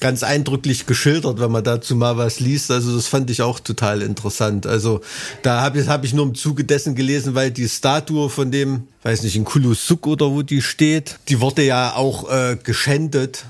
ganz 0.00 0.22
eindrücklich 0.22 0.86
geschildert, 0.86 1.40
wenn 1.40 1.52
man 1.52 1.62
dazu 1.62 1.94
mal 1.94 2.16
was 2.16 2.40
liest. 2.40 2.70
Also 2.70 2.94
das 2.94 3.06
fand 3.06 3.30
ich 3.30 3.42
auch 3.42 3.60
total 3.60 4.02
interessant. 4.02 4.66
Also 4.66 5.00
da 5.42 5.60
habe 5.60 5.80
ich, 5.80 5.88
hab 5.88 6.04
ich 6.04 6.14
nur 6.14 6.24
im 6.26 6.34
Zuge 6.34 6.64
dessen 6.64 6.94
gelesen, 6.94 7.34
weil 7.34 7.50
die 7.50 7.68
Statue 7.68 8.28
von 8.30 8.50
dem, 8.50 8.88
weiß 9.02 9.22
nicht, 9.22 9.36
in 9.36 9.44
Kulusuk 9.44 10.06
oder 10.06 10.30
wo 10.30 10.42
die 10.42 10.62
steht, 10.62 11.18
die 11.28 11.40
wurde 11.40 11.62
ja 11.62 11.94
auch 11.94 12.30
äh, 12.30 12.56
geschändet. 12.62 13.44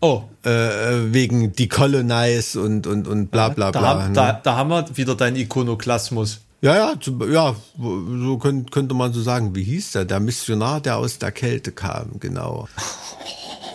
Oh. 0.00 0.22
Äh, 0.44 0.50
äh 0.50 1.12
wegen 1.12 1.52
Decolonize 1.52 2.60
und, 2.60 2.86
und, 2.86 3.08
und 3.08 3.30
bla 3.30 3.48
bla 3.48 3.70
bla. 3.70 3.94
Da, 3.94 4.08
ne? 4.08 4.14
da, 4.14 4.32
da 4.32 4.56
haben 4.56 4.70
wir 4.70 4.86
wieder 4.96 5.14
deinen 5.14 5.36
Ikonoklasmus. 5.36 6.40
Ja, 6.60 6.76
ja, 6.76 6.94
ja, 7.30 7.56
so 7.76 8.38
könnte 8.38 8.94
man 8.94 9.12
so 9.12 9.20
sagen. 9.20 9.54
Wie 9.54 9.64
hieß 9.64 9.92
der? 9.92 10.06
Der 10.06 10.18
Missionar, 10.18 10.80
der 10.80 10.96
aus 10.96 11.18
der 11.18 11.30
Kälte 11.30 11.72
kam, 11.72 12.18
genau. 12.20 12.68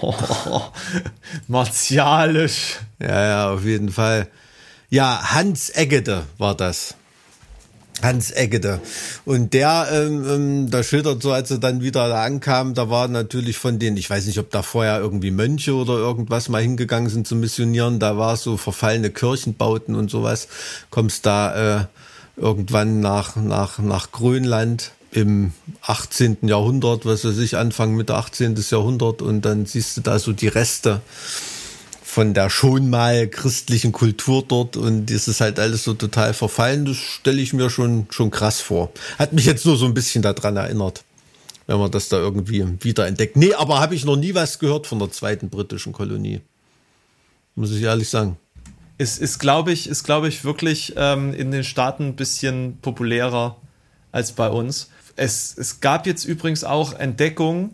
martialisch. 1.48 2.80
Ja, 3.00 3.28
ja, 3.28 3.54
auf 3.54 3.64
jeden 3.64 3.90
Fall. 3.90 4.28
Ja, 4.90 5.20
Hans 5.34 5.70
Eggede 5.70 6.24
war 6.38 6.56
das. 6.56 6.96
Hans 8.02 8.32
Eggede. 8.32 8.80
Und 9.26 9.54
der, 9.54 9.88
ähm, 9.92 10.26
ähm, 10.28 10.72
da 10.72 10.84
schildert 10.84 11.22
so, 11.22 11.32
als 11.32 11.52
er 11.52 11.58
dann 11.58 11.82
wieder 11.82 12.08
da 12.08 12.24
ankam, 12.24 12.74
da 12.74 12.90
war 12.90 13.08
natürlich 13.08 13.58
von 13.58 13.78
denen, 13.78 13.98
ich 13.98 14.10
weiß 14.10 14.26
nicht, 14.26 14.40
ob 14.40 14.50
da 14.52 14.62
vorher 14.62 15.00
irgendwie 15.00 15.32
Mönche 15.32 15.76
oder 15.76 15.94
irgendwas 15.94 16.50
mal 16.50 16.62
hingegangen 16.62 17.10
sind 17.10 17.28
zu 17.28 17.36
missionieren, 17.36 18.00
da 18.00 18.18
war 18.18 18.38
so 18.38 18.58
verfallene 18.58 19.10
Kirchenbauten 19.10 19.96
und 19.96 20.10
sowas. 20.10 20.48
Kommst 20.90 21.26
da 21.26 21.82
äh, 21.82 21.86
irgendwann 22.38 23.02
nach, 23.02 23.36
nach, 23.36 23.80
nach 23.80 24.12
Grönland 24.12 24.94
im 25.12 25.54
18. 25.82 26.38
Jahrhundert, 26.44 27.06
was 27.06 27.26
weiß 27.26 27.38
ich, 27.40 27.58
Anfang 27.58 27.96
Mitte 27.96 28.16
18. 28.16 28.56
Jahrhundert 28.70 29.22
und 29.22 29.42
dann 29.42 29.66
siehst 29.66 29.98
du 29.98 30.02
da 30.02 30.20
so 30.20 30.34
die 30.34 30.48
Reste 30.48 31.02
von 32.10 32.34
der 32.34 32.50
schon 32.50 32.90
mal 32.90 33.28
christlichen 33.28 33.92
Kultur 33.92 34.44
dort 34.48 34.78
und 34.78 35.12
es 35.12 35.28
ist 35.28 35.42
halt 35.42 35.60
alles 35.60 35.84
so 35.84 35.94
total 35.94 36.34
verfallen. 36.34 36.86
Das 36.86 36.98
stelle 36.98 37.40
ich 37.40 37.54
mir 37.54 37.70
schon, 37.70 38.08
schon 38.10 38.32
krass 38.32 38.62
vor. 38.62 38.92
Hat 39.20 39.32
mich 39.32 39.46
jetzt 39.46 39.66
nur 39.66 39.78
so 39.78 39.86
ein 39.86 39.94
bisschen 39.94 40.24
daran 40.24 40.58
erinnert, 40.58 41.04
wenn 41.68 41.78
man 41.78 41.92
das 41.92 42.10
da 42.10 42.18
irgendwie 42.18 42.66
wiederentdeckt. 42.82 43.38
Nee, 43.38 43.54
aber 43.54 43.80
habe 43.80 43.94
ich 43.94 44.06
noch 44.06 44.16
nie 44.16 44.34
was 44.34 44.58
gehört 44.58 44.88
von 44.88 44.98
der 44.98 45.12
zweiten 45.12 45.50
britischen 45.50 45.94
Kolonie. 45.94 46.42
Muss 47.54 47.72
ich 47.72 47.84
ehrlich 47.84 48.10
sagen. 48.10 48.38
Es 48.98 49.18
ist, 49.18 49.40
glaube 49.40 49.72
ich, 49.72 49.88
ist, 49.88 50.04
glaube 50.04 50.28
ich, 50.28 50.44
wirklich 50.44 50.94
ähm, 50.98 51.34
in 51.34 51.52
den 51.52 51.64
Staaten 51.64 52.08
ein 52.08 52.16
bisschen 52.16 52.80
populärer 52.82 53.56
als 54.12 54.32
bei 54.32 54.50
uns. 54.50 54.90
Es, 55.20 55.54
es 55.58 55.82
gab 55.82 56.08
jetzt 56.08 56.24
übrigens 56.24 56.64
auch 56.64 56.94
Entdeckungen 56.94 57.72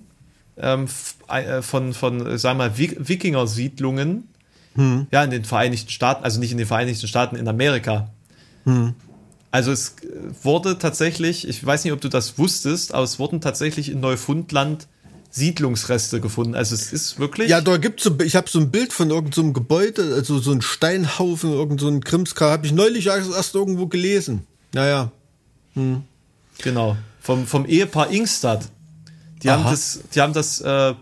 ähm, 0.57 0.87
äh, 1.27 1.61
von, 1.61 1.93
von, 1.93 2.37
sagen 2.37 2.57
wir 2.57 2.69
mal, 2.69 2.77
Wikinger-Siedlungen. 2.77 4.27
Hm. 4.75 5.07
Ja, 5.11 5.23
in 5.23 5.29
den 5.29 5.45
Vereinigten 5.45 5.89
Staaten, 5.89 6.23
also 6.23 6.39
nicht 6.39 6.51
in 6.51 6.57
den 6.57 6.67
Vereinigten 6.67 7.07
Staaten, 7.07 7.35
in 7.35 7.47
Amerika. 7.47 8.09
Hm. 8.65 8.95
Also 9.51 9.71
es 9.71 9.95
wurde 10.41 10.79
tatsächlich, 10.79 11.47
ich 11.47 11.65
weiß 11.65 11.83
nicht, 11.83 11.93
ob 11.93 12.01
du 12.01 12.09
das 12.09 12.37
wusstest, 12.37 12.93
aber 12.93 13.03
es 13.03 13.19
wurden 13.19 13.39
tatsächlich 13.39 13.89
in 13.89 14.01
Neufundland 14.01 14.87
Siedlungsreste 15.29 16.19
gefunden. 16.19 16.55
Also 16.55 16.75
es 16.75 16.91
ist 16.91 17.19
wirklich. 17.19 17.49
Ja, 17.49 17.61
da 17.61 17.77
gibt's 17.77 18.03
so, 18.03 18.19
ich 18.21 18.35
habe 18.35 18.49
so 18.49 18.59
ein 18.59 18.71
Bild 18.71 18.91
von 18.91 19.11
irgendeinem 19.11 19.47
so 19.47 19.53
Gebäude, 19.53 20.13
also 20.15 20.39
so 20.39 20.51
ein 20.51 20.61
Steinhaufen, 20.61 21.51
irgend 21.51 21.79
so 21.79 21.87
ein 21.87 22.01
Krimskar, 22.03 22.51
habe 22.51 22.65
ich 22.65 22.73
neulich 22.73 23.07
erst, 23.07 23.31
erst 23.31 23.55
irgendwo 23.55 23.87
gelesen. 23.87 24.47
Naja. 24.73 25.11
Hm. 25.73 26.03
Genau. 26.61 26.97
Vom, 27.25 27.47
vom 27.47 27.65
Ehepaar 27.65 28.11
Ingstad. 28.11 28.69
Die 29.41 29.49
Aha. 29.49 29.57
haben 29.57 29.71
das, 29.71 29.99
die 30.13 30.21
haben 30.21 30.33
das 30.33 30.61
äh, 30.61 30.93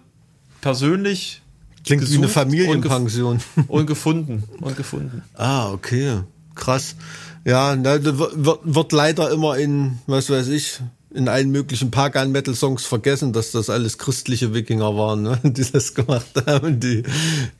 persönlich 0.61 1.41
Klingt 1.83 2.09
wie 2.09 2.15
eine 2.15 2.29
Familienpension. 2.29 3.41
Und, 3.57 3.63
und 3.69 3.87
gefunden. 3.87 4.43
Und 4.61 4.77
gefunden. 4.77 5.21
Ah, 5.33 5.69
okay. 5.69 6.21
Krass. 6.55 6.95
Ja, 7.43 7.75
na, 7.75 8.01
wird, 8.01 8.59
wird 8.63 8.91
leider 8.93 9.31
immer 9.31 9.57
in, 9.57 9.99
was 10.07 10.29
weiß 10.29 10.47
ich, 10.47 10.79
in 11.13 11.27
allen 11.27 11.51
möglichen 11.51 11.91
Pagan-Metal-Songs 11.91 12.85
vergessen, 12.85 13.33
dass 13.33 13.51
das 13.51 13.69
alles 13.69 13.97
christliche 13.97 14.53
Wikinger 14.53 14.95
waren, 14.95 15.23
ne? 15.23 15.39
die 15.43 15.69
das 15.69 15.93
gemacht 15.93 16.41
haben, 16.47 16.79
die, 16.79 17.03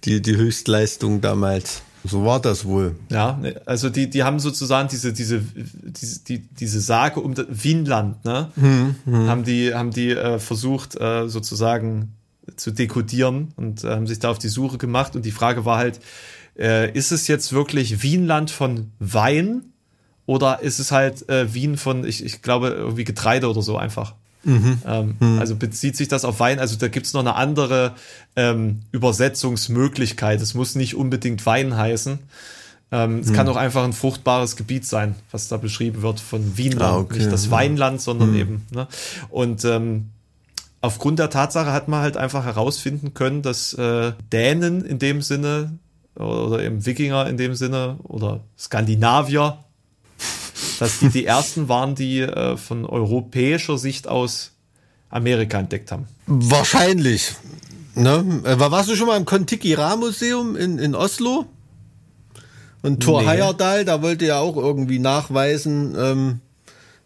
die, 0.06 0.22
die 0.22 0.38
Höchstleistung 0.38 1.20
damals. 1.20 1.82
So 2.06 2.26
war 2.26 2.42
das 2.42 2.66
wohl. 2.66 2.96
Ja, 3.10 3.40
also 3.66 3.90
die, 3.90 4.10
die 4.10 4.24
haben 4.24 4.40
sozusagen 4.40 4.90
diese, 4.90 5.14
diese, 5.14 5.42
diese, 5.42 6.24
die, 6.26 6.40
diese 6.40 6.82
Sage 6.82 7.22
um 7.22 7.34
das 7.34 7.46
Wienland, 7.50 8.26
ne? 8.26 8.50
Hm, 8.56 8.96
hm. 9.06 9.28
Haben 9.28 9.44
die, 9.44 9.74
haben 9.74 9.92
die 9.92 10.12
äh, 10.12 10.40
versucht, 10.40 11.00
äh, 11.00 11.30
sozusagen 11.30 12.14
zu 12.58 12.72
dekodieren 12.72 13.54
und 13.56 13.84
äh, 13.84 13.90
haben 13.90 14.08
sich 14.08 14.20
da 14.20 14.30
auf 14.30 14.40
die 14.40 14.50
Suche 14.50 14.78
gemacht. 14.78 15.16
Und 15.16 15.26
die 15.26 15.32
Frage 15.32 15.66
war 15.66 15.78
halt, 15.78 16.00
äh, 16.58 16.92
ist 16.92 17.12
es 17.12 17.28
jetzt 17.28 17.54
wirklich 17.54 18.04
Wienland 18.04 18.52
von 18.52 18.92
Wein 19.00 19.74
oder 20.26 20.62
ist 20.62 20.80
es 20.80 20.92
halt 20.92 21.28
äh, 21.30 21.54
Wien 21.54 21.78
von, 21.78 22.06
ich, 22.06 22.24
ich 22.24 22.42
glaube, 22.42 22.70
irgendwie 22.70 23.04
Getreide 23.04 23.50
oder 23.50 23.62
so 23.62 23.78
einfach? 23.78 24.16
Mhm. 24.44 24.80
Ähm, 24.86 25.16
mhm. 25.20 25.40
Also 25.40 25.56
bezieht 25.56 25.96
sich 25.96 26.08
das 26.08 26.26
auf 26.26 26.40
Wein? 26.40 26.60
Also 26.60 26.76
da 26.76 26.88
gibt's 26.88 27.14
noch 27.14 27.22
eine 27.22 27.36
andere 27.36 27.94
ähm, 28.36 28.82
Übersetzungsmöglichkeit. 28.92 30.42
Es 30.42 30.54
muss 30.54 30.76
nicht 30.76 30.96
unbedingt 30.96 31.46
Wein 31.46 31.78
heißen. 31.78 32.20
Ähm, 32.92 33.20
es 33.20 33.30
mhm. 33.30 33.34
kann 33.34 33.48
auch 33.50 33.56
einfach 33.56 33.84
ein 33.84 33.94
fruchtbares 33.94 34.56
Gebiet 34.56 34.86
sein, 34.86 35.16
was 35.32 35.48
da 35.48 35.58
beschrieben 35.58 36.02
wird 36.02 36.20
von 36.20 36.58
Wienland. 36.58 36.94
Ah, 36.94 36.98
okay. 37.00 37.18
Nicht 37.18 37.32
das 37.32 37.50
Weinland, 37.50 38.02
sondern 38.02 38.32
mhm. 38.32 38.40
eben. 38.40 38.68
Ne? 38.72 38.88
Und 39.30 39.66
ähm, 39.66 40.10
aufgrund 40.82 41.20
der 41.20 41.30
Tatsache 41.30 41.72
hat 41.72 41.88
man 41.88 42.02
halt 42.02 42.18
einfach 42.18 42.46
herausfinden 42.46 43.14
können, 43.14 43.42
dass 43.42 43.74
äh, 43.74 44.12
Dänen 44.32 44.86
in 44.86 45.00
dem 45.00 45.22
Sinne 45.22 45.80
oder 46.16 46.62
eben 46.62 46.86
Wikinger 46.86 47.28
in 47.28 47.38
dem 47.38 47.56
Sinne 47.56 47.98
oder 48.04 48.42
Skandinavier 48.60 49.58
dass 50.84 51.00
die 51.00 51.10
die 51.10 51.26
ersten 51.26 51.70
waren, 51.70 51.96
die 51.96 52.20
äh, 52.20 52.58
von 52.58 52.86
europäischer 52.86 53.78
Sicht 53.78 54.08
aus 54.08 54.52
Amerika 55.10 55.60
entdeckt 55.60 55.92
haben. 55.92 56.08
Wahrscheinlich. 56.28 57.36
Ne? 57.96 58.42
Äh, 58.44 58.60
warst 58.60 58.90
du 58.90 58.96
schon 58.96 59.08
mal 59.08 59.18
im 59.18 59.26
Kontiki-Ra-Museum 59.26 60.58
in, 60.58 60.80
in 60.80 60.94
Oslo? 60.94 61.46
Und 62.82 63.02
Thor 63.02 63.22
nee. 63.22 63.30
Heyerdahl, 63.30 63.86
da 63.86 64.02
wollte 64.02 64.26
ja 64.26 64.40
auch 64.40 64.58
irgendwie 64.58 65.00
nachweisen, 65.00 65.96
ähm, 65.98 66.40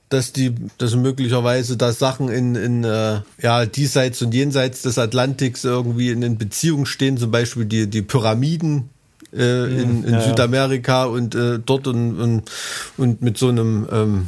dass 0.09 0.33
die, 0.33 0.55
dass 0.79 0.95
möglicherweise 0.95 1.77
da 1.77 1.91
Sachen 1.91 2.29
in, 2.29 2.55
in 2.55 2.83
äh, 2.83 3.21
ja, 3.39 3.65
diesseits 3.67 4.23
und 4.23 4.33
jenseits 4.33 4.81
des 4.81 4.97
Atlantiks 4.97 5.63
irgendwie 5.65 6.09
in, 6.09 6.23
in 6.23 6.39
Beziehung 6.39 6.87
stehen, 6.87 7.17
zum 7.17 7.29
Beispiel 7.29 7.65
die, 7.65 7.87
die 7.87 8.01
Pyramiden 8.01 8.89
äh, 9.37 9.81
in, 9.81 10.03
in 10.03 10.13
ja, 10.13 10.21
Südamerika 10.21 11.05
und 11.05 11.35
äh, 11.35 11.59
dort 11.59 11.87
und, 11.87 12.19
und, 12.19 12.51
und 12.97 13.21
mit 13.21 13.37
so 13.37 13.49
einem, 13.49 13.87
ähm, 13.91 14.27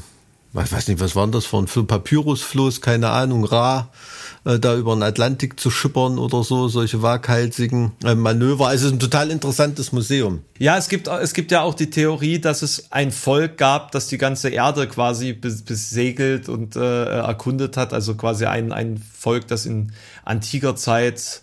ich 0.53 0.71
weiß 0.71 0.87
nicht, 0.87 0.99
was 0.99 1.15
war 1.15 1.27
das 1.27 1.45
für 1.45 1.57
ein 1.57 1.87
Papyrusfloß, 1.87 2.81
keine 2.81 3.09
Ahnung, 3.09 3.45
Ra, 3.45 3.89
äh, 4.45 4.59
da 4.59 4.75
über 4.75 4.95
den 4.95 5.03
Atlantik 5.03 5.59
zu 5.59 5.69
schippern 5.69 6.17
oder 6.17 6.43
so, 6.43 6.67
solche 6.69 7.01
waghalsigen 7.01 7.91
äh, 8.03 8.15
Manöver. 8.15 8.67
Also 8.67 8.85
es 8.85 8.91
ist 8.91 8.95
ein 8.95 8.99
total 8.99 9.31
interessantes 9.31 9.91
Museum. 9.91 10.43
Ja, 10.57 10.77
es 10.77 10.87
gibt, 10.87 11.07
es 11.07 11.33
gibt 11.33 11.51
ja 11.51 11.61
auch 11.61 11.73
die 11.73 11.89
Theorie, 11.89 12.39
dass 12.39 12.61
es 12.61 12.91
ein 12.91 13.11
Volk 13.11 13.57
gab, 13.57 13.91
das 13.91 14.07
die 14.07 14.17
ganze 14.17 14.49
Erde 14.49 14.87
quasi 14.87 15.33
besegelt 15.33 16.49
und 16.49 16.75
äh, 16.75 17.05
erkundet 17.05 17.77
hat. 17.77 17.93
Also 17.93 18.15
quasi 18.15 18.45
ein, 18.45 18.71
ein 18.71 19.03
Volk, 19.13 19.47
das 19.47 19.65
in 19.65 19.91
antiker 20.23 20.75
Zeit 20.75 21.41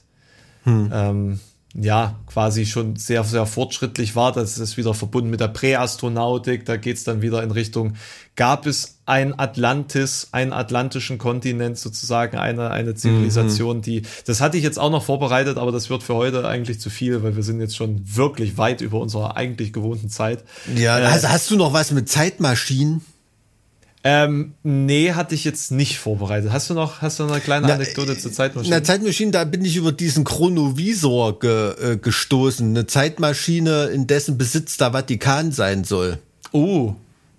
hm. 0.64 0.90
ähm, 0.92 1.40
ja, 1.78 2.16
quasi 2.26 2.64
schon 2.64 2.96
sehr, 2.96 3.22
sehr 3.24 3.44
fortschrittlich 3.44 4.16
war. 4.16 4.32
Das 4.32 4.58
ist 4.58 4.76
wieder 4.76 4.94
verbunden 4.94 5.30
mit 5.30 5.40
der 5.40 5.48
Präastronautik. 5.48 6.64
Da 6.64 6.76
geht's 6.76 7.04
dann 7.04 7.20
wieder 7.20 7.42
in 7.42 7.50
Richtung, 7.50 7.94
gab 8.34 8.66
es 8.66 8.98
ein 9.04 9.38
Atlantis, 9.38 10.28
einen 10.32 10.52
atlantischen 10.52 11.18
Kontinent 11.18 11.78
sozusagen, 11.78 12.38
eine, 12.38 12.70
eine 12.70 12.94
Zivilisation, 12.94 13.78
mhm. 13.78 13.82
die, 13.82 14.02
das 14.24 14.40
hatte 14.40 14.56
ich 14.56 14.64
jetzt 14.64 14.78
auch 14.78 14.90
noch 14.90 15.04
vorbereitet, 15.04 15.58
aber 15.58 15.70
das 15.70 15.90
wird 15.90 16.02
für 16.02 16.14
heute 16.14 16.46
eigentlich 16.46 16.80
zu 16.80 16.90
viel, 16.90 17.22
weil 17.22 17.36
wir 17.36 17.42
sind 17.42 17.60
jetzt 17.60 17.76
schon 17.76 18.00
wirklich 18.04 18.58
weit 18.58 18.80
über 18.80 18.98
unserer 18.98 19.36
eigentlich 19.36 19.72
gewohnten 19.72 20.08
Zeit. 20.08 20.44
Ja, 20.74 20.98
äh, 20.98 21.04
also 21.04 21.28
hast 21.28 21.50
du 21.50 21.56
noch 21.56 21.72
was 21.72 21.92
mit 21.92 22.08
Zeitmaschinen? 22.08 23.02
Ähm, 24.08 24.54
nee, 24.62 25.14
hatte 25.14 25.34
ich 25.34 25.42
jetzt 25.42 25.72
nicht 25.72 25.98
vorbereitet. 25.98 26.52
Hast 26.52 26.70
du 26.70 26.74
noch, 26.74 27.02
hast 27.02 27.18
du 27.18 27.24
noch 27.24 27.32
eine 27.32 27.40
kleine 27.40 27.72
Anekdote 27.72 28.12
na, 28.12 28.18
zur 28.20 28.32
Zeitmaschine? 28.32 28.76
Na, 28.76 28.84
Zeitmaschine, 28.84 29.32
da 29.32 29.42
bin 29.42 29.64
ich 29.64 29.74
über 29.74 29.90
diesen 29.90 30.22
Chronovisor 30.22 31.40
ge, 31.40 31.72
äh, 31.94 31.96
gestoßen. 31.96 32.68
Eine 32.68 32.86
Zeitmaschine, 32.86 33.86
in 33.86 34.06
dessen 34.06 34.38
Besitz 34.38 34.76
der 34.76 34.92
Vatikan 34.92 35.50
sein 35.50 35.82
soll. 35.82 36.20
Oh. 36.52 36.94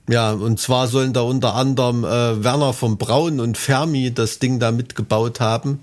Ja, 0.09 0.33
und 0.33 0.59
zwar 0.59 0.89
sollen 0.89 1.13
da 1.13 1.21
unter 1.21 1.55
anderem 1.55 2.03
äh, 2.03 2.43
Werner 2.43 2.73
von 2.73 2.97
Braun 2.97 3.39
und 3.39 3.57
Fermi 3.57 4.13
das 4.13 4.39
Ding 4.39 4.59
da 4.59 4.73
mitgebaut 4.73 5.39
haben. 5.39 5.79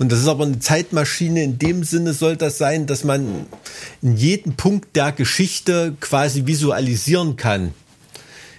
Und 0.00 0.10
das 0.10 0.18
ist 0.18 0.26
aber 0.26 0.46
eine 0.46 0.58
Zeitmaschine. 0.58 1.44
In 1.44 1.60
dem 1.60 1.84
Sinne 1.84 2.12
soll 2.12 2.36
das 2.36 2.58
sein, 2.58 2.86
dass 2.86 3.04
man 3.04 3.46
in 4.02 4.16
jedem 4.16 4.54
Punkt 4.54 4.96
der 4.96 5.12
Geschichte 5.12 5.94
quasi 6.00 6.46
visualisieren 6.46 7.36
kann. 7.36 7.72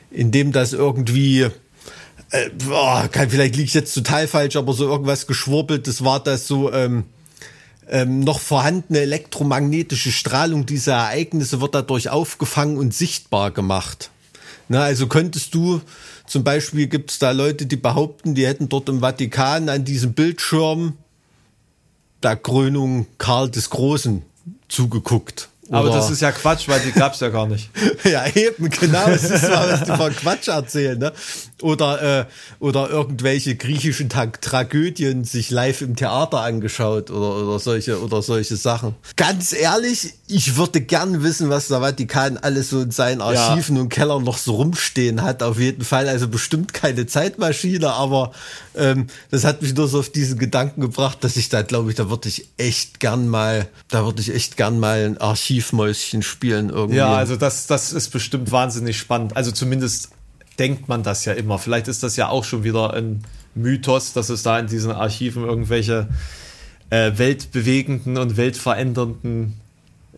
Indem 0.10 0.54
das 0.54 0.72
irgendwie 0.72 1.50
äh, 2.36 2.50
boah, 2.50 3.08
kann, 3.12 3.30
vielleicht 3.30 3.56
liege 3.56 3.68
ich 3.68 3.74
jetzt 3.74 3.94
total 3.94 4.28
falsch, 4.28 4.56
aber 4.56 4.74
so 4.74 4.88
irgendwas 4.88 5.28
geschwurbelt, 5.28 5.88
das 5.88 6.04
war 6.04 6.22
das 6.22 6.48
so, 6.48 6.72
ähm, 6.72 7.06
ähm, 7.90 8.22
noch 8.22 8.40
vorhandene 8.40 9.00
elektromagnetische 9.00 10.12
Strahlung 10.12 10.66
dieser 10.66 10.94
Ereignisse 10.94 11.62
wird 11.62 11.76
dadurch 11.76 12.10
aufgefangen 12.10 12.78
und 12.78 12.94
sichtbar 12.94 13.52
gemacht. 13.52 14.10
Na, 14.68 14.82
also 14.82 15.08
könntest 15.08 15.54
du, 15.54 15.82
zum 16.26 16.44
Beispiel 16.44 16.88
gibt 16.88 17.12
es 17.12 17.20
da 17.20 17.32
Leute, 17.32 17.68
die 17.68 17.76
behaupten, 17.76 18.34
die 18.34 18.48
hätten 18.48 18.70
dort 18.70 18.90
im 18.90 19.02
Vatikan 19.02 19.70
an 19.70 19.86
diesem 19.86 20.14
Bildschirm 20.14 20.98
der 22.24 22.36
Krönung 22.36 23.06
Karl 23.20 23.52
des 23.52 23.70
Großen 23.70 24.24
zugeguckt. 24.68 25.50
Aber 25.72 25.90
das 25.90 26.10
ist 26.12 26.22
ja 26.22 26.32
Quatsch, 26.32 26.68
weil 26.68 26.80
die 26.82 26.92
gab's 26.92 27.20
ja 27.20 27.30
gar 27.30 27.48
nicht. 27.48 27.70
ja, 28.04 28.26
eben, 28.28 28.70
genau. 28.70 29.08
Das 29.08 29.24
ist 29.24 29.44
mal, 29.44 29.72
was 29.72 29.84
die 29.84 29.96
von 29.96 30.16
Quatsch 30.16 30.48
erzählen. 30.48 30.98
Ne? 30.98 31.12
Oder, 31.62 32.20
äh, 32.20 32.26
oder 32.60 32.90
irgendwelche 32.90 33.56
griechischen 33.56 34.10
Tra 34.10 34.28
Tragödien 34.28 35.24
sich 35.24 35.50
live 35.50 35.82
im 35.82 35.96
Theater 35.96 36.42
angeschaut 36.42 37.10
oder, 37.10 37.48
oder, 37.48 37.60
solche, 37.60 38.02
oder 38.02 38.22
solche 38.22 38.58
Sachen. 38.58 38.96
Ganz 39.16 39.54
ehrlich, 39.54 40.14
ich 40.28 40.56
würde 40.56 40.82
gern 40.82 41.24
wissen, 41.24 41.50
was 41.50 41.68
der 41.68 41.80
Vatikan 41.80 42.38
alles 42.38 42.70
so 42.70 42.82
in 42.82 42.92
seinen 42.92 43.22
Archiven 43.22 43.76
ja. 43.76 43.82
und 43.84 43.90
Kellern 43.90 44.24
noch 44.24 44.38
so 44.38 44.56
rumstehen 44.56 45.22
hat. 45.24 45.42
Auf 45.42 45.60
jeden 45.60 45.84
Fall. 45.84 46.08
Also 46.08 46.28
bestimmt 46.28 46.74
keine 46.74 47.08
Zeitmaschine, 47.08 47.92
aber 47.92 48.32
ähm, 48.76 49.08
das 49.32 49.44
hat 49.44 49.62
mich 49.62 49.74
nur 49.74 49.88
so 49.88 50.00
auf 50.00 50.10
diesen 50.10 50.38
Gedanken 50.38 50.82
gebracht, 50.82 51.24
dass 51.24 51.38
ich 51.38 51.50
da, 51.50 51.62
glaube 51.62 51.90
ich, 51.90 51.96
da 51.96 52.10
würde 52.10 52.30
ich 52.30 52.48
echt 52.58 53.00
gern 53.00 53.28
mal, 53.28 53.68
da 53.90 54.06
würde 54.06 54.22
ich 54.22 54.34
echt 54.34 54.58
gern 54.58 54.80
mal 54.80 55.06
ein 55.06 55.18
Archivmäuschen 55.56 56.22
spielen 56.22 56.70
irgendwie. 56.70 56.98
Ja, 56.98 57.16
also 57.16 57.36
das, 57.36 57.68
das 57.68 57.94
ist 57.94 58.10
bestimmt 58.10 58.52
wahnsinnig 58.52 58.98
spannend. 58.98 59.36
Also 59.38 59.52
zumindest 59.52 60.10
denkt 60.60 60.88
man 60.88 61.04
das 61.04 61.26
ja 61.26 61.34
immer. 61.34 61.60
Vielleicht 61.60 61.88
ist 61.88 62.04
das 62.04 62.16
ja 62.16 62.30
auch 62.30 62.44
schon 62.44 62.64
wieder 62.64 62.94
ein 62.94 63.24
Mythos, 63.56 64.14
dass 64.14 64.30
es 64.30 64.44
da 64.44 64.60
in 64.60 64.68
diesen 64.68 64.92
Archiven 64.92 65.44
irgendwelche 65.44 66.08
äh, 66.90 67.12
weltbewegenden 67.16 68.18
und 68.18 68.38
weltverändernden 68.38 69.54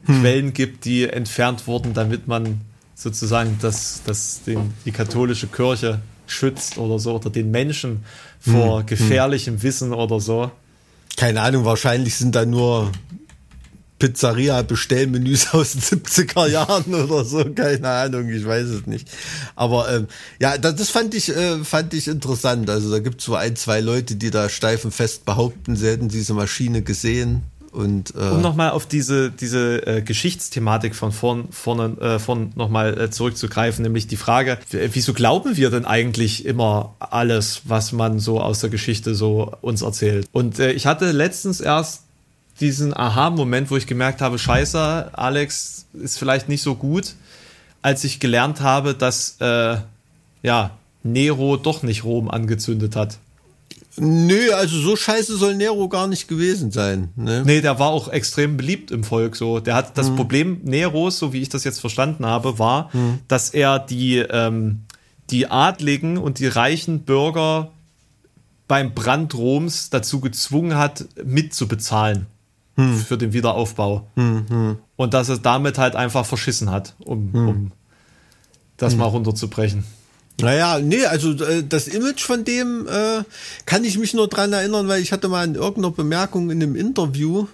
hm. 0.05 0.21
Quellen 0.21 0.53
gibt, 0.53 0.85
die 0.85 1.07
entfernt 1.07 1.67
wurden, 1.67 1.93
damit 1.93 2.27
man 2.27 2.61
sozusagen 2.95 3.57
das, 3.61 4.01
das 4.05 4.41
den, 4.43 4.73
die 4.85 4.91
katholische 4.91 5.47
Kirche 5.47 5.99
schützt 6.25 6.77
oder 6.77 6.99
so 6.99 7.15
oder 7.15 7.29
den 7.29 7.51
Menschen 7.51 8.03
vor 8.39 8.79
hm. 8.79 8.85
gefährlichem 8.87 9.55
hm. 9.55 9.63
Wissen 9.63 9.93
oder 9.93 10.19
so. 10.19 10.51
Keine 11.15 11.41
Ahnung, 11.41 11.65
wahrscheinlich 11.65 12.15
sind 12.15 12.35
da 12.35 12.45
nur 12.45 12.91
Pizzeria-Bestellmenüs 13.99 15.47
aus 15.53 15.73
den 15.73 16.01
70er 16.01 16.47
Jahren 16.47 16.93
oder 16.93 17.23
so, 17.25 17.43
keine 17.45 17.89
Ahnung, 17.89 18.29
ich 18.29 18.45
weiß 18.45 18.67
es 18.67 18.85
nicht. 18.85 19.09
Aber 19.55 19.91
ähm, 19.91 20.07
ja, 20.39 20.57
das, 20.57 20.75
das 20.75 20.89
fand 20.89 21.13
ich 21.15 21.29
äh, 21.29 21.63
fand 21.63 21.93
ich 21.93 22.07
interessant. 22.07 22.69
Also 22.69 22.91
da 22.91 22.99
gibt 22.99 23.19
es 23.19 23.25
so 23.25 23.35
ein, 23.35 23.55
zwei 23.55 23.79
Leute, 23.79 24.15
die 24.15 24.31
da 24.31 24.49
steif 24.49 24.85
und 24.85 24.91
fest 24.91 25.25
behaupten, 25.25 25.75
sie 25.75 25.87
hätten 25.87 26.09
diese 26.09 26.33
Maschine 26.33 26.81
gesehen. 26.81 27.43
Und, 27.77 28.15
äh, 28.15 28.19
um 28.19 28.41
nochmal 28.41 28.71
auf 28.71 28.87
diese, 28.87 29.29
diese 29.29 29.85
äh, 29.85 30.01
Geschichtsthematik 30.01 30.95
von 30.95 31.11
vorn, 31.11 31.49
vorne, 31.51 31.95
äh, 32.01 32.17
von 32.17 32.51
nochmal 32.55 32.99
äh, 32.99 33.11
zurückzugreifen, 33.11 33.83
nämlich 33.83 34.07
die 34.07 34.15
Frage, 34.15 34.57
wieso 34.71 35.13
glauben 35.13 35.57
wir 35.57 35.69
denn 35.69 35.85
eigentlich 35.85 36.45
immer 36.45 36.95
alles, 36.99 37.61
was 37.65 37.91
man 37.91 38.19
so 38.19 38.41
aus 38.41 38.61
der 38.61 38.71
Geschichte 38.71 39.13
so 39.13 39.53
uns 39.61 39.83
erzählt? 39.83 40.27
Und 40.31 40.57
äh, 40.57 40.71
ich 40.71 40.87
hatte 40.87 41.11
letztens 41.11 41.61
erst 41.61 42.06
diesen 42.59 42.95
Aha-Moment, 42.95 43.69
wo 43.71 43.77
ich 43.77 43.87
gemerkt 43.87 44.21
habe, 44.21 44.39
scheiße, 44.39 45.11
Alex 45.13 45.85
ist 45.93 46.17
vielleicht 46.17 46.49
nicht 46.49 46.61
so 46.61 46.75
gut, 46.75 47.15
als 47.81 48.03
ich 48.03 48.19
gelernt 48.19 48.61
habe, 48.61 48.93
dass 48.93 49.37
äh, 49.39 49.77
ja, 50.43 50.71
Nero 51.03 51.57
doch 51.57 51.83
nicht 51.83 52.03
Rom 52.03 52.29
angezündet 52.29 52.95
hat. 52.95 53.17
Nö, 53.99 54.51
also 54.53 54.79
so 54.79 54.95
scheiße 54.95 55.37
soll 55.37 55.55
Nero 55.55 55.89
gar 55.89 56.07
nicht 56.07 56.27
gewesen 56.27 56.71
sein. 56.71 57.09
Ne? 57.15 57.43
Nee, 57.45 57.61
der 57.61 57.79
war 57.79 57.89
auch 57.89 58.09
extrem 58.09 58.55
beliebt 58.55 58.91
im 58.91 59.03
Volk. 59.03 59.35
So, 59.35 59.59
der 59.59 59.73
hat 59.73 59.97
das 59.97 60.11
mhm. 60.11 60.15
Problem 60.17 60.59
Neros, 60.63 61.17
so 61.17 61.33
wie 61.33 61.41
ich 61.41 61.49
das 61.49 61.63
jetzt 61.63 61.79
verstanden 61.79 62.25
habe, 62.25 62.59
war, 62.59 62.91
mhm. 62.93 63.19
dass 63.27 63.49
er 63.49 63.79
die 63.79 64.17
ähm, 64.17 64.81
die 65.31 65.47
Adligen 65.47 66.17
und 66.17 66.39
die 66.39 66.47
reichen 66.47 67.01
Bürger 67.01 67.71
beim 68.67 68.93
Brand 68.93 69.33
Roms 69.33 69.89
dazu 69.89 70.19
gezwungen 70.19 70.77
hat, 70.77 71.05
mitzubezahlen 71.23 72.27
hm. 72.77 72.97
für 72.97 73.17
den 73.17 73.33
Wiederaufbau. 73.33 74.07
Hm, 74.15 74.45
hm. 74.49 74.77
Und 74.95 75.13
dass 75.13 75.29
er 75.29 75.37
damit 75.37 75.77
halt 75.77 75.95
einfach 75.95 76.25
verschissen 76.25 76.71
hat, 76.71 76.95
um, 76.99 77.33
hm. 77.33 77.47
um 77.47 77.71
das 78.77 78.93
hm. 78.93 78.99
mal 78.99 79.05
runterzubrechen. 79.05 79.83
Naja, 80.39 80.79
nee, 80.79 81.03
also 81.05 81.31
äh, 81.43 81.63
das 81.67 81.87
Image 81.87 82.21
von 82.21 82.43
dem 82.43 82.87
äh, 82.87 83.23
kann 83.65 83.83
ich 83.83 83.97
mich 83.97 84.13
nur 84.13 84.27
dran 84.27 84.53
erinnern, 84.53 84.87
weil 84.87 85.01
ich 85.01 85.11
hatte 85.11 85.29
mal 85.29 85.43
in 85.43 85.55
irgendeiner 85.55 85.91
Bemerkung 85.91 86.51
in 86.51 86.61
einem 86.61 86.75
Interview, 86.75 87.47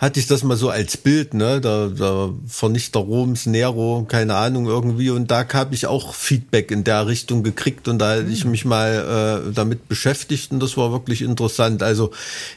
hatte 0.00 0.18
ich 0.18 0.26
das 0.26 0.42
mal 0.42 0.56
so 0.56 0.70
als 0.70 0.96
Bild, 0.96 1.34
ne, 1.34 1.60
der, 1.60 1.88
der 1.88 2.30
Vernichter 2.46 3.00
Roms, 3.00 3.44
Nero, 3.44 4.06
keine 4.08 4.34
Ahnung 4.34 4.66
irgendwie. 4.66 5.10
Und 5.10 5.30
da 5.30 5.46
habe 5.52 5.74
ich 5.74 5.86
auch 5.86 6.14
Feedback 6.14 6.70
in 6.70 6.84
der 6.84 7.06
Richtung 7.06 7.42
gekriegt 7.42 7.86
und 7.86 7.98
da 7.98 8.12
hatte 8.12 8.30
ich 8.30 8.46
mich 8.46 8.64
mal 8.64 9.44
äh, 9.46 9.52
damit 9.52 9.88
beschäftigt 9.88 10.52
und 10.52 10.60
das 10.60 10.78
war 10.78 10.90
wirklich 10.90 11.20
interessant. 11.20 11.82
Also 11.82 12.12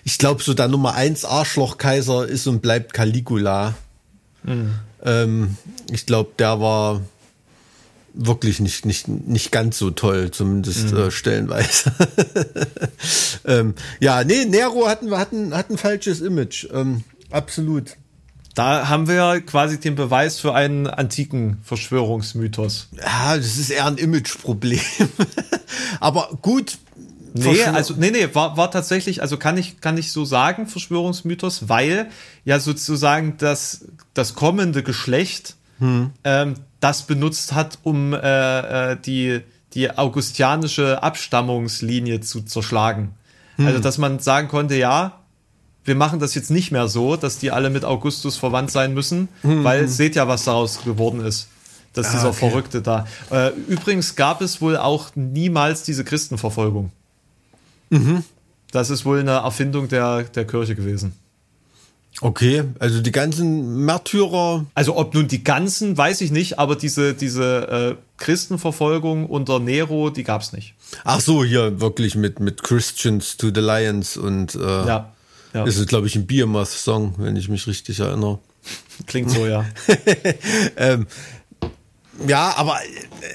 ich 0.05 0.17
glaube, 0.17 0.41
so 0.41 0.53
der 0.53 0.69
Nummer 0.69 0.93
eins 0.93 1.25
Arschlochkaiser 1.25 2.25
ist 2.25 2.47
und 2.47 2.61
bleibt 2.61 2.93
Caligula. 2.93 3.73
Mhm. 4.43 4.75
Ähm, 5.03 5.57
ich 5.91 6.05
glaube, 6.05 6.31
der 6.39 6.61
war 6.61 7.01
wirklich 8.13 8.61
nicht, 8.61 8.85
nicht, 8.85 9.07
nicht 9.09 9.51
ganz 9.51 9.77
so 9.77 9.89
toll, 9.89 10.31
zumindest 10.31 10.93
mhm. 10.93 10.97
äh, 10.97 11.11
stellenweise. 11.11 11.91
ähm, 13.45 13.73
ja, 13.99 14.23
nee, 14.23 14.45
Nero 14.45 14.87
hatten, 14.87 15.11
hatten, 15.17 15.53
hat 15.53 15.69
ein 15.69 15.77
falsches 15.77 16.21
Image. 16.21 16.67
Ähm, 16.71 17.03
Absolut. 17.33 17.97
Da 18.55 18.87
haben 18.87 19.07
wir 19.07 19.41
quasi 19.41 19.79
den 19.79 19.95
Beweis 19.95 20.39
für 20.39 20.53
einen 20.53 20.85
antiken 20.85 21.57
Verschwörungsmythos. 21.63 22.89
Ja, 22.91 23.35
das 23.35 23.57
ist 23.57 23.71
eher 23.71 23.87
ein 23.87 23.97
Imageproblem. 23.97 24.79
Aber 25.99 26.29
gut. 26.41 26.77
Nee, 27.35 27.63
also 27.63 27.95
nee, 27.97 28.11
nee, 28.11 28.29
war, 28.33 28.57
war 28.57 28.69
tatsächlich, 28.69 29.23
also 29.23 29.37
kann 29.37 29.57
ich 29.57 29.81
kann 29.81 29.97
ich 29.97 30.11
so 30.11 30.23
sagen 30.23 30.67
Verschwörungsmythos, 30.67 31.67
weil 31.67 32.09
ja 32.45 32.59
sozusagen 32.59 33.37
das 33.39 33.87
das 34.13 34.35
kommende 34.35 34.83
Geschlecht 34.83 35.55
hm. 35.79 36.11
ähm, 36.23 36.53
das 36.79 37.07
benutzt 37.07 37.53
hat, 37.53 37.79
um 37.81 38.13
äh, 38.13 38.91
äh 38.91 38.97
die 39.03 39.41
die 39.73 39.89
augustianische 39.97 41.01
Abstammungslinie 41.01 42.21
zu 42.21 42.43
zerschlagen. 42.43 43.15
Hm. 43.55 43.65
Also 43.65 43.79
dass 43.79 43.97
man 43.97 44.19
sagen 44.19 44.47
konnte, 44.47 44.75
ja, 44.75 45.22
wir 45.85 45.95
machen 45.95 46.19
das 46.19 46.35
jetzt 46.35 46.51
nicht 46.51 46.71
mehr 46.71 46.87
so, 46.87 47.15
dass 47.15 47.37
die 47.37 47.51
alle 47.51 47.69
mit 47.69 47.85
Augustus 47.85 48.37
verwandt 48.37 48.71
sein 48.71 48.93
müssen, 48.93 49.27
mhm. 49.43 49.63
weil 49.63 49.87
seht 49.87 50.15
ja, 50.15 50.27
was 50.27 50.45
daraus 50.45 50.83
geworden 50.83 51.21
ist. 51.21 51.47
Dass 51.93 52.07
ah, 52.07 52.11
dieser 52.13 52.29
okay. 52.29 52.49
Verrückte 52.49 52.81
da. 52.81 53.05
Äh, 53.29 53.51
übrigens 53.67 54.15
gab 54.15 54.41
es 54.41 54.61
wohl 54.61 54.77
auch 54.77 55.09
niemals 55.15 55.83
diese 55.83 56.03
Christenverfolgung. 56.03 56.91
Mhm. 57.89 58.23
Das 58.71 58.89
ist 58.89 59.05
wohl 59.05 59.19
eine 59.19 59.31
Erfindung 59.31 59.87
der, 59.87 60.23
der 60.23 60.47
Kirche 60.47 60.75
gewesen. 60.75 61.13
Okay, 62.21 62.63
also 62.79 63.01
die 63.01 63.11
ganzen 63.11 63.85
Märtyrer. 63.85 64.65
Also 64.75 64.95
ob 64.97 65.13
nun 65.13 65.27
die 65.27 65.43
ganzen, 65.43 65.97
weiß 65.97 66.21
ich 66.21 66.31
nicht, 66.31 66.59
aber 66.59 66.75
diese, 66.75 67.13
diese 67.13 67.67
äh, 67.67 67.95
Christenverfolgung 68.17 69.25
unter 69.25 69.59
Nero, 69.59 70.09
die 70.09 70.23
gab 70.23 70.41
es 70.41 70.53
nicht. 70.53 70.75
Ach 71.03 71.19
so, 71.19 71.43
hier 71.43 71.81
wirklich 71.81 72.15
mit, 72.15 72.39
mit 72.39 72.63
Christians 72.63 73.37
to 73.37 73.47
the 73.53 73.61
Lions 73.61 74.15
und 74.15 74.55
äh, 74.55 74.59
ja. 74.59 75.12
Ja. 75.53 75.65
Das 75.65 75.77
ist, 75.77 75.87
glaube 75.87 76.07
ich, 76.07 76.15
ein 76.15 76.25
Biomass-Song, 76.25 77.15
wenn 77.17 77.35
ich 77.35 77.49
mich 77.49 77.67
richtig 77.67 77.99
erinnere. 77.99 78.39
Klingt 79.05 79.29
so, 79.29 79.45
ja. 79.45 79.65
ähm, 80.77 81.07
ja, 82.27 82.53
aber 82.57 82.79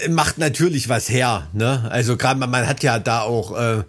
äh, 0.05 0.09
macht 0.09 0.39
natürlich 0.39 0.89
was 0.89 1.09
her. 1.09 1.49
Ne? 1.53 1.87
Also 1.91 2.17
gerade 2.17 2.39
man, 2.39 2.51
man 2.51 2.67
hat 2.67 2.83
ja 2.83 2.99
da 2.99 3.23
auch, 3.23 3.57
äh, 3.57 3.83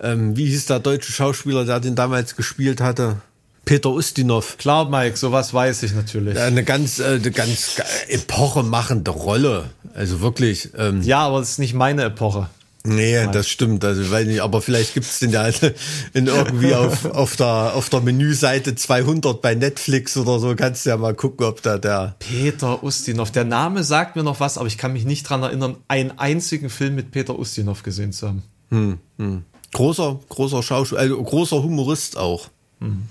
ähm, 0.00 0.36
wie 0.36 0.46
hieß 0.46 0.66
der 0.66 0.80
deutsche 0.80 1.12
Schauspieler, 1.12 1.64
der 1.64 1.80
den 1.80 1.94
damals 1.94 2.36
gespielt 2.36 2.80
hatte? 2.80 3.16
Peter 3.64 3.90
Ustinov. 3.90 4.58
Klar, 4.58 4.88
Mike, 4.88 5.16
sowas 5.16 5.52
weiß 5.52 5.82
ich 5.82 5.92
natürlich. 5.92 6.38
Eine 6.38 6.62
ganz, 6.62 7.00
äh, 7.00 7.18
eine 7.20 7.30
ganz 7.32 7.82
epochemachende 8.08 9.10
Rolle. 9.10 9.70
Also 9.92 10.20
wirklich. 10.20 10.70
Ähm, 10.78 11.02
ja, 11.02 11.20
aber 11.20 11.40
es 11.40 11.50
ist 11.52 11.58
nicht 11.58 11.74
meine 11.74 12.04
Epoche. 12.04 12.48
Nee, 12.86 13.16
Nein. 13.16 13.32
das 13.32 13.48
stimmt. 13.48 13.84
Also 13.84 14.02
ich 14.02 14.10
weiß 14.10 14.26
nicht, 14.26 14.40
aber 14.40 14.62
vielleicht 14.62 14.94
gibt's 14.94 15.18
den 15.18 15.30
ja 15.30 15.46
in 16.12 16.26
irgendwie 16.26 16.74
auf, 16.74 17.04
auf 17.04 17.36
der 17.36 17.74
auf 17.74 17.88
der 17.88 18.00
Menüseite 18.00 18.74
200 18.74 19.40
bei 19.42 19.54
Netflix 19.54 20.16
oder 20.16 20.38
so. 20.38 20.54
Kannst 20.54 20.86
du 20.86 20.90
ja 20.90 20.96
mal 20.96 21.14
gucken, 21.14 21.46
ob 21.46 21.62
da 21.62 21.78
der 21.78 22.16
Peter 22.18 22.82
Ustinov. 22.82 23.30
Der 23.30 23.44
Name 23.44 23.82
sagt 23.84 24.16
mir 24.16 24.22
noch 24.22 24.40
was, 24.40 24.58
aber 24.58 24.66
ich 24.66 24.78
kann 24.78 24.92
mich 24.92 25.04
nicht 25.04 25.28
dran 25.28 25.42
erinnern, 25.42 25.76
einen 25.88 26.18
einzigen 26.18 26.70
Film 26.70 26.94
mit 26.94 27.10
Peter 27.10 27.38
Ustinov 27.38 27.82
gesehen 27.82 28.12
zu 28.12 28.28
haben. 28.28 28.42
Hm, 28.70 28.98
hm. 29.18 29.44
Großer, 29.72 30.20
großer 30.28 30.62
Schauspieler, 30.62 31.00
also 31.00 31.22
großer 31.22 31.62
Humorist 31.62 32.16
auch. 32.16 32.48
Hm. 32.80 33.02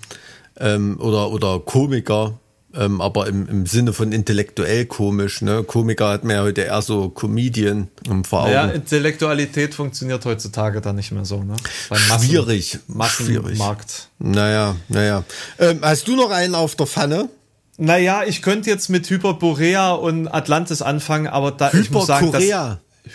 Ähm, 0.58 1.00
oder 1.02 1.32
oder 1.32 1.60
Komiker 1.60 2.40
ähm, 2.78 3.02
aber 3.02 3.28
im, 3.28 3.48
im 3.48 3.66
Sinne 3.66 3.94
von 3.94 4.12
intellektuell 4.12 4.86
komisch. 4.86 5.42
Ne? 5.42 5.64
Komiker 5.64 6.10
hat 6.10 6.24
man 6.24 6.36
ja 6.36 6.42
heute 6.42 6.62
eher 6.62 6.82
so 6.82 7.10
Comedian 7.10 7.88
im 8.08 8.24
vor 8.24 8.44
Augen. 8.44 8.52
Ja, 8.52 8.66
Intellektualität 8.68 9.74
funktioniert 9.74 10.24
heutzutage 10.26 10.82
da 10.82 10.94
nicht 10.94 11.12
mehr 11.12 11.26
so. 11.26 11.44
Ne? 11.44 11.56
Massen, 11.90 12.28
schwierig. 12.28 12.80
Massenmarkt. 12.88 14.10
Naja, 14.20 14.76
naja. 14.90 15.24
Ähm, 15.60 15.80
hast 15.82 16.08
du 16.08 16.16
noch 16.16 16.32
einen 16.32 16.56
auf 16.56 16.76
der 16.76 16.88
Pfanne? 16.88 17.30
Naja, 17.78 18.24
ich 18.26 18.42
könnte 18.42 18.70
jetzt 18.70 18.90
mit 18.90 19.10
Hyperborea 19.10 19.94
und 19.94 20.28
Atlantis 20.28 20.82
anfangen, 20.82 21.28
aber 21.28 21.52
da 21.52 21.74
ich 21.74 21.92
muss 21.92 22.08
sagen, 22.08 22.32
dass 22.32 22.44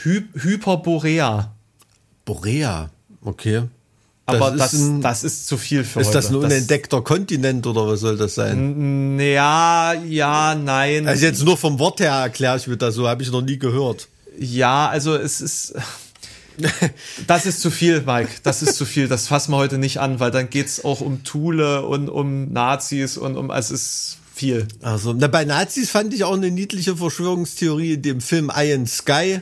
Hy 0.04 0.22
Hyperborea. 0.34 1.54
Borea, 2.24 2.90
okay 3.22 3.62
aber 4.30 4.50
das, 4.50 4.72
das, 4.72 4.80
ein, 4.80 5.00
das, 5.00 5.24
ist 5.24 5.46
zu 5.46 5.56
viel 5.56 5.84
für 5.84 6.00
Ist 6.00 6.08
heute. 6.08 6.18
das 6.18 6.28
ein 6.30 6.36
unentdeckter 6.36 6.98
das, 6.98 7.04
Kontinent 7.04 7.66
oder 7.66 7.86
was 7.86 8.00
soll 8.00 8.16
das 8.16 8.34
sein? 8.34 9.18
Ja, 9.20 9.94
ja, 9.94 10.54
nein. 10.54 11.06
Also 11.06 11.26
jetzt 11.26 11.44
nur 11.44 11.56
vom 11.56 11.78
Wort 11.78 12.00
her 12.00 12.12
erkläre 12.12 12.56
ich 12.56 12.66
mir 12.66 12.76
das 12.76 12.94
so, 12.94 13.08
habe 13.08 13.22
ich 13.22 13.30
noch 13.30 13.42
nie 13.42 13.58
gehört. 13.58 14.08
Ja, 14.38 14.88
also 14.88 15.14
es 15.14 15.40
ist. 15.40 15.74
Das 17.26 17.46
ist 17.46 17.60
zu 17.60 17.70
viel, 17.70 18.02
Mike. 18.02 18.28
Das 18.42 18.62
ist 18.62 18.76
zu 18.76 18.84
viel. 18.84 19.08
Das 19.08 19.28
fassen 19.28 19.52
wir 19.52 19.56
heute 19.56 19.78
nicht 19.78 19.98
an, 19.98 20.20
weil 20.20 20.30
dann 20.30 20.50
geht 20.50 20.66
es 20.66 20.84
auch 20.84 21.00
um 21.00 21.24
Thule 21.24 21.86
und 21.86 22.10
um 22.10 22.52
Nazis 22.52 23.16
und 23.16 23.38
um. 23.38 23.50
Es 23.50 23.70
ist 23.70 24.18
viel. 24.34 24.68
Also, 24.82 25.14
na, 25.14 25.28
bei 25.28 25.44
Nazis 25.44 25.90
fand 25.90 26.12
ich 26.12 26.24
auch 26.24 26.34
eine 26.34 26.50
niedliche 26.50 26.96
Verschwörungstheorie 26.96 27.94
in 27.94 28.02
dem 28.02 28.20
Film 28.20 28.52
Iron 28.54 28.86
Sky 28.86 29.40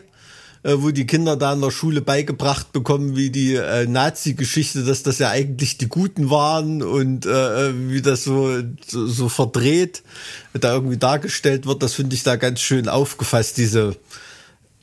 äh, 0.69 0.83
wo 0.83 0.91
die 0.91 1.07
Kinder 1.07 1.37
da 1.37 1.55
in 1.55 1.63
der 1.63 1.71
Schule 1.71 2.03
beigebracht 2.03 2.73
bekommen, 2.73 3.17
wie 3.17 3.31
die 3.31 3.55
äh, 3.55 3.87
Nazi-Geschichte, 3.87 4.85
dass 4.85 5.03
das 5.03 5.19
ja 5.19 5.31
eigentlich 5.31 5.79
die 5.79 5.89
Guten 5.89 6.29
waren 6.29 6.83
und 6.83 7.25
äh, 7.25 7.91
wie 7.91 8.03
das 8.03 8.25
so, 8.25 8.63
so, 8.87 9.07
so 9.07 9.29
verdreht 9.31 10.03
da 10.53 10.75
irgendwie 10.75 10.99
dargestellt 10.99 11.65
wird. 11.67 11.83
Das 11.83 11.95
finde 11.95 12.15
ich 12.15 12.23
da 12.23 12.37
ganz 12.37 12.61
schön 12.61 12.89
aufgefasst, 12.89 13.57
diese 13.57 13.97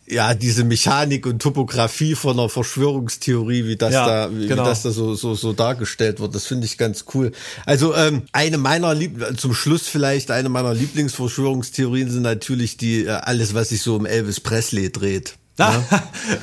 ja, 0.07 0.35
diese 0.35 0.63
Mechanik 0.63 1.25
und 1.25 1.41
Topografie 1.41 2.13
von 2.13 2.39
einer 2.39 2.49
Verschwörungstheorie, 2.49 3.65
wie 3.65 3.75
das 3.75 3.93
ja, 3.93 4.05
da, 4.05 4.31
wie, 4.31 4.47
genau. 4.47 4.63
wie, 4.63 4.67
das 4.67 4.83
da 4.83 4.91
so, 4.91 5.15
so, 5.15 5.33
so 5.33 5.51
dargestellt 5.51 6.19
wird, 6.19 6.35
das 6.35 6.45
finde 6.45 6.65
ich 6.65 6.77
ganz 6.77 7.05
cool. 7.15 7.31
Also, 7.65 7.95
ähm, 7.95 8.21
eine 8.31 8.59
meiner 8.59 8.93
Lieb 8.93 9.25
zum 9.37 9.55
Schluss 9.55 9.87
vielleicht, 9.87 10.29
eine 10.29 10.49
meiner 10.49 10.75
Lieblingsverschwörungstheorien 10.75 12.11
sind 12.11 12.21
natürlich 12.21 12.77
die, 12.77 13.05
äh, 13.05 13.09
alles, 13.09 13.55
was 13.55 13.69
sich 13.69 13.81
so 13.81 13.95
um 13.95 14.05
Elvis 14.05 14.39
Presley 14.39 14.91
dreht. 14.91 15.37
Ja? 15.57 15.83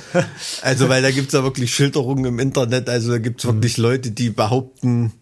also, 0.63 0.89
weil 0.89 1.03
da 1.03 1.11
gibt's 1.11 1.35
ja 1.35 1.43
wirklich 1.43 1.75
Schilderungen 1.75 2.25
im 2.25 2.39
Internet, 2.39 2.89
also 2.89 3.11
da 3.11 3.19
gibt's 3.19 3.45
wirklich 3.45 3.79
mhm. 3.79 3.85
Leute, 3.85 4.11
die 4.11 4.31
behaupten, 4.31 5.13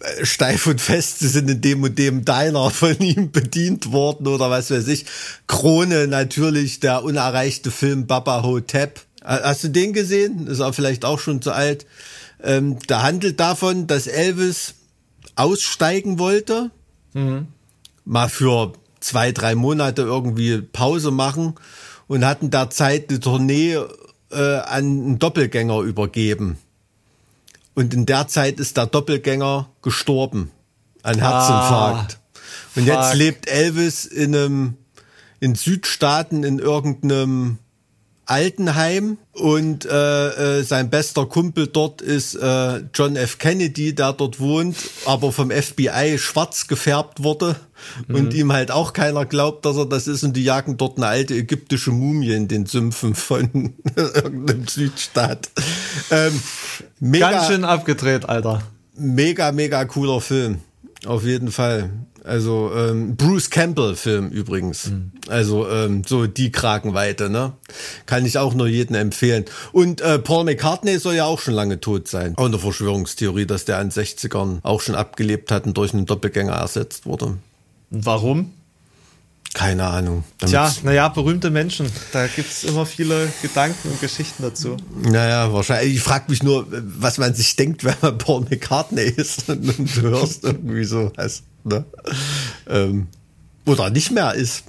äh, 0.00 0.24
steif 0.24 0.66
und 0.66 0.80
fest, 0.80 1.18
sie 1.18 1.28
sind 1.28 1.50
in 1.50 1.60
dem 1.60 1.82
und 1.82 1.98
dem 1.98 2.24
Diner 2.24 2.70
von 2.70 2.98
ihm 2.98 3.30
bedient 3.30 3.92
worden 3.92 4.26
oder 4.28 4.50
was 4.50 4.70
weiß 4.70 4.88
ich. 4.88 5.06
Krone 5.46 6.06
natürlich, 6.06 6.80
der 6.80 7.02
unerreichte 7.02 7.70
Film 7.70 8.06
Baba 8.06 8.42
Hotep. 8.42 9.00
Hast 9.24 9.64
du 9.64 9.68
den 9.68 9.92
gesehen? 9.92 10.46
Ist 10.46 10.60
auch 10.60 10.72
vielleicht 10.72 11.04
auch 11.04 11.18
schon 11.18 11.42
zu 11.42 11.50
alt. 11.50 11.84
Ähm, 12.40 12.78
der 12.88 13.02
handelt 13.02 13.40
davon, 13.40 13.88
dass 13.88 14.06
Elvis 14.06 14.74
aussteigen 15.34 16.20
wollte. 16.20 16.70
Mhm. 17.12 17.48
Mal 18.04 18.28
für 18.28 18.74
zwei, 19.00 19.32
drei 19.32 19.56
Monate 19.56 20.02
irgendwie 20.02 20.58
Pause 20.60 21.10
machen 21.10 21.54
und 22.08 22.24
hatten 22.24 22.50
da 22.50 22.70
Zeit 22.70 23.10
eine 23.10 23.20
Tournee 23.20 23.74
äh, 24.30 24.36
an 24.36 24.64
einen 24.68 25.18
Doppelgänger 25.18 25.80
übergeben. 25.80 26.58
Und 27.74 27.92
in 27.94 28.06
der 28.06 28.28
Zeit 28.28 28.58
ist 28.58 28.76
der 28.76 28.86
Doppelgänger 28.86 29.68
gestorben 29.82 30.50
an 31.02 31.18
Herzinfarkt. 31.18 32.18
Ah, 32.18 32.38
und 32.76 32.86
jetzt 32.86 33.14
lebt 33.14 33.48
Elvis 33.48 34.04
in 34.04 34.34
einem 34.34 34.74
in 35.40 35.54
Südstaaten 35.54 36.44
in 36.44 36.58
irgendeinem 36.58 37.58
Altenheim 38.26 39.18
und 39.32 39.84
äh, 39.86 40.58
äh, 40.58 40.62
sein 40.62 40.90
bester 40.90 41.26
Kumpel 41.26 41.68
dort 41.68 42.02
ist 42.02 42.34
äh, 42.34 42.82
John 42.92 43.14
F. 43.14 43.38
Kennedy, 43.38 43.94
der 43.94 44.12
dort 44.12 44.40
wohnt, 44.40 44.76
aber 45.04 45.30
vom 45.30 45.50
FBI 45.50 46.18
schwarz 46.18 46.66
gefärbt 46.66 47.22
wurde 47.22 47.56
und 48.08 48.32
mhm. 48.32 48.38
ihm 48.38 48.52
halt 48.52 48.72
auch 48.72 48.92
keiner 48.92 49.26
glaubt, 49.26 49.64
dass 49.64 49.76
er 49.76 49.86
das 49.86 50.08
ist 50.08 50.24
und 50.24 50.36
die 50.36 50.42
jagen 50.42 50.76
dort 50.76 50.96
eine 50.96 51.06
alte 51.06 51.34
ägyptische 51.34 51.92
Mumie 51.92 52.32
in 52.32 52.48
den 52.48 52.66
Sümpfen 52.66 53.14
von 53.14 53.74
irgendeinem 53.96 54.66
Südstaat. 54.66 55.48
Ähm, 56.10 56.40
mega, 56.98 57.30
Ganz 57.30 57.46
schön 57.46 57.64
abgedreht, 57.64 58.28
Alter. 58.28 58.62
Mega, 58.96 59.52
mega 59.52 59.84
cooler 59.84 60.20
Film. 60.20 60.58
Auf 61.04 61.24
jeden 61.24 61.52
Fall. 61.52 61.90
Also 62.26 62.72
ähm, 62.74 63.16
Bruce 63.16 63.50
Campbell 63.50 63.94
Film 63.94 64.28
übrigens. 64.30 64.88
Mhm. 64.88 65.12
Also 65.28 65.68
ähm, 65.68 66.02
so 66.04 66.26
die 66.26 66.50
Kragenweite, 66.50 67.30
ne? 67.30 67.52
Kann 68.06 68.26
ich 68.26 68.38
auch 68.38 68.54
nur 68.54 68.66
jedem 68.66 68.96
empfehlen. 68.96 69.44
Und 69.72 70.00
äh, 70.00 70.18
Paul 70.18 70.44
McCartney 70.44 70.98
soll 70.98 71.14
ja 71.14 71.24
auch 71.24 71.40
schon 71.40 71.54
lange 71.54 71.80
tot 71.80 72.08
sein. 72.08 72.34
Auch 72.36 72.46
eine 72.46 72.58
Verschwörungstheorie, 72.58 73.46
dass 73.46 73.64
der 73.64 73.78
an 73.78 73.90
60ern 73.90 74.58
auch 74.62 74.80
schon 74.80 74.94
abgelebt 74.94 75.50
hat 75.50 75.66
und 75.66 75.76
durch 75.76 75.94
einen 75.94 76.06
Doppelgänger 76.06 76.54
ersetzt 76.54 77.06
wurde. 77.06 77.38
Warum? 77.90 78.52
Keine 79.54 79.84
Ahnung. 79.84 80.24
Tja, 80.38 80.70
naja, 80.82 81.08
berühmte 81.08 81.50
Menschen. 81.50 81.86
Da 82.12 82.26
gibt's 82.26 82.62
immer 82.64 82.84
viele 82.84 83.32
Gedanken 83.40 83.88
und 83.88 84.00
Geschichten 84.02 84.42
dazu. 84.42 84.76
Naja, 85.02 85.50
wahrscheinlich. 85.50 85.94
Ich 85.94 86.02
frage 86.02 86.26
mich 86.28 86.42
nur, 86.42 86.66
was 86.70 87.16
man 87.16 87.32
sich 87.32 87.56
denkt, 87.56 87.82
wenn 87.82 87.94
man 88.02 88.18
Paul 88.18 88.42
McCartney 88.50 89.04
ist 89.04 89.48
und 89.48 89.66
du 89.66 90.02
hörst 90.02 90.44
irgendwie 90.44 90.84
so. 90.84 91.10
Also, 91.16 91.42
ne? 91.66 91.84
ähm, 92.68 93.08
oder 93.64 93.90
nicht 93.90 94.10
mehr 94.10 94.34
ist. 94.34 94.64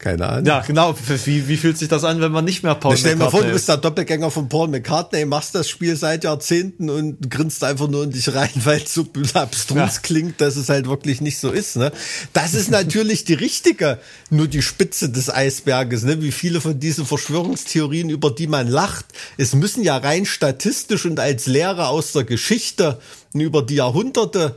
Keine 0.00 0.26
Ahnung. 0.26 0.46
Ja, 0.46 0.60
genau. 0.60 0.94
Wie, 1.26 1.46
wie 1.46 1.58
fühlt 1.58 1.76
sich 1.76 1.88
das 1.88 2.04
an, 2.04 2.22
wenn 2.22 2.32
man 2.32 2.46
nicht 2.46 2.62
mehr 2.62 2.74
Paul 2.74 2.96
Stell 2.96 3.16
McCartney 3.16 3.16
Stell 3.16 3.16
dir 3.16 3.24
mal 3.24 3.30
vor, 3.30 3.42
du 3.42 3.52
bist 3.52 3.68
der 3.68 3.76
Doppelgänger 3.76 4.30
von 4.30 4.48
Paul 4.48 4.68
McCartney, 4.68 5.26
machst 5.26 5.54
das 5.54 5.68
Spiel 5.68 5.94
seit 5.94 6.24
Jahrzehnten 6.24 6.88
und 6.88 7.30
grinst 7.30 7.62
einfach 7.62 7.86
nur 7.86 8.04
in 8.04 8.10
dich 8.10 8.34
rein, 8.34 8.48
weil 8.64 8.80
es 8.80 8.94
so 8.94 9.06
abstrus 9.34 9.76
ja. 9.76 10.00
klingt, 10.02 10.40
dass 10.40 10.56
es 10.56 10.70
halt 10.70 10.88
wirklich 10.88 11.20
nicht 11.20 11.38
so 11.38 11.50
ist. 11.50 11.76
Ne? 11.76 11.92
Das 12.32 12.54
ist 12.54 12.70
natürlich 12.70 13.24
die 13.24 13.34
richtige, 13.34 13.98
nur 14.30 14.48
die 14.48 14.62
Spitze 14.62 15.10
des 15.10 15.28
Eisberges. 15.28 16.02
Ne? 16.04 16.22
Wie 16.22 16.32
viele 16.32 16.62
von 16.62 16.80
diesen 16.80 17.04
Verschwörungstheorien, 17.04 18.08
über 18.08 18.30
die 18.30 18.46
man 18.46 18.68
lacht, 18.68 19.04
es 19.36 19.54
müssen 19.54 19.84
ja 19.84 19.98
rein 19.98 20.24
statistisch 20.24 21.04
und 21.04 21.20
als 21.20 21.44
Lehre 21.44 21.88
aus 21.88 22.12
der 22.12 22.24
Geschichte 22.24 22.98
über 23.34 23.60
die 23.60 23.74
Jahrhunderte 23.74 24.56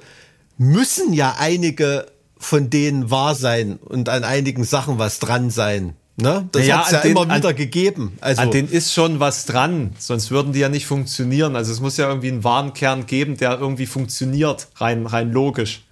müssen 0.57 1.13
ja 1.13 1.35
einige 1.37 2.07
von 2.37 2.69
denen 2.69 3.09
wahr 3.09 3.35
sein 3.35 3.77
und 3.77 4.09
an 4.09 4.23
einigen 4.23 4.63
Sachen 4.63 4.99
was 4.99 5.19
dran 5.19 5.49
sein. 5.49 5.95
Ne? 6.15 6.47
Das 6.51 6.61
naja, 6.61 6.79
hat's 6.79 6.91
ja 6.91 7.01
den, 7.01 7.11
immer 7.11 7.25
wieder 7.25 7.49
an, 7.49 7.55
gegeben. 7.55 8.17
Also 8.21 8.41
an 8.41 8.51
denen 8.51 8.69
ist 8.69 8.93
schon 8.93 9.19
was 9.19 9.45
dran, 9.45 9.93
sonst 9.97 10.29
würden 10.29 10.53
die 10.53 10.59
ja 10.59 10.69
nicht 10.69 10.85
funktionieren. 10.85 11.55
Also 11.55 11.71
es 11.71 11.79
muss 11.79 11.97
ja 11.97 12.07
irgendwie 12.07 12.27
einen 12.27 12.43
wahren 12.43 12.73
Kern 12.73 13.07
geben, 13.07 13.37
der 13.37 13.57
irgendwie 13.59 13.87
funktioniert, 13.87 14.67
rein, 14.75 15.07
rein 15.07 15.31
logisch. 15.31 15.83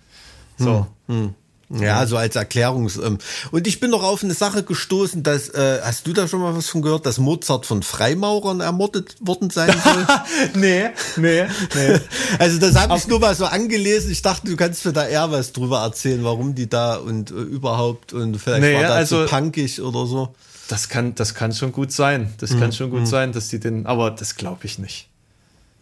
So. 0.57 0.85
Hm, 1.07 1.15
hm. 1.15 1.33
Ja, 1.80 2.06
so 2.06 2.18
als 2.18 2.35
Erklärungs. 2.35 2.98
Ähm, 2.98 3.18
und 3.52 3.65
ich 3.65 3.80
bin 3.80 3.91
noch 3.91 4.03
auf 4.03 4.23
eine 4.23 4.34
Sache 4.34 4.64
gestoßen, 4.64 5.23
dass, 5.23 5.49
äh, 5.49 5.80
hast 5.84 6.06
du 6.06 6.14
da 6.14 6.27
schon 6.27 6.41
mal 6.41 6.56
was 6.56 6.68
von 6.68 6.81
gehört, 6.81 7.06
dass 7.06 7.18
Mozart 7.18 7.65
von 7.65 7.81
Freimaurern 7.81 8.60
ermordet 8.60 9.15
worden 9.22 9.49
sein 9.49 9.73
soll? 9.84 10.07
nee, 10.56 10.89
nee, 11.15 11.45
nee. 11.76 11.99
Also 12.39 12.60
das 12.60 12.76
habe 12.76 12.98
ich 12.98 13.07
nur 13.07 13.19
mal 13.19 13.35
so 13.35 13.45
angelesen. 13.45 14.11
Ich 14.11 14.22
dachte, 14.22 14.49
du 14.49 14.57
kannst 14.57 14.85
mir 14.85 14.93
da 14.93 15.07
eher 15.07 15.31
was 15.31 15.53
drüber 15.53 15.81
erzählen, 15.81 16.23
warum 16.23 16.56
die 16.56 16.69
da 16.69 16.95
und 16.95 17.31
äh, 17.31 17.35
überhaupt 17.35 18.14
und 18.14 18.38
vielleicht 18.38 18.64
nee, 18.64 18.76
war 18.76 18.84
das 18.84 18.91
also, 18.91 19.22
so 19.23 19.27
punkig 19.27 19.81
oder 19.81 20.06
so. 20.06 20.34
Das 20.68 20.89
kann, 20.89 21.15
das 21.15 21.35
kann 21.35 21.53
schon 21.53 21.72
gut 21.72 21.91
sein. 21.91 22.34
Das 22.38 22.52
mhm. 22.52 22.60
kann 22.60 22.73
schon 22.73 22.89
gut 22.89 23.02
mhm. 23.02 23.06
sein, 23.06 23.31
dass 23.31 23.48
die 23.48 23.60
den, 23.60 23.85
aber 23.85 24.11
das 24.11 24.35
glaube 24.35 24.65
ich 24.65 24.80
nicht. 24.80 25.10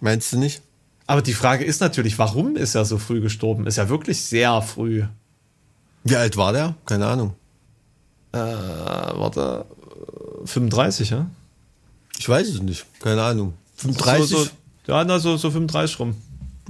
Meinst 0.02 0.34
du 0.34 0.38
nicht? 0.38 0.62
Aber 1.08 1.24
die 1.24 1.34
Frage 1.34 1.66
ist 1.66 1.82
natürlich, 1.82 2.20
warum 2.20 2.56
ist 2.56 2.76
er 2.76 2.86
so 2.86 3.00
früh 3.00 3.20
gestorben? 3.22 3.66
Ist 3.66 3.78
ja 3.78 3.90
wirklich 3.90 4.22
sehr 4.22 4.62
früh. 4.62 5.06
Wie 6.04 6.16
alt 6.16 6.38
war 6.38 6.54
der? 6.54 6.76
Keine 6.86 7.08
Ahnung. 7.08 7.34
Äh, 8.32 8.38
warte, 8.38 9.66
35, 10.46 11.10
ja? 11.10 11.30
Ich 12.18 12.28
weiß 12.28 12.48
es 12.50 12.62
nicht. 12.62 12.86
Keine 13.02 13.24
Ahnung. 13.24 13.54
35? 13.78 14.30
So, 14.30 14.44
so, 14.44 14.50
ja, 14.88 15.04
na, 15.04 15.20
so, 15.20 15.38
so 15.38 15.52
35 15.52 16.00
rum. 16.00 16.16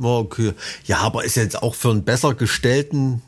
Oh, 0.02 0.20
okay. 0.20 0.54
Ja, 0.86 1.00
aber 1.00 1.26
ist 1.26 1.36
jetzt 1.36 1.62
auch 1.62 1.76
für 1.76 1.92
einen 1.92 2.04
besser 2.04 2.34
gestellten 2.34 3.22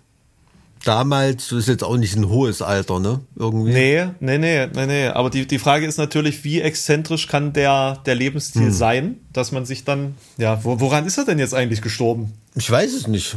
damals, 0.85 1.51
ist 1.51 1.67
jetzt 1.67 1.83
auch 1.83 1.97
nicht 1.97 2.15
ein 2.15 2.29
hohes 2.29 2.61
Alter, 2.61 2.99
ne? 2.99 3.19
Irgendwie. 3.35 3.71
Nee, 3.71 4.07
nee, 4.19 4.37
nee, 4.37 4.67
nee, 4.67 4.85
nee. 4.85 5.07
Aber 5.07 5.29
die, 5.29 5.45
die 5.45 5.59
Frage 5.59 5.85
ist 5.85 5.97
natürlich, 5.97 6.43
wie 6.43 6.61
exzentrisch 6.61 7.27
kann 7.27 7.53
der, 7.53 7.99
der 8.05 8.15
Lebensstil 8.15 8.63
hm. 8.63 8.71
sein, 8.71 9.15
dass 9.33 9.51
man 9.51 9.65
sich 9.65 9.83
dann, 9.83 10.15
ja, 10.37 10.63
wo, 10.63 10.79
woran 10.79 11.05
ist 11.05 11.17
er 11.17 11.25
denn 11.25 11.39
jetzt 11.39 11.53
eigentlich 11.53 11.81
gestorben? 11.81 12.33
Ich 12.55 12.69
weiß 12.69 12.93
es 12.93 13.07
nicht. 13.07 13.35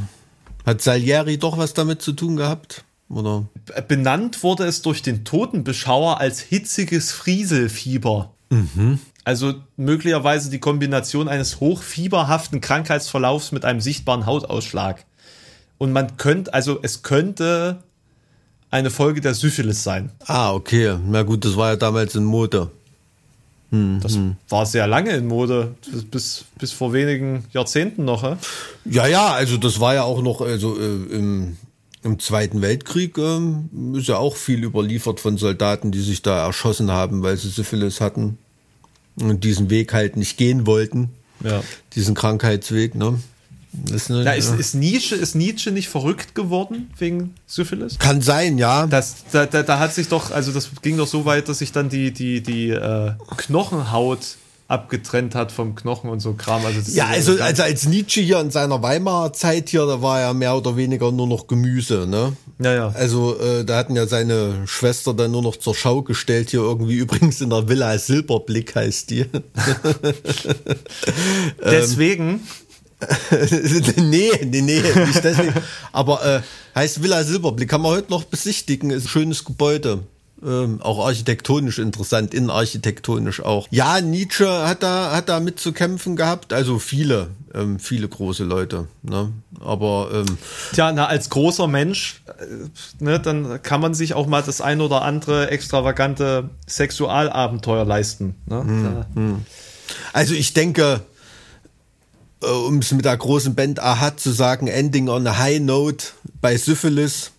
Hat 0.65 0.81
Salieri 0.81 1.39
doch 1.39 1.59
was 1.59 1.75
damit 1.75 2.03
zu 2.03 2.13
tun 2.13 2.37
gehabt? 2.37 2.85
Oder? 3.09 3.47
Benannt 3.87 4.43
wurde 4.43 4.65
es 4.65 4.83
durch 4.83 5.03
den 5.03 5.25
Totenbeschauer 5.25 6.21
als 6.21 6.41
hitziges 6.41 7.13
Frieselfieber. 7.13 8.33
Mhm. 8.51 8.99
Also 9.25 9.55
möglicherweise 9.77 10.51
die 10.51 10.59
Kombination 10.59 11.29
eines 11.29 11.61
hochfieberhaften 11.61 12.61
Krankheitsverlaufs 12.61 13.53
mit 13.53 13.65
einem 13.65 13.81
sichtbaren 13.81 14.27
Hautausschlag. 14.27 15.05
Und 15.79 15.93
man 15.93 16.17
könnte, 16.17 16.53
also 16.53 16.79
es 16.83 17.03
könnte 17.03 17.83
eine 18.71 18.91
Folge 18.91 19.21
der 19.21 19.35
Syphilis 19.35 19.83
sein. 19.83 20.13
Ah, 20.27 20.53
okay. 20.53 20.99
Na 21.07 21.23
gut, 21.23 21.45
das 21.45 21.57
war 21.57 21.71
ja 21.71 21.77
damals 21.77 22.15
in 22.15 22.25
Mode. 22.25 22.71
Hm, 23.75 23.99
das 24.01 24.15
hm. 24.15 24.37
war 24.49 24.67
sehr 24.67 24.87
lange 24.87 25.11
in 25.11 25.27
Mode, 25.27 25.75
bis, 26.09 26.45
bis 26.61 26.71
vor 26.71 26.93
wenigen 26.93 27.45
Jahrzehnten 27.53 28.05
noch. 28.05 28.23
He? 28.23 28.37
Ja, 28.85 29.09
ja, 29.09 29.33
also 29.33 29.57
das 29.57 29.81
war 29.81 29.95
ja 29.95 30.05
auch 30.05 30.23
noch, 30.23 30.41
also 30.41 30.79
äh, 30.79 30.85
im, 30.85 31.57
im 32.05 32.21
Zweiten 32.21 32.63
Weltkrieg 32.63 33.19
äh, 33.19 33.41
ist 33.99 34.07
ja 34.07 34.19
auch 34.19 34.37
viel 34.37 34.63
überliefert 34.63 35.19
von 35.19 35.39
Soldaten, 35.39 35.91
die 35.91 36.03
sich 36.03 36.23
da 36.23 36.47
erschossen 36.47 36.93
haben, 36.93 37.25
weil 37.25 37.37
sie 37.37 37.49
Syphilis 37.49 38.01
hatten 38.01 38.39
und 39.21 39.43
diesen 39.43 39.71
Weg 39.71 39.93
halt 39.93 40.17
nicht 40.17 40.37
gehen 40.37 40.69
wollten. 40.69 41.11
Ja. 41.43 41.61
Diesen 41.97 42.15
Krankheitsweg, 42.15 42.95
ne? 42.95 43.19
Ist, 43.93 44.11
eine, 44.11 44.25
ja, 44.25 44.33
ist, 44.33 44.55
ist, 44.59 44.75
Nietzsche, 44.75 45.15
ist 45.15 45.35
Nietzsche 45.35 45.71
nicht 45.71 45.89
verrückt 45.89 46.35
geworden 46.35 46.91
wegen 46.99 47.35
Syphilis? 47.47 47.99
Kann 47.99 48.21
sein, 48.21 48.59
ja. 48.59 48.87
Das, 48.87 49.25
da, 49.33 49.47
da, 49.47 49.63
da 49.63 49.79
hat 49.79 49.95
sich 49.95 50.09
doch, 50.09 50.31
also 50.31 50.53
das 50.53 50.71
ging 50.83 50.97
doch 50.97 51.07
so 51.07 51.25
weit, 51.25 51.49
dass 51.49 51.59
sich 51.59 51.73
dann 51.73 51.89
die, 51.89 52.13
die, 52.13 52.43
die 52.43 52.71
äh, 52.71 53.13
Knochenhaut 53.37 54.37
abgetrennt 54.67 55.35
hat 55.35 55.53
vom 55.53 55.75
Knochen 55.75 56.09
und 56.09 56.21
so 56.21 56.33
Kram. 56.33 56.65
Also 56.65 56.81
ja, 56.93 57.07
also, 57.07 57.41
also 57.41 57.63
als 57.63 57.87
Nietzsche 57.87 58.23
hier 58.23 58.41
in 58.41 58.51
seiner 58.51 58.83
Weimarer 58.83 59.33
Zeit 59.33 59.69
hier, 59.69 59.85
da 59.85 60.01
war 60.01 60.21
er 60.21 60.33
mehr 60.33 60.57
oder 60.57 60.77
weniger 60.77 61.13
nur 61.13 61.27
noch 61.27 61.47
Gemüse, 61.47 62.07
ne? 62.07 62.35
Ja, 62.59 62.75
ja. 62.75 62.89
Also 62.89 63.39
äh, 63.39 63.65
da 63.65 63.77
hatten 63.77 63.95
ja 63.95 64.07
seine 64.07 64.67
Schwester 64.67 65.13
dann 65.13 65.33
nur 65.33 65.43
noch 65.43 65.57
zur 65.57 65.75
Schau 65.75 66.03
gestellt, 66.03 66.51
hier 66.51 66.61
irgendwie 66.61 66.95
übrigens 66.99 67.41
in 67.41 67.51
der 67.51 67.69
Villa 67.69 67.99
Silberblick 67.99 68.75
heißt 68.75 69.11
die. 69.11 69.27
Deswegen 71.65 72.41
nee, 73.97 74.31
nee, 74.45 74.61
nee, 74.61 74.81
nicht 74.81 75.25
deswegen. 75.25 75.55
Aber 75.93 76.25
äh, 76.25 76.41
heißt 76.75 77.03
Villa 77.03 77.25
Silberblick, 77.25 77.69
kann 77.69 77.81
man 77.81 77.93
heute 77.93 78.11
noch 78.11 78.25
besichtigen, 78.25 78.91
ist 78.91 79.05
ein 79.05 79.09
schönes 79.09 79.45
Gebäude. 79.45 80.01
Ähm, 80.45 80.83
auch 80.83 81.07
architektonisch 81.07 81.79
interessant, 81.79 82.35
innenarchitektonisch 82.35 83.41
auch. 83.41 83.67
Ja, 83.71 84.01
Nietzsche 84.03 84.47
hat 84.67 84.83
da, 84.83 85.13
hat 85.13 85.31
da 85.31 85.41
mit 85.41 85.59
zu 85.59 85.73
kämpfen 85.73 86.17
gehabt, 86.17 86.53
also 86.53 86.79
viele, 86.79 87.29
ähm, 87.55 87.79
viele 87.79 88.09
große 88.09 88.45
Leute. 88.45 88.89
Ne? 89.03 89.33
Aber 89.61 90.11
ähm, 90.13 90.37
Tja, 90.73 90.93
na, 90.93 91.07
als 91.07 91.31
großer 91.31 91.67
Mensch, 91.67 92.21
äh, 92.27 93.03
ne, 93.03 93.21
dann 93.21 93.63
kann 93.63 93.81
man 93.81 93.95
sich 93.95 94.13
auch 94.13 94.27
mal 94.27 94.43
das 94.43 94.61
ein 94.61 94.83
oder 94.83 95.01
andere 95.03 95.51
extravagante 95.51 96.51
Sexualabenteuer 96.67 97.87
leisten. 97.87 98.35
Ne? 98.45 98.61
Hm, 98.61 99.05
hm. 99.15 99.43
Also 100.13 100.35
ich 100.35 100.53
denke, 100.53 101.01
um 102.45 102.79
es 102.79 102.93
mit 102.93 103.05
der 103.05 103.17
großen 103.17 103.55
Band 103.55 103.81
Ahat 103.81 104.21
zu 104.21 104.31
sagen, 104.31 104.67
Ending 104.67 105.09
on 105.09 105.27
a 105.27 105.39
High 105.39 105.61
Note 105.61 106.07
bei 106.41 106.57
Syphilis. 106.57 107.33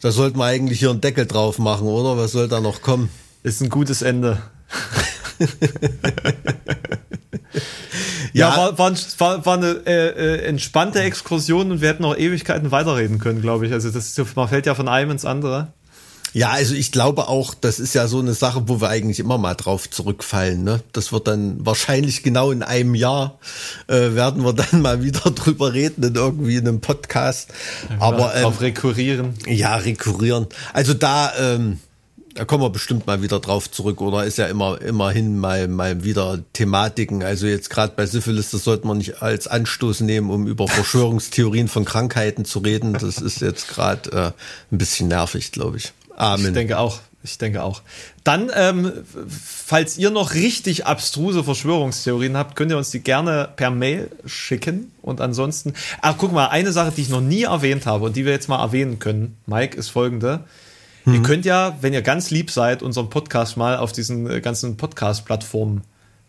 Da 0.00 0.10
sollte 0.12 0.36
man 0.36 0.48
eigentlich 0.48 0.80
hier 0.80 0.90
einen 0.90 1.00
Deckel 1.00 1.26
drauf 1.26 1.58
machen, 1.58 1.86
oder? 1.86 2.18
Was 2.18 2.32
soll 2.32 2.48
da 2.48 2.60
noch 2.60 2.82
kommen? 2.82 3.08
Ist 3.42 3.62
ein 3.62 3.70
gutes 3.70 4.02
Ende. 4.02 4.42
ja, 8.32 8.50
ja, 8.50 8.56
war, 8.56 8.78
war, 8.78 8.92
war, 9.18 9.46
war 9.46 9.56
eine 9.56 9.82
äh, 9.86 10.08
äh, 10.08 10.44
entspannte 10.44 11.00
Exkursion 11.00 11.70
und 11.70 11.80
wir 11.80 11.88
hätten 11.88 12.02
noch 12.02 12.16
Ewigkeiten 12.16 12.70
weiterreden 12.70 13.18
können, 13.18 13.40
glaube 13.40 13.66
ich. 13.66 13.72
Also 13.72 13.90
das, 13.90 14.14
man 14.34 14.48
fällt 14.48 14.66
ja 14.66 14.74
von 14.74 14.88
einem 14.88 15.10
ins 15.10 15.24
andere. 15.24 15.72
Ja, 16.34 16.50
also 16.50 16.74
ich 16.74 16.90
glaube 16.90 17.28
auch, 17.28 17.54
das 17.54 17.78
ist 17.78 17.94
ja 17.94 18.08
so 18.08 18.18
eine 18.18 18.34
Sache, 18.34 18.64
wo 18.66 18.80
wir 18.80 18.88
eigentlich 18.88 19.20
immer 19.20 19.38
mal 19.38 19.54
drauf 19.54 19.88
zurückfallen. 19.88 20.64
Ne? 20.64 20.82
Das 20.90 21.12
wird 21.12 21.28
dann 21.28 21.64
wahrscheinlich 21.64 22.24
genau 22.24 22.50
in 22.50 22.64
einem 22.64 22.96
Jahr 22.96 23.38
äh, 23.86 24.14
werden 24.14 24.44
wir 24.44 24.52
dann 24.52 24.82
mal 24.82 25.04
wieder 25.04 25.30
drüber 25.30 25.72
reden 25.72 26.02
in 26.02 26.16
irgendwie 26.16 26.58
einem 26.58 26.80
Podcast. 26.80 27.50
Aber 28.00 28.34
ähm, 28.34 28.46
auf 28.46 28.60
rekurrieren. 28.60 29.34
Ja, 29.46 29.76
rekurrieren. 29.76 30.48
Also 30.72 30.92
da 30.92 31.32
ähm, 31.38 31.78
Da 32.34 32.44
kommen 32.44 32.64
wir 32.64 32.70
bestimmt 32.70 33.06
mal 33.06 33.22
wieder 33.22 33.38
drauf 33.38 33.70
zurück 33.70 34.00
oder 34.00 34.24
ist 34.24 34.38
ja 34.38 34.46
immer 34.46 34.80
immerhin 34.80 35.38
mal 35.38 35.68
mal 35.68 36.02
wieder 36.02 36.40
Thematiken. 36.52 37.22
Also 37.22 37.46
jetzt 37.46 37.70
gerade 37.70 37.92
bei 37.94 38.06
Syphilis, 38.06 38.50
das 38.50 38.64
sollte 38.64 38.88
man 38.88 38.98
nicht 38.98 39.22
als 39.22 39.46
Anstoß 39.46 40.00
nehmen, 40.00 40.30
um 40.30 40.48
über 40.48 40.66
Verschwörungstheorien 40.80 41.68
von 41.68 41.84
Krankheiten 41.84 42.44
zu 42.44 42.58
reden. 42.58 42.94
Das 42.94 43.18
ist 43.18 43.40
jetzt 43.40 43.68
gerade 43.68 44.10
äh, 44.10 44.32
ein 44.72 44.78
bisschen 44.78 45.06
nervig, 45.06 45.52
glaube 45.52 45.76
ich. 45.76 45.92
Amen. 46.16 46.46
Ich 46.46 46.52
denke 46.52 46.78
auch. 46.78 47.00
Ich 47.22 47.38
denke 47.38 47.62
auch. 47.62 47.80
Dann, 48.22 48.50
ähm, 48.54 48.92
falls 49.28 49.96
ihr 49.96 50.10
noch 50.10 50.34
richtig 50.34 50.84
abstruse 50.84 51.42
Verschwörungstheorien 51.42 52.36
habt, 52.36 52.54
könnt 52.54 52.70
ihr 52.70 52.76
uns 52.76 52.90
die 52.90 53.00
gerne 53.00 53.48
per 53.56 53.70
Mail 53.70 54.10
schicken. 54.26 54.92
Und 55.00 55.22
ansonsten, 55.22 55.72
ach 56.02 56.16
guck 56.18 56.32
mal, 56.32 56.48
eine 56.48 56.72
Sache, 56.72 56.92
die 56.94 57.00
ich 57.00 57.08
noch 57.08 57.22
nie 57.22 57.44
erwähnt 57.44 57.86
habe 57.86 58.04
und 58.04 58.16
die 58.16 58.26
wir 58.26 58.32
jetzt 58.32 58.50
mal 58.50 58.62
erwähnen 58.62 58.98
können, 58.98 59.38
Mike, 59.46 59.74
ist 59.74 59.88
folgende. 59.88 60.40
Mhm. 61.06 61.14
Ihr 61.14 61.22
könnt 61.22 61.44
ja, 61.46 61.78
wenn 61.80 61.94
ihr 61.94 62.02
ganz 62.02 62.30
lieb 62.30 62.50
seid, 62.50 62.82
unseren 62.82 63.08
Podcast 63.08 63.56
mal 63.56 63.78
auf 63.78 63.92
diesen 63.92 64.30
äh, 64.30 64.42
ganzen 64.42 64.76
Podcast-Plattformen 64.76 65.80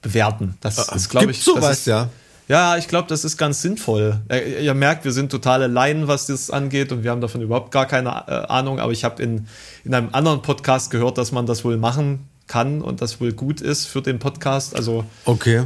bewerten. 0.01 0.57
Das 0.61 0.77
äh, 0.77 0.95
ist, 0.95 1.09
glaube 1.09 1.31
ich, 1.31 1.43
sowas, 1.43 1.79
ist, 1.79 1.87
ja. 1.87 2.09
Ja, 2.47 2.77
ich 2.77 2.87
glaube, 2.87 3.07
das 3.07 3.25
ist 3.25 3.37
ganz 3.37 3.61
sinnvoll. 3.61 4.21
Ihr, 4.29 4.59
ihr, 4.59 4.73
merkt, 4.75 5.03
wir 5.03 5.11
sind 5.11 5.31
totale 5.31 5.65
Laien, 5.67 6.07
was 6.07 6.27
das 6.27 6.51
angeht 6.51 6.91
und 6.91 7.03
wir 7.03 7.09
haben 7.09 7.21
davon 7.21 7.41
überhaupt 7.41 7.71
gar 7.71 7.87
keine 7.87 8.09
äh, 8.09 8.47
Ahnung. 8.47 8.79
Aber 8.79 8.91
ich 8.91 9.03
habe 9.03 9.21
in, 9.21 9.47
in 9.83 9.95
einem 9.95 10.09
anderen 10.11 10.41
Podcast 10.43 10.91
gehört, 10.91 11.17
dass 11.17 11.31
man 11.31 11.47
das 11.47 11.65
wohl 11.65 11.77
machen 11.77 12.27
kann 12.47 12.81
und 12.81 13.01
das 13.01 13.19
wohl 13.19 13.33
gut 13.33 13.61
ist 13.61 13.87
für 13.87 14.03
den 14.03 14.19
Podcast. 14.19 14.75
Also 14.75 15.05
okay. 15.25 15.63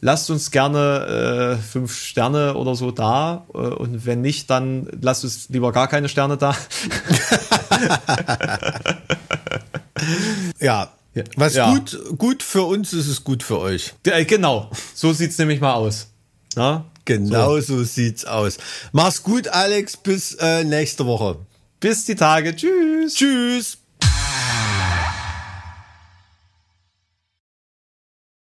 lasst 0.00 0.30
uns 0.30 0.52
gerne 0.52 1.56
äh, 1.58 1.62
fünf 1.62 1.96
Sterne 1.96 2.54
oder 2.54 2.76
so 2.76 2.92
da 2.92 3.46
äh, 3.52 3.58
und 3.58 4.06
wenn 4.06 4.20
nicht, 4.20 4.48
dann 4.50 4.88
lasst 5.00 5.24
uns 5.24 5.48
lieber 5.48 5.72
gar 5.72 5.88
keine 5.88 6.08
Sterne 6.08 6.36
da. 6.36 6.54
ja, 10.60 10.90
was 11.36 11.54
ja. 11.54 11.72
gut, 11.72 11.98
gut 12.16 12.44
für 12.44 12.62
uns 12.62 12.92
ist, 12.92 13.08
ist 13.08 13.24
gut 13.24 13.42
für 13.42 13.58
euch. 13.58 13.94
Genau, 14.04 14.70
so 14.94 15.12
sieht's 15.12 15.38
nämlich 15.38 15.60
mal 15.60 15.74
aus. 15.74 16.09
Na? 16.56 16.84
Genau 17.04 17.60
so. 17.60 17.78
so 17.78 17.84
sieht's 17.84 18.24
aus. 18.24 18.58
Mach's 18.92 19.22
gut, 19.22 19.48
Alex. 19.48 19.96
Bis 19.96 20.34
äh, 20.34 20.64
nächste 20.64 21.06
Woche. 21.06 21.38
Bis 21.80 22.04
die 22.04 22.14
Tage. 22.14 22.54
Tschüss. 22.54 23.14
Tschüss. 23.14 23.78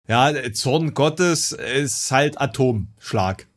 Ja, 0.07 0.33
Zorn 0.53 0.93
Gottes 0.93 1.53
ist 1.53 2.11
halt 2.11 2.39
Atomschlag. 2.39 3.47